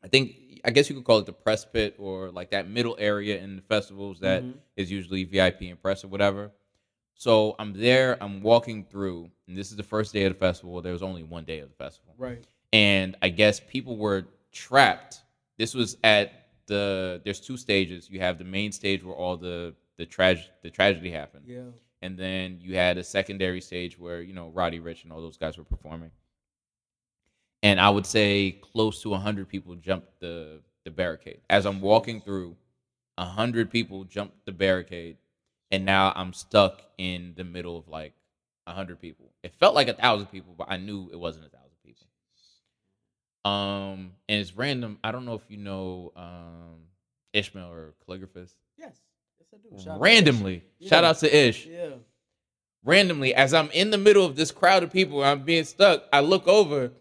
I 0.00 0.06
think 0.06 0.60
I 0.64 0.70
guess 0.70 0.88
you 0.88 0.94
could 0.94 1.04
call 1.04 1.18
it 1.18 1.26
the 1.26 1.32
press 1.32 1.64
pit 1.64 1.96
or 1.98 2.30
like 2.30 2.50
that 2.52 2.68
middle 2.68 2.94
area 3.00 3.42
in 3.42 3.56
the 3.56 3.62
festivals 3.62 4.20
that 4.20 4.44
is 4.76 4.90
Mhm. 4.90 4.92
usually 4.92 5.24
VIP 5.24 5.62
and 5.62 5.82
press 5.82 6.04
or 6.04 6.08
whatever. 6.08 6.52
So 7.14 7.54
I'm 7.58 7.72
there, 7.72 8.16
I'm 8.22 8.42
walking 8.42 8.84
through, 8.84 9.30
and 9.48 9.56
this 9.56 9.70
is 9.70 9.76
the 9.76 9.82
first 9.82 10.12
day 10.12 10.24
of 10.24 10.32
the 10.34 10.38
festival. 10.38 10.80
There 10.82 10.92
was 10.92 11.02
only 11.02 11.22
one 11.22 11.44
day 11.44 11.60
of 11.60 11.68
the 11.70 11.74
festival. 11.76 12.14
Right. 12.18 12.44
And 12.72 13.16
I 13.22 13.28
guess 13.30 13.60
people 13.60 13.96
were 13.96 14.26
trapped. 14.52 15.22
This 15.58 15.74
was 15.74 15.96
at 16.04 16.32
the 16.66 17.20
there's 17.24 17.40
two 17.40 17.56
stages. 17.56 18.10
You 18.10 18.20
have 18.20 18.38
the 18.38 18.44
main 18.44 18.72
stage 18.72 19.02
where 19.04 19.14
all 19.14 19.36
the 19.36 19.74
the 19.96 20.06
trag 20.06 20.40
the 20.62 20.70
tragedy 20.70 21.10
happened. 21.10 21.44
Yeah. 21.46 21.70
And 22.02 22.18
then 22.18 22.58
you 22.60 22.76
had 22.76 22.98
a 22.98 23.04
secondary 23.04 23.60
stage 23.62 23.98
where, 23.98 24.20
you 24.20 24.34
know, 24.34 24.48
Roddy 24.50 24.80
Ricch 24.80 25.04
and 25.04 25.12
all 25.12 25.22
those 25.22 25.38
guys 25.38 25.56
were 25.56 25.64
performing. 25.64 26.10
and 27.62 27.80
I 27.80 27.90
would 27.90 28.06
say 28.06 28.58
close 28.72 29.02
to 29.02 29.14
hundred 29.14 29.48
people 29.48 29.74
jumped 29.76 30.20
the 30.20 30.60
the 30.84 30.90
barricade 30.90 31.40
as 31.48 31.64
I'm 31.66 31.80
walking 31.80 32.20
through. 32.20 32.56
hundred 33.18 33.70
people 33.70 34.04
jumped 34.04 34.44
the 34.44 34.52
barricade, 34.52 35.16
and 35.74 35.84
now 35.84 36.12
I'm 36.14 36.32
stuck 36.32 36.82
in 36.98 37.34
the 37.36 37.42
middle 37.42 37.76
of 37.76 37.88
like 37.88 38.12
a 38.66 38.72
hundred 38.72 39.00
people. 39.00 39.32
It 39.42 39.52
felt 39.58 39.74
like 39.74 39.88
a 39.88 39.92
thousand 39.92 40.26
people, 40.26 40.54
but 40.56 40.68
I 40.70 40.76
knew 40.76 41.10
it 41.12 41.18
wasn't 41.18 41.46
a 41.46 41.48
thousand 41.48 41.76
people. 41.84 42.06
Um, 43.44 44.12
and 44.28 44.40
it's 44.40 44.56
random. 44.56 44.98
I 45.02 45.10
don't 45.10 45.24
know 45.24 45.34
if 45.34 45.42
you 45.48 45.56
know 45.56 46.12
um 46.16 46.84
Ishmael 47.32 47.70
or 47.72 47.94
calligraphist. 48.08 48.54
Yes. 48.78 49.00
Yes, 49.38 49.48
I 49.52 49.56
do. 49.56 49.82
Shout 49.82 49.88
out 49.88 49.94
to 49.96 50.00
randomly, 50.00 50.64
shout 50.80 51.04
out 51.04 51.18
to 51.18 51.36
Ish. 51.36 51.66
Yeah. 51.66 51.90
Randomly, 52.84 53.34
as 53.34 53.52
I'm 53.52 53.70
in 53.70 53.90
the 53.90 53.98
middle 53.98 54.24
of 54.24 54.36
this 54.36 54.52
crowd 54.52 54.82
of 54.82 54.92
people, 54.92 55.24
I'm 55.24 55.42
being 55.42 55.64
stuck. 55.64 56.04
I 56.12 56.20
look 56.20 56.46
over, 56.46 56.92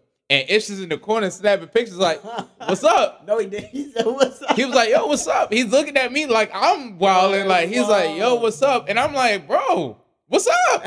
and 0.41 0.49
Ish 0.49 0.69
is 0.69 0.81
in 0.81 0.89
the 0.89 0.97
corner 0.97 1.29
snapping 1.29 1.67
pictures. 1.67 1.97
Like, 1.97 2.23
what's 2.23 2.84
up? 2.84 3.23
No, 3.27 3.38
he 3.39 3.45
did. 3.45 3.65
He 3.65 3.91
said, 3.91 4.05
"What's 4.05 4.41
up?" 4.41 4.55
He 4.55 4.65
was 4.65 4.75
like, 4.75 4.89
"Yo, 4.89 5.05
what's 5.07 5.27
up?" 5.27 5.51
He's 5.53 5.65
looking 5.67 5.95
at 5.97 6.11
me 6.11 6.25
like 6.25 6.51
I'm 6.53 6.97
wilding. 6.99 7.47
Like 7.47 7.69
he's 7.69 7.88
like, 7.88 8.17
"Yo, 8.17 8.36
what's 8.36 8.61
up?" 8.61 8.89
And 8.89 8.99
I'm 8.99 9.13
like, 9.13 9.47
"Bro, 9.47 9.97
what's 10.27 10.47
up?" 10.73 10.86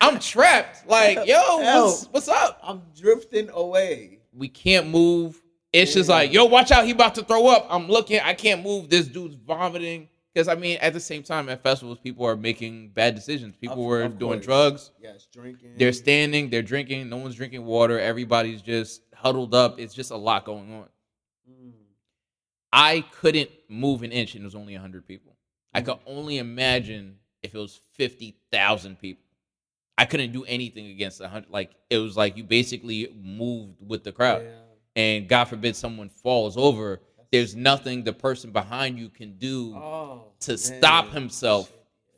I'm 0.00 0.18
trapped. 0.18 0.86
Like, 0.88 1.26
yo, 1.26 1.40
what's, 1.58 2.06
what's 2.06 2.28
up? 2.28 2.60
I'm 2.62 2.82
drifting 2.98 3.48
away. 3.50 4.18
We 4.34 4.48
can't 4.48 4.88
move. 4.88 5.40
Ish 5.72 5.96
is 5.96 6.08
Yeah. 6.08 6.14
like, 6.14 6.32
yo, 6.32 6.44
watch 6.46 6.70
out, 6.70 6.84
he 6.84 6.90
about 6.92 7.14
to 7.16 7.22
throw 7.24 7.46
up. 7.46 7.66
I'm 7.70 7.88
looking, 7.88 8.20
I 8.20 8.34
can't 8.34 8.62
move. 8.62 8.88
This 8.90 9.06
dude's 9.06 9.34
vomiting. 9.34 10.08
Because 10.38 10.46
I 10.46 10.54
mean, 10.54 10.78
at 10.80 10.92
the 10.92 11.00
same 11.00 11.24
time, 11.24 11.48
at 11.48 11.64
festivals, 11.64 11.98
people 11.98 12.24
are 12.24 12.36
making 12.36 12.90
bad 12.90 13.16
decisions. 13.16 13.56
People 13.56 13.80
Of- 13.80 13.84
were 13.86 14.02
of 14.02 14.20
doing 14.20 14.34
course. 14.38 14.44
drugs. 14.44 14.90
Yes, 15.02 15.26
drinking. 15.32 15.72
They're 15.76 15.92
standing, 15.92 16.48
they're 16.48 16.62
drinking, 16.62 17.08
no 17.08 17.16
one's 17.16 17.34
drinking 17.34 17.64
water, 17.64 17.98
everybody's 17.98 18.62
just 18.62 19.02
huddled 19.12 19.52
up. 19.52 19.80
It's 19.80 19.92
just 19.94 20.12
a 20.12 20.16
lot 20.16 20.44
going 20.44 20.72
on. 20.72 20.88
Mm. 21.50 21.72
I 22.72 23.00
couldn't 23.20 23.50
move 23.68 24.04
an 24.04 24.12
inch 24.12 24.36
and 24.36 24.42
it 24.42 24.44
was 24.44 24.54
only 24.54 24.74
100 24.74 25.08
people. 25.08 25.34
I 25.74 25.80
Mm. 25.80 25.86
could 25.86 25.98
only 26.06 26.38
imagine 26.38 27.18
if 27.42 27.52
it 27.52 27.58
was 27.58 27.80
50,000 27.94 28.96
people. 29.00 29.24
I 29.96 30.04
couldn't 30.04 30.30
do 30.30 30.44
anything 30.44 30.86
against 30.86 31.18
a 31.20 31.24
100. 31.24 31.50
Like, 31.50 31.72
it 31.90 31.98
was 31.98 32.16
like 32.16 32.36
you 32.36 32.44
basically 32.44 33.12
moved 33.20 33.74
with 33.84 34.04
the 34.04 34.12
crowd. 34.12 34.44
Yeah. 34.44 34.54
And 34.94 35.28
God 35.28 35.46
forbid 35.46 35.74
someone 35.74 36.08
falls 36.10 36.56
over, 36.56 37.00
there's 37.30 37.54
nothing 37.54 38.04
the 38.04 38.12
person 38.12 38.50
behind 38.52 38.98
you 38.98 39.08
can 39.08 39.36
do 39.38 39.74
Oh, 39.76 40.24
to 40.40 40.52
man. 40.52 40.58
stop 40.58 41.10
himself 41.10 41.70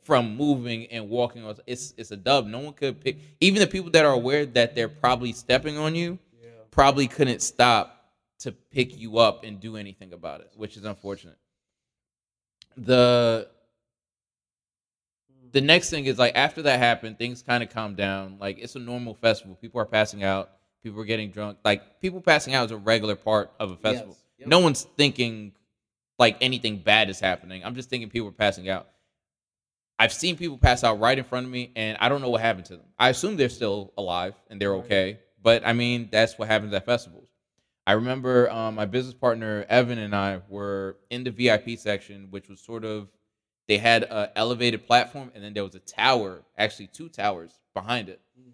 from 0.03 0.37
moving 0.37 0.87
and 0.87 1.09
walking 1.09 1.45
on. 1.45 1.57
It's 1.67 1.95
it's 1.97 2.11
a 2.11 2.17
dub. 2.17 2.47
No 2.47 2.59
one 2.61 2.73
could 2.75 3.01
pick. 3.01 3.19
Even 3.41 3.61
the 3.61 3.67
people 3.67 3.91
that 3.93 4.05
are 4.05 4.13
aware 4.13 4.47
that 4.47 4.75
they're 4.75 4.89
probably 4.89 5.33
stepping 5.33 5.79
on 5.79 5.95
you, 5.95 6.19
Yeah. 6.43 6.51
probably 6.71 7.07
couldn't 7.07 7.43
stop 7.43 8.13
to 8.41 8.53
pick 8.53 8.97
you 8.97 9.19
up 9.19 9.45
and 9.45 9.61
do 9.61 9.77
anything 9.77 10.13
about 10.13 10.41
it, 10.41 10.51
which 10.57 10.77
is 10.77 10.85
unfortunate. 10.85 11.37
The 12.77 13.49
hmm. 15.31 15.49
the 15.53 15.61
next 15.61 15.91
thing 15.91 16.07
is 16.07 16.19
like 16.19 16.35
after 16.37 16.63
that 16.63 16.79
happened, 16.79 17.19
things 17.19 17.43
kind 17.43 17.63
of 17.63 17.71
calmed 17.71 17.97
down. 17.97 18.39
Like 18.39 18.59
it's 18.59 18.77
a 18.77 18.81
normal 18.81 19.15
festival. 19.15 19.57
People 19.57 19.81
are 19.81 19.87
passing 19.87 20.23
out. 20.25 20.51
People 20.83 21.01
are 21.01 21.05
getting 21.05 21.31
drunk. 21.31 21.59
Like 21.65 22.01
people 22.01 22.21
passing 22.21 22.55
out 22.55 22.65
is 22.67 22.71
a 22.71 22.77
regular 22.79 23.17
part 23.17 23.51
of 23.61 23.71
a 23.73 23.77
festival. 23.77 24.15
Yes. 24.15 24.25
Yep. 24.41 24.49
No 24.49 24.59
one's 24.61 24.83
thinking 24.97 25.53
like 26.19 26.37
anything 26.41 26.79
bad 26.79 27.09
is 27.09 27.21
happening. 27.21 27.65
I'm 27.65 27.75
just 27.75 27.89
thinking 27.89 28.11
people 28.11 28.29
are 28.29 28.33
passing 28.33 28.69
out. 28.69 28.89
I've 29.99 30.13
seen 30.13 30.37
people 30.37 30.57
pass 30.57 30.83
out 30.83 30.99
right 30.99 31.17
in 31.19 31.25
front 31.25 31.45
of 31.45 31.53
me, 31.53 31.73
and 31.77 31.99
I 32.01 32.09
don't 32.09 32.23
know 32.23 32.31
what 32.31 32.41
happened 32.41 32.65
to 32.67 32.77
them. 32.77 32.87
I 32.99 33.11
assume 33.11 33.37
they're 33.37 33.51
still 33.51 33.93
alive 33.99 34.35
and 34.49 34.61
they're 34.61 34.77
okay. 34.77 35.19
But 35.43 35.67
I 35.67 35.75
mean, 35.75 36.09
that's 36.11 36.39
what 36.39 36.49
happens 36.49 36.73
at 36.73 36.87
festivals. 36.87 37.29
I 37.87 37.93
remember 37.93 38.51
um, 38.51 38.77
my 38.77 38.87
business 38.87 39.15
partner 39.15 39.67
Evan 39.69 39.99
and 39.99 40.15
I 40.15 40.41
were 40.49 40.97
in 41.11 41.25
the 41.25 41.31
VIP 41.31 41.79
section, 41.79 42.29
which 42.31 42.49
was 42.49 42.61
sort 42.61 42.85
of 42.85 43.09
they 43.69 43.79
had 43.79 44.05
a 44.05 44.31
elevated 44.37 44.87
platform, 44.87 45.31
and 45.35 45.45
then 45.45 45.55
there 45.55 45.65
was 45.65 45.75
a 45.75 45.81
tower, 45.81 46.43
actually 46.59 46.89
two 46.89 47.09
towers 47.09 47.61
behind 47.75 48.09
it. 48.09 48.21
Mm. 48.39 48.53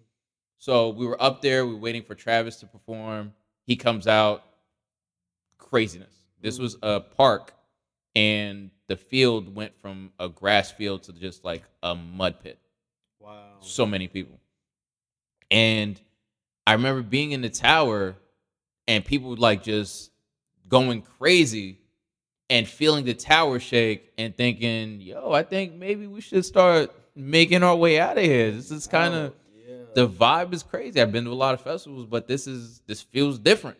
So 0.57 0.89
we 0.89 1.05
were 1.05 1.21
up 1.21 1.41
there, 1.41 1.65
we 1.65 1.73
were 1.73 1.79
waiting 1.79 2.03
for 2.03 2.15
Travis 2.15 2.57
to 2.57 2.67
perform. 2.67 3.33
He 3.65 3.75
comes 3.75 4.07
out, 4.07 4.43
craziness. 5.57 6.13
This 6.41 6.59
was 6.59 6.75
mm-hmm. 6.75 6.87
a 6.87 6.99
park, 6.99 7.53
and 8.15 8.71
the 8.87 8.95
field 8.95 9.53
went 9.55 9.77
from 9.79 10.11
a 10.19 10.29
grass 10.29 10.71
field 10.71 11.03
to 11.03 11.13
just 11.13 11.43
like 11.43 11.63
a 11.83 11.95
mud 11.95 12.39
pit 12.41 12.59
Wow. 13.19 13.57
so 13.59 13.85
many 13.85 14.07
people. 14.07 14.39
And 15.51 15.99
I 16.65 16.73
remember 16.73 17.01
being 17.01 17.31
in 17.31 17.41
the 17.41 17.49
tower 17.49 18.15
and 18.87 19.03
people 19.03 19.35
like 19.35 19.63
just 19.63 20.11
going 20.67 21.01
crazy 21.01 21.79
and 22.49 22.67
feeling 22.67 23.05
the 23.05 23.13
tower 23.13 23.59
shake 23.59 24.11
and 24.17 24.35
thinking, 24.35 25.01
yo, 25.01 25.31
I 25.31 25.43
think 25.43 25.73
maybe 25.73 26.07
we 26.07 26.21
should 26.21 26.45
start 26.45 26.93
making 27.15 27.63
our 27.63 27.75
way 27.75 27.99
out 27.99 28.17
of 28.17 28.23
here. 28.23 28.51
This 28.51 28.71
is 28.71 28.87
kind 28.87 29.13
of 29.13 29.33
Oh, 29.33 29.59
yeah. 29.67 29.75
the 29.95 30.07
vibe 30.07 30.53
is 30.53 30.63
crazy. 30.63 31.01
I've 31.01 31.11
been 31.11 31.25
to 31.25 31.31
a 31.31 31.33
lot 31.33 31.53
of 31.53 31.61
festivals, 31.61 32.05
but 32.05 32.27
this 32.27 32.47
is 32.47 32.81
this 32.87 33.01
feels 33.01 33.39
different. 33.39 33.77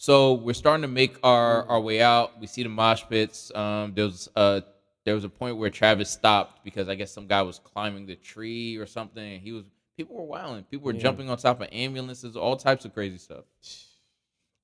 So 0.00 0.32
we're 0.32 0.54
starting 0.54 0.80
to 0.80 0.88
make 0.88 1.18
our 1.22 1.66
our 1.68 1.78
way 1.78 2.00
out. 2.00 2.40
We 2.40 2.46
see 2.46 2.62
the 2.62 2.70
mosh 2.70 3.02
pits. 3.10 3.52
Um, 3.54 3.92
there 3.94 4.06
was 4.06 4.30
uh 4.34 4.62
there 5.04 5.14
was 5.14 5.24
a 5.24 5.28
point 5.28 5.58
where 5.58 5.68
Travis 5.68 6.08
stopped 6.08 6.64
because 6.64 6.88
I 6.88 6.94
guess 6.94 7.12
some 7.12 7.26
guy 7.26 7.42
was 7.42 7.58
climbing 7.58 8.06
the 8.06 8.16
tree 8.16 8.78
or 8.78 8.86
something. 8.86 9.22
And 9.34 9.42
he 9.42 9.52
was 9.52 9.66
people 9.98 10.16
were 10.16 10.24
wilding. 10.24 10.64
People 10.64 10.86
were 10.86 10.94
Yeah. 10.94 11.00
jumping 11.02 11.28
on 11.28 11.36
top 11.36 11.60
of 11.60 11.68
ambulances, 11.70 12.34
all 12.34 12.56
types 12.56 12.86
of 12.86 12.94
crazy 12.94 13.18
stuff. 13.18 13.44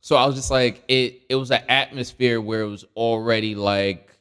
So 0.01 0.17
I 0.17 0.25
was 0.25 0.37
just 0.37 0.51
like, 0.51 0.83
it 0.89 1.21
it 1.29 1.35
was 1.35 1.51
an 1.51 1.65
atmosphere 1.69 2.41
where 2.41 2.63
it 2.63 2.69
was 2.69 2.87
already 2.97 3.55
like 3.55 4.19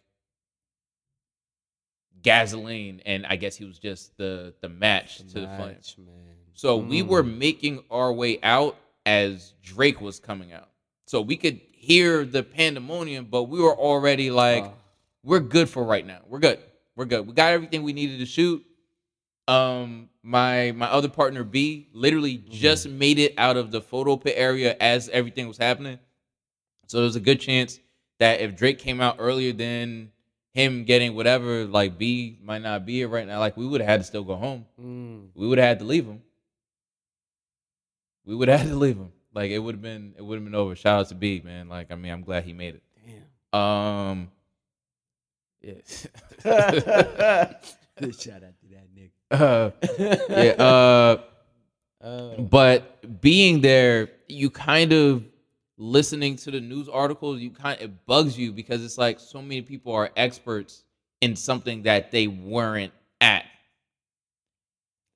gasoline, 2.24 3.01
and 3.05 3.26
I 3.26 3.38
guess 3.38 3.55
he 3.55 3.63
was 3.63 3.80
just 3.80 4.18
the 4.18 4.53
the 4.59 4.68
match 4.68 5.20
to 5.20 5.39
the 5.39 5.47
flame. 5.55 5.78
Man. 5.97 6.36
So 6.55 6.76
we 6.76 7.03
Mm. 7.03 7.07
were 7.07 7.24
making 7.24 7.86
our 7.89 8.11
way 8.11 8.38
out 8.43 8.76
as 9.05 9.53
Drake 9.63 10.01
was 10.01 10.20
coming 10.20 10.51
out. 10.51 10.68
So 11.06 11.22
we 11.22 11.38
could 11.38 11.62
hear 11.72 12.26
the 12.26 12.43
pandemonium, 12.43 13.26
but 13.26 13.43
we 13.43 13.62
were 13.62 13.76
already 13.76 14.32
like, 14.32 14.66
Oh, 14.66 14.74
we're 15.24 15.39
good 15.39 15.70
for 15.70 15.84
right 15.84 16.06
now. 16.06 16.20
We're 16.28 16.39
good. 16.39 16.60
We're 16.95 17.06
good. 17.06 17.28
We 17.28 17.34
got 17.34 17.53
everything 17.53 17.84
we 17.84 17.93
needed 17.93 18.20
to 18.20 18.26
shoot. 18.26 18.66
Um, 19.47 20.10
my 20.24 20.72
my 20.72 20.88
other 20.88 21.10
partner 21.10 21.43
B 21.43 21.89
literally 21.93 22.38
Mm-hmm. 22.39 22.51
just 22.51 22.88
made 22.89 23.20
it 23.20 23.34
out 23.38 23.58
of 23.58 23.70
the 23.72 23.82
photo 23.82 24.18
pit 24.18 24.34
area 24.38 24.76
as 24.80 25.10
everything 25.10 25.47
was 25.47 25.58
happening. 25.58 25.99
So 26.88 27.01
there's 27.01 27.16
a 27.16 27.20
good 27.20 27.39
chance 27.39 27.80
that 28.20 28.39
if 28.41 28.56
Drake 28.56 28.80
came 28.80 29.01
out 29.01 29.18
earlier 29.20 29.53
than 29.53 30.12
him 30.53 30.86
getting 30.86 31.16
whatever, 31.16 31.66
like 31.66 31.97
B 31.97 32.39
might 32.41 32.62
not 32.62 32.86
be 32.86 32.93
here 32.93 33.08
right 33.08 33.28
now. 33.28 33.39
Like 33.39 33.58
we 33.58 33.68
would 33.68 33.82
have 33.82 33.89
had 33.89 33.99
to 33.99 34.03
still 34.06 34.24
go 34.24 34.36
home 34.36 34.66
mm. 34.82 35.28
we 35.36 35.47
would 35.47 35.58
have 35.60 35.68
had 35.68 35.80
to 35.80 35.86
leave 35.86 36.06
him. 36.06 36.22
We 38.26 38.34
would 38.36 38.47
have 38.47 38.62
had 38.62 38.70
to 38.70 38.76
leave 38.76 38.97
him. 38.97 39.12
Like 39.36 39.52
it 39.52 39.60
would 39.60 39.76
have 39.76 39.82
been, 39.82 40.16
it 40.18 40.24
would 40.24 40.36
have 40.36 40.44
been 40.46 40.56
over. 40.56 40.76
Shout 40.76 41.02
out 41.02 41.10
to 41.10 41.16
B, 41.16 41.42
man. 41.44 41.70
Like 41.70 41.92
I 41.92 41.96
mean, 41.96 42.12
I'm 42.12 42.24
glad 42.24 42.46
he 42.46 42.54
made 42.54 42.76
it. 42.76 42.84
Damn. 43.54 43.62
Um, 43.62 44.32
yeah, 45.62 45.74
Shout 48.12 48.44
out 48.44 48.56
to 48.60 48.68
that 48.72 48.88
nigga. 48.95 49.12
uh, 49.32 49.72
yeah. 50.30 50.64
Uh, 50.64 51.18
Uh, 52.02 52.36
but 52.41 53.22
being 53.22 53.62
there, 53.62 54.10
you 54.28 54.49
kind 54.49 54.94
of 54.94 55.24
listening 55.78 56.36
to 56.38 56.52
the 56.52 56.60
news 56.60 56.88
articles. 56.88 57.40
You 57.41 57.49
kind 57.49 57.80
of, 57.80 57.86
it 57.86 58.06
bugs 58.06 58.38
you 58.38 58.52
because 58.52 58.84
it's 58.84 58.98
like 58.98 59.20
so 59.20 59.41
many 59.41 59.62
people 59.62 59.91
are 59.94 60.12
experts 60.16 60.84
in 61.22 61.36
something 61.36 61.84
that 61.84 62.12
they 62.12 62.28
weren't 62.28 62.94
at. 63.22 63.45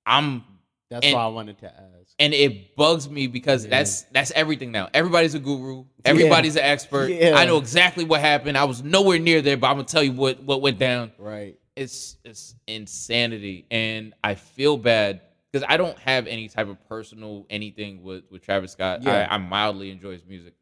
I'm 0.05 0.43
that's 0.89 1.05
and- 1.05 1.15
why 1.15 1.23
I 1.23 1.27
wanted 1.27 1.57
to 1.59 1.67
ask. 1.67 2.15
and 2.19 2.33
it 2.33 2.75
bugs 2.75 3.09
me 3.09 3.27
because 3.27 3.63
Yeah. 3.65 3.71
that's 3.71 4.01
that's 4.11 4.31
everything 4.31 4.71
now. 4.71 4.89
Everybody's 4.93 5.35
a 5.35 5.39
guru. 5.39 5.85
Everybody's 6.05 6.55
an 6.55 6.63
expert. 6.63 7.09
Yeah. 7.11 7.35
I 7.35 7.45
know 7.45 7.57
exactly 7.57 8.05
what 8.05 8.21
happened. 8.21 8.57
I 8.57 8.63
was 8.65 8.83
nowhere 8.83 9.19
near 9.19 9.41
there, 9.41 9.57
but 9.57 9.67
I'm 9.67 9.75
gonna 9.77 9.87
tell 9.87 10.03
you 10.03 10.13
what 10.13 10.41
what 10.43 10.61
went 10.61 10.79
down. 10.79 11.11
Right. 11.17 11.57
It's 11.75 12.17
it's 12.25 12.55
insanity, 12.67 13.65
and 13.71 14.13
I 14.23 14.35
feel 14.35 14.77
bad 14.77 15.21
because 15.51 15.65
I 15.69 15.77
don't 15.77 15.97
have 15.99 16.27
any 16.27 16.47
type 16.49 16.67
of 16.67 16.77
personal 16.89 17.45
anything 17.49 18.03
with 18.03 18.23
with 18.29 18.41
Travis 18.43 18.73
Scott. 18.73 19.03
Yeah. 19.03 19.27
I, 19.29 19.35
I 19.35 19.37
mildly 19.37 19.91
enjoy 19.91 20.11
his 20.13 20.25
music. 20.25 20.53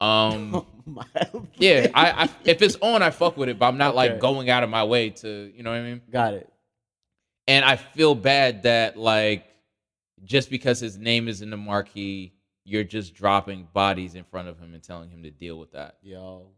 Um, 0.00 0.64
yeah, 1.58 1.88
I, 1.94 2.24
I 2.24 2.28
if 2.44 2.62
it's 2.62 2.76
on, 2.80 3.02
I 3.02 3.10
fuck 3.10 3.36
with 3.36 3.48
it, 3.50 3.58
but 3.58 3.66
I'm 3.68 3.76
not 3.78 3.94
like 3.94 4.18
going 4.18 4.48
out 4.48 4.62
of 4.62 4.70
my 4.70 4.82
way 4.84 5.10
to, 5.10 5.52
you 5.54 5.62
know 5.62 5.70
what 5.70 5.80
I 5.80 5.82
mean. 5.82 6.00
Got 6.10 6.34
it. 6.34 6.50
And 7.46 7.64
I 7.64 7.76
feel 7.76 8.14
bad 8.14 8.62
that 8.62 8.96
like 8.96 9.44
just 10.24 10.50
because 10.50 10.80
his 10.80 10.98
name 10.98 11.28
is 11.28 11.42
in 11.42 11.50
the 11.50 11.56
marquee, 11.56 12.34
you're 12.64 12.84
just 12.84 13.14
dropping 13.14 13.68
bodies 13.72 14.14
in 14.14 14.24
front 14.24 14.48
of 14.48 14.58
him 14.58 14.74
and 14.74 14.82
telling 14.82 15.10
him 15.10 15.22
to 15.22 15.30
deal 15.30 15.58
with 15.58 15.72
that. 15.72 15.96
Yo. 16.02 16.50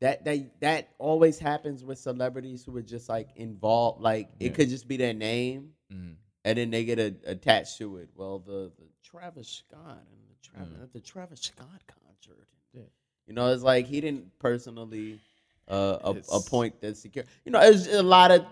That 0.00 0.24
that 0.24 0.60
that 0.60 0.88
always 0.98 1.38
happens 1.38 1.84
with 1.84 1.98
celebrities 1.98 2.64
who 2.64 2.74
are 2.76 2.82
just 2.82 3.08
like 3.08 3.28
involved. 3.36 4.00
Like 4.00 4.30
Yeah. 4.38 4.48
it 4.48 4.54
could 4.54 4.68
just 4.70 4.88
be 4.88 4.96
their 4.96 5.12
name, 5.12 5.74
Mhm. 5.92 6.14
and 6.44 6.58
then 6.58 6.70
they 6.70 6.84
get 6.84 6.98
a, 6.98 7.14
attached 7.26 7.76
to 7.78 7.98
it. 7.98 8.08
Well, 8.14 8.38
the, 8.38 8.72
the 8.78 8.86
Travis 9.02 9.48
Scott 9.48 10.02
and 10.10 10.20
the 10.30 10.36
Travis 10.40 10.78
Mm. 10.78 10.82
at 10.84 10.92
the 10.94 11.00
Travis 11.00 11.40
Scott 11.40 11.82
concert. 11.86 12.46
Yeah. 12.72 12.84
You 13.26 13.34
know, 13.34 13.52
it's 13.52 13.62
like 13.62 13.86
he 13.86 14.00
didn't 14.00 14.38
personally 14.38 15.20
uh, 15.68 15.98
a, 16.02 16.22
appoint 16.34 16.80
the 16.80 16.94
security. 16.94 17.30
You 17.44 17.52
know, 17.52 17.60
it's 17.60 17.86
a 17.86 18.02
lot 18.02 18.30
of 18.32 18.44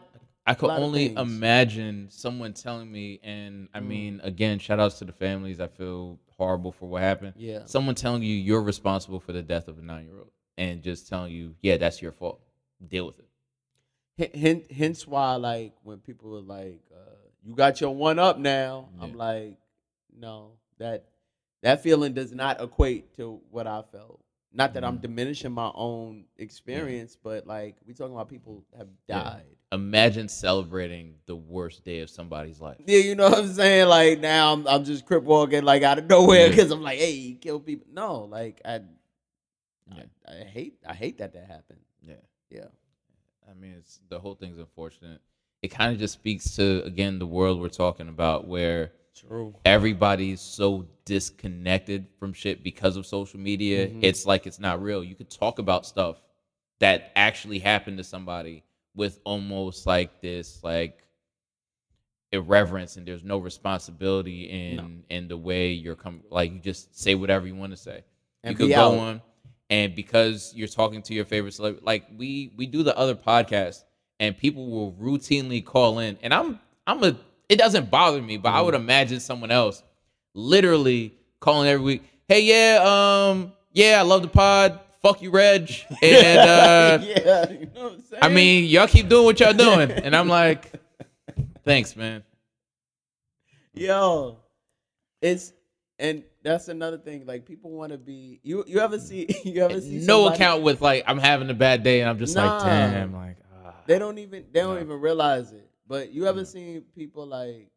I 0.48 0.54
could 0.54 0.70
only 0.70 1.14
imagine 1.14 2.08
someone 2.10 2.54
telling 2.54 2.90
me, 2.90 3.20
and 3.22 3.68
I 3.74 3.80
Mm. 3.80 3.86
mean, 3.86 4.20
again, 4.22 4.58
shout 4.58 4.80
outs 4.80 4.98
to 5.00 5.04
the 5.04 5.12
families. 5.12 5.60
I 5.60 5.66
feel 5.68 6.18
horrible 6.36 6.72
for 6.72 6.88
what 6.88 7.02
happened. 7.02 7.34
yeah. 7.36 7.64
Someone 7.66 7.94
telling 7.94 8.22
you 8.22 8.34
you're 8.34 8.62
responsible 8.62 9.20
for 9.20 9.32
the 9.32 9.42
death 9.42 9.68
of 9.68 9.78
a 9.78 9.82
nine 9.82 10.06
year 10.06 10.18
old 10.18 10.30
and 10.56 10.82
just 10.82 11.08
telling 11.08 11.32
you, 11.32 11.54
yeah, 11.60 11.76
that's 11.76 12.00
your 12.00 12.12
fault. 12.12 12.40
Deal 12.86 13.06
with 13.06 13.18
it. 13.18 13.28
Hen- 14.32 14.40
hen- 14.40 14.76
Hence 14.76 15.06
why, 15.06 15.34
like, 15.36 15.74
when 15.82 15.98
people 15.98 16.36
are 16.36 16.40
like, 16.40 16.80
uh, 16.94 17.14
"You 17.44 17.54
got 17.54 17.80
your 17.80 17.94
one 17.94 18.18
up 18.18 18.38
now," 18.38 18.88
I'm 19.00 19.12
like, 19.14 19.58
"No, 20.16 20.52
that 20.78 21.04
that 21.62 21.82
feeling 21.82 22.14
does 22.14 22.32
not 22.32 22.60
equate 22.60 23.14
to 23.16 23.40
what 23.50 23.66
I 23.66 23.82
felt. 23.82 24.20
Not 24.52 24.74
that 24.74 24.84
I'm 24.84 24.98
Mhm. 24.98 25.02
diminishing 25.02 25.52
my 25.52 25.70
own 25.74 26.24
experience, 26.36 27.16
but 27.22 27.46
like, 27.46 27.76
we 27.86 27.94
talking 27.94 28.14
about 28.14 28.28
people 28.28 28.64
have 28.76 28.88
Yeah. 29.08 29.40
Died. 29.70 29.76
Imagine 29.76 30.28
celebrating 30.28 31.14
the 31.26 31.36
worst 31.36 31.84
day 31.84 32.00
of 32.00 32.10
somebody's 32.10 32.60
life. 32.60 32.78
Yeah, 32.86 32.98
you 33.00 33.14
know 33.14 33.28
what 33.30 33.38
I'm 33.38 33.52
saying? 33.52 33.88
Like 33.88 34.20
now, 34.20 34.52
I'm, 34.52 34.66
I'm 34.66 34.84
just 34.84 35.06
crip 35.06 35.22
walking 35.24 35.64
like 35.64 35.82
out 35.82 35.98
of 35.98 36.06
nowhere 36.08 36.44
Yeah. 36.44 36.48
because 36.50 36.70
I'm 36.70 36.82
like, 36.82 36.98
"Hey, 36.98 37.12
he 37.12 37.34
killed 37.34 37.66
people." 37.66 37.86
No, 37.92 38.24
like 38.24 38.60
I, 38.64 38.80
Yeah. 39.94 40.02
I, 40.26 40.32
I 40.32 40.44
hate, 40.44 40.78
I 40.86 40.94
hate 40.94 41.18
that 41.18 41.32
that 41.34 41.46
happened. 41.46 41.80
Yeah. 42.06 42.14
Yeah. 42.50 42.66
I 43.50 43.54
mean, 43.54 43.74
it's 43.78 44.00
the 44.08 44.18
whole 44.18 44.34
thing's 44.34 44.58
unfortunate. 44.58 45.20
It 45.62 45.68
kind 45.68 45.92
of 45.92 45.98
just 45.98 46.14
speaks 46.14 46.54
to 46.56 46.82
again 46.84 47.18
the 47.18 47.26
world 47.26 47.60
we're 47.60 47.68
talking 47.68 48.08
about, 48.08 48.46
where 48.46 48.92
True. 49.14 49.54
everybody's 49.64 50.40
so 50.40 50.86
disconnected 51.04 52.06
from 52.18 52.32
shit 52.32 52.62
because 52.62 52.96
of 52.96 53.06
social 53.06 53.40
media. 53.40 53.88
Mhm. 53.88 54.00
It's 54.02 54.24
like 54.26 54.46
it's 54.46 54.60
not 54.60 54.80
real. 54.82 55.02
You 55.02 55.14
could 55.16 55.30
talk 55.30 55.58
about 55.58 55.84
stuff 55.86 56.20
that 56.78 57.10
actually 57.16 57.58
happened 57.58 57.98
to 57.98 58.04
somebody 58.04 58.62
with 58.94 59.20
almost 59.24 59.86
like 59.86 60.20
this 60.20 60.60
like 60.62 60.98
irreverence 62.30 62.96
and 62.96 63.06
there's 63.06 63.24
no 63.24 63.38
responsibility 63.38 64.44
in 64.50 64.76
No. 64.76 64.88
in 65.08 65.28
the 65.28 65.36
way 65.36 65.70
you're 65.72 65.94
coming 65.94 66.22
like 66.30 66.52
you 66.52 66.58
just 66.58 66.98
say 66.98 67.14
whatever 67.14 67.46
you 67.46 67.54
want 67.54 67.72
to 67.72 67.76
say 67.76 68.04
And 68.44 68.52
you 68.52 68.56
could 68.56 68.66
be 68.68 68.74
go 68.74 68.92
out. 68.92 68.98
on 68.98 69.22
and 69.70 69.94
because 69.94 70.52
you're 70.54 70.68
talking 70.68 71.00
to 71.02 71.14
your 71.14 71.24
favorite 71.24 71.54
celebrity 71.54 71.84
like 71.86 72.04
we 72.18 72.52
we 72.56 72.66
do 72.66 72.82
the 72.82 72.96
other 72.98 73.14
podcast 73.14 73.84
and 74.20 74.36
people 74.36 74.68
will 74.68 74.92
routinely 74.92 75.64
call 75.64 76.00
in 76.00 76.18
and 76.22 76.34
i'm 76.34 76.58
i'm 76.86 77.02
a 77.02 77.16
it 77.48 77.56
doesn't 77.58 77.90
bother 77.90 78.20
me 78.20 78.36
but 78.36 78.50
i 78.50 78.56
Mm-hmm. 78.56 78.66
would 78.66 78.74
imagine 78.74 79.20
someone 79.20 79.50
else 79.50 79.82
literally 80.34 81.14
calling 81.40 81.66
every 81.66 81.84
week 81.84 82.02
hey 82.28 82.42
yeah 82.42 83.30
um 83.30 83.52
yeah 83.72 83.98
i 84.00 84.02
love 84.02 84.20
the 84.20 84.28
pod 84.28 84.78
fuck 85.02 85.22
you 85.22 85.30
reg 85.30 85.70
and 86.02 86.38
uh 86.38 86.98
yeah, 87.02 87.50
you 87.50 87.66
know 87.74 87.82
what 87.84 87.92
I'm 87.92 88.00
saying? 88.02 88.22
i 88.22 88.28
mean 88.28 88.64
y'all 88.64 88.86
keep 88.88 89.08
doing 89.08 89.24
what 89.24 89.38
y'all 89.40 89.52
doing 89.52 89.90
and 89.90 90.14
i'm 90.16 90.28
like 90.28 90.72
thanks 91.64 91.94
man 91.96 92.22
Yo, 93.74 94.38
it's 95.22 95.52
and 96.00 96.24
that's 96.42 96.68
another 96.68 96.98
thing. 96.98 97.26
Like 97.26 97.44
people 97.46 97.70
want 97.70 97.92
to 97.92 97.98
be. 97.98 98.40
You 98.42 98.64
you 98.66 98.80
ever 98.80 98.98
see 98.98 99.28
you 99.44 99.62
ever 99.62 99.80
see 99.80 99.98
no 99.98 100.24
somebody- 100.24 100.34
account 100.34 100.62
with 100.62 100.80
like 100.80 101.04
i'm 101.06 101.18
having 101.18 101.48
a 101.50 101.54
bad 101.54 101.82
day 101.84 102.00
and 102.00 102.10
i'm 102.10 102.18
just 102.18 102.34
Nah. 102.34 102.56
like 102.56 102.64
damn 102.64 103.12
like 103.12 103.36
ah. 103.64 103.74
They 103.86 103.98
don't 103.98 104.18
even 104.18 104.44
they 104.52 104.60
don't 104.60 104.74
No. 104.76 104.80
even 104.80 105.00
realize 105.00 105.52
it. 105.52 105.68
But 105.86 106.12
you 106.12 106.26
ever 106.26 106.38
No. 106.38 106.44
seen 106.44 106.82
people 106.94 107.26
like 107.26 107.70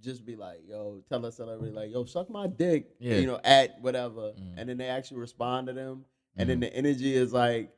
just 0.00 0.24
be 0.24 0.36
like, 0.36 0.60
"Yo, 0.68 1.02
tell 1.08 1.24
a 1.24 1.32
celebrity 1.32 1.74
like, 1.74 1.90
yo, 1.90 2.04
suck 2.04 2.30
my 2.30 2.46
dick," 2.46 2.90
Yeah. 3.00 3.16
you 3.16 3.26
know, 3.26 3.40
at 3.42 3.80
whatever, 3.80 4.32
Mm. 4.38 4.54
and 4.58 4.68
then 4.68 4.76
they 4.78 4.86
actually 4.86 5.18
respond 5.18 5.66
to 5.66 5.72
them, 5.72 6.04
and 6.38 6.48
then 6.48 6.58
Mhm. 6.58 6.60
the 6.62 6.74
energy 6.76 7.14
is 7.14 7.32
like. 7.32 7.70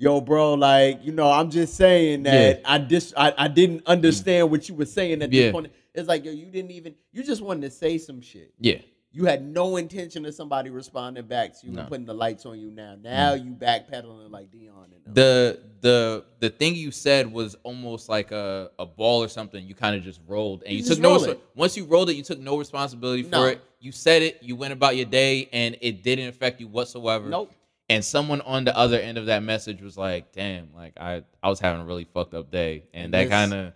Yo, 0.00 0.20
bro, 0.20 0.54
like 0.54 1.04
you 1.04 1.10
know, 1.10 1.28
I'm 1.28 1.50
just 1.50 1.74
saying 1.74 2.22
that 2.22 2.60
I 2.64 2.78
dis 2.78 3.12
I, 3.16 3.34
I 3.36 3.48
didn't 3.48 3.82
understand 3.84 4.48
what 4.48 4.68
you 4.68 4.76
were 4.76 4.84
saying 4.86 5.22
at 5.22 5.30
this 5.32 5.50
point. 5.50 5.72
It's 5.92 6.06
like 6.06 6.24
yo, 6.24 6.30
you 6.30 6.46
didn't 6.46 6.70
even 6.70 6.94
you 7.10 7.24
just 7.24 7.42
wanted 7.42 7.62
to 7.62 7.70
say 7.70 7.98
some 7.98 8.20
shit. 8.20 8.52
yeah 8.60 8.76
you 9.10 9.24
had 9.24 9.42
no 9.44 9.76
intention 9.78 10.24
of 10.26 10.34
somebody 10.34 10.70
responding 10.70 11.26
back 11.26 11.58
to 11.58 11.66
you 11.66 11.72
No. 11.72 11.80
and 11.80 11.88
putting 11.88 12.04
the 12.04 12.14
lights 12.14 12.46
on 12.46 12.60
you 12.60 12.70
now. 12.70 12.94
Now 13.02 13.34
you 13.34 13.50
backpedaling 13.54 14.30
like 14.30 14.52
Dion 14.52 14.84
and 14.94 15.04
them. 15.04 15.14
the 15.14 15.58
the 15.80 16.24
the 16.38 16.50
thing 16.50 16.76
you 16.76 16.92
said 16.92 17.32
was 17.32 17.56
almost 17.64 18.08
like 18.08 18.30
a, 18.30 18.70
a 18.78 18.86
ball 18.86 19.24
or 19.24 19.28
something. 19.28 19.66
You 19.66 19.74
kind 19.74 19.96
of 19.96 20.04
just 20.04 20.20
rolled, 20.28 20.62
and 20.62 20.70
You 20.74 20.78
you, 20.78 20.84
took 20.84 21.00
no. 21.00 21.16
it. 21.24 21.40
Once 21.56 21.76
you 21.76 21.86
rolled 21.86 22.08
it, 22.10 22.14
you 22.14 22.22
took 22.22 22.38
no 22.38 22.56
responsibility 22.56 23.24
for 23.24 23.30
No. 23.30 23.44
it. 23.46 23.60
You 23.80 23.90
said 23.90 24.22
it. 24.22 24.38
You 24.42 24.54
went 24.54 24.72
about 24.74 24.94
your 24.94 25.06
day, 25.06 25.48
and 25.52 25.76
it 25.80 26.04
didn't 26.04 26.28
affect 26.28 26.60
you 26.60 26.68
whatsoever. 26.68 27.28
nope. 27.28 27.52
And 27.90 28.04
someone 28.04 28.40
on 28.42 28.64
the 28.64 28.76
other 28.76 28.98
end 28.98 29.16
of 29.16 29.26
that 29.26 29.42
message 29.42 29.80
was 29.80 29.96
like, 29.96 30.32
"Damn, 30.32 30.68
like 30.74 30.92
I 31.00 31.22
I 31.42 31.48
was 31.48 31.58
having 31.60 31.80
a 31.80 31.84
really 31.84 32.04
fucked 32.04 32.34
up 32.34 32.50
day, 32.50 32.84
and 32.92 33.14
that 33.14 33.30
kind 33.30 33.54
of 33.54 33.72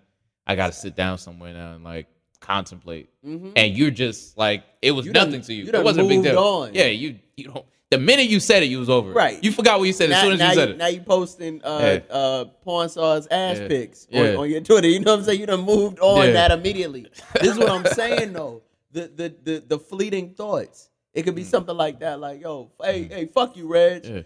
I 0.47 0.55
got 0.55 0.67
to 0.67 0.73
sit 0.75 0.95
down 0.97 1.17
somewhere 1.19 1.55
now 1.55 1.75
and 1.75 1.83
like 1.85 2.09
contemplate." 2.41 3.09
Mm-hmm. 3.25 3.51
And 3.57 3.77
you're 3.77 3.91
just 3.91 4.37
like, 4.37 4.65
it 4.83 4.91
was 4.91 5.07
You 5.07 5.13
nothing 5.13 5.41
to 5.43 5.55
you. 5.55 5.65
you 5.65 5.73
it 5.73 5.83
wasn't 5.83 6.07
a 6.07 6.09
big 6.09 6.23
deal. 6.25 6.39
on. 6.39 6.75
Yeah, 6.75 6.87
you 6.87 7.19
you 7.37 7.45
don't. 7.49 7.65
The 7.91 7.99
minute 7.99 8.27
you 8.29 8.41
said 8.41 8.63
it, 8.63 8.67
you 8.67 8.79
was 8.79 8.89
over. 8.89 9.13
Right. 9.13 9.43
You 9.45 9.53
forgot 9.53 9.79
what 9.79 9.85
you 9.85 9.93
said 9.93 10.05
as 10.11 10.11
now, 10.11 10.23
soon 10.23 10.33
as 10.33 10.39
now 10.39 10.49
you 10.49 10.55
said 10.55 10.69
you, 10.69 10.75
it. 10.75 10.79
now 10.79 10.87
you 10.87 11.01
posting 11.03 11.63
uh 11.65 12.01
Yeah. 12.09 12.15
uh 12.15 12.45
porn 12.65 12.89
stars 12.89 13.27
ass 13.31 13.59
Yeah. 13.61 13.69
pics 13.69 14.07
Yeah. 14.11 14.21
on, 14.31 14.37
on 14.37 14.51
your 14.51 14.61
Twitter. 14.63 14.89
You 14.89 15.01
know 15.01 15.13
what 15.13 15.21
I'm 15.21 15.25
saying? 15.27 15.41
You 15.41 15.47
done 15.47 15.61
moved 15.61 15.99
on 16.01 16.33
that 16.33 16.51
immediately. 16.53 17.07
This 17.41 17.53
is 17.53 17.59
what 17.59 17.71
I'm 17.71 17.85
saying 17.87 18.33
though. 18.33 18.63
The 18.93 19.11
the 19.15 19.35
the 19.43 19.65
the 19.69 19.79
fleeting 19.79 20.35
thoughts. 20.35 20.89
It 21.15 21.23
could 21.25 21.35
be 21.35 21.45
something 21.45 21.77
like 21.77 22.01
that, 22.01 22.21
like, 22.21 22.41
yo, 22.41 22.71
hey, 22.83 23.05
hey, 23.05 23.27
fuck 23.27 23.57
you, 23.57 23.69
Reg. 23.69 24.03
Mm. 24.05 24.15
Yeah. 24.17 24.23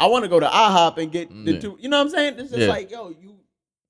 I 0.00 0.06
want 0.06 0.24
to 0.24 0.28
go 0.28 0.40
to 0.40 0.46
IHOP 0.46 0.98
and 0.98 1.12
get 1.12 1.28
the 1.30 1.52
Yeah. 1.52 1.60
two. 1.60 1.76
You 1.80 1.88
know 1.88 1.98
what 1.98 2.04
I'm 2.04 2.10
saying? 2.10 2.34
It's 2.38 2.50
just 2.50 2.62
Yeah. 2.62 2.68
like, 2.68 2.90
yo, 2.90 3.10
you, 3.10 3.38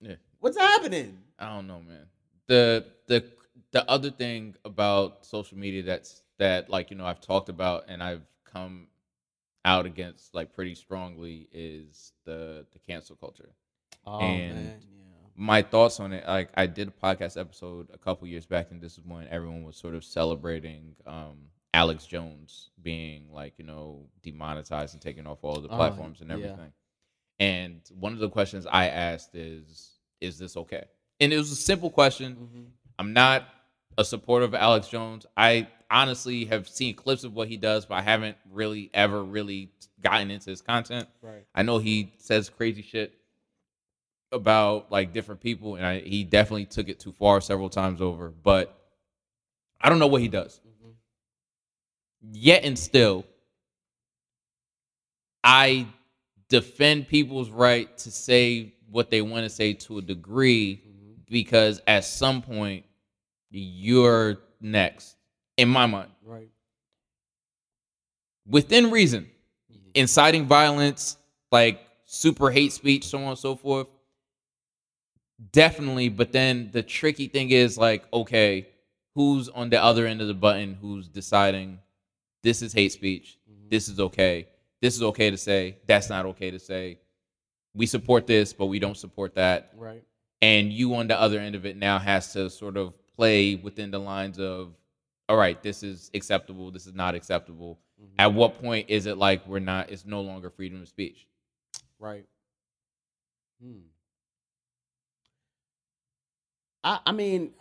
Yeah. 0.01 0.17
what's 0.41 0.59
happening? 0.59 1.19
I 1.39 1.55
don't 1.55 1.67
know, 1.67 1.81
man. 1.81 2.07
The 2.49 2.85
the 3.07 3.25
the 3.71 3.89
other 3.89 4.11
thing 4.11 4.55
about 4.65 5.25
social 5.25 5.57
media 5.57 5.83
that's 5.83 6.23
that 6.39 6.69
like 6.69 6.91
you 6.91 6.97
know 6.97 7.07
I've 7.07 7.21
talked 7.21 7.49
about 7.49 7.85
and 7.89 8.03
I've 8.03 8.27
come 8.45 8.89
out 9.65 9.87
against 9.87 10.35
like 10.35 10.53
pretty 10.53 10.75
strongly 10.75 11.49
is 11.53 12.13
the 12.25 12.67
the 12.73 12.79
cancel 12.81 13.17
culture. 13.17 13.51
Oh 14.05 14.19
And- 14.21 14.55
man, 14.57 14.81
yeah. 14.83 14.99
My 15.35 15.63
thoughts 15.63 15.99
on 16.01 16.13
it, 16.13 16.27
like 16.27 16.51
I 16.55 16.67
did 16.67 16.89
a 16.89 16.91
podcast 16.91 17.41
episode 17.41 17.89
a 17.95 17.99
couple 17.99 18.27
years 18.29 18.45
back, 18.45 18.71
and 18.71 18.81
this 18.83 18.99
is 18.99 19.05
when 19.07 19.27
everyone 19.29 19.63
was 19.65 19.77
sort 19.77 19.95
of 19.95 20.05
celebrating 20.05 20.95
um, 21.07 21.49
Alex 21.75 22.07
Jones 22.07 22.71
being 22.83 23.33
like 23.33 23.55
you 23.59 23.65
know 23.65 24.07
demonetized 24.23 24.95
and 24.95 25.03
taken 25.03 25.27
off 25.27 25.39
all 25.43 25.61
the 25.61 25.69
Oh, 25.69 25.77
platforms 25.77 26.21
and 26.21 26.29
yeah. 26.31 26.37
everything. 26.37 26.73
And 27.39 27.81
one 27.99 28.13
of 28.13 28.19
the 28.19 28.29
questions 28.29 28.67
I 28.71 28.89
asked 28.89 29.35
is, 29.35 29.99
"Is 30.21 30.39
this 30.39 30.57
okay?" 30.57 30.85
And 31.21 31.33
it 31.33 31.39
was 31.39 31.51
a 31.51 31.57
simple 31.57 31.91
question. 31.91 32.37
Mhm. 32.37 32.71
I'm 32.99 33.13
not 33.13 33.49
a 33.99 34.05
supporter 34.05 34.45
of 34.45 34.55
Alex 34.55 34.89
Jones. 34.89 35.27
I 35.37 35.69
honestly 35.91 36.45
have 36.47 36.69
seen 36.69 36.95
clips 36.95 37.25
of 37.25 37.35
what 37.35 37.49
he 37.49 37.57
does, 37.57 37.85
but 37.87 37.97
I 37.97 38.03
haven't 38.03 38.37
really 38.51 38.91
ever 38.95 39.23
really 39.23 39.71
gotten 40.01 40.31
into 40.31 40.51
his 40.51 40.63
content. 40.63 41.09
Right. 41.21 41.45
I 41.55 41.63
know 41.63 41.79
he 41.79 42.13
says 42.19 42.49
crazy 42.49 42.83
shit 42.83 43.13
about 44.31 44.91
like 44.91 45.13
different 45.13 45.41
people, 45.41 45.77
and 45.77 45.85
I, 45.85 46.01
he 46.01 46.25
definitely 46.25 46.65
took 46.67 46.89
it 46.89 46.99
too 47.01 47.13
far 47.13 47.41
several 47.41 47.69
times 47.69 48.01
over. 48.01 48.31
But 48.31 48.75
I 49.81 49.89
don't 49.89 49.99
know 49.99 50.07
what 50.07 50.23
he 50.23 50.29
does. 50.29 50.61
Yet 52.31 52.65
and 52.65 52.79
still, 52.79 53.25
I 55.43 55.87
defend 56.49 57.09
people's 57.09 57.51
right 57.51 57.97
to 57.99 58.11
say 58.11 58.75
what 58.91 59.11
they 59.11 59.23
want 59.23 59.45
to 59.45 59.51
say 59.51 59.73
to 59.73 59.99
a 59.99 60.03
degree 60.03 60.83
Mhm. 60.87 61.17
because 61.29 61.81
at 61.87 62.05
some 62.05 62.43
point 62.43 62.85
you're 63.51 64.39
next 64.61 65.17
in 65.57 65.69
my 65.69 65.87
mind 65.87 66.11
Right. 66.23 66.49
within 68.47 68.91
reason 68.91 69.31
Mhm. 69.71 69.91
inciting 69.95 70.47
violence 70.47 71.17
like 71.51 71.81
super 72.05 72.51
hate 72.51 72.73
speech 72.73 73.05
so 73.05 73.19
on 73.19 73.31
and 73.31 73.39
so 73.39 73.57
forth 73.57 73.89
definitely 75.53 76.09
but 76.09 76.33
then 76.33 76.71
the 76.73 76.83
tricky 76.83 77.29
thing 77.29 77.51
is 77.51 77.77
like 77.79 78.05
okay 78.13 78.69
who's 79.15 79.49
on 79.49 79.71
the 79.71 79.83
other 79.83 80.07
end 80.07 80.21
of 80.21 80.29
the 80.29 80.35
button 80.35 80.75
who's 80.75 81.09
deciding 81.09 81.79
this 82.43 82.63
is 82.63 82.73
hate 82.73 82.93
speech 82.93 83.39
Mhm. 83.51 83.71
this 83.71 83.89
is 83.89 83.99
okay 84.01 84.49
this 84.81 84.97
is 84.97 85.03
okay 85.03 85.31
to 85.31 85.37
say 85.37 85.79
that's 85.87 86.09
not 86.09 86.27
okay 86.27 86.51
to 86.51 86.59
say 86.59 86.99
we 87.75 87.87
support 87.87 88.27
this 88.27 88.53
but 88.53 88.67
we 88.67 88.79
don't 88.79 88.97
support 88.97 89.35
that 89.35 89.73
Right. 89.77 90.05
and 90.43 90.73
you 90.73 90.95
on 90.95 91.07
the 91.09 91.19
other 91.21 91.39
end 91.39 91.55
of 91.55 91.65
it 91.67 91.77
now 91.77 91.99
has 91.99 92.33
to 92.35 92.51
sort 92.51 92.77
of 92.77 92.95
play 93.17 93.55
within 93.55 93.91
the 93.91 93.99
lines 94.01 94.39
of 94.39 94.75
all 95.29 95.37
right 95.37 95.63
this 95.63 95.83
is 95.83 96.11
acceptable 96.15 96.71
this 96.71 96.87
is 96.87 96.95
not 96.95 97.15
acceptable 97.15 97.79
Mhm. 98.01 98.15
at 98.19 98.33
what 98.35 98.61
point 98.61 98.91
is 98.91 99.07
it 99.07 99.17
like 99.19 99.47
we're 99.47 99.59
not 99.61 99.91
it's 99.91 100.05
no 100.05 100.21
longer 100.21 100.51
freedom 100.51 100.83
of 100.83 100.89
speech 100.89 101.27
Right. 101.99 102.27
Hmm. 103.61 103.79
I 106.83 106.99
I 107.07 107.13
mean, 107.13 107.55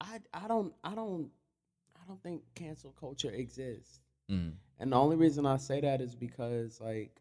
I 0.00 0.20
I 0.32 0.46
don't 0.46 0.72
I 0.84 0.94
don't 0.94 1.30
don't 2.10 2.22
think 2.24 2.42
cancel 2.56 2.92
culture 2.98 3.30
exists. 3.30 4.00
Mm. 4.30 4.54
And 4.80 4.92
the 4.92 4.96
only 4.96 5.16
reason 5.16 5.46
I 5.46 5.58
say 5.58 5.80
that 5.80 6.00
is 6.00 6.14
because 6.16 6.80
like 6.80 7.20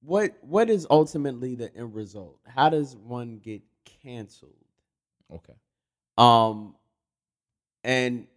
what 0.00 0.36
what 0.42 0.70
is 0.70 0.86
ultimately 0.90 1.56
the 1.56 1.74
end 1.74 1.94
result? 1.94 2.38
How 2.46 2.68
does 2.68 2.96
one 2.96 3.38
get 3.38 3.62
canceled? 4.02 4.52
Okay. 5.32 5.54
Um 6.16 6.76
and 7.82 8.28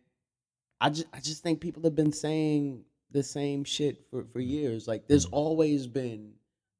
I 0.81 0.89
just 0.89 1.05
I 1.13 1.19
just 1.19 1.43
think 1.43 1.61
people 1.61 1.83
have 1.83 1.95
been 1.95 2.13
saying 2.13 2.83
the 3.11 3.21
same 3.21 3.63
shit 3.63 4.07
for, 4.09 4.25
for 4.33 4.39
years. 4.39 4.87
Like 4.87 5.07
there's 5.07 5.25
always 5.25 5.85
been 5.85 6.33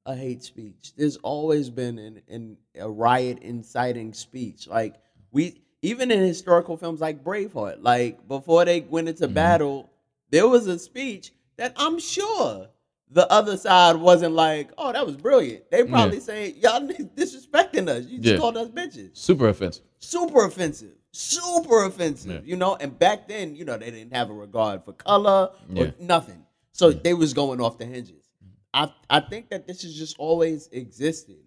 a 0.04 0.16
hate 0.16 0.42
speech. 0.42 0.94
There's 0.96 1.16
always 1.18 1.70
been 1.70 1.98
an, 1.98 2.22
an 2.28 2.56
a 2.76 2.90
riot 2.90 3.38
inciting 3.42 4.12
speech. 4.12 4.66
Like 4.66 4.96
we 5.30 5.62
even 5.86 6.10
in 6.10 6.20
historical 6.20 6.76
films 6.76 7.00
like 7.00 7.22
Braveheart, 7.22 7.78
like 7.80 8.26
before 8.28 8.64
they 8.64 8.80
went 8.80 9.08
into 9.08 9.28
Mhm. 9.28 9.34
battle, 9.34 9.90
there 10.30 10.48
was 10.48 10.66
a 10.66 10.78
speech 10.78 11.32
that 11.56 11.72
I'm 11.76 11.98
sure 11.98 12.68
the 13.10 13.30
other 13.30 13.56
side 13.56 13.96
wasn't 13.96 14.34
like, 14.34 14.70
oh, 14.76 14.92
that 14.92 15.06
was 15.06 15.16
brilliant. 15.16 15.70
They 15.70 15.84
probably 15.84 16.18
saying, 16.20 16.56
y'all 16.58 16.80
disrespecting 17.16 17.88
us. 17.88 18.06
You 18.06 18.18
just 18.18 18.34
Yeah. 18.34 18.38
called 18.40 18.56
us 18.56 18.68
bitches 18.68 19.10
Super 19.16 19.48
offensive. 19.48 19.84
super 20.00 20.44
offensive 20.44 20.92
super 21.12 21.84
offensive 21.84 22.30
Yeah. 22.44 22.50
you 22.50 22.56
know 22.56 22.76
and 22.76 22.98
back 22.98 23.26
then 23.26 23.56
you 23.56 23.64
know 23.64 23.78
they 23.78 23.90
didn't 23.90 24.12
have 24.12 24.28
a 24.28 24.34
regard 24.34 24.84
for 24.84 24.92
color 24.92 25.50
Yeah. 25.72 25.84
or 25.84 25.94
nothing 25.98 26.44
so 26.72 26.88
Yeah. 26.90 26.98
they 27.04 27.14
was 27.14 27.32
going 27.32 27.58
off 27.58 27.78
the 27.78 27.86
hinges 27.86 28.28
i 28.74 28.92
i 29.08 29.20
think 29.20 29.48
that 29.48 29.66
this 29.66 29.80
has 29.80 29.94
just 29.94 30.14
always 30.18 30.68
existed 30.72 31.38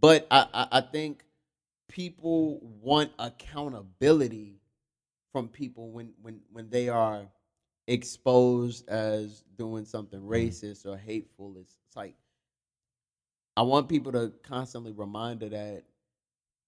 but 0.00 0.24
i 0.30 0.46
i, 0.54 0.68
I 0.78 0.80
think 0.82 1.24
people 1.88 2.60
want 2.82 3.10
accountability 3.18 4.60
from 5.32 5.48
people 5.48 5.90
when 5.90 6.12
when 6.22 6.40
when 6.52 6.68
they 6.70 6.88
are 6.88 7.26
exposed 7.86 8.88
as 8.88 9.42
doing 9.56 9.84
something 9.84 10.20
racist 10.20 10.84
or 10.86 10.96
hateful 10.96 11.56
it's, 11.58 11.74
it's 11.86 11.96
like 11.96 12.14
i 13.56 13.62
want 13.62 13.88
people 13.88 14.12
to 14.12 14.30
constantly 14.42 14.92
remind 14.92 15.40
her 15.40 15.48
that 15.48 15.82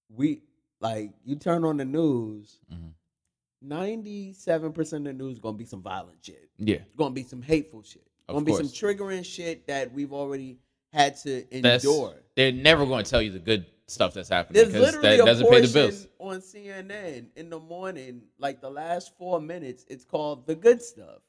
we 0.08 0.40
like 0.80 1.12
you 1.24 1.36
turn 1.36 1.64
on 1.64 1.76
the 1.76 1.84
news, 1.84 2.58
Mhm. 2.72 4.34
seven 4.34 4.72
percent 4.72 5.06
of 5.06 5.16
the 5.16 5.22
news 5.24 5.38
gonna 5.38 5.56
be 5.58 5.66
some 5.66 5.82
violent 5.82 6.24
shit. 6.24 6.48
Yeah. 6.58 6.78
Gonna 6.96 7.14
be 7.14 7.22
some 7.22 7.42
hateful 7.42 7.82
shit. 7.82 8.06
Of 8.26 8.34
gonna 8.34 8.46
be 8.46 8.54
some 8.54 8.66
triggering 8.66 9.24
shit 9.24 9.66
that 9.66 9.92
we've 9.92 10.12
already 10.12 10.58
had 10.92 11.16
to 11.18 11.44
That's, 11.60 11.84
endure. 11.84 12.16
they're 12.34 12.50
never 12.50 12.86
going 12.86 13.04
to 13.04 13.10
tell 13.10 13.20
you 13.22 13.30
the 13.30 13.38
good 13.38 13.66
stuff 13.90 14.14
that's 14.14 14.28
happening 14.28 14.66
because 14.66 15.00
that 15.00 15.14
a 15.14 15.16
doesn't 15.18 15.50
pay 15.50 15.60
the 15.60 15.72
bills. 15.72 16.06
on 16.18 16.40
CNN 16.40 17.26
in 17.36 17.50
the 17.50 17.58
morning, 17.58 18.22
like 18.38 18.60
the 18.60 18.70
last 18.70 19.16
four 19.18 19.40
minutes. 19.40 19.84
It's 19.88 20.04
called 20.04 20.46
the 20.46 20.54
good 20.54 20.80
stuff 20.82 21.20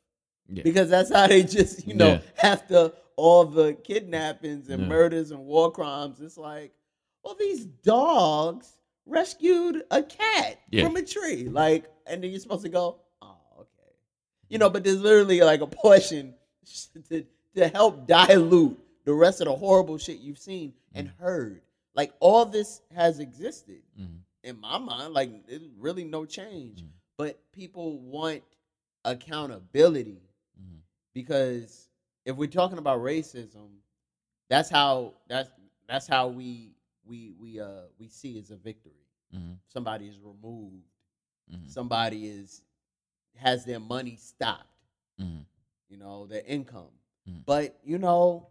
Yeah. 0.48 0.64
because 0.64 0.90
that's 0.90 1.12
how 1.12 1.28
they 1.28 1.44
just 1.44 1.88
you 1.88 1.96
know 1.96 2.14
Yeah. 2.14 2.22
after 2.44 2.92
all 3.16 3.46
the 3.46 3.74
kidnappings 3.74 4.70
and 4.70 4.84
Yeah. 4.84 4.88
murders 4.90 5.32
and 5.32 5.46
war 5.46 5.72
crimes 5.72 6.22
it's 6.22 6.38
like 6.38 6.74
well 7.24 7.36
these 7.40 7.66
dogs 7.66 8.72
rescued 9.06 9.84
a 9.92 10.02
cat 10.02 10.60
from 10.80 10.96
a 10.96 11.02
tree 11.04 11.50
like 11.50 11.86
and 12.08 12.24
then 12.24 12.32
you're 12.32 12.40
supposed 12.40 12.64
to 12.64 12.70
go 12.70 13.00
oh 13.22 13.38
okay 13.60 13.94
you 14.50 14.58
know 14.58 14.70
but 14.70 14.84
there's 14.84 15.02
literally 15.02 15.42
like 15.42 15.62
a 15.62 15.68
portion 15.68 16.34
to, 17.10 17.26
to 17.56 17.68
help 17.68 18.08
dilute 18.08 18.80
the 19.04 19.14
rest 19.14 19.42
of 19.42 19.46
the 19.46 19.56
horrible 19.56 19.98
shit 19.98 20.20
you've 20.20 20.38
seen 20.40 20.74
and 20.94 21.10
mm. 21.10 21.20
heard 21.20 21.62
like 21.96 22.14
all 22.20 22.46
this 22.46 22.82
has 22.92 23.20
existed 23.20 23.82
Mhm. 24.00 24.20
in 24.44 24.60
my 24.60 24.78
mind 24.78 25.14
like 25.14 25.46
there's 25.48 25.68
really 25.78 26.04
no 26.04 26.26
change 26.26 26.84
Mhm. 26.84 26.92
but 27.18 27.52
people 27.52 28.00
want 28.00 28.44
accountability 29.06 30.22
Mhm. 30.60 30.82
because 31.14 31.90
if 32.26 32.36
we're 32.36 32.48
talking 32.50 32.78
about 32.78 33.00
racism, 33.00 33.82
that's 34.50 34.70
how 34.70 35.16
that's 35.28 35.50
that's 35.88 36.08
how 36.08 36.28
we 36.28 36.76
we 37.04 37.32
we 37.40 37.60
uh 37.60 37.88
we 37.98 38.08
see 38.08 38.38
as 38.40 38.52
a 38.52 38.58
victory. 38.58 39.08
Mhm. 39.34 39.58
Somebody 39.68 40.08
is 40.08 40.20
removed. 40.20 40.86
Mhm. 41.52 41.68
Somebody 41.70 42.28
is 42.28 42.64
has 43.36 43.66
their 43.66 43.80
money 43.80 44.16
stopped. 44.18 44.68
Mhm. 45.20 45.46
You 45.90 45.98
know 45.98 46.28
their 46.28 46.44
income. 46.46 46.92
But 47.46 47.80
you 47.84 47.98
know 47.98 48.50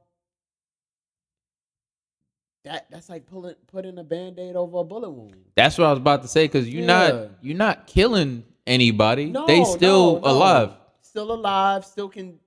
that 2.65 2.87
that's 2.91 3.09
like 3.09 3.27
pulling 3.27 3.55
putting 3.67 3.99
a 3.99 4.05
band-aid 4.05 4.57
over 4.57 4.79
a 4.79 4.85
bullet 4.85 5.11
wound. 5.11 5.37
That's 5.55 5.79
what 5.79 5.87
I 5.87 5.91
was 5.91 5.99
about 5.99 6.23
to 6.23 6.29
say 6.29 6.45
because 6.45 6.69
you're 6.69 6.83
Yeah. 6.83 6.87
not 7.09 7.31
you're 7.41 7.57
not 7.57 7.87
killing 7.87 8.45
anybody. 8.67 9.27
No, 9.27 9.47
they 9.47 9.65
still 9.65 10.15
no, 10.17 10.21
no. 10.21 10.31
alive. 10.31 10.73
Still 11.01 11.33
alive. 11.33 11.85
Still 11.85 12.09
can 12.09 12.39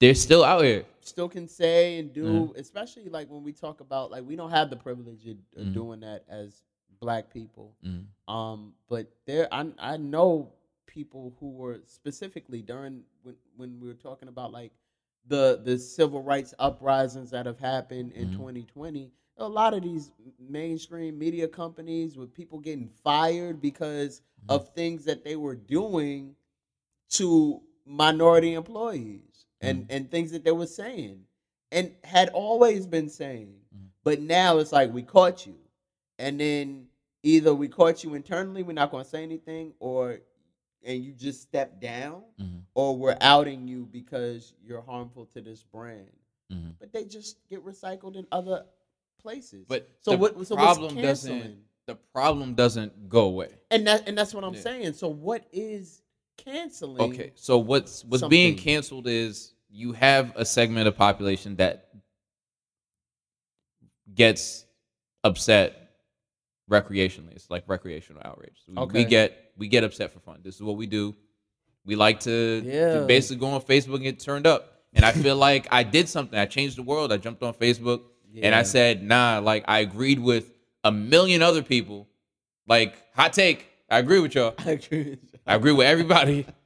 They're 0.00 0.14
still 0.14 0.44
out 0.44 0.64
here. 0.64 0.84
still 1.00 1.28
can 1.28 1.46
say 1.48 1.98
and 1.98 2.12
do, 2.12 2.24
Mhm. 2.24 2.56
especially 2.56 3.08
like 3.08 3.28
when 3.30 3.42
we 3.42 3.52
talk 3.52 3.80
about 3.80 4.10
like 4.10 4.24
we 4.26 4.36
don't 4.36 4.50
have 4.50 4.68
the 4.70 4.76
privilege 4.76 5.26
of, 5.26 5.36
of 5.56 5.66
Mhm. 5.68 5.74
doing 5.74 6.00
that 6.00 6.24
as 6.28 6.62
black 7.00 7.32
people. 7.32 7.74
Mhm. 7.84 8.06
Um, 8.28 8.74
but 8.88 9.06
there, 9.26 9.48
I 9.52 9.70
I 9.78 9.96
know 9.96 10.52
people 10.86 11.34
who 11.40 11.50
were 11.50 11.80
specifically 11.86 12.62
during 12.62 13.04
when 13.22 13.36
when 13.56 13.80
we 13.80 13.86
were 13.88 13.94
talking 13.94 14.28
about 14.28 14.52
like 14.52 14.72
the 15.26 15.60
the 15.64 15.78
civil 15.78 16.20
rights 16.22 16.52
uprisings 16.58 17.30
that 17.30 17.46
have 17.46 17.58
happened 17.60 18.12
in 18.12 18.30
Mhm. 18.30 18.36
2020. 18.36 19.12
A 19.42 19.48
lot 19.48 19.74
of 19.74 19.82
these 19.82 20.12
mainstream 20.38 21.18
media 21.18 21.48
companies 21.48 22.16
with 22.16 22.32
people 22.32 22.60
getting 22.60 22.88
fired 23.02 23.60
because 23.60 24.22
Mhm. 24.44 24.54
of 24.54 24.68
things 24.68 25.04
that 25.06 25.24
they 25.24 25.34
were 25.34 25.56
doing 25.56 26.36
to 27.10 27.60
minority 27.84 28.54
employees 28.54 29.46
and 29.60 29.86
and 29.90 30.10
things 30.10 30.30
that 30.30 30.44
they 30.44 30.52
were 30.52 30.66
saying 30.66 31.26
and 31.72 31.92
had 32.04 32.28
always 32.30 32.86
been 32.86 33.08
saying 33.08 33.60
Mhm. 33.74 33.88
but 34.04 34.20
now 34.20 34.58
it's 34.58 34.70
like 34.72 34.92
we 34.92 35.02
caught 35.02 35.44
you 35.44 35.58
and 36.18 36.38
then 36.38 36.88
either 37.24 37.52
we 37.52 37.68
caught 37.68 38.04
you 38.04 38.14
internally 38.14 38.62
we're 38.62 38.72
not 38.72 38.92
going 38.92 39.02
to 39.04 39.10
say 39.10 39.22
anything 39.24 39.74
or 39.80 40.20
and 40.84 41.02
you 41.02 41.12
just 41.12 41.42
step 41.42 41.80
down 41.80 42.22
Mhm. 42.38 42.62
or 42.74 42.96
we're 42.96 43.18
outing 43.20 43.66
you 43.66 43.86
because 43.86 44.54
you're 44.62 44.82
harmful 44.82 45.26
to 45.26 45.40
this 45.40 45.64
brand 45.64 46.10
Mhm. 46.52 46.76
but 46.78 46.92
they 46.92 47.04
just 47.04 47.36
get 47.48 47.64
recycled 47.64 48.14
in 48.14 48.26
other 48.30 48.64
places 49.20 49.66
But 49.68 49.88
so 50.00 50.12
the 50.12 50.16
what 50.16 50.46
so 50.46 50.56
problem 50.56 50.94
what's 50.96 51.02
doesn't 51.22 51.56
the 51.86 51.94
problem 52.12 52.54
doesn't 52.54 53.08
go 53.08 53.22
away. 53.26 53.48
and 53.70 53.86
that 53.86 54.08
and 54.08 54.16
that's 54.16 54.32
what 54.34 54.44
i'm 54.44 54.54
Yeah. 54.54 54.60
saying 54.60 54.92
so 54.94 55.08
what 55.08 55.46
is 55.52 56.02
canceling 56.38 57.00
Okay, 57.00 57.32
so 57.34 57.58
what's 57.58 58.04
what's 58.04 58.24
being 58.24 58.56
canceled 58.56 59.06
is 59.06 59.54
you 59.70 59.92
have 59.92 60.32
a 60.36 60.44
segment 60.44 60.88
of 60.88 60.96
population 60.96 61.56
that 61.56 61.88
gets 64.14 64.64
upset 65.24 65.90
recreationally. 66.70 67.32
It's 67.32 67.50
like 67.50 67.64
recreational 67.66 68.22
outrage. 68.24 68.62
We, 68.66 68.74
we 68.74 68.80
Okay. 68.82 69.04
get 69.04 69.52
we 69.56 69.68
get 69.68 69.84
upset 69.84 70.10
for 70.10 70.20
fun. 70.20 70.40
This 70.42 70.56
is 70.56 70.62
what 70.62 70.76
we 70.76 70.86
do. 70.86 71.14
We 71.84 71.94
like 71.96 72.20
to, 72.20 72.60
to 72.62 72.66
Yeah. 72.66 73.04
basically 73.06 73.36
go 73.40 73.46
on 73.48 73.60
Facebook 73.60 73.96
and 73.96 74.02
get 74.04 74.20
turned 74.20 74.46
up. 74.46 74.82
And 74.94 75.04
I 75.04 75.12
feel 75.12 75.36
like 75.36 75.66
I 75.70 75.82
did 75.82 76.08
something. 76.08 76.38
I 76.38 76.46
changed 76.46 76.76
the 76.76 76.82
world. 76.82 77.12
I 77.12 77.16
jumped 77.18 77.42
on 77.42 77.54
Facebook 77.54 78.02
and 78.40 78.54
I 78.54 78.62
said, 78.62 79.02
nah, 79.02 79.40
like 79.42 79.64
I 79.68 79.80
agreed 79.80 80.18
with 80.18 80.50
a 80.84 80.92
million 80.92 81.42
other 81.42 81.62
people. 81.62 82.08
Like, 82.66 82.94
hot 83.14 83.32
take. 83.32 83.66
I 83.90 83.98
agree 83.98 84.20
with 84.20 84.34
y'all. 84.34 84.54
I 84.58 84.70
agree 84.72 85.02
with. 85.10 85.18
I 85.46 85.54
agree 85.56 85.72
with 85.72 85.86
everybody. 85.86 86.46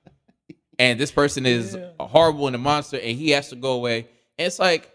And 0.78 1.01
this 1.01 1.10
person 1.10 1.47
is 1.47 1.74
Yeah. 1.74 1.88
horrible 1.98 2.48
and 2.48 2.55
a 2.55 2.59
monster, 2.59 2.98
and 2.98 3.16
he 3.16 3.30
has 3.30 3.48
to 3.48 3.56
go 3.56 3.72
away. 3.72 4.01
And 4.36 4.47
it's 4.47 4.59
like, 4.59 4.93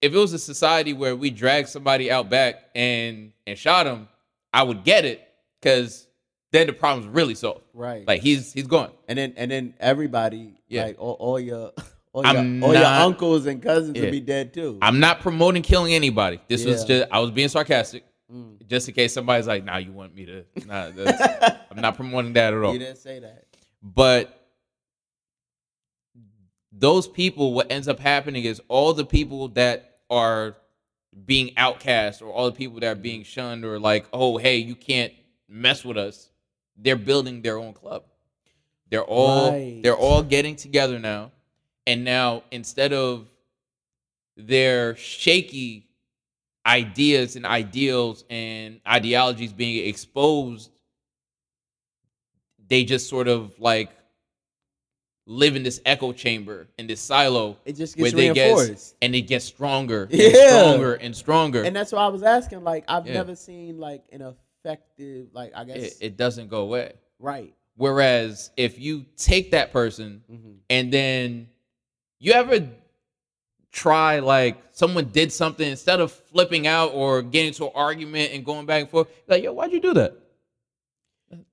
if 0.00 0.14
it 0.14 0.16
was 0.16 0.32
a 0.32 0.38
society 0.38 0.94
where 0.94 1.14
we 1.14 1.28
dragged 1.28 1.68
somebody 1.68 2.10
out 2.10 2.30
back 2.30 2.62
and 2.74 3.32
and 3.46 3.58
shot 3.58 3.86
him, 3.86 4.08
I 4.54 4.62
would 4.62 4.82
get 4.82 5.04
it 5.04 5.20
because 5.60 6.06
then 6.52 6.68
the 6.68 6.72
problem's 6.72 7.06
really 7.08 7.34
solved. 7.34 7.64
right 7.74 8.08
Like 8.08 8.22
he's 8.22 8.50
he's 8.54 8.66
gone. 8.66 8.92
and 9.06 9.18
then 9.18 9.34
and 9.36 9.50
then 9.50 9.74
everybody 9.78 10.54
Yeah. 10.68 10.84
like 10.84 10.96
all, 10.98 11.16
all 11.20 11.38
your 11.38 11.72
all 12.14 12.24
I'm 12.24 12.60
your, 12.60 12.68
all 12.68 12.74
your 12.74 12.84
uncles 12.84 13.44
and 13.46 13.60
cousins 13.62 13.96
Yeah. 13.98 14.04
will 14.04 14.10
be 14.12 14.20
dead 14.20 14.54
too 14.54 14.78
I'm 14.80 15.00
not 15.00 15.20
promoting 15.20 15.62
killing 15.62 15.92
anybody. 15.92 16.40
This 16.48 16.64
was 16.64 16.84
just 16.84 17.06
I 17.10 17.18
was 17.18 17.30
being 17.30 17.48
sarcastic, 17.48 18.04
Mm. 18.32 18.66
just 18.66 18.88
in 18.88 18.94
case 18.94 19.12
somebody's 19.12 19.46
like, 19.46 19.64
"Nah, 19.64 19.76
you 19.76 19.92
want 19.92 20.14
me 20.14 20.24
to?" 20.24 20.44
Nah, 20.66 20.88
that's, 20.96 21.20
I'm 21.70 21.80
not 21.82 21.94
promoting 21.96 22.32
that 22.34 22.54
at 22.54 22.62
all. 22.62 22.72
you 22.72 22.78
didn't 22.78 22.96
say 22.98 23.18
that 23.18 23.44
But 23.82 24.40
those 26.72 27.06
people, 27.06 27.52
what 27.52 27.70
ends 27.70 27.86
up 27.88 27.98
happening 28.00 28.44
is 28.44 28.60
all 28.68 28.94
the 28.94 29.04
people 29.04 29.48
that 29.48 29.98
are 30.10 30.56
being 31.26 31.52
outcast 31.56 32.22
or 32.22 32.32
all 32.32 32.46
the 32.50 32.56
people 32.56 32.80
that 32.80 32.86
are 32.88 32.94
being 33.00 33.22
shunned 33.24 33.64
or 33.64 33.78
like, 33.78 34.06
oh, 34.12 34.36
hey, 34.38 34.56
you 34.56 34.74
can't 34.74 35.12
mess 35.48 35.84
with 35.84 35.96
us. 35.96 36.30
They're 36.76 36.96
building 36.96 37.42
their 37.42 37.58
own 37.58 37.72
club. 37.74 38.04
They're 38.90 39.04
all 39.04 39.50
Right. 39.52 39.80
they're 39.82 39.96
all 39.96 40.22
getting 40.22 40.56
together 40.56 40.98
now. 40.98 41.30
And 41.86 42.04
now 42.04 42.42
instead 42.50 42.92
of 42.92 43.26
their 44.36 44.96
shaky 44.96 45.86
ideas 46.66 47.36
and 47.36 47.44
ideals 47.44 48.24
and 48.30 48.80
ideologies 48.88 49.52
being 49.52 49.86
exposed, 49.86 50.70
they 52.68 52.84
just 52.84 53.08
sort 53.08 53.28
of 53.28 53.58
like 53.58 53.90
live 55.26 55.56
in 55.56 55.62
this 55.62 55.80
echo 55.86 56.12
chamber 56.12 56.66
in 56.78 56.86
this 56.86 57.00
silo 57.00 57.56
It 57.64 57.76
just 57.76 57.96
where 57.96 58.10
gets 58.10 58.14
they 58.16 58.32
get 58.34 58.46
reinforced. 58.46 58.94
and 59.00 59.14
it 59.14 59.22
gets 59.22 59.44
stronger 59.44 60.08
and 60.10 60.36
stronger 60.36 60.94
and 60.94 61.16
stronger. 61.16 61.62
and 61.64 61.74
that's 61.74 61.92
why 61.92 62.04
I 62.04 62.08
was 62.08 62.22
asking. 62.22 62.62
Like, 62.62 62.84
I've 62.88 63.06
Yeah. 63.06 63.14
never 63.14 63.34
seen 63.34 63.78
like 63.78 64.02
an 64.12 64.20
effective, 64.22 65.28
like 65.32 65.52
I 65.54 65.64
guess, 65.64 65.76
it, 65.76 65.96
it 66.00 66.16
doesn't 66.16 66.48
go 66.48 66.62
away. 66.62 66.92
right. 67.18 67.54
Whereas 67.76 68.50
if 68.56 68.78
you 68.78 69.04
take 69.16 69.50
that 69.50 69.72
person 69.72 70.22
hmm 70.28 70.52
and 70.70 70.92
then 70.92 71.48
you 72.24 72.32
ever 72.32 72.66
try 73.72 74.20
like 74.20 74.56
someone 74.72 75.06
did 75.06 75.32
something 75.32 75.68
instead 75.68 76.00
of 76.00 76.12
flipping 76.12 76.66
out 76.66 76.92
or 76.94 77.22
getting 77.22 77.48
into 77.48 77.64
an 77.66 77.72
argument 77.74 78.32
and 78.32 78.44
going 78.44 78.66
back 78.66 78.82
and 78.82 78.90
forth, 78.90 79.08
like, 79.26 79.42
yo, 79.42 79.52
why'd 79.52 79.72
you 79.72 79.80
do 79.80 79.94
that? 79.94 80.16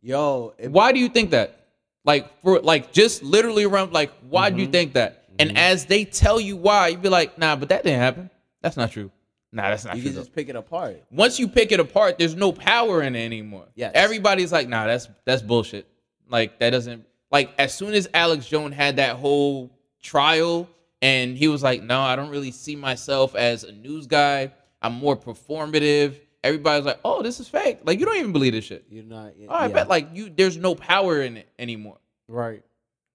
Yo, 0.02 0.53
it, 0.57 0.72
Why 0.72 0.91
do 0.91 0.99
you 0.99 1.10
think 1.10 1.31
that? 1.31 1.57
Like 2.03 2.41
for 2.41 2.60
like 2.60 2.91
just 2.91 3.23
literally 3.23 3.64
around 3.64 3.93
like 3.93 4.11
why 4.30 4.49
do 4.49 4.61
you 4.61 4.68
Mhm. 4.68 4.72
think 4.72 4.93
that? 4.93 5.23
And 5.39 5.52
Mhm. 5.52 5.57
as 5.57 5.85
they 5.85 6.03
tell 6.06 6.39
you 6.39 6.56
why, 6.57 6.89
you'd 6.89 7.02
be 7.02 7.10
like, 7.10 7.38
nah, 7.38 7.56
but 7.56 7.69
that 7.69 7.84
didn't 7.84 7.99
happen. 7.99 8.30
That's 8.61 8.76
not 8.77 8.91
true. 8.91 9.11
Nah, 9.52 9.69
that's 9.69 9.85
not 9.85 9.91
true. 9.91 9.98
you 9.98 10.03
true. 10.03 10.10
can 10.11 10.15
though." 10.15 10.22
just 10.22 10.34
pick 10.35 10.49
it 10.49 10.56
apart. 10.56 11.03
Once 11.11 11.39
you 11.39 11.48
pick 11.48 11.72
it 11.72 11.80
apart, 11.80 12.18
there's 12.18 12.35
no 12.35 12.52
power 12.52 13.02
in 13.03 13.15
it 13.15 13.23
anymore. 13.26 13.65
Yeah. 13.76 13.91
Everybody's 13.93 14.52
like, 14.52 14.68
nah, 14.68 14.85
that's 14.88 15.10
that's 15.26 15.41
bullshit. 15.41 15.85
Like 16.30 16.60
that 16.60 16.72
doesn't 16.72 17.06
like 17.31 17.52
as 17.57 17.73
soon 17.73 17.93
as 17.93 18.07
Alex 18.14 18.48
Jones 18.48 18.73
had 18.76 18.95
that 18.98 19.15
whole 19.18 19.69
trial 20.02 20.68
and 21.02 21.38
he 21.38 21.48
was 21.48 21.64
like, 21.64 21.82
no, 21.82 21.99
I 22.02 22.15
don't 22.15 22.30
really 22.30 22.52
see 22.52 22.76
myself 22.76 23.36
as 23.36 23.64
a 23.64 23.72
news 23.72 24.07
guy. 24.07 24.52
I'm 24.82 24.94
more 24.94 25.15
performative. 25.18 26.19
Everybody's 26.44 26.86
like, 26.86 26.99
oh, 27.06 27.22
this 27.22 27.40
is 27.40 27.48
fake. 27.48 27.80
Like 27.84 27.99
you 27.99 28.06
don't 28.06 28.18
even 28.18 28.32
believe 28.32 28.53
this 28.53 28.65
shit. 28.65 28.86
You're 28.90 29.03
not. 29.03 29.34
Oh, 29.48 29.53
I 29.53 29.68
yeah. 29.68 29.73
bet 29.73 29.90
like 29.90 30.10
you 30.14 30.30
there's 30.30 30.57
no 30.57 30.76
power 30.76 31.22
in 31.22 31.38
it 31.38 31.49
anymore. 31.60 31.99
right. 32.28 32.64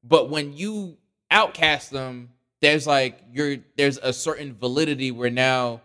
But 0.05 0.31
when 0.31 0.53
you 0.57 0.97
outcast 1.33 1.91
them, 1.91 2.31
there's 2.61 2.87
like 2.87 3.21
you're 3.33 3.57
there's 3.77 3.99
a 3.99 4.13
certain 4.13 4.55
validity 4.55 5.11
where 5.11 5.31
now 5.31 5.81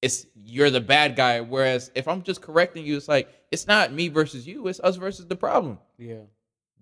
it's 0.00 0.26
you're 0.36 0.70
the 0.70 0.80
bad 0.80 1.16
guy. 1.16 1.40
Whereas 1.40 1.90
if 1.96 2.06
I'm 2.06 2.22
just 2.22 2.40
correcting 2.40 2.86
you, 2.86 2.96
it's 2.96 3.08
like 3.08 3.28
it's 3.50 3.66
not 3.66 3.92
me 3.92 4.08
versus 4.08 4.46
you, 4.46 4.68
it's 4.68 4.78
us 4.80 4.96
versus 4.96 5.26
the 5.26 5.36
problem. 5.36 5.78
Yeah. 5.98 6.22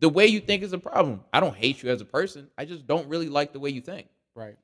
The 0.01 0.09
way 0.09 0.27
you 0.27 0.41
think 0.41 0.63
is 0.63 0.73
a 0.73 0.79
problem. 0.79 1.21
I 1.33 1.41
don't 1.41 1.57
hate 1.57 1.83
you 1.83 1.91
as 1.91 2.01
a 2.01 2.07
person. 2.07 2.49
I 2.59 2.65
just 2.65 2.87
don't 2.87 3.09
really 3.09 3.29
like 3.29 3.53
the 3.53 3.61
way 3.61 3.71
you 3.71 3.81
think. 3.81 4.09
Right. 4.35 4.57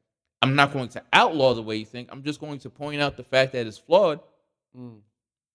I'm 0.43 0.55
not 0.55 0.73
going 0.73 0.89
to 0.91 1.03
outlaw 1.13 1.55
the 1.55 1.63
way 1.63 1.77
you 1.77 1.85
think. 1.85 2.09
I'm 2.11 2.23
just 2.23 2.41
going 2.41 2.59
to 2.61 2.71
point 2.71 3.01
out 3.01 3.17
the 3.17 3.25
fact 3.25 3.53
that 3.53 3.67
it's 3.67 3.79
flawed 3.79 4.21
Mm. 4.77 4.99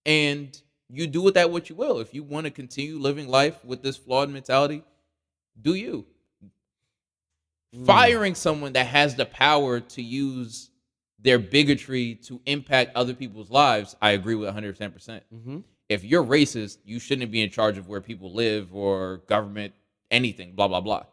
and 0.05 0.61
you 0.89 1.05
do 1.05 1.21
with 1.21 1.35
that 1.35 1.51
what 1.51 1.69
you 1.69 1.75
will. 1.75 1.99
If 1.99 2.11
you 2.13 2.23
want 2.23 2.45
to 2.45 2.51
continue 2.51 2.97
living 2.97 3.27
life 3.27 3.63
with 3.63 3.83
this 3.83 3.97
flawed 3.97 4.29
mentality, 4.31 4.83
do 5.61 5.75
you. 5.75 6.05
Mm. 7.75 7.85
Firing 7.85 8.33
someone 8.35 8.73
that 8.73 8.87
has 8.87 9.15
the 9.15 9.25
power 9.25 9.79
to 9.79 10.01
use 10.01 10.71
their 11.19 11.37
bigotry 11.37 12.15
to 12.15 12.41
impact 12.47 12.95
other 12.95 13.13
people's 13.13 13.51
lives, 13.51 13.95
I 14.01 14.11
agree 14.11 14.35
with 14.35 14.49
110%. 14.53 15.21
Mm-hmm. 15.33 15.59
If 15.91 16.05
you're 16.05 16.23
racist, 16.23 16.77
you 16.85 16.99
shouldn't 16.99 17.31
be 17.31 17.41
in 17.41 17.49
charge 17.49 17.77
of 17.77 17.89
where 17.89 17.99
people 17.99 18.31
live 18.33 18.73
or 18.73 19.17
government, 19.27 19.73
anything, 20.09 20.53
blah, 20.53 20.69
blah, 20.69 20.79
blah. 20.79 21.03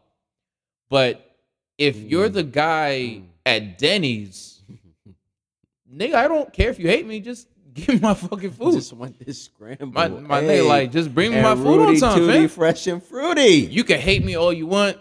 But 0.89 1.35
if 1.77 1.97
you're 1.97 2.29
Mm. 2.29 2.33
the 2.33 2.43
guy 2.43 2.91
Mm. 3.19 3.25
at 3.45 3.77
Denny's, 3.77 4.61
nigga, 5.93 6.13
I 6.15 6.29
don't 6.29 6.53
care 6.53 6.69
if 6.69 6.79
you 6.79 6.87
hate 6.87 7.05
me, 7.05 7.19
just 7.19 7.49
give 7.73 7.89
me 7.89 7.99
my 7.99 8.13
fucking 8.13 8.51
food. 8.51 8.75
Just 8.75 8.93
want 8.93 9.19
this 9.19 9.43
scramble. 9.43 9.87
My, 9.89 10.07
my 10.07 10.41
Hey. 10.41 10.59
nigga, 10.59 10.67
like, 10.69 10.91
just 10.93 11.13
bring 11.13 11.31
me 11.31 11.41
my 11.41 11.55
food 11.55 11.81
on 11.81 11.87
Rudy 11.87 11.99
time, 11.99 12.17
Tooty, 12.17 12.33
fam. 12.39 12.47
fresh 12.49 12.87
and 12.87 13.03
fruity. 13.03 13.67
You 13.69 13.83
can 13.83 13.99
hate 13.99 14.23
me 14.23 14.35
all 14.35 14.53
you 14.53 14.65
want. 14.65 14.97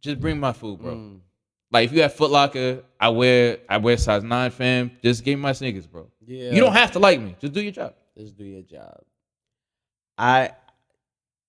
Just 0.00 0.20
bring 0.20 0.38
my 0.38 0.52
food, 0.52 0.78
bro. 0.80 0.94
Mm. 0.94 1.20
Like 1.70 1.86
if 1.86 1.92
you 1.92 2.02
have 2.02 2.14
Foot 2.14 2.30
Locker, 2.30 2.84
I 3.00 3.08
wear 3.08 3.58
I 3.68 3.78
wear 3.78 3.96
size 3.96 4.22
nine, 4.22 4.50
fam. 4.50 4.90
Just 5.02 5.24
give 5.24 5.38
me 5.38 5.42
my 5.42 5.52
sneakers, 5.52 5.86
bro. 5.86 6.08
Yeah. 6.24 6.52
You 6.52 6.60
don't 6.60 6.72
have 6.72 6.92
to 6.92 6.98
like 6.98 7.20
me. 7.20 7.36
Just 7.40 7.52
do 7.52 7.60
your 7.60 7.72
job. 7.72 7.94
just 8.16 8.36
do 8.36 8.44
your 8.44 8.62
job. 8.62 9.00
I, 10.18 10.52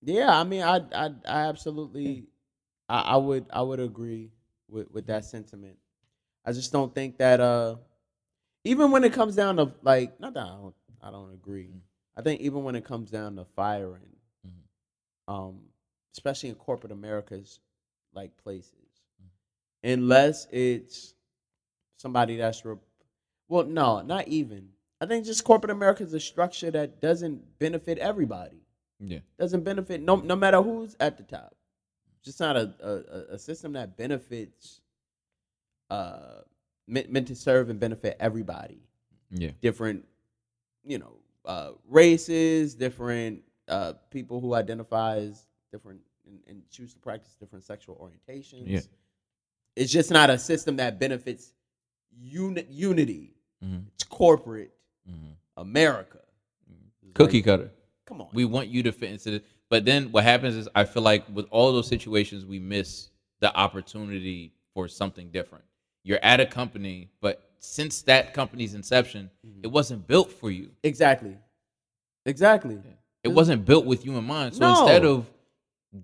yeah, 0.02 0.38
I 0.38 0.44
mean, 0.44 0.62
I, 0.62 0.80
I, 0.94 1.10
I 1.26 1.40
absolutely, 1.48 2.26
I, 2.88 3.00
I 3.00 3.16
would, 3.16 3.46
I 3.50 3.62
would 3.62 3.80
agree 3.80 4.30
with 4.68 4.90
with 4.90 5.06
that 5.06 5.24
sentiment. 5.24 5.78
I 6.44 6.52
just 6.52 6.70
don't 6.72 6.94
think 6.94 7.16
that, 7.18 7.40
uh, 7.40 7.76
even 8.64 8.90
when 8.90 9.04
it 9.04 9.12
comes 9.12 9.34
down 9.36 9.56
to 9.56 9.72
like, 9.82 10.20
not 10.20 10.34
that 10.34 10.44
I 10.44 10.48
don't, 10.56 10.74
I 11.02 11.10
don't 11.10 11.32
agree. 11.32 11.70
I 12.16 12.22
think 12.22 12.40
even 12.42 12.62
when 12.64 12.74
it 12.76 12.84
comes 12.84 13.10
down 13.10 13.36
to 13.36 13.44
firing, 13.56 14.16
Mhm. 14.46 15.32
um, 15.32 15.60
especially 16.12 16.50
in 16.50 16.56
corporate 16.56 16.92
America's 16.92 17.60
like 18.14 18.36
places, 18.36 18.74
unless 19.82 20.46
it's 20.50 21.14
somebody 21.96 22.36
that's 22.36 22.64
re- 22.64 22.76
well, 23.48 23.64
no, 23.64 24.02
not 24.02 24.28
even. 24.28 24.68
I 25.00 25.06
think 25.06 25.24
just 25.24 25.44
corporate 25.44 25.70
America 25.70 26.02
is 26.02 26.12
a 26.12 26.20
structure 26.20 26.70
that 26.70 27.00
doesn't 27.00 27.58
benefit 27.58 27.98
everybody. 27.98 28.62
Yeah. 29.00 29.20
Doesn't 29.38 29.62
benefit 29.62 30.00
no 30.02 30.16
no 30.16 30.34
matter 30.34 30.60
who's 30.60 30.96
at 30.98 31.16
the 31.16 31.22
top. 31.22 31.54
Just 32.24 32.40
not 32.40 32.56
a 32.56 32.74
a, 32.82 33.34
a 33.34 33.38
system 33.38 33.72
that 33.74 33.96
benefits 33.96 34.80
uh 35.90 36.40
meant, 36.86 37.10
meant 37.10 37.28
to 37.28 37.36
serve 37.36 37.70
and 37.70 37.78
benefit 37.78 38.16
everybody. 38.18 38.80
Yeah. 39.30 39.50
Different, 39.62 40.04
you 40.84 40.98
know, 40.98 41.12
uh 41.44 41.72
races, 41.88 42.74
different 42.74 43.42
uh 43.68 43.92
people 44.10 44.40
who 44.40 44.54
identify 44.54 45.18
as 45.18 45.46
different 45.70 46.00
and, 46.26 46.40
and 46.48 46.62
choose 46.70 46.92
to 46.94 46.98
practice 46.98 47.36
different 47.38 47.64
sexual 47.64 47.94
orientations. 47.96 48.64
Yeah. 48.66 48.80
It's 49.78 49.92
just 49.92 50.10
not 50.10 50.28
a 50.28 50.38
system 50.38 50.76
that 50.76 50.98
benefits 50.98 51.52
uni- 52.20 52.66
unity. 52.68 53.34
Mhm. 53.64 53.84
It's 53.94 54.04
corporate 54.04 54.72
Mhm. 55.08 55.34
America. 55.56 56.18
It's 57.02 57.12
Cookie 57.14 57.38
like, 57.38 57.44
cutter. 57.44 57.70
Come 58.06 58.20
on. 58.22 58.28
We 58.32 58.44
want 58.44 58.68
you 58.68 58.82
to 58.84 58.92
fit 58.92 59.10
into 59.10 59.30
this. 59.30 59.42
But 59.68 59.84
then 59.84 60.10
what 60.10 60.24
happens 60.24 60.56
is 60.56 60.68
I 60.74 60.84
feel 60.84 61.02
like 61.02 61.24
with 61.32 61.46
all 61.50 61.72
those 61.72 61.86
situations, 61.86 62.44
we 62.44 62.58
miss 62.58 63.10
the 63.40 63.54
opportunity 63.54 64.52
for 64.74 64.88
something 64.88 65.30
different. 65.30 65.64
You're 66.02 66.18
at 66.24 66.40
a 66.40 66.46
company, 66.46 67.10
but 67.20 67.52
since 67.60 68.02
that 68.02 68.34
company's 68.34 68.74
inception, 68.74 69.30
Mhm. 69.46 69.60
it 69.64 69.68
wasn't 69.68 70.06
built 70.06 70.32
for 70.32 70.50
you. 70.50 70.70
exactly. 70.82 71.36
Exactly. 72.26 72.78
It 73.22 73.28
wasn't 73.28 73.64
built 73.64 73.84
with 73.86 74.04
you 74.04 74.16
in 74.16 74.24
mind. 74.24 74.54
So 74.54 74.60
No. 74.60 74.70
instead 74.80 75.04
of 75.04 75.30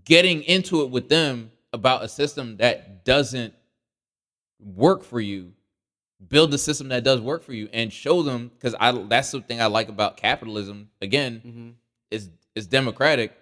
getting 0.05 0.43
into 0.45 0.83
it 0.83 0.91
with 0.91 1.09
them 1.09 1.51
about 1.73 2.03
a 2.05 2.09
system 2.09 2.57
that 2.59 3.05
doesn't 3.05 3.53
work 4.65 5.05
for 5.05 5.21
you, 5.21 5.53
build 6.29 6.53
a 6.55 6.59
system 6.59 6.89
that 6.89 7.05
does 7.05 7.21
work 7.21 7.43
for 7.43 7.53
you 7.53 7.69
and 7.73 7.93
show 7.93 8.23
them 8.23 8.51
because 8.55 8.75
I 8.81 8.93
that's 8.93 9.31
the 9.31 9.41
thing 9.41 9.61
I 9.61 9.67
like 9.67 9.89
about 9.89 10.17
capitalism. 10.17 10.89
Again, 11.03 11.43
Mm-hmm. 11.47 11.71
is 12.11 12.31
is 12.55 12.67
democratic. 12.67 13.33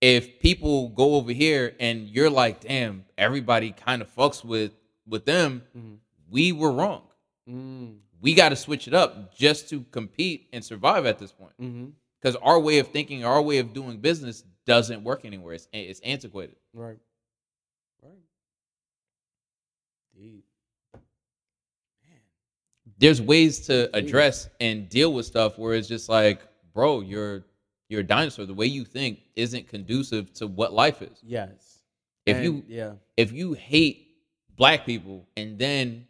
If 0.00 0.40
people 0.40 0.88
go 0.90 1.14
over 1.14 1.32
here 1.32 1.74
and 1.80 2.06
you're 2.08 2.28
like, 2.30 2.60
damn, 2.60 3.04
everybody 3.16 3.72
kind 3.72 4.02
of 4.02 4.14
fucks 4.14 4.44
with 4.44 4.72
with 5.06 5.24
them, 5.24 5.62
Mhm. 5.76 5.98
we 6.28 6.52
were 6.52 6.72
wrong. 6.72 7.02
Mm-hmm. 7.48 7.92
We 8.20 8.34
got 8.34 8.48
to 8.48 8.56
switch 8.56 8.88
it 8.88 8.94
up 8.94 9.34
just 9.36 9.68
to 9.70 9.82
compete 9.92 10.48
and 10.52 10.64
survive 10.64 11.06
at 11.06 11.18
this 11.18 11.32
point 11.32 11.52
Mm-hmm. 11.60 11.86
because 12.20 12.34
our 12.36 12.58
way 12.58 12.78
of 12.78 12.88
thinking, 12.88 13.24
our 13.24 13.40
way 13.40 13.58
of 13.58 13.72
doing 13.72 13.98
business 13.98 14.42
doesn't 14.64 15.04
work 15.04 15.24
anywhere. 15.24 15.54
It's, 15.54 15.68
it's 15.72 16.00
antiquated. 16.00 16.56
Right. 16.74 16.98
Right. 18.02 18.18
Deep. 20.14 20.44
There's 22.98 23.20
ways 23.20 23.60
to 23.66 23.94
address 23.96 24.48
and 24.60 24.88
deal 24.88 25.12
with 25.12 25.26
stuff 25.26 25.58
where 25.58 25.74
it's 25.74 25.88
just 25.88 26.08
like, 26.08 26.40
bro, 26.72 27.00
you're 27.00 27.44
you're 27.88 28.00
a 28.00 28.04
dinosaur. 28.04 28.46
The 28.46 28.54
way 28.54 28.66
you 28.66 28.84
think 28.84 29.20
isn't 29.36 29.68
conducive 29.68 30.32
to 30.34 30.46
what 30.46 30.72
life 30.72 31.02
is. 31.02 31.18
Yes. 31.22 31.80
If 32.24 32.36
And- 32.36 32.44
you 32.44 32.64
yeah. 32.68 32.92
if 33.16 33.32
you 33.32 33.52
hate 33.52 34.08
black 34.56 34.86
people 34.86 35.28
and 35.36 35.58
then 35.58 36.06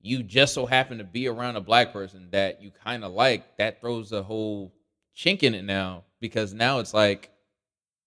you 0.00 0.22
just 0.22 0.54
so 0.54 0.66
happen 0.66 0.98
to 0.98 1.04
be 1.04 1.26
around 1.28 1.56
a 1.56 1.60
black 1.60 1.92
person 1.92 2.28
that 2.30 2.62
you 2.62 2.70
kind 2.70 3.04
of 3.04 3.12
like, 3.12 3.56
that 3.58 3.80
throws 3.80 4.12
a 4.12 4.22
whole 4.22 4.72
chink 5.16 5.42
in 5.42 5.54
it 5.54 5.64
now 5.64 6.04
because 6.20 6.54
now 6.54 6.78
it's 6.78 6.94
like, 6.94 7.30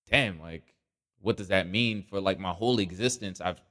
damn, 0.09 0.39
like, 0.39 0.73
what 1.21 1.35
does 1.37 1.49
that 1.49 1.69
mean 1.69 2.01
for 2.09 2.21
like 2.21 2.39
my 2.39 2.51
whole 2.51 2.79
existence? 2.79 3.41
I've, 3.41 3.61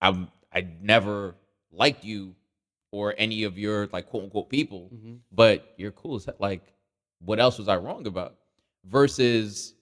I've, 0.00 0.16
I 0.52 0.66
never 0.80 1.34
liked 1.70 2.04
you 2.04 2.34
or 2.94 3.14
any 3.18 3.42
of 3.42 3.58
your 3.58 3.88
like 3.92 4.06
quote 4.06 4.22
unquote 4.24 4.48
people, 4.48 4.90
Mm-hmm. 4.94 5.14
but 5.32 5.74
you're 5.76 5.90
cool 5.92 6.14
as. 6.16 6.28
Like, 6.38 6.62
what 7.20 7.40
else 7.40 7.58
was 7.58 7.68
I 7.68 7.76
wrong 7.76 8.06
about? 8.06 8.36
Versus, 8.84 9.74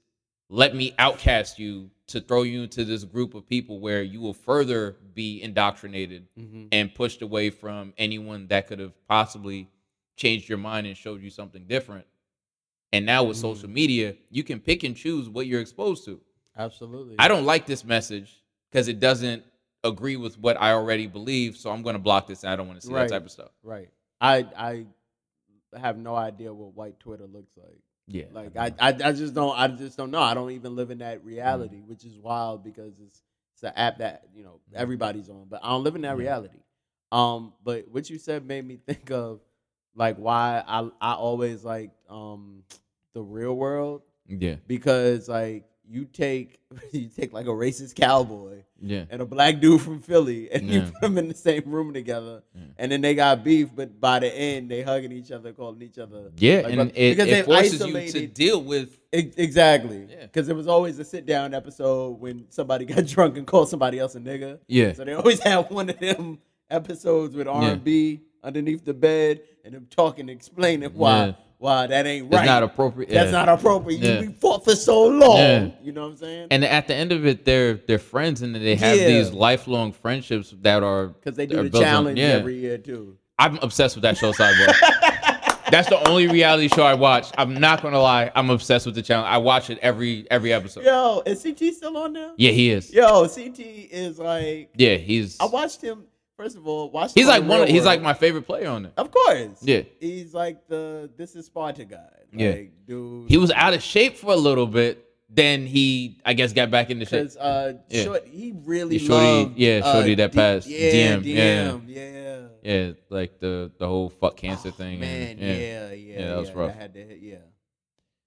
let 0.48 0.74
me 0.74 0.94
outcast 0.98 1.58
you 1.58 1.90
to 2.06 2.20
throw 2.20 2.42
you 2.42 2.62
into 2.62 2.84
this 2.84 3.04
group 3.04 3.34
of 3.34 3.46
people 3.48 3.80
where 3.80 4.02
you 4.02 4.20
will 4.20 4.32
further 4.34 4.96
be 5.14 5.42
indoctrinated 5.42 6.26
Mm-hmm. 6.38 6.66
and 6.72 6.94
pushed 6.94 7.20
away 7.22 7.50
from 7.50 7.92
anyone 7.98 8.46
that 8.48 8.66
could 8.66 8.78
have 8.78 8.94
possibly 9.08 9.68
changed 10.16 10.48
your 10.48 10.58
mind 10.58 10.86
and 10.86 10.96
showed 10.96 11.20
you 11.22 11.30
something 11.30 11.64
different. 11.66 12.06
And 12.94 13.04
now 13.06 13.24
with 13.24 13.36
Mhm. 13.36 13.40
social 13.40 13.68
media, 13.68 14.16
you 14.30 14.42
can 14.44 14.58
pick 14.60 14.82
and 14.84 14.96
choose 14.96 15.28
what 15.28 15.46
you're 15.46 15.60
exposed 15.60 16.04
to. 16.06 16.20
Absolutely. 16.56 17.16
I 17.18 17.28
don't 17.28 17.44
like 17.46 17.66
this 17.66 17.84
message 17.84 18.42
because 18.70 18.88
it 18.88 19.00
doesn't 19.00 19.42
agree 19.84 20.16
with 20.16 20.38
what 20.38 20.60
I 20.60 20.72
already 20.72 21.06
believe, 21.06 21.56
so 21.56 21.70
I'm 21.70 21.82
going 21.82 21.94
to 21.94 21.98
block 22.02 22.26
this. 22.26 22.42
And 22.44 22.52
I 22.52 22.56
don't 22.56 22.68
want 22.68 22.80
to 22.80 22.86
see 22.86 22.92
Right. 22.92 23.08
that 23.08 23.14
type 23.14 23.24
of 23.24 23.30
stuff. 23.30 23.50
Right. 23.62 23.88
I 24.20 24.46
I 24.56 24.86
have 25.76 25.96
no 25.98 26.14
idea 26.14 26.52
what 26.52 26.74
white 26.74 26.98
Twitter 27.00 27.26
looks 27.26 27.52
like. 27.56 27.80
Yeah, 28.06 28.24
Like 28.32 28.56
I, 28.56 28.72
I, 28.80 28.88
I 28.88 29.12
just 29.12 29.32
don't 29.34 29.58
I 29.58 29.68
just 29.68 29.96
don't 29.96 30.10
know. 30.10 30.20
I 30.20 30.34
don't 30.34 30.50
even 30.50 30.76
live 30.76 30.90
in 30.90 30.98
that 30.98 31.24
reality, 31.24 31.76
Mm. 31.76 31.86
which 31.86 32.04
is 32.04 32.18
wild 32.18 32.62
because 32.64 32.92
it's 33.00 33.22
it's 33.54 33.62
an 33.62 33.72
app 33.76 33.98
that 33.98 34.24
you 34.34 34.42
know 34.44 34.60
everybody's 34.74 35.28
on, 35.28 35.46
but 35.48 35.60
I 35.62 35.70
don't 35.70 35.84
live 35.84 35.94
in 35.96 36.02
that 36.02 36.08
Yeah. 36.10 36.16
reality. 36.18 36.58
Um, 37.10 37.52
but 37.62 37.86
what 37.88 38.08
you 38.10 38.18
said 38.18 38.46
made 38.46 38.66
me 38.66 38.76
think 38.86 39.10
of 39.10 39.40
like 39.94 40.16
why 40.16 40.62
I 40.66 40.88
I 41.00 41.14
always 41.14 41.64
like 41.64 41.90
um 42.08 42.64
the 43.14 43.22
real 43.22 43.54
world 43.54 44.02
yeah, 44.26 44.56
because 44.66 45.28
like 45.28 45.64
you 45.88 46.04
take 46.04 46.58
you 46.92 47.08
take 47.08 47.32
like 47.32 47.46
a 47.46 47.50
racist 47.50 47.94
cowboy 47.94 48.62
yeah, 48.80 49.04
and 49.10 49.20
a 49.22 49.26
black 49.26 49.60
dude 49.60 49.80
from 49.80 50.00
Philly 50.00 50.50
and 50.50 50.68
you 50.68 50.80
put 50.82 51.00
them 51.00 51.18
in 51.18 51.28
the 51.28 51.34
same 51.34 51.62
room 51.66 51.92
together 51.92 52.42
Yeah. 52.54 52.62
and 52.78 52.90
then 52.90 53.00
they 53.00 53.14
got 53.14 53.44
beef, 53.44 53.68
but 53.74 54.00
by 54.00 54.18
the 54.20 54.34
end 54.34 54.70
they 54.70 54.82
hugging 54.82 55.12
each 55.12 55.30
other, 55.30 55.52
calling 55.52 55.80
each 55.82 55.98
other 55.98 56.30
yeah, 56.36 56.62
Like, 56.64 56.72
and 56.72 56.92
it, 56.94 57.16
because 57.16 57.28
it 57.28 57.44
forces 57.44 57.86
you 57.86 58.10
to 58.10 58.26
deal 58.26 58.62
with. 58.62 58.98
Ex- 59.12 59.36
Exactly. 59.36 60.06
Yeah. 60.10 60.22
Because 60.22 60.48
it 60.48 60.56
was 60.56 60.66
always 60.66 60.98
a 60.98 61.04
sit 61.04 61.26
down 61.26 61.54
episode 61.54 62.18
when 62.18 62.46
somebody 62.50 62.84
got 62.92 63.06
drunk 63.06 63.36
and 63.36 63.46
called 63.46 63.68
somebody 63.68 63.98
else 63.98 64.14
a 64.14 64.20
nigga. 64.20 64.58
Yeah, 64.66 64.94
So 64.94 65.04
they 65.04 65.12
always 65.12 65.40
had 65.44 65.70
one 65.70 65.88
of 65.90 65.98
them 66.00 66.38
episodes 66.70 67.34
with 67.36 67.46
R 67.46 67.62
and 67.72 67.84
B 67.84 68.22
underneath 68.42 68.84
the 68.84 68.94
bed 68.94 69.42
and 69.64 69.74
them 69.74 69.86
talking, 69.90 70.28
explaining 70.28 70.90
why 70.94 71.36
Why 71.62 71.86
that 71.86 72.06
ain't 72.08 72.32
right. 72.32 72.44
not 72.44 72.64
appropriate. 72.64 73.08
That's 73.08 73.26
yeah. 73.30 73.44
not 73.44 73.48
appropriate. 73.48 74.00
You- 74.00 74.08
Yeah. 74.08 74.20
We 74.22 74.32
fought 74.32 74.64
for 74.64 74.74
so 74.74 75.04
long. 75.04 75.36
Yeah. 75.38 75.68
You 75.80 75.92
know 75.92 76.02
what 76.02 76.10
I'm 76.10 76.16
saying? 76.16 76.48
And 76.50 76.64
at 76.64 76.88
the 76.88 76.94
end 76.96 77.12
of 77.12 77.24
it, 77.24 77.44
they're 77.44 77.74
they're 77.74 78.00
friends, 78.00 78.42
and 78.42 78.52
they 78.52 78.74
have 78.74 78.98
these 78.98 79.30
lifelong 79.30 79.92
friendships 79.92 80.52
that 80.62 80.82
are 80.82 81.06
Because 81.08 81.36
they 81.36 81.46
do 81.46 81.68
the 81.68 81.78
on- 81.78 81.84
challenge 81.84 82.18
every 82.18 82.56
year 82.56 82.78
too. 82.78 83.16
I'm 83.38 83.60
obsessed 83.62 83.94
with 83.94 84.02
that 84.02 84.16
show, 84.16 84.32
Sidebar. 84.32 84.74
That's 85.70 85.88
the 85.88 86.06
only 86.08 86.26
reality 86.26 86.68
show 86.68 86.82
I 86.82 86.94
watch. 86.94 87.30
I'm 87.38 87.54
not 87.54 87.80
gonna 87.80 88.00
lie, 88.00 88.32
I'm 88.34 88.50
obsessed 88.50 88.84
with 88.84 88.96
the 88.96 89.02
channel. 89.02 89.24
I 89.24 89.38
watch 89.38 89.70
it 89.70 89.78
every 89.82 90.26
every 90.32 90.52
episode. 90.52 90.84
Yo, 90.84 91.22
is 91.24 91.44
CT 91.44 91.74
still 91.74 91.96
on 91.96 92.12
there? 92.12 92.32
Yeah, 92.36 92.50
he 92.50 92.70
is. 92.70 92.92
Yo, 92.92 93.28
CT 93.28 93.60
is 93.60 94.18
like 94.18 94.70
Yeah, 94.76 94.96
he's 94.96 95.38
I 95.40 95.46
watched 95.46 95.80
him. 95.80 96.02
First 96.36 96.56
of 96.56 96.66
all, 96.66 96.90
watched. 96.90 97.14
he's 97.14 97.26
like 97.26 97.44
one. 97.44 97.62
Of, 97.62 97.68
he's 97.68 97.84
like 97.84 98.00
my 98.02 98.14
favorite 98.14 98.42
player 98.42 98.68
on 98.68 98.84
there. 98.84 98.92
Of 98.96 99.10
course. 99.10 99.58
Yeah. 99.62 99.82
He's 100.00 100.32
like 100.34 100.66
the 100.68 101.10
this 101.16 101.36
is 101.36 101.46
Sparta 101.46 101.84
guy. 101.84 101.98
Yeah. 102.32 102.56
Dude. 102.86 103.28
He 103.30 103.36
was 103.36 103.50
out 103.52 103.74
of 103.74 103.82
shape 103.82 104.16
for 104.16 104.32
a 104.32 104.36
little 104.36 104.66
bit. 104.66 105.08
Then 105.34 105.66
he, 105.66 106.20
I 106.26 106.34
guess, 106.34 106.52
got 106.52 106.70
back 106.70 106.90
into 106.90 107.06
shape. 107.06 107.20
because 107.22 107.36
uh, 107.38 107.74
Yeah. 107.88 108.02
short, 108.04 108.26
he 108.26 108.52
really 108.66 108.98
Shorty- 108.98 109.12
loved, 109.44 109.56
yeah, 109.58 109.80
uh, 109.82 109.92
Shorty 109.94 110.14
that 110.16 110.32
D- 110.32 110.36
passed, 110.36 110.66
Yeah, 110.68 110.90
Diem, 110.90 111.22
Diem, 111.22 111.84
yeah. 111.86 112.38
Yeah, 112.62 112.92
like 113.08 113.38
the 113.40 113.70
the 113.78 113.88
whole 113.88 114.10
fuck 114.10 114.36
cancer 114.36 114.68
Oh, 114.68 114.72
thing. 114.72 115.00
Man, 115.00 115.28
and, 115.30 115.40
yeah, 115.40 115.90
yeah, 115.90 115.92
yeah. 115.94 116.26
that 116.28 116.38
was 116.38 116.52
rough. 116.52 116.72
I 116.76 116.78
had 116.78 116.92
to 116.94 117.00
hit, 117.06 117.18
yeah. 117.22 117.36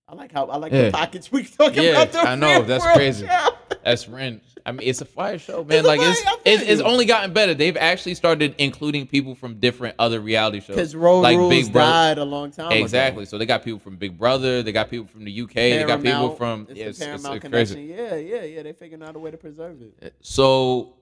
I 0.08 0.16
like 0.16 0.32
how 0.32 0.46
I 0.48 0.58
like 0.58 0.72
Yeah. 0.72 0.86
the 0.86 0.92
pockets 0.94 1.32
we 1.32 1.44
talking 1.44 1.84
Yeah, 1.84 2.02
about. 2.04 2.28
I 2.28 2.34
know, 2.36 2.64
that's 2.64 2.84
crazy. 2.96 3.28
show. 3.28 3.50
That's 3.86 4.08
Ren. 4.10 4.42
I 4.66 4.72
mean, 4.72 4.88
it's 4.88 5.02
a 5.02 5.06
fire 5.06 5.38
show, 5.38 5.64
man. 5.64 5.78
It's 5.78 5.88
like 5.88 6.00
it's 6.02 6.20
fire- 6.22 6.34
I 6.34 6.38
feel 6.44 6.54
it's, 6.54 6.64
it's 6.64 6.82
only 6.82 7.06
gotten 7.06 7.34
better. 7.34 7.54
They've 7.54 7.78
actually 7.78 8.16
started 8.16 8.56
including 8.58 9.06
people 9.06 9.36
from 9.36 9.60
different 9.60 9.96
other 10.00 10.20
reality 10.20 10.60
shows. 10.60 10.76
Because 10.76 10.96
Road 10.96 11.22
like 11.22 11.38
Rules 11.38 11.52
Big 11.52 11.72
Brother. 11.72 11.92
died 11.92 12.18
a 12.18 12.24
long 12.26 12.50
time 12.50 12.72
ago. 12.72 12.76
Exactly. 12.76 13.26
So 13.26 13.38
they 13.38 13.46
got 13.46 13.64
people 13.64 13.78
from 13.80 13.98
Big 13.98 14.18
Brother. 14.18 14.64
They 14.64 14.72
got 14.72 14.90
people 14.90 15.06
from 15.06 15.24
the 15.24 15.42
UK. 15.42 15.54
They 15.54 15.84
got 15.88 16.02
people 16.02 16.36
from 16.36 16.66
it's 16.68 16.80
yeah, 16.80 16.86
the 16.86 16.90
it's, 16.90 17.00
it's, 17.00 17.06
Paramount 17.06 17.36
it's 17.36 17.42
connection. 17.44 17.76
crazy. 17.76 17.94
Yeah, 17.94 18.16
yeah, 18.16 18.44
yeah. 18.44 18.64
They 18.64 18.74
figured 18.74 19.04
out 19.04 19.16
a 19.16 19.20
way 19.20 19.30
to 19.30 19.38
preserve 19.38 19.80
it. 19.84 19.94
Eh, 20.02 20.10
so 20.20 20.96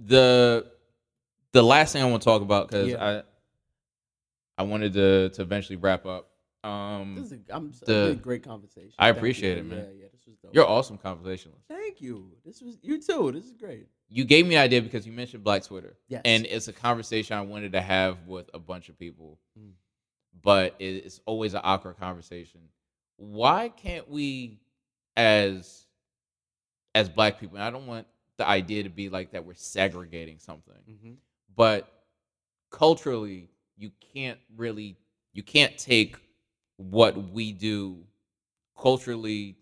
the 0.00 0.66
the 1.52 1.62
last 1.62 1.92
thing 1.92 2.02
I 2.02 2.06
want 2.06 2.22
to 2.22 2.24
talk 2.24 2.42
about 2.42 2.68
because 2.68 2.88
Yeah. 2.88 3.22
I 4.58 4.62
I 4.62 4.64
wanted 4.64 4.92
to 4.94 5.28
to 5.30 5.42
eventually 5.42 5.76
wrap 5.76 6.04
up. 6.04 6.29
Um, 6.62 7.14
This 7.16 7.26
is 7.26 7.32
a, 7.32 7.38
I'm, 7.54 7.72
the- 7.86 8.10
a 8.10 8.14
great 8.14 8.42
conversation. 8.42 8.92
I 8.98 9.08
appreciate 9.08 9.58
it, 9.58 9.64
man. 9.64 9.78
Yeah, 9.78 9.84
yeah. 10.02 10.06
This 10.12 10.26
was 10.26 10.36
dope. 10.36 10.54
you're 10.54 10.66
awesome 10.66 10.98
conversationalist. 10.98 11.64
Thank 11.68 12.00
you. 12.02 12.32
This 12.44 12.60
was 12.60 12.76
you 12.82 13.00
too. 13.00 13.32
This 13.32 13.46
is 13.46 13.54
great. 13.54 13.86
You 14.08 14.24
gave 14.24 14.46
me 14.46 14.56
an 14.56 14.62
idea 14.62 14.82
because 14.82 15.06
you 15.06 15.12
mentioned 15.12 15.42
Black 15.44 15.62
Twitter. 15.62 15.96
Yes. 16.08 16.22
and 16.24 16.44
it's 16.46 16.68
a 16.68 16.72
conversation 16.72 17.36
I 17.36 17.40
wanted 17.42 17.72
to 17.72 17.80
have 17.80 18.18
with 18.26 18.50
a 18.52 18.58
bunch 18.58 18.88
of 18.88 18.98
people, 18.98 19.38
Mm. 19.58 19.72
but 20.42 20.74
it's 20.78 21.20
always 21.26 21.54
an 21.54 21.60
awkward 21.64 21.96
conversation. 21.98 22.60
Why 23.16 23.68
can't 23.68 24.08
we, 24.08 24.60
as 25.16 25.86
as 26.94 27.08
Black 27.08 27.38
people, 27.40 27.56
and 27.56 27.64
I 27.64 27.70
don't 27.70 27.86
want 27.86 28.06
the 28.36 28.46
idea 28.48 28.82
to 28.82 28.88
be 28.90 29.08
like 29.08 29.30
that 29.32 29.44
we're 29.44 29.54
segregating 29.54 30.38
something, 30.38 30.74
Mm-hmm. 30.90 31.12
but 31.56 31.88
culturally, 32.70 33.48
you 33.76 33.90
can't 34.14 34.38
really 34.56 34.96
you 35.32 35.42
can't 35.42 35.76
take 35.78 36.16
what 36.88 37.30
we 37.30 37.52
do 37.52 37.98
culturally 38.78 39.56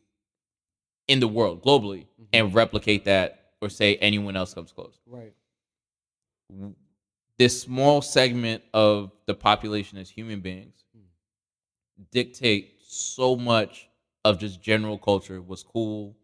in 1.08 1.18
the 1.20 1.26
world 1.28 1.62
globally 1.64 2.06
and 2.32 2.54
replicate 2.54 3.04
that 3.06 3.50
or 3.60 3.68
say 3.68 3.96
anyone 3.96 4.36
else 4.36 4.54
comes 4.54 4.70
close 4.72 5.00
Right. 5.06 5.32
this 7.38 7.60
small 7.60 8.00
segment 8.02 8.62
of 8.72 9.10
the 9.26 9.34
population 9.34 9.98
as 9.98 10.08
human 10.08 10.40
beings 10.40 10.84
dictate 12.12 12.76
so 12.86 13.34
much 13.36 13.88
of 14.24 14.38
just 14.38 14.62
general 14.62 14.96
culture 14.96 15.40
what's 15.42 15.62
cool 15.64 16.16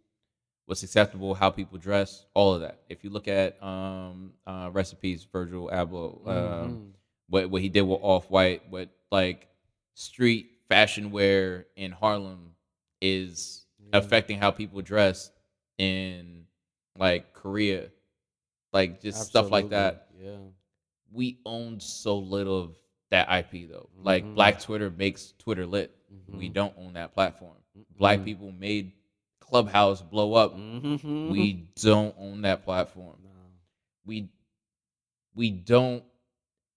what's 0.67 0.83
acceptable 0.83 1.35
how 1.35 1.51
people 1.51 1.77
dress 1.79 2.25
all 2.35 2.55
of 2.55 2.61
that 2.61 2.83
if 2.89 3.03
you 3.03 3.11
look 3.11 3.27
at 3.29 3.61
um 3.63 4.33
uh 4.47 4.71
recipes 4.73 5.27
virgil 5.33 5.69
abloh 5.73 6.27
um, 6.29 6.71
Mhm. 6.71 6.93
what 7.29 7.51
what 7.51 7.61
he 7.63 7.69
did 7.69 7.83
with 7.83 7.99
off 8.03 8.31
white 8.31 8.63
what 8.71 8.89
like 9.11 9.49
street 9.95 10.51
fashion 10.69 11.11
wear 11.11 11.67
in 11.77 11.93
harlem 11.93 12.55
is 13.01 13.67
Yeah. 13.79 13.99
affecting 13.99 14.39
how 14.39 14.51
people 14.51 14.81
dress 14.83 15.31
in 15.79 16.47
like 16.99 17.33
korea 17.35 17.91
like 18.73 19.01
just 19.03 19.29
stuff 19.29 19.51
like 19.51 19.69
that 19.71 20.09
Yeah, 20.21 20.39
we 21.13 21.39
own 21.45 21.81
so 21.81 22.19
little 22.19 22.61
of 22.61 22.77
that 23.11 23.29
IP 23.31 23.67
though. 23.71 23.89
Like 24.03 24.25
Mhm. 24.25 24.35
Black 24.35 24.61
Twitter 24.61 24.91
makes 24.91 25.33
Twitter 25.39 25.67
lit. 25.67 25.95
Yeah. 26.29 26.37
We 26.37 26.49
don't 26.49 26.75
own 26.79 26.95
that 26.95 27.13
platform. 27.15 27.57
Black 27.97 28.25
people 28.25 28.51
made 28.53 28.93
Clubhouse 29.41 30.03
blow 30.03 30.35
up. 30.35 30.57
Mm-hmm. 30.57 31.31
We 31.31 31.53
don't 31.77 32.15
own 32.19 32.43
that 32.43 32.65
platform. 32.65 33.17
We 34.07 34.29
we 35.35 35.51
don't 35.51 36.05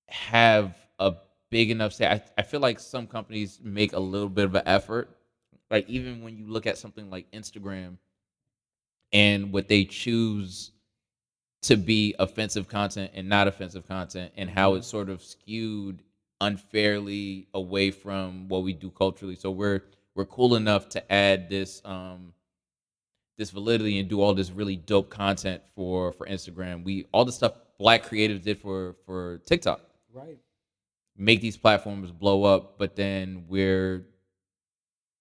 have 0.08 0.76
a 1.00 1.16
big 1.50 1.72
enough 1.72 1.94
say. 1.94 2.08
I, 2.08 2.22
I 2.38 2.42
feel 2.42 2.60
like 2.60 2.80
some 2.80 3.08
companies 3.08 3.60
make 3.64 3.94
a 3.94 4.00
little 4.00 4.30
bit 4.30 4.46
of 4.46 4.56
an 4.56 4.64
effort. 4.66 5.10
Like 5.70 5.90
even 5.90 6.24
when 6.24 6.38
you 6.38 6.48
look 6.48 6.66
at 6.66 6.78
something 6.78 7.10
like 7.10 7.30
Instagram 7.32 7.98
and 9.14 9.52
what 9.52 9.68
they 9.68 9.84
choose 9.86 10.72
to 11.64 11.76
be 11.76 12.16
offensive 12.20 12.68
content 12.68 13.12
and 13.14 13.28
not 13.28 13.48
offensive 13.48 13.88
content 13.88 14.32
and 14.38 14.50
how 14.50 14.76
it's 14.76 14.88
sort 14.88 15.10
of 15.10 15.24
skewed 15.24 16.02
unfairly 16.40 17.48
away 17.54 17.92
from 17.92 18.48
what 18.48 18.64
we 18.64 18.74
do 18.74 18.90
culturally. 18.92 19.36
So 19.36 19.52
we're 19.52 19.82
we're 20.16 20.26
cool 20.26 20.56
enough 20.56 20.90
to 20.90 21.12
add 21.12 21.50
this 21.50 21.82
um 21.84 22.34
this 23.38 23.52
validity 23.52 24.00
and 24.00 24.10
do 24.10 24.22
all 24.22 24.34
this 24.34 24.52
really 24.52 24.76
dope 24.76 25.10
content 25.10 25.62
for 25.76 26.12
for 26.14 26.28
Instagram. 26.28 26.84
We 26.84 27.06
all 27.12 27.26
the 27.26 27.32
stuff 27.32 27.54
black 27.78 28.04
creatives 28.06 28.44
did 28.44 28.60
for 28.60 28.96
for 29.06 29.40
TikTok. 29.46 29.82
Right. 30.14 30.38
Make 31.18 31.42
these 31.42 31.58
platforms 31.58 32.12
blow 32.12 32.44
up, 32.44 32.78
but 32.78 32.96
then 32.96 33.46
we're 33.48 34.06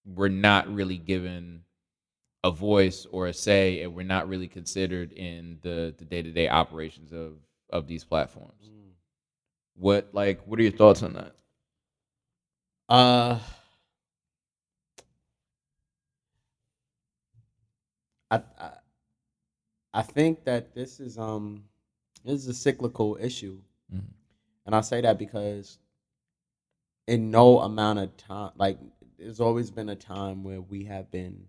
we're 0.05 0.29
not 0.29 0.71
really 0.73 0.97
given 0.97 1.63
a 2.43 2.51
voice 2.51 3.05
or 3.11 3.27
a 3.27 3.33
say 3.33 3.81
and 3.81 3.93
we're 3.93 4.03
not 4.03 4.29
really 4.29 4.47
considered 4.47 5.11
in 5.11 5.57
the 5.63 5.93
the 5.97 6.05
day-to-day 6.05 6.47
operations 6.49 7.11
of 7.11 7.39
of 7.71 7.87
these 7.87 8.03
platforms. 8.03 8.69
What 9.75 10.09
like 10.13 10.41
what 10.45 10.59
are 10.59 10.63
your 10.63 10.71
thoughts 10.71 11.01
on 11.03 11.13
that? 11.13 11.35
Uh, 12.89 13.39
I, 18.31 18.41
I 18.59 18.71
I 19.93 20.01
think 20.03 20.43
that 20.45 20.73
this 20.75 20.99
is 20.99 21.17
um 21.17 21.63
this 22.23 22.35
is 22.41 22.47
a 22.47 22.53
cyclical 22.53 23.17
issue, 23.19 23.59
Mhm. 23.93 24.03
and 24.65 24.75
I 24.75 24.81
say 24.81 25.01
that 25.01 25.17
because 25.17 25.79
in 27.07 27.31
no 27.31 27.59
amount 27.59 27.99
of 27.99 28.15
time, 28.17 28.51
like 28.57 28.77
there's 29.17 29.39
always 29.39 29.71
been 29.71 29.89
a 29.89 29.95
time 29.95 30.43
where 30.43 30.61
we 30.61 30.83
have 30.85 31.09
been 31.09 31.47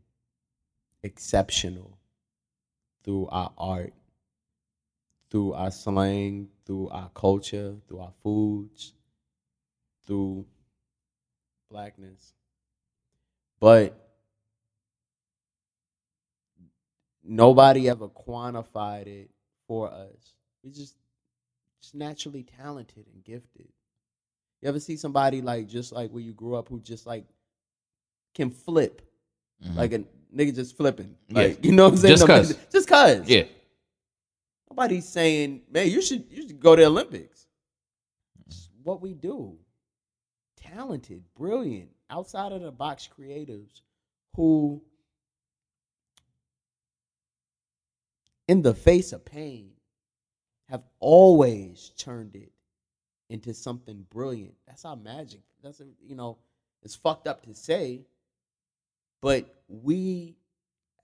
exceptional 1.02 1.98
through 3.04 3.26
our 3.28 3.52
art, 3.58 3.92
through 5.30 5.52
our 5.52 5.70
slang, 5.70 6.48
through 6.64 6.88
our 6.88 7.10
culture, 7.14 7.74
through 7.88 8.00
our 8.00 8.12
foods, 8.22 8.94
through 10.06 10.46
blackness. 11.70 12.32
But 13.60 13.98
nobody 17.24 17.88
ever 17.88 18.08
quantified 18.08 19.06
it 19.06 19.30
for 19.66 19.92
us. 19.92 20.34
We 20.62 20.70
just 20.70 20.96
just 21.80 21.94
naturally 21.94 22.42
talented 22.42 23.06
and 23.12 23.24
gifted. 23.24 23.68
You 24.62 24.68
ever 24.68 24.80
see 24.80 24.96
somebody 24.96 25.40
like 25.40 25.68
just 25.68 25.92
like 25.92 26.10
where 26.10 26.22
you 26.22 26.32
grew 26.32 26.56
up 26.56 26.68
who 26.68 26.80
just 26.80 27.06
like 27.06 27.24
can 28.34 28.50
flip, 28.50 29.02
Mhm. 29.64 29.76
like 29.76 29.92
a 29.92 29.98
nigga 30.34 30.54
just 30.54 30.76
flipping, 30.76 31.16
Yeah. 31.28 31.42
like 31.42 31.64
you 31.64 31.72
know 31.72 31.84
what 31.84 31.92
I'm 31.94 31.98
saying? 31.98 32.12
Just 32.16 32.26
No, 32.28 32.34
'cause. 32.36 32.56
just 32.72 32.88
cause. 32.88 33.28
yeah, 33.28 33.44
Nobody's 34.70 35.08
saying, 35.08 35.62
man, 35.70 35.88
you 35.88 36.02
should 36.02 36.26
you 36.30 36.42
should 36.46 36.60
go 36.60 36.74
to 36.76 36.82
the 36.82 36.86
Olympics. 36.88 37.46
It's 38.46 38.68
what 38.82 39.00
we 39.00 39.14
do. 39.14 39.58
Talented, 40.56 41.22
brilliant, 41.34 41.90
outside 42.10 42.52
of 42.52 42.60
the 42.62 42.70
box 42.72 43.08
creatives 43.16 43.80
who 44.36 44.82
in 48.48 48.62
the 48.62 48.74
face 48.74 49.12
of 49.12 49.24
pain 49.24 49.72
have 50.68 50.82
always 51.00 51.92
turned 51.96 52.34
it 52.36 52.52
into 53.28 53.52
something 53.54 54.04
brilliant. 54.10 54.54
That's 54.66 54.84
our 54.84 54.96
magic. 54.96 55.42
That's 55.62 55.80
a, 55.80 55.84
you 56.00 56.14
know, 56.14 56.38
it's 56.82 56.94
fucked 56.94 57.26
up 57.26 57.42
to 57.44 57.54
say, 57.54 58.06
but 59.20 59.62
we 59.68 60.36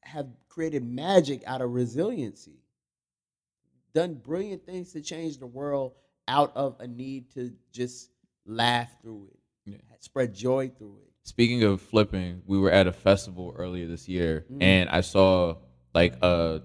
have 0.02 0.28
created 0.48 0.84
magic 0.84 1.42
out 1.46 1.60
of 1.60 1.70
resiliency 1.70 2.58
done 3.94 4.14
brilliant 4.14 4.64
things 4.66 4.92
to 4.92 5.00
change 5.00 5.38
the 5.38 5.46
world 5.46 5.92
out 6.26 6.52
of 6.56 6.74
a 6.80 6.86
need 6.86 7.30
to 7.32 7.52
just 7.72 8.10
laugh 8.44 8.90
through 9.00 9.28
it, 9.32 9.70
Yeah. 9.70 9.76
spread 10.00 10.34
joy 10.34 10.68
through 10.68 10.98
it. 10.98 11.12
Speaking 11.22 11.62
of 11.62 11.80
flipping, 11.80 12.42
we 12.44 12.58
were 12.58 12.70
at 12.72 12.86
a 12.86 12.92
festival 12.92 13.54
earlier 13.56 13.86
this 13.86 14.08
year, 14.08 14.46
Mm. 14.50 14.62
and 14.62 14.90
I 14.90 15.00
saw 15.00 15.56
like 15.94 16.14
a 16.22 16.62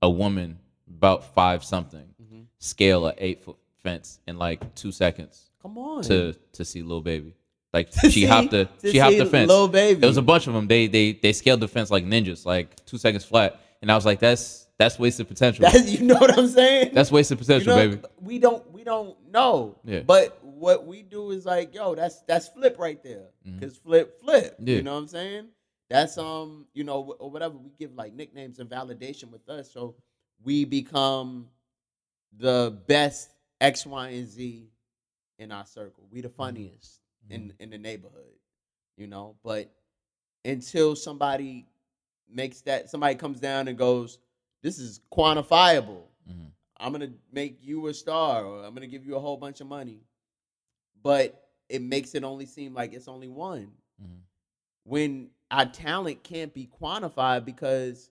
a 0.00 0.10
woman 0.10 0.58
about 0.86 1.24
five 1.34 1.64
something 1.64 2.14
Mhm. 2.22 2.46
scale 2.58 3.06
a 3.06 3.14
eight 3.16 3.40
foot 3.40 3.56
fence 3.84 4.18
in 4.26 4.38
like 4.38 4.74
two 4.74 4.90
seconds 4.90 5.50
Come 5.62 5.78
on, 5.78 6.02
to 6.04 6.32
to 6.52 6.64
see 6.64 6.82
Lil 6.82 7.00
Baby. 7.02 7.36
Like 7.72 7.88
she 8.02 8.10
see- 8.10 8.24
hopped 8.24 8.50
the 8.50 8.64
to 8.80 8.90
she 8.90 8.98
hopped 8.98 9.18
the 9.18 9.26
fence. 9.26 9.48
Lil 9.48 9.68
Baby. 9.68 10.00
There 10.00 10.08
was 10.08 10.16
a 10.16 10.22
bunch 10.22 10.46
of 10.48 10.54
them. 10.54 10.66
They 10.66 10.86
they 10.88 11.12
they 11.12 11.32
scaled 11.32 11.60
the 11.60 11.68
fence 11.68 11.90
like 11.90 12.04
ninjas, 12.04 12.44
like 12.44 12.84
two 12.86 12.98
seconds 12.98 13.24
flat, 13.24 13.60
and 13.82 13.92
I 13.92 13.94
was 13.94 14.04
like, 14.06 14.18
that's 14.18 14.66
that's 14.76 14.98
wasted 14.98 15.28
potential. 15.28 15.62
That's, 15.70 15.88
you 15.94 16.04
know 16.04 16.16
what 16.16 16.36
I'm 16.36 16.48
saying? 16.48 16.90
That's 16.94 17.12
wasted 17.12 17.38
You 17.38 17.44
potential, 17.46 17.76
know, 17.76 17.88
baby. 17.90 18.02
We 18.20 18.38
don't 18.40 18.68
we 18.72 18.82
don't 18.84 19.16
know. 19.30 19.78
Yeah. 19.84 20.00
But 20.00 20.38
what 20.42 20.86
we 20.86 21.02
do 21.02 21.30
is 21.30 21.44
like, 21.46 21.74
yo, 21.74 21.94
that's 21.94 22.22
that's 22.22 22.48
flip 22.48 22.76
right 22.78 23.02
there. 23.02 23.26
Mhm. 23.48 23.60
Cause 23.60 23.76
flip, 23.76 24.20
flip. 24.20 24.56
Yeah. 24.58 24.76
You 24.76 24.82
know 24.82 24.94
what 24.94 25.00
I'm 25.00 25.08
saying? 25.08 25.46
That's 25.90 26.16
um, 26.18 26.66
you 26.74 26.82
know, 26.84 27.14
or 27.18 27.30
whatever. 27.30 27.56
We 27.56 27.70
give 27.78 27.94
like 27.94 28.14
nicknames 28.14 28.58
and 28.58 28.68
validation 28.68 29.30
with 29.30 29.48
us, 29.48 29.70
so 29.72 29.94
we 30.42 30.64
become 30.64 31.46
the 32.36 32.76
best 32.88 33.30
X, 33.64 33.86
Y, 33.86 34.08
and 34.10 34.28
Z 34.28 34.68
in 35.38 35.50
our 35.50 35.64
circle. 35.64 36.06
We 36.10 36.20
the 36.20 36.28
funniest 36.28 37.00
in 37.30 37.54
in 37.58 37.70
the 37.70 37.78
neighborhood, 37.78 38.38
you 38.96 39.06
know. 39.06 39.36
But 39.42 39.74
until 40.44 40.94
somebody 40.94 41.66
makes 42.28 42.60
that, 42.62 42.90
somebody 42.90 43.14
comes 43.14 43.40
down 43.40 43.68
and 43.68 43.78
goes, 43.78 44.18
"This 44.62 44.78
is 44.78 45.00
quantifiable." 45.10 46.04
Mhm. 46.28 46.52
I'm 46.76 46.92
gonna 46.92 47.14
make 47.32 47.62
you 47.62 47.86
a 47.86 47.94
star, 47.94 48.44
or 48.44 48.64
I'm 48.64 48.74
gonna 48.74 48.86
give 48.86 49.06
you 49.06 49.16
a 49.16 49.20
whole 49.20 49.38
bunch 49.38 49.60
of 49.62 49.66
money. 49.66 50.00
But 51.02 51.50
it 51.70 51.80
makes 51.80 52.14
it 52.14 52.24
only 52.24 52.46
seem 52.46 52.74
like 52.74 52.92
it's 52.92 53.08
only 53.08 53.28
one. 53.28 53.72
Mhm. 54.02 54.20
When 54.84 55.30
our 55.50 55.66
talent 55.66 56.22
can't 56.22 56.52
be 56.52 56.66
quantified 56.66 57.46
because 57.46 58.10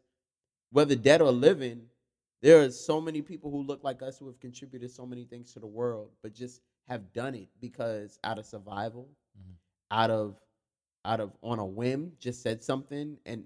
whether 0.72 0.96
dead 0.96 1.22
or 1.22 1.32
living, 1.32 1.90
there 2.44 2.62
are 2.62 2.70
so 2.70 3.00
many 3.02 3.22
people 3.22 3.50
who 3.50 3.64
look 3.64 3.84
like 3.86 4.04
us 4.04 4.20
who 4.20 4.28
have 4.28 4.40
contributed 4.40 4.92
so 4.92 5.06
many 5.06 5.24
things 5.24 5.54
to 5.54 5.60
the 5.60 5.66
world, 5.66 6.10
but 6.22 6.34
just 6.34 6.62
have 6.90 7.14
done 7.14 7.34
it 7.34 7.48
because 7.62 8.20
out 8.26 8.38
of 8.38 8.46
survival, 8.46 9.08
Mhm. 9.40 9.56
out 9.90 10.12
of 10.12 10.36
out 11.06 11.20
of 11.20 11.32
on 11.42 11.60
a 11.60 11.66
whim, 11.66 12.14
just 12.20 12.42
said 12.42 12.62
something 12.64 13.18
and 13.26 13.46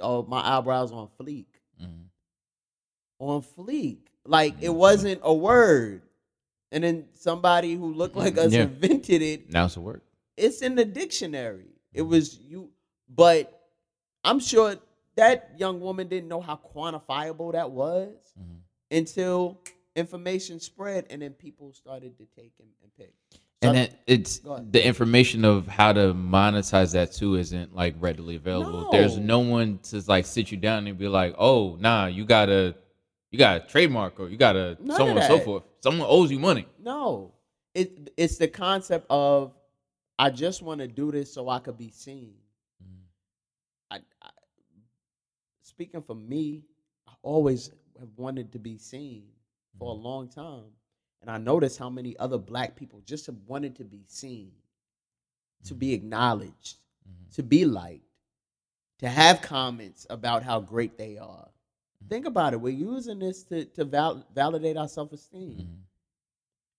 oh 0.00 0.22
my 0.24 0.40
eyebrows 0.40 0.90
on 0.92 1.08
fleek 1.18 1.46
Mhm. 1.80 2.04
on 3.18 3.42
fleek. 3.42 3.98
Like 4.24 4.54
it 4.62 4.70
Mhm. 4.70 4.76
wasn't 4.76 5.20
a 5.24 5.34
word. 5.34 6.02
And 6.70 6.82
then 6.84 7.08
somebody 7.12 7.74
who 7.74 7.92
looked 7.92 8.16
like 8.16 8.38
us 8.38 8.52
Yeah. 8.52 8.62
invented 8.62 9.20
it. 9.20 9.50
Now 9.50 9.66
it's 9.66 9.76
a 9.76 9.80
word. 9.80 10.00
It's 10.36 10.62
in 10.62 10.74
the 10.76 10.84
dictionary. 10.84 11.68
It 11.92 12.02
was 12.02 12.38
you, 12.38 12.72
but 13.08 13.68
I'm 14.24 14.38
sure 14.40 14.76
that 15.16 15.52
young 15.58 15.80
woman 15.80 16.08
didn't 16.08 16.28
know 16.28 16.40
how 16.40 16.56
quantifiable 16.74 17.52
that 17.52 17.70
was 17.70 18.14
Mhm. 18.38 18.60
until 18.90 19.58
information 19.94 20.58
spread 20.58 21.06
and 21.10 21.20
then 21.22 21.32
people 21.32 21.72
started 21.72 22.16
to 22.18 22.24
take 22.34 22.52
and, 22.58 22.68
and 22.82 22.94
pick. 22.96 23.12
And 23.60 23.76
then 23.76 23.96
it's 24.08 24.38
the 24.40 24.84
information 24.84 25.44
of 25.44 25.68
how 25.68 25.92
to 25.92 26.12
monetize 26.14 26.92
that 26.94 27.12
too 27.12 27.36
isn't 27.36 27.74
like 27.74 27.94
readily 28.00 28.34
available. 28.36 28.88
There's 28.90 29.18
No. 29.18 29.22
no 29.22 29.50
one 29.50 29.78
to 29.84 30.02
like 30.08 30.24
sit 30.26 30.50
you 30.50 30.56
down 30.56 30.86
and 30.88 30.98
be 30.98 31.06
like, 31.06 31.34
"Oh, 31.38 31.76
nah, 31.76 32.06
you 32.06 32.24
gotta, 32.24 32.74
you 33.30 33.38
gotta 33.38 33.64
trademark 33.68 34.18
or 34.18 34.28
you 34.28 34.36
gotta 34.36 34.76
None 34.80 34.96
so 34.96 35.08
on 35.08 35.16
and 35.16 35.26
so 35.26 35.38
forth. 35.38 35.62
Someone 35.80 36.08
owes 36.10 36.32
you 36.32 36.40
money." 36.40 36.66
No, 36.80 37.34
it 37.74 38.12
it's 38.16 38.36
the 38.38 38.48
concept 38.48 39.06
of 39.10 39.54
I 40.18 40.30
just 40.30 40.62
want 40.62 40.80
to 40.80 40.88
do 40.88 41.12
this 41.12 41.32
so 41.32 41.48
I 41.48 41.58
could 41.60 41.78
be 41.78 41.90
seen. 41.90 42.34
I, 43.92 44.00
I 44.22 44.30
speaking 45.72 46.02
for 46.02 46.14
me, 46.14 46.62
I 47.08 47.12
always 47.22 47.70
have 47.98 48.10
wanted 48.16 48.52
to 48.52 48.58
be 48.58 48.76
seen 48.76 49.24
for 49.78 49.92
a 49.92 49.94
mm-hmm. 49.94 50.04
long 50.04 50.28
time, 50.28 50.70
and 51.22 51.30
I 51.30 51.38
noticed 51.38 51.78
how 51.78 51.88
many 51.88 52.16
other 52.18 52.38
black 52.38 52.76
people 52.76 53.00
just 53.06 53.26
have 53.26 53.36
wanted 53.46 53.74
to 53.76 53.84
be 53.84 54.04
seen, 54.06 54.52
to 55.64 55.74
be 55.74 55.88
mm-hmm. 55.88 55.94
acknowledged, 55.94 56.76
Mhm. 57.08 57.34
to 57.34 57.42
be 57.42 57.64
liked, 57.64 58.04
to 58.98 59.08
have 59.08 59.40
comments 59.40 60.06
about 60.10 60.42
how 60.42 60.60
great 60.60 60.98
they 60.98 61.16
are. 61.16 61.48
Mm-hmm. 61.48 62.08
Think 62.08 62.26
about 62.26 62.52
it. 62.52 62.60
We're 62.60 62.70
using 62.70 63.18
this 63.18 63.42
to 63.44 63.64
to 63.64 63.84
val- 63.84 64.26
validate 64.34 64.76
our 64.76 64.88
self 64.88 65.12
esteem 65.12 65.84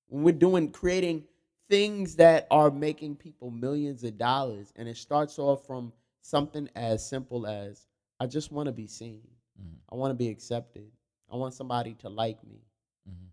when 0.07 0.23
we're 0.23 0.31
doing 0.33 0.71
creating 0.71 1.23
things 1.69 2.15
that 2.17 2.45
are 2.51 2.69
making 2.69 3.15
people 3.15 3.49
millions 3.49 4.03
of 4.03 4.17
dollars 4.17 4.71
and 4.75 4.87
it 4.87 4.97
starts 4.97 5.39
off 5.39 5.65
from 5.65 5.91
something 6.21 6.69
as 6.75 7.07
simple 7.07 7.47
as 7.47 7.87
i 8.23 8.27
just 8.27 8.51
want 8.51 8.67
to 8.67 8.71
be 8.71 8.87
seen. 8.87 9.21
Mhm. 9.61 9.75
i 9.91 9.95
want 9.95 10.11
to 10.11 10.15
be 10.15 10.29
accepted. 10.29 10.89
I 11.31 11.35
want 11.35 11.53
somebody 11.53 11.93
to 11.95 12.09
like 12.09 12.43
me. 12.43 12.61
Mhm. 13.09 13.27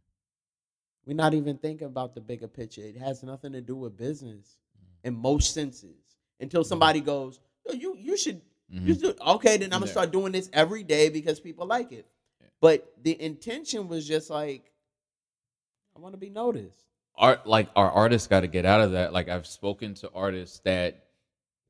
we're 1.07 1.17
not 1.25 1.33
even 1.35 1.57
thinking 1.59 1.87
about 1.87 2.15
the 2.15 2.21
bigger 2.21 2.49
picture. 2.49 2.83
It 2.83 2.97
has 2.97 3.23
nothing 3.23 3.53
to 3.53 3.61
do 3.61 3.77
with 3.77 3.97
business 3.97 4.59
in 5.05 5.15
most 5.15 5.55
senses 5.55 6.17
until 6.41 6.65
somebody 6.65 7.01
goes 7.01 7.41
Yo, 7.67 7.73
you 7.75 7.97
you 7.97 8.17
should 8.17 8.41
you 8.69 8.95
Mhm. 8.95 9.01
should 9.01 9.21
okay 9.21 9.57
then 9.57 9.73
i'm 9.73 9.81
gonna 9.81 9.91
start 9.91 10.11
doing 10.13 10.33
this 10.33 10.49
every 10.53 10.83
day 10.85 11.09
because 11.09 11.41
people 11.41 11.67
like 11.67 11.91
it. 11.93 12.07
Yeah. 12.41 12.47
but 12.61 12.79
the 13.03 13.21
intention 13.21 13.89
was 13.89 14.07
just 14.07 14.29
like 14.31 14.73
i 15.97 15.99
want 16.01 16.13
to 16.15 16.19
be 16.19 16.31
noticed. 16.31 16.85
Art 17.17 17.47
like 17.47 17.69
our 17.77 17.91
artists 17.91 18.27
got 18.29 18.41
to 18.41 18.47
get 18.49 18.65
out 18.65 18.81
of 18.81 18.93
that. 18.93 19.13
Like 19.13 19.29
i've 19.29 19.47
spoken 19.47 19.95
to 19.95 20.11
artists 20.13 20.61
that 20.61 21.10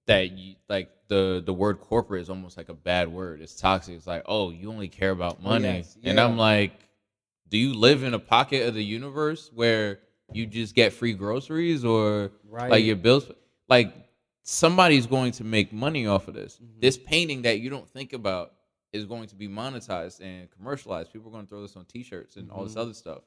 that 0.06 0.32
you 0.32 0.54
like 0.68 0.90
the 1.08 1.42
the 1.44 1.52
word 1.52 1.80
corporate 1.80 2.22
is 2.22 2.30
almost 2.30 2.56
like 2.56 2.68
a 2.68 2.74
bad 2.74 3.08
word. 3.08 3.40
It's 3.40 3.54
toxic. 3.56 3.94
It's 3.96 4.06
like 4.06 4.22
oh 4.26 4.50
you 4.50 4.70
only 4.70 4.88
care 4.88 5.10
about 5.10 5.38
Oh, 5.40 5.48
money. 5.48 5.64
yes, 5.68 5.96
and 6.04 6.18
i'm 6.20 6.36
like 6.36 6.72
do 7.48 7.58
you 7.58 7.74
live 7.74 8.04
in 8.04 8.14
a 8.14 8.18
pocket 8.18 8.68
of 8.68 8.74
the 8.74 8.84
universe 8.84 9.50
where 9.52 9.98
you 10.32 10.46
just 10.46 10.74
get 10.76 10.92
free 10.92 11.12
groceries 11.14 11.84
or 11.84 12.30
right 12.48 12.70
like 12.70 12.84
your 12.84 12.94
bills? 12.96 13.28
Like 13.68 13.92
somebody's 14.44 15.06
going 15.06 15.32
to 15.32 15.44
make 15.44 15.72
money 15.72 16.06
off 16.06 16.28
of 16.28 16.34
this. 16.34 16.60
Mhm. 16.62 16.80
this 16.80 16.96
painting 16.96 17.42
that 17.42 17.58
you 17.60 17.68
don't 17.68 17.88
think 17.88 18.12
about 18.12 18.52
is 18.92 19.04
going 19.04 19.26
to 19.28 19.34
be 19.34 19.48
monetized 19.48 20.20
and 20.20 20.48
commercialized. 20.52 21.12
People 21.12 21.28
are 21.28 21.32
going 21.32 21.44
to 21.46 21.48
throw 21.50 21.62
this 21.62 21.76
on 21.76 21.84
t-shirts 21.86 22.36
and 22.36 22.50
all 22.52 22.64
this 22.64 22.74
Mhm. 22.74 22.80
other 22.82 22.94
stuff. 22.94 23.22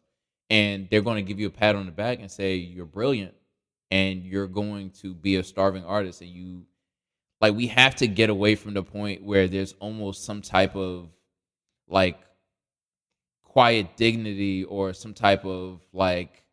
And 0.50 0.90
they're 0.90 1.02
going 1.02 1.24
to 1.24 1.28
give 1.28 1.40
you 1.40 1.48
a 1.48 1.52
pat 1.52 1.76
on 1.76 1.86
the 1.86 1.92
back 1.92 2.20
and 2.20 2.30
say 2.32 2.56
you're 2.56 2.86
brilliant 2.86 3.34
and 3.92 4.24
you're 4.24 4.48
going 4.48 4.90
to 4.90 5.14
be 5.14 5.36
a 5.36 5.44
starving 5.44 5.86
artist 5.86 6.22
and 6.22 6.30
you 6.30 6.66
like 7.42 7.54
we 7.56 7.68
have 7.68 7.96
to 7.96 8.08
get 8.08 8.30
away 8.30 8.56
from 8.56 8.74
the 8.74 8.84
point 8.84 9.24
where 9.24 9.48
there's 9.48 9.74
almost 9.80 10.24
some 10.24 10.42
type 10.42 10.76
of 10.76 11.10
like 11.88 12.20
quiet 13.44 13.96
dignity 13.98 14.64
or 14.64 14.94
some 14.94 15.14
type 15.14 15.46
of 15.46 15.82
like 15.94 16.44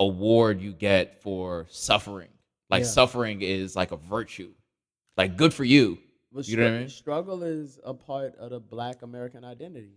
award 0.00 0.60
you 0.60 0.72
get 0.72 1.22
for 1.22 1.66
suffering 1.68 2.28
like 2.70 2.80
Yeah. 2.82 2.86
suffering 2.88 3.42
is 3.42 3.76
like 3.76 3.92
a 3.92 3.96
virtue 3.96 4.52
like 5.16 5.36
good 5.36 5.52
for 5.54 5.64
you 5.64 5.98
But 6.32 6.46
You 6.48 6.56
know 6.56 6.64
what 6.64 6.72
I 6.74 6.78
mean? 6.78 6.88
Struggle 6.88 7.42
is 7.42 7.78
a 7.84 7.92
part 7.92 8.36
of 8.36 8.50
the 8.50 8.60
Black 8.60 9.02
American 9.02 9.44
identity. 9.44 9.96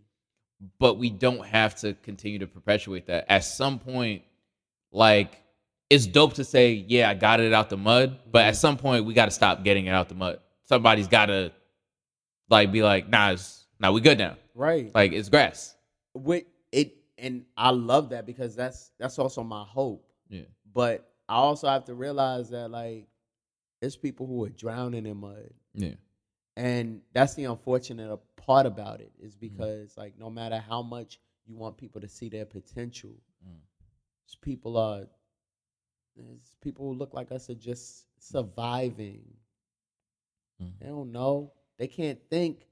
but 0.79 0.95
we 0.97 1.09
don't 1.11 1.45
have 1.45 1.75
to 1.81 1.93
continue 1.93 2.39
to 2.39 2.47
perpetuate 2.47 3.05
that. 3.07 3.25
At 3.29 3.43
some 3.43 3.77
point, 3.79 4.23
like 4.91 5.42
it's 5.93 6.05
dope 6.07 6.33
to 6.35 6.43
say, 6.43 6.85
yeah, 6.87 7.09
I 7.09 7.13
got 7.13 7.39
it 7.39 7.53
out 7.53 7.69
the 7.69 7.77
mud, 7.77 8.19
but 8.31 8.45
at 8.45 8.55
some 8.55 8.77
point 8.77 9.05
we 9.05 9.13
got 9.13 9.25
to 9.25 9.31
stop 9.31 9.63
getting 9.63 9.85
it 9.87 9.91
out 9.91 10.09
the 10.09 10.15
mud. 10.15 10.39
Somebody's 10.65 11.07
got 11.07 11.27
to 11.27 11.51
like 12.49 12.71
be 12.71 12.81
like, 12.83 13.09
nah, 13.09 13.31
it's, 13.31 13.65
nah, 13.79 13.91
we 13.91 14.01
good 14.01 14.17
now. 14.17 14.35
right. 14.55 14.93
Like 14.93 15.11
it's 15.11 15.29
grass. 15.29 15.75
with 16.13 16.43
it 16.71 16.95
and 17.17 17.45
I 17.57 17.69
love 17.71 18.09
that 18.09 18.25
because 18.25 18.55
that's 18.55 18.91
that's 18.99 19.19
also 19.19 19.43
my 19.43 19.63
hope. 19.63 20.05
Yeah. 20.29 20.41
But 20.73 20.97
I 21.29 21.35
also 21.35 21.67
have 21.67 21.85
to 21.85 21.93
realize 21.93 22.49
that 22.49 22.69
like 22.71 23.07
there's 23.81 23.95
people 23.95 24.25
who 24.27 24.43
are 24.45 24.49
drowning 24.49 25.05
in 25.05 25.17
mud. 25.17 25.49
Yeah. 25.73 25.95
And 26.55 27.01
that's 27.13 27.33
the 27.35 27.45
unfortunate 27.45 28.19
part 28.37 28.65
about 28.65 28.99
it 29.01 29.11
is 29.19 29.35
Mm-hmm. 29.35 29.47
because 29.57 29.97
like 29.97 30.13
no 30.17 30.29
matter 30.29 30.57
how 30.59 30.81
much 30.81 31.19
you 31.45 31.55
want 31.55 31.77
people 31.77 32.01
to 32.01 32.07
see 32.07 32.29
their 32.29 32.45
potential, 32.45 33.11
Mm. 33.45 33.59
people 34.41 34.77
are 34.77 35.03
there's 36.15 36.55
people 36.61 36.85
who 36.87 36.93
look 36.93 37.13
like 37.13 37.31
us 37.31 37.49
are 37.49 37.55
just 37.55 38.05
surviving. 38.19 39.23
Mm. 40.61 40.71
They 40.79 40.87
don't 40.87 41.11
know. 41.11 41.51
They 41.77 41.87
can't 41.87 42.19
think 42.29 42.67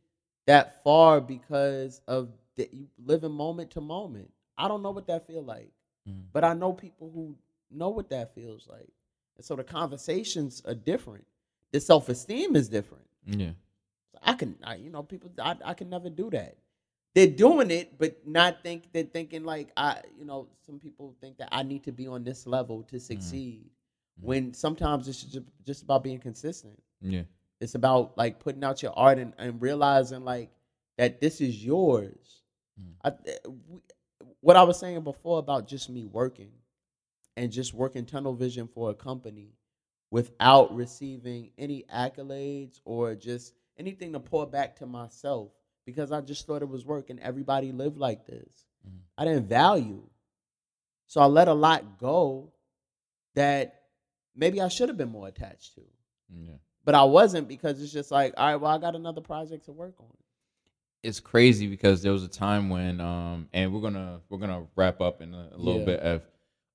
that 0.45 0.83
far 0.83 1.21
because 1.21 2.01
of 2.07 2.29
the, 2.55 2.69
you 2.71 2.87
living 3.03 3.31
moment 3.31 3.71
to 3.71 3.81
moment. 3.81 4.31
I 4.57 4.67
don't 4.67 4.83
know 4.83 4.91
what 4.91 5.07
that 5.07 5.27
feel 5.27 5.43
like, 5.43 5.71
Mm. 6.09 6.23
but 6.33 6.43
I 6.43 6.53
know 6.55 6.73
people 6.73 7.11
who 7.13 7.35
know 7.69 7.89
what 7.89 8.09
that 8.09 8.33
feels 8.33 8.67
like, 8.67 8.89
and 9.37 9.45
so 9.45 9.55
the 9.55 9.63
conversations 9.63 10.61
are 10.65 10.73
different. 10.73 11.25
The 11.71 11.79
self 11.79 12.09
esteem 12.09 12.55
is 12.55 12.69
different. 12.69 13.05
Yeah. 13.25 13.51
I 14.23 14.33
can, 14.33 14.55
I, 14.63 14.75
you 14.75 14.89
know, 14.89 15.03
people, 15.03 15.31
I, 15.39 15.55
I 15.63 15.73
can 15.75 15.89
never 15.89 16.09
do 16.09 16.29
that. 16.31 16.57
They're 17.13 17.27
doing 17.27 17.71
it, 17.71 17.97
but 17.97 18.25
not 18.25 18.63
think 18.63 18.91
they're 18.93 19.03
thinking 19.03 19.43
like 19.43 19.69
I, 19.75 20.01
you 20.17 20.25
know, 20.25 20.47
some 20.65 20.79
people 20.79 21.15
think 21.19 21.37
that 21.37 21.49
I 21.51 21.63
need 21.63 21.83
to 21.83 21.91
be 21.91 22.07
on 22.07 22.23
this 22.23 22.47
level 22.47 22.83
to 22.83 22.99
succeed. 22.99 23.65
Mhm. 23.65 24.23
When 24.23 24.53
sometimes 24.53 25.07
it's 25.07 25.23
just, 25.23 25.45
just 25.65 25.83
about 25.83 26.03
being 26.03 26.19
consistent. 26.19 26.81
Yeah. 27.01 27.23
It's 27.59 27.75
about 27.75 28.17
like 28.17 28.39
putting 28.39 28.63
out 28.63 28.81
your 28.81 28.93
art 28.97 29.19
and, 29.19 29.33
and 29.37 29.61
realizing 29.61 30.23
like 30.23 30.51
that 30.97 31.19
this 31.19 31.41
is 31.41 31.63
yours. 31.63 32.43
Mm. 32.79 32.93
I, 33.03 33.29
eh, 33.29 33.37
what 34.39 34.55
I 34.55 34.63
was 34.63 34.79
saying 34.79 35.01
before 35.01 35.39
about 35.39 35.67
just 35.67 35.89
me 35.89 36.05
working 36.05 36.51
and 37.37 37.51
just 37.51 37.73
working 37.73 38.05
tunnel 38.05 38.33
vision 38.33 38.67
for 38.67 38.89
a 38.89 38.93
company 38.93 39.53
without 40.11 40.73
receiving 40.75 41.51
any 41.57 41.83
accolades 41.93 42.79
or 42.85 43.15
just 43.15 43.53
anything 43.77 44.13
to 44.13 44.19
pour 44.19 44.45
back 44.45 44.75
to 44.77 44.85
myself 44.85 45.51
because 45.85 46.11
I 46.11 46.21
just 46.21 46.45
thought 46.47 46.61
it 46.61 46.69
was 46.69 46.85
work 46.85 47.09
and 47.09 47.19
everybody 47.19 47.71
lived 47.71 47.97
like 47.97 48.25
this. 48.25 48.65
Mhm. 48.87 48.99
I 49.17 49.25
didn't 49.25 49.47
value. 49.47 50.07
So 51.07 51.21
I 51.21 51.25
let 51.25 51.47
a 51.47 51.53
lot 51.53 51.97
go 51.97 52.53
that 53.35 53.83
maybe 54.35 54.61
I 54.61 54.67
should 54.69 54.89
have 54.89 54.97
been 54.97 55.09
more 55.09 55.27
attached 55.27 55.75
to 55.75 55.81
Yeah. 56.29 56.53
but 56.85 56.95
I 56.95 57.03
wasn't 57.03 57.47
because 57.47 57.81
it's 57.81 57.91
just 57.91 58.11
like, 58.11 58.33
all 58.37 58.45
right, 58.47 58.55
well, 58.55 58.71
I 58.71 58.77
got 58.77 58.95
another 58.95 59.21
project 59.21 59.65
to 59.65 59.71
work 59.71 59.95
on. 59.99 60.07
it's 61.03 61.19
crazy 61.19 61.65
because 61.67 62.03
there 62.03 62.11
was 62.13 62.23
a 62.23 62.27
time 62.27 62.69
when 62.69 63.01
um 63.01 63.49
and 63.53 63.73
we're 63.73 63.81
gonna 63.81 64.21
we're 64.29 64.37
gonna 64.37 64.67
wrap 64.75 65.01
up 65.01 65.19
in 65.21 65.33
a, 65.33 65.49
a 65.51 65.57
little 65.57 65.79
Yeah. 65.79 65.85
bit 65.85 65.99
of 66.01 66.27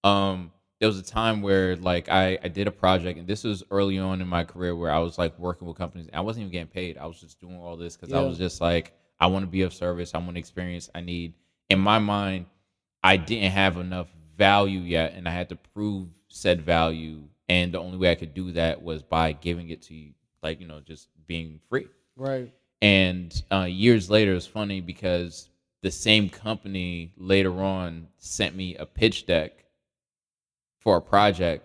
um 0.02 0.52
there 0.80 0.88
was 0.88 0.98
a 0.98 1.02
time 1.02 1.42
where 1.42 1.76
like 1.76 2.08
I 2.08 2.38
I 2.42 2.48
did 2.48 2.66
a 2.66 2.70
project 2.70 3.18
and 3.18 3.26
this 3.26 3.44
was 3.44 3.62
early 3.70 3.98
on 3.98 4.20
in 4.20 4.28
my 4.28 4.44
career 4.44 4.76
where 4.76 4.90
I 4.90 4.98
was 4.98 5.18
like 5.18 5.38
working 5.38 5.66
with 5.66 5.76
companies 5.76 6.08
I 6.12 6.20
wasn't 6.20 6.42
even 6.42 6.52
getting 6.52 6.66
paid. 6.68 6.98
I 6.98 7.06
was 7.06 7.20
just 7.20 7.40
doing 7.40 7.56
all 7.56 7.76
this 7.76 7.96
because 7.96 8.12
I 8.12 8.20
was 8.20 8.38
just 8.38 8.60
like 8.60 8.92
I 9.18 9.26
want 9.26 9.44
to 9.44 9.46
be 9.50 9.62
of 9.62 9.72
service 9.72 10.14
I 10.14 10.18
want 10.18 10.34
to 10.34 10.38
experience 10.38 10.90
I 10.94 11.00
need 11.00 11.34
in 11.70 11.78
my 11.78 11.98
mind 11.98 12.46
I 13.02 13.16
didn't 13.16 13.52
have 13.52 13.76
enough 13.78 14.08
value 14.36 14.80
yet 14.80 15.14
and 15.14 15.28
I 15.28 15.32
had 15.32 15.48
to 15.48 15.56
prove 15.56 16.08
said 16.28 16.62
value 16.62 17.22
and 17.48 17.72
the 17.72 17.78
only 17.80 17.96
way 17.96 18.10
I 18.10 18.14
could 18.14 18.34
do 18.34 18.52
that 18.52 18.82
was 18.82 19.02
by 19.02 19.32
giving 19.32 19.70
it 19.70 19.82
to 19.82 19.94
you 19.94 20.12
like 20.42 20.60
you 20.60 20.66
know 20.66 20.80
just 20.80 21.08
being 21.26 21.60
free. 21.68 21.88
Right. 22.16 22.50
and 22.80 23.42
uh, 23.52 23.64
years 23.64 24.08
later, 24.08 24.34
it's 24.34 24.46
funny 24.46 24.80
because 24.80 25.50
the 25.82 25.90
same 25.90 26.30
company 26.30 27.12
later 27.18 27.62
on 27.62 28.08
sent 28.16 28.56
me 28.56 28.74
a 28.76 28.86
pitch 28.86 29.26
deck 29.26 29.65
for 30.86 30.98
a 30.98 31.02
project, 31.02 31.64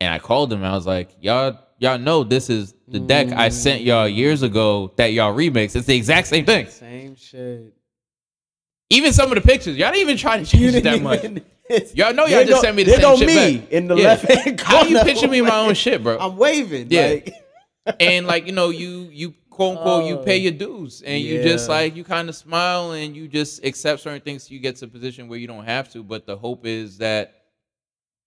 and 0.00 0.14
I 0.14 0.18
called 0.18 0.48
them. 0.48 0.60
And 0.60 0.66
I 0.66 0.74
was 0.74 0.86
like, 0.86 1.10
"Y'all, 1.20 1.58
y'all 1.78 1.98
know 1.98 2.24
this 2.24 2.48
is 2.48 2.74
the 2.88 2.98
deck 3.00 3.26
I 3.30 3.50
mm. 3.50 3.52
sent 3.52 3.82
y'all 3.82 4.08
years 4.08 4.42
ago 4.42 4.90
that 4.96 5.12
y'all 5.12 5.34
remixed. 5.36 5.76
It's 5.76 5.84
the 5.84 5.94
exact 5.94 6.28
same 6.28 6.46
thing. 6.46 6.68
Same 6.68 7.14
shit. 7.14 7.74
Even 8.88 9.12
some 9.12 9.30
of 9.30 9.34
the 9.34 9.46
pictures, 9.46 9.76
y'all 9.76 9.90
didn't 9.92 10.00
even 10.00 10.16
try 10.16 10.38
to 10.38 10.46
change 10.46 10.74
it 10.74 10.84
that 10.84 11.02
much. 11.02 11.22
Y'all 11.94 12.12
know 12.12 12.26
y'all 12.26 12.44
just 12.44 12.60
sent 12.60 12.76
me 12.76 12.82
the 12.82 12.92
same 12.92 13.16
shit 13.16 13.26
me 13.26 13.58
back. 13.58 13.70
in 13.72 13.86
the 13.88 13.96
Yeah. 13.96 14.02
left 14.04 14.30
hand 14.30 14.58
corner. 14.58 14.84
How 14.84 14.84
you 14.84 15.00
pitching 15.00 15.30
me 15.30 15.40
my 15.40 15.56
own 15.60 15.72
shit, 15.84 16.02
bro? 16.02 16.18
I'm 16.18 16.36
waving. 16.36 16.88
Yeah. 16.90 17.06
Like, 17.06 17.34
and 18.00 18.26
like 18.26 18.46
you 18.46 18.52
know 18.52 18.68
you 18.70 19.08
you 19.12 19.34
quote 19.48 19.78
unquote 19.78 20.04
you 20.06 20.18
pay 20.18 20.38
Oh. 20.38 20.42
your 20.42 20.52
dues 20.52 21.02
and 21.02 21.22
you 21.22 21.42
just 21.42 21.68
like 21.68 21.94
you 21.96 22.04
kind 22.04 22.28
of 22.28 22.34
smile 22.34 22.92
and 22.92 23.14
you 23.16 23.28
just 23.28 23.64
accept 23.64 24.00
certain 24.00 24.20
things 24.20 24.44
so 24.44 24.54
you 24.54 24.60
get 24.60 24.76
to 24.76 24.86
a 24.86 24.88
position 24.88 25.28
where 25.28 25.38
you 25.38 25.46
don't 25.46 25.64
have 25.64 25.90
to 25.92 26.02
but 26.02 26.26
the 26.26 26.36
hope 26.36 26.66
is 26.66 26.98
that 26.98 27.41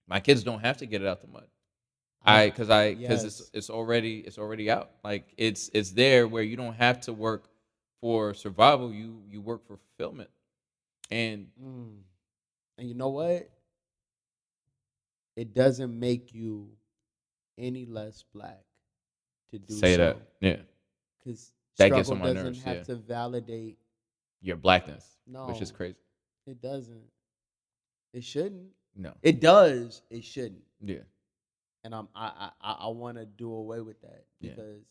my 0.07 0.19
kids 0.19 0.43
don't 0.43 0.59
have 0.61 0.77
to 0.77 0.85
get 0.85 1.01
it 1.01 1.07
out 1.07 1.21
the 1.21 1.27
mud 1.27 1.47
i 2.23 2.47
because 2.49 2.69
i 2.69 2.93
because 2.95 3.23
it's 3.23 3.39
Yes. 3.39 3.51
it's 3.53 3.69
already 3.69 4.19
it's 4.19 4.37
already 4.37 4.69
out 4.69 4.91
like 5.03 5.33
it's 5.37 5.69
it's 5.73 5.91
there 5.91 6.27
where 6.27 6.43
you 6.43 6.55
don't 6.57 6.73
have 6.75 6.99
to 7.01 7.13
work 7.13 7.49
for 8.01 8.33
survival 8.33 8.91
you 8.93 9.21
you 9.29 9.41
work 9.41 9.65
for 9.65 9.77
fulfillment 9.77 10.29
and 11.11 11.47
Mm. 11.63 11.97
And 12.77 12.89
you 12.89 12.93
know 12.93 13.07
what? 13.09 13.49
It 15.37 15.53
doesn't 15.53 15.97
make 15.97 16.33
you 16.33 16.69
any 17.57 17.85
less 17.85 18.23
black 18.33 18.63
to 19.51 19.59
do 19.59 19.73
say 19.75 19.95
that 19.95 20.17
yeah 20.41 20.57
Because 21.23 21.53
That 21.77 21.91
gets 21.91 22.09
on 22.09 22.19
my 22.19 22.25
doesn't 22.33 22.43
nerves, 22.43 22.63
have 22.63 22.75
yeah. 22.77 22.83
to 22.83 22.95
validate. 22.95 23.77
your 24.41 24.57
blackness 24.57 25.05
No, 25.27 25.45
which 25.47 25.61
is 25.61 25.71
crazy 25.71 25.95
It 26.47 26.61
doesn't. 26.61 27.03
It 28.13 28.23
shouldn't. 28.23 28.67
No 28.95 29.13
It 29.21 29.39
does. 29.39 30.01
It 30.09 30.23
shouldn't. 30.23 30.63
yeah 30.81 30.99
and 31.83 31.93
I'm 31.93 32.07
I 32.15 32.49
I, 32.61 32.71
I 32.81 32.87
want 32.89 33.17
to 33.17 33.25
do 33.25 33.51
away 33.53 33.81
with 33.81 34.01
that 34.01 34.25
Yeah. 34.41 34.51
because 34.55 34.83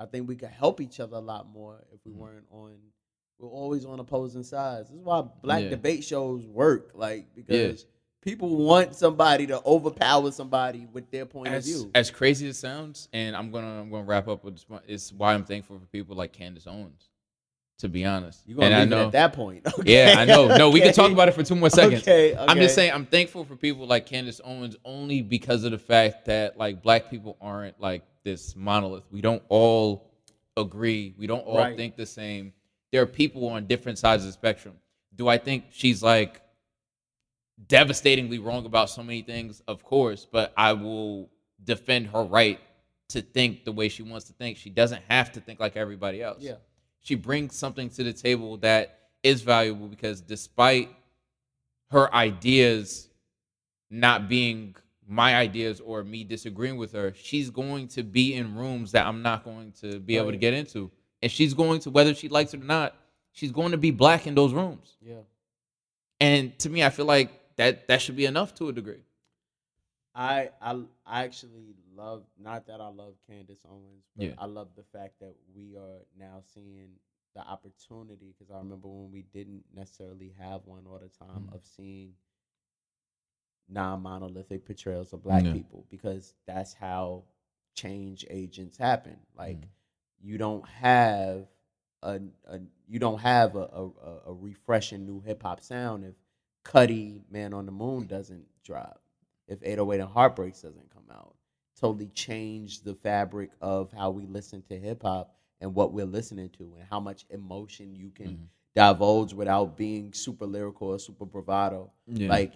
I 0.00 0.06
think 0.06 0.26
we 0.28 0.34
could 0.36 0.48
help 0.48 0.80
each 0.80 0.98
other 1.00 1.16
a 1.16 1.20
lot 1.20 1.48
more 1.48 1.84
if 1.92 2.00
we 2.04 2.12
Mhm. 2.12 2.16
weren't 2.16 2.46
on. 2.50 2.76
We're 3.38 3.48
always 3.48 3.84
on 3.84 4.00
opposing 4.00 4.42
sides. 4.42 4.88
This 4.90 4.98
is 4.98 5.04
why 5.04 5.22
black 5.42 5.62
Yeah. 5.64 5.70
debate 5.70 6.02
shows 6.04 6.46
work, 6.46 6.90
like 6.94 7.32
because 7.34 7.86
people 8.22 8.56
want 8.56 8.94
somebody 8.96 9.46
to 9.48 9.62
overpower 9.64 10.30
somebody 10.32 10.86
with 10.92 11.10
their 11.10 11.26
point 11.26 11.48
as, 11.48 11.66
of 11.68 11.74
view. 11.82 11.90
as 11.94 12.10
crazy 12.10 12.48
as 12.48 12.56
it 12.56 12.58
sounds, 12.60 13.08
and 13.12 13.36
I'm 13.36 13.50
gonna 13.52 13.80
I'm 13.82 13.90
gonna 13.90 14.04
wrap 14.04 14.26
up 14.28 14.42
with 14.44 14.54
this 14.54 14.68
one. 14.68 14.82
It's 14.88 15.12
why 15.12 15.34
I'm 15.34 15.44
thankful 15.44 15.78
for 15.78 15.86
people 15.86 16.16
like 16.16 16.32
Candace 16.32 16.66
Owens. 16.66 17.08
To 17.78 17.88
be 17.88 18.04
honest, 18.04 18.40
You're 18.46 18.56
gonna 18.56 18.66
and 18.66 18.74
I 18.74 18.80
leave 18.80 18.86
it 18.92 18.94
know, 18.94 19.06
at 19.06 19.12
that 19.12 19.32
point. 19.32 19.66
yeah, 19.84 20.14
I 20.16 20.24
know. 20.24 20.56
No, 20.56 20.70
we 20.70 20.80
can 20.80 20.92
talk 20.94 21.10
about 21.10 21.28
it 21.28 21.32
for 21.34 21.42
two 21.42 21.56
more 21.56 21.70
seconds. 21.70 22.02
Okay, 22.02 22.34
I'm 22.36 22.56
just 22.58 22.74
saying 22.76 22.92
I'm 22.92 23.04
thankful 23.04 23.44
for 23.44 23.56
people 23.56 23.86
like 23.86 24.06
Candace 24.06 24.40
Owens 24.44 24.76
only 24.84 25.22
because 25.22 25.64
of 25.64 25.72
the 25.72 25.78
fact 25.78 26.26
that 26.26 26.56
like 26.56 26.82
black 26.82 27.10
people 27.10 27.36
aren't 27.40 27.80
like 27.80 28.02
this 28.22 28.54
monolith. 28.54 29.02
We 29.10 29.20
don't 29.20 29.42
all 29.48 30.08
agree. 30.56 31.14
We 31.18 31.26
don't 31.26 31.40
all 31.44 31.58
Right. 31.58 31.76
think 31.76 31.96
the 31.96 32.06
same. 32.06 32.52
There 32.92 33.02
are 33.02 33.06
people 33.06 33.48
on 33.48 33.66
different 33.66 33.98
sides 33.98 34.22
of 34.22 34.28
the 34.28 34.32
spectrum. 34.34 34.74
Do 35.16 35.26
I 35.26 35.36
think 35.36 35.64
she's 35.70 36.00
like 36.00 36.42
devastatingly 37.66 38.38
wrong 38.38 38.66
about 38.66 38.88
so 38.90 39.02
many 39.02 39.22
things? 39.22 39.62
Of 39.66 39.82
course, 39.84 40.26
but 40.30 40.52
I 40.56 40.72
will 40.74 41.28
defend 41.62 42.08
her 42.08 42.22
right 42.22 42.60
to 43.08 43.20
think 43.20 43.64
the 43.64 43.72
way 43.72 43.88
she 43.88 44.02
wants 44.02 44.26
to 44.26 44.32
think. 44.34 44.56
She 44.58 44.70
doesn't 44.70 45.02
have 45.08 45.32
to 45.32 45.40
think 45.40 45.60
like 45.60 45.76
everybody 45.76 46.22
else 46.22 46.38
Yeah, 46.40 46.54
she 47.04 47.14
brings 47.14 47.54
something 47.54 47.90
to 47.90 48.02
the 48.02 48.12
table 48.12 48.56
that 48.58 48.98
is 49.22 49.42
valuable 49.42 49.86
because 49.88 50.20
despite 50.20 50.88
her 51.90 52.12
ideas 52.12 53.08
not 53.90 54.28
being 54.28 54.74
my 55.06 55.36
ideas 55.36 55.80
or 55.80 56.02
me 56.02 56.24
disagreeing 56.24 56.78
with 56.78 56.92
her, 56.92 57.12
she's 57.14 57.50
going 57.50 57.88
to 57.88 58.02
be 58.02 58.34
in 58.34 58.56
rooms 58.56 58.92
that 58.92 59.06
I'm 59.06 59.22
not 59.22 59.44
going 59.44 59.72
to 59.82 60.00
be 60.00 60.16
able 60.16 60.30
to 60.30 60.38
get 60.38 60.54
into. 60.54 60.90
And 61.22 61.30
she's 61.30 61.52
going 61.52 61.80
to, 61.80 61.90
whether 61.90 62.14
she 62.14 62.28
likes 62.28 62.54
it 62.54 62.62
or 62.62 62.64
not, 62.64 62.96
she's 63.32 63.52
going 63.52 63.72
to 63.72 63.78
be 63.78 63.90
black 63.90 64.26
in 64.26 64.34
those 64.34 64.52
rooms. 64.52 64.96
yeah. 65.00 65.20
And 66.20 66.58
to 66.60 66.70
me, 66.70 66.82
I 66.82 66.90
feel 66.90 67.04
like 67.06 67.30
that 67.56 67.88
that 67.88 68.00
should 68.00 68.16
be 68.16 68.24
enough 68.24 68.54
to 68.54 68.68
a 68.68 68.72
degree. 68.72 69.02
I 70.14 70.50
I 70.60 70.82
I 71.06 71.24
actually 71.24 71.74
love 71.96 72.24
not 72.38 72.66
that 72.68 72.80
I 72.80 72.88
love 72.88 73.14
Candace 73.26 73.64
Owens, 73.68 74.04
but 74.16 74.26
Yeah. 74.26 74.34
I 74.38 74.46
love 74.46 74.68
the 74.76 74.84
fact 74.84 75.18
that 75.20 75.34
we 75.54 75.76
are 75.76 76.00
now 76.16 76.40
seeing 76.54 76.90
the 77.34 77.40
opportunity 77.40 78.32
because 78.32 78.50
I 78.52 78.58
remember 78.58 78.88
when 78.88 79.10
we 79.10 79.22
didn't 79.22 79.64
necessarily 79.74 80.30
have 80.38 80.64
one 80.66 80.86
all 80.86 81.00
the 81.00 81.08
time 81.08 81.48
Mhm. 81.48 81.54
of 81.54 81.64
seeing 81.66 82.14
non-monolithic 83.68 84.64
portrayals 84.66 85.12
of 85.12 85.22
black 85.22 85.44
Yeah. 85.44 85.52
people 85.52 85.86
because 85.90 86.34
that's 86.46 86.74
how 86.74 87.24
change 87.74 88.24
agents 88.30 88.76
happen. 88.76 89.18
Like 89.34 89.56
Mhm. 89.62 89.68
you 90.20 90.38
don't 90.38 90.66
have 90.68 91.48
a, 92.02 92.20
a 92.44 92.60
you 92.86 92.98
don't 92.98 93.18
have 93.20 93.56
a, 93.56 93.60
a, 93.72 93.86
a- 93.88 94.22
a 94.26 94.32
refreshing 94.34 95.06
new 95.06 95.20
hip 95.20 95.42
hop 95.42 95.60
sound 95.62 96.04
if 96.04 96.14
Cudi 96.62 97.24
Man 97.30 97.52
on 97.54 97.66
the 97.66 97.72
Moon 97.72 98.06
doesn't 98.06 98.46
drop. 98.62 99.00
If 99.48 99.58
808 99.62 100.00
and 100.00 100.10
Heartbreaks 100.10 100.62
doesn't 100.62 100.90
come 100.92 101.04
out. 101.10 101.34
Totally 101.78 102.08
change 102.08 102.82
the 102.82 102.94
fabric 102.94 103.50
of 103.60 103.92
how 103.92 104.10
we 104.10 104.26
listen 104.26 104.62
to 104.68 104.78
hip 104.78 105.02
hop 105.02 105.34
and 105.60 105.74
what 105.74 105.92
we're 105.92 106.06
listening 106.06 106.48
to 106.50 106.74
and 106.78 106.86
how 106.88 107.00
much 107.00 107.26
emotion 107.30 107.94
you 107.94 108.10
can 108.10 108.28
Mhm. 108.28 108.48
divulge 108.74 109.32
without 109.34 109.76
being 109.76 110.12
super 110.12 110.46
lyrical 110.46 110.88
or 110.88 110.98
super 110.98 111.26
bravado. 111.26 111.90
Yeah. 112.06 112.28
Like 112.28 112.54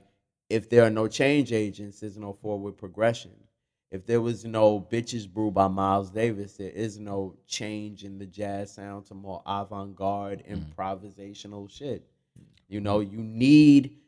if 0.49 0.69
there 0.71 0.85
are 0.85 0.91
no 0.91 1.09
change 1.09 1.53
agents, 1.53 2.01
there's 2.01 2.17
no 2.17 2.33
forward 2.33 2.77
progression. 2.77 3.33
If 3.91 4.05
there 4.07 4.21
was 4.21 4.45
no 4.45 4.81
Bitches 4.81 5.31
Brew 5.33 5.51
by 5.51 5.67
Miles 5.69 6.11
Davis, 6.11 6.57
there 6.57 6.71
is 6.71 6.99
no 6.99 7.37
change 7.47 8.05
in 8.05 8.19
the 8.19 8.27
jazz 8.27 8.73
sound 8.75 9.07
to 9.07 9.15
more 9.15 9.43
avant 9.47 9.97
garde 9.97 10.45
Mhm. 10.47 10.75
improvisational 10.75 11.71
shit. 11.71 12.07
You 12.69 12.81
know, 12.81 13.01
you 13.01 13.23
need 13.23 13.99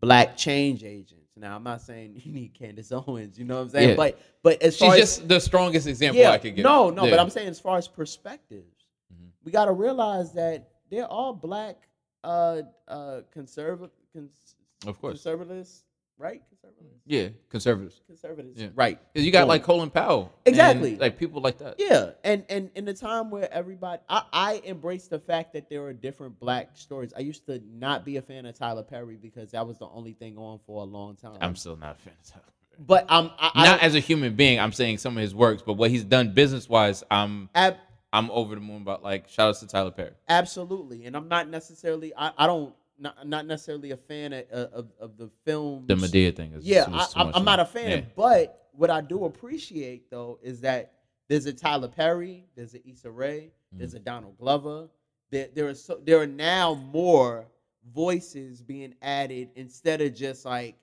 black 0.00 0.36
change 0.36 0.84
agents. 0.84 1.25
Now 1.36 1.54
I'm 1.56 1.62
not 1.62 1.82
saying 1.82 2.20
you 2.24 2.32
need 2.32 2.54
Candace 2.54 2.90
Owens, 2.92 3.38
you 3.38 3.44
know 3.44 3.56
what 3.56 3.62
I'm 3.62 3.68
saying? 3.70 3.88
Yeah. 3.90 3.94
But 3.96 4.18
but 4.42 4.62
as 4.62 4.74
She's 4.76 4.80
far 4.86 4.94
as 4.94 5.00
just 5.00 5.28
the 5.28 5.40
strongest 5.40 5.86
example 5.86 6.20
yeah, 6.20 6.30
I 6.30 6.38
could 6.38 6.56
give. 6.56 6.64
no, 6.64 6.90
no, 6.90 7.04
Yeah. 7.04 7.10
but 7.10 7.18
I'm 7.20 7.30
saying 7.30 7.48
as 7.48 7.60
far 7.60 7.76
as 7.78 7.86
perspectives, 7.88 8.86
Mhm. 9.12 9.28
we 9.44 9.52
got 9.52 9.66
to 9.66 9.72
realize 9.72 10.32
that 10.34 10.70
they're 10.90 11.06
all 11.06 11.32
black 11.32 11.76
uh 12.24 12.62
uh 12.88 13.20
conservative 13.30 13.90
cons- 14.12 14.56
Of 14.86 15.00
course. 15.00 15.12
conservatives, 15.22 15.84
right? 16.18 16.42
Conservatives. 16.50 17.00
Yeah, 17.06 17.28
conservatives. 17.50 18.00
Conservatives. 18.06 18.60
Yeah. 18.60 18.68
Right. 18.74 18.98
Because 19.12 19.24
you 19.26 19.32
got 19.32 19.42
Boom. 19.42 19.48
like 19.48 19.62
Colin 19.62 19.90
Powell. 19.90 20.32
Exactly. 20.44 20.90
and, 20.92 21.00
like 21.00 21.18
people 21.18 21.40
like 21.40 21.58
that. 21.58 21.76
Yeah, 21.78 22.10
and 22.24 22.44
and 22.48 22.70
in 22.74 22.88
a 22.88 22.94
time 22.94 23.30
where 23.30 23.52
everybody, 23.52 24.02
I, 24.08 24.22
I 24.32 24.62
embrace 24.64 25.06
the 25.08 25.18
fact 25.18 25.52
that 25.54 25.68
there 25.70 25.84
are 25.84 25.92
different 25.92 26.38
black 26.40 26.70
stories. 26.74 27.12
I 27.16 27.20
used 27.20 27.46
to 27.46 27.62
not 27.72 28.04
be 28.04 28.16
a 28.16 28.22
fan 28.22 28.46
of 28.46 28.58
Tyler 28.58 28.82
Perry 28.82 29.16
because 29.16 29.52
that 29.52 29.66
was 29.66 29.78
the 29.78 29.88
only 29.88 30.12
thing 30.14 30.36
on 30.36 30.58
for 30.66 30.82
a 30.82 30.84
long 30.86 31.16
time. 31.16 31.38
I'm 31.40 31.56
still 31.56 31.76
not 31.76 31.96
a 31.98 32.02
fan 32.02 32.14
of 32.20 32.28
Tyler. 32.30 32.42
Perry. 32.44 32.84
but 32.86 33.06
I'm 33.08 33.30
I, 33.38 33.50
I 33.54 33.64
Not 33.64 33.70
don't- 33.80 33.82
as 33.84 33.94
a 33.94 34.00
human 34.00 34.34
being. 34.34 34.58
I'm 34.58 34.72
saying 34.72 34.98
some 34.98 35.16
of 35.16 35.22
his 35.22 35.34
works, 35.34 35.62
but 35.64 35.74
what 35.74 35.90
he's 35.90 36.04
done 36.04 36.32
business 36.34 36.68
wise, 36.68 37.04
I'm 37.10 37.48
ab- 37.54 37.76
I'm 38.12 38.30
over 38.30 38.54
the 38.54 38.60
moon 38.60 38.82
about. 38.82 39.02
Like 39.04 39.28
shout 39.28 39.48
outs 39.50 39.60
to 39.60 39.66
Tyler 39.66 39.90
Perry. 39.92 40.12
absolutely, 40.28 41.04
and 41.06 41.16
I'm 41.16 41.28
not 41.28 41.48
necessarily. 41.48 42.12
I, 42.16 42.32
I 42.36 42.46
don't 42.46 42.74
not, 42.98 43.26
not 43.26 43.46
necessarily 43.46 43.90
a 43.92 43.96
fan 43.96 44.32
of, 44.32 44.44
of 44.50 44.92
of 45.00 45.16
the 45.16 45.30
films. 45.44 45.88
The 45.88 45.94
Madea 45.94 46.34
thing 46.34 46.52
is 46.52 46.64
Yeah, 46.64 46.84
I, 47.14 47.24
much 47.24 47.42
not 47.42 47.60
a 47.60 47.64
fan, 47.64 47.90
Yeah. 47.90 48.04
but 48.16 48.68
what 48.72 48.90
I 48.90 49.00
do 49.00 49.24
appreciate 49.24 50.10
though 50.10 50.38
is 50.42 50.60
that 50.62 50.92
there's 51.28 51.46
a 51.46 51.52
Tyler 51.52 51.88
Perry, 51.88 52.46
there's 52.54 52.74
a 52.74 52.88
Issa 52.88 53.10
Rae, 53.10 53.50
there's 53.72 53.90
Mm-hmm. 53.90 53.96
a 53.96 54.00
Donald 54.00 54.38
Glover. 54.38 54.88
There, 55.30 55.48
there 55.54 55.68
are 55.68 55.74
so 55.74 56.00
there 56.04 56.20
are 56.20 56.26
now 56.26 56.74
more 56.74 57.46
voices 57.92 58.62
being 58.62 58.94
added 59.02 59.48
instead 59.56 60.00
of 60.00 60.14
just 60.14 60.44
like 60.44 60.76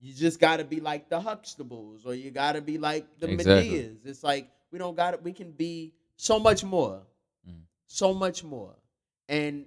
you 0.00 0.12
just 0.14 0.38
got 0.40 0.58
to 0.58 0.64
be 0.64 0.80
like 0.80 1.08
the 1.08 1.18
Huxtables 1.18 2.04
or 2.06 2.14
you 2.14 2.30
got 2.30 2.52
to 2.52 2.60
be 2.60 2.76
like 2.78 3.06
the 3.18 3.28
Exactly. 3.30 3.70
Madeas. 3.78 4.04
It's 4.06 4.22
like 4.22 4.50
we 4.70 4.78
don't 4.78 4.94
got 4.96 5.14
it. 5.14 5.22
We 5.22 5.32
can 5.32 5.52
be 5.52 5.94
so 6.16 6.38
much 6.38 6.62
more, 6.64 7.02
Mhm. 7.48 7.62
so 7.86 8.12
much 8.12 8.44
more, 8.44 8.74
and 9.28 9.66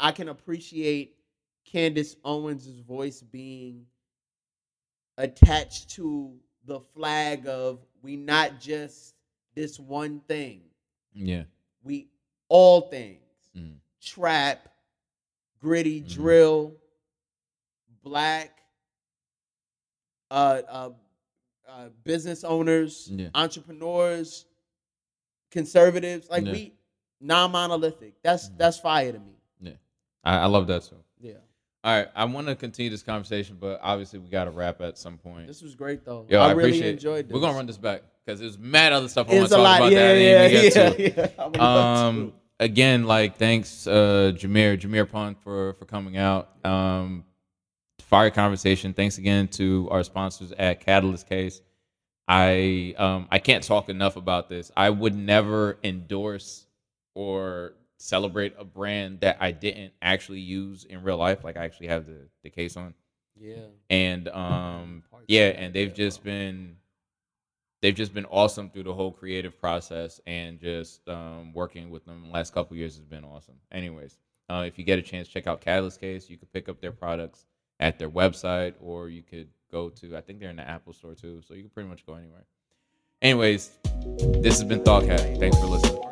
I 0.00 0.12
can 0.12 0.28
appreciate 0.30 1.16
Candace 1.64 2.16
Owens' 2.24 2.66
voice 2.80 3.20
being 3.20 3.84
attached 5.18 5.90
to 5.90 6.34
the 6.64 6.80
flag 6.80 7.46
of 7.46 7.80
we 8.02 8.16
not 8.16 8.58
just 8.58 9.14
this 9.54 9.78
one 9.78 10.20
thing. 10.20 10.62
Yeah. 11.12 11.44
We 11.82 12.08
all 12.48 12.82
things. 12.82 13.20
Mhm. 13.54 13.76
Trap, 14.00 14.68
gritty 15.60 16.00
Mhm. 16.00 16.08
drill, 16.08 16.76
black, 18.02 18.62
uh, 20.30 20.62
uh, 20.66 20.90
uh, 21.68 21.88
business 22.04 22.42
owners, 22.42 23.08
Yeah. 23.12 23.28
entrepreneurs, 23.34 24.46
conservatives. 25.50 26.30
Like 26.30 26.46
Yeah. 26.46 26.52
we 26.52 26.78
non-monolithic. 27.20 28.22
That's 28.22 28.48
Mhm. 28.48 28.56
that's 28.56 28.78
fire 28.78 29.12
to 29.12 29.18
me. 29.18 29.39
I, 30.24 30.38
I 30.38 30.46
love 30.46 30.66
that 30.68 30.82
too. 30.84 30.96
Yeah. 31.20 31.34
All 31.82 31.96
right, 31.96 32.08
I 32.14 32.26
want 32.26 32.46
to 32.46 32.54
continue 32.54 32.90
this 32.90 33.02
conversation, 33.02 33.56
but 33.58 33.80
obviously 33.82 34.18
we 34.18 34.28
got 34.28 34.44
to 34.44 34.50
wrap 34.50 34.82
at 34.82 34.98
some 34.98 35.16
point. 35.16 35.46
This 35.46 35.62
was 35.62 35.74
great 35.74 36.04
though. 36.04 36.26
Yo, 36.28 36.40
I, 36.40 36.48
I, 36.48 36.52
really 36.52 36.70
appreciate. 36.70 36.92
enjoyed 36.92 37.28
this. 37.28 37.34
We're 37.34 37.40
gonna 37.40 37.56
run 37.56 37.66
this 37.66 37.78
back 37.78 38.02
because 38.24 38.38
there's 38.38 38.58
mad 38.58 38.92
other 38.92 39.08
stuff 39.08 39.30
I 39.30 39.34
want 39.34 39.48
to 39.48 39.54
talk 39.54 39.64
lot. 39.64 39.76
about 39.80 39.92
Yeah, 39.92 39.98
that 39.98 40.14
I 40.14 40.18
yeah, 40.18 40.48
didn't 40.48 40.64
even 40.66 40.72
get 40.72 41.02
yeah, 41.02 41.12
to. 41.12 41.36
yeah. 41.38 41.44
Love 41.46 41.56
Um, 41.60 42.32
again, 42.58 43.04
like 43.04 43.38
thanks, 43.38 43.86
uh, 43.86 44.32
Jameer, 44.36 44.78
Jameer 44.78 45.10
Pond 45.10 45.36
for 45.38 45.72
for 45.74 45.86
coming 45.86 46.18
out. 46.18 46.50
Um, 46.66 47.24
fire 48.00 48.30
conversation. 48.30 48.92
Thanks 48.92 49.16
again 49.16 49.48
to 49.48 49.88
our 49.90 50.02
sponsors 50.02 50.52
at 50.52 50.80
Catalyst 50.84 51.28
Case. 51.28 51.62
I 52.28 52.94
um 52.98 53.26
I 53.30 53.38
can't 53.38 53.64
talk 53.64 53.88
enough 53.88 54.16
about 54.16 54.48
this. 54.50 54.70
I 54.76 54.90
would 54.90 55.14
never 55.16 55.78
endorse 55.82 56.66
or 57.14 57.72
celebrate 58.00 58.54
a 58.58 58.64
brand 58.64 59.20
that 59.20 59.36
I 59.40 59.50
didn't 59.52 59.92
actually 60.00 60.40
use 60.40 60.84
in 60.84 61.02
real 61.02 61.18
life. 61.18 61.44
Like 61.44 61.56
I 61.58 61.64
actually 61.64 61.88
have 61.88 62.06
the 62.06 62.28
the 62.42 62.50
case 62.50 62.76
on 62.76 62.94
Yeah. 63.38 63.66
and 63.90 64.28
um 64.28 65.02
yeah 65.28 65.48
and 65.48 65.74
they've 65.74 65.92
just 65.94 66.24
been 66.24 66.76
they've 67.82 67.94
just 67.94 68.12
been 68.14 68.24
awesome 68.26 68.70
through 68.70 68.84
the 68.84 68.94
whole 68.94 69.12
creative 69.12 69.58
process 69.60 70.20
and 70.26 70.58
just 70.58 71.06
um 71.08 71.52
working 71.52 71.90
with 71.90 72.04
them 72.06 72.22
the 72.24 72.30
last 72.32 72.52
couple 72.54 72.76
years 72.76 72.96
has 72.96 73.04
been 73.04 73.24
awesome 73.24 73.56
anyways 73.70 74.18
uh, 74.50 74.64
if 74.66 74.78
you 74.78 74.84
get 74.84 74.98
a 74.98 75.02
chance 75.02 75.28
check 75.28 75.46
out 75.46 75.60
catalyst 75.60 76.00
case 76.00 76.28
you 76.28 76.36
could 76.36 76.52
pick 76.52 76.68
up 76.68 76.80
their 76.80 76.92
products 76.92 77.44
at 77.78 77.98
their 77.98 78.10
website 78.10 78.74
or 78.80 79.08
you 79.08 79.22
could 79.22 79.48
go 79.70 79.88
to 79.88 80.16
i 80.16 80.20
think 80.20 80.40
they're 80.40 80.50
in 80.50 80.56
the 80.56 80.68
apple 80.68 80.92
store 80.92 81.14
too 81.14 81.40
so 81.46 81.54
you 81.54 81.62
can 81.62 81.70
pretty 81.70 81.88
much 81.88 82.04
go 82.06 82.14
anywhere 82.14 82.44
anyways 83.22 83.70
this 84.42 84.58
has 84.58 84.64
been 84.64 84.82
thought 84.82 85.04
Cat. 85.04 85.20
thanks 85.38 85.56
for 85.58 85.66
listening 85.66 86.09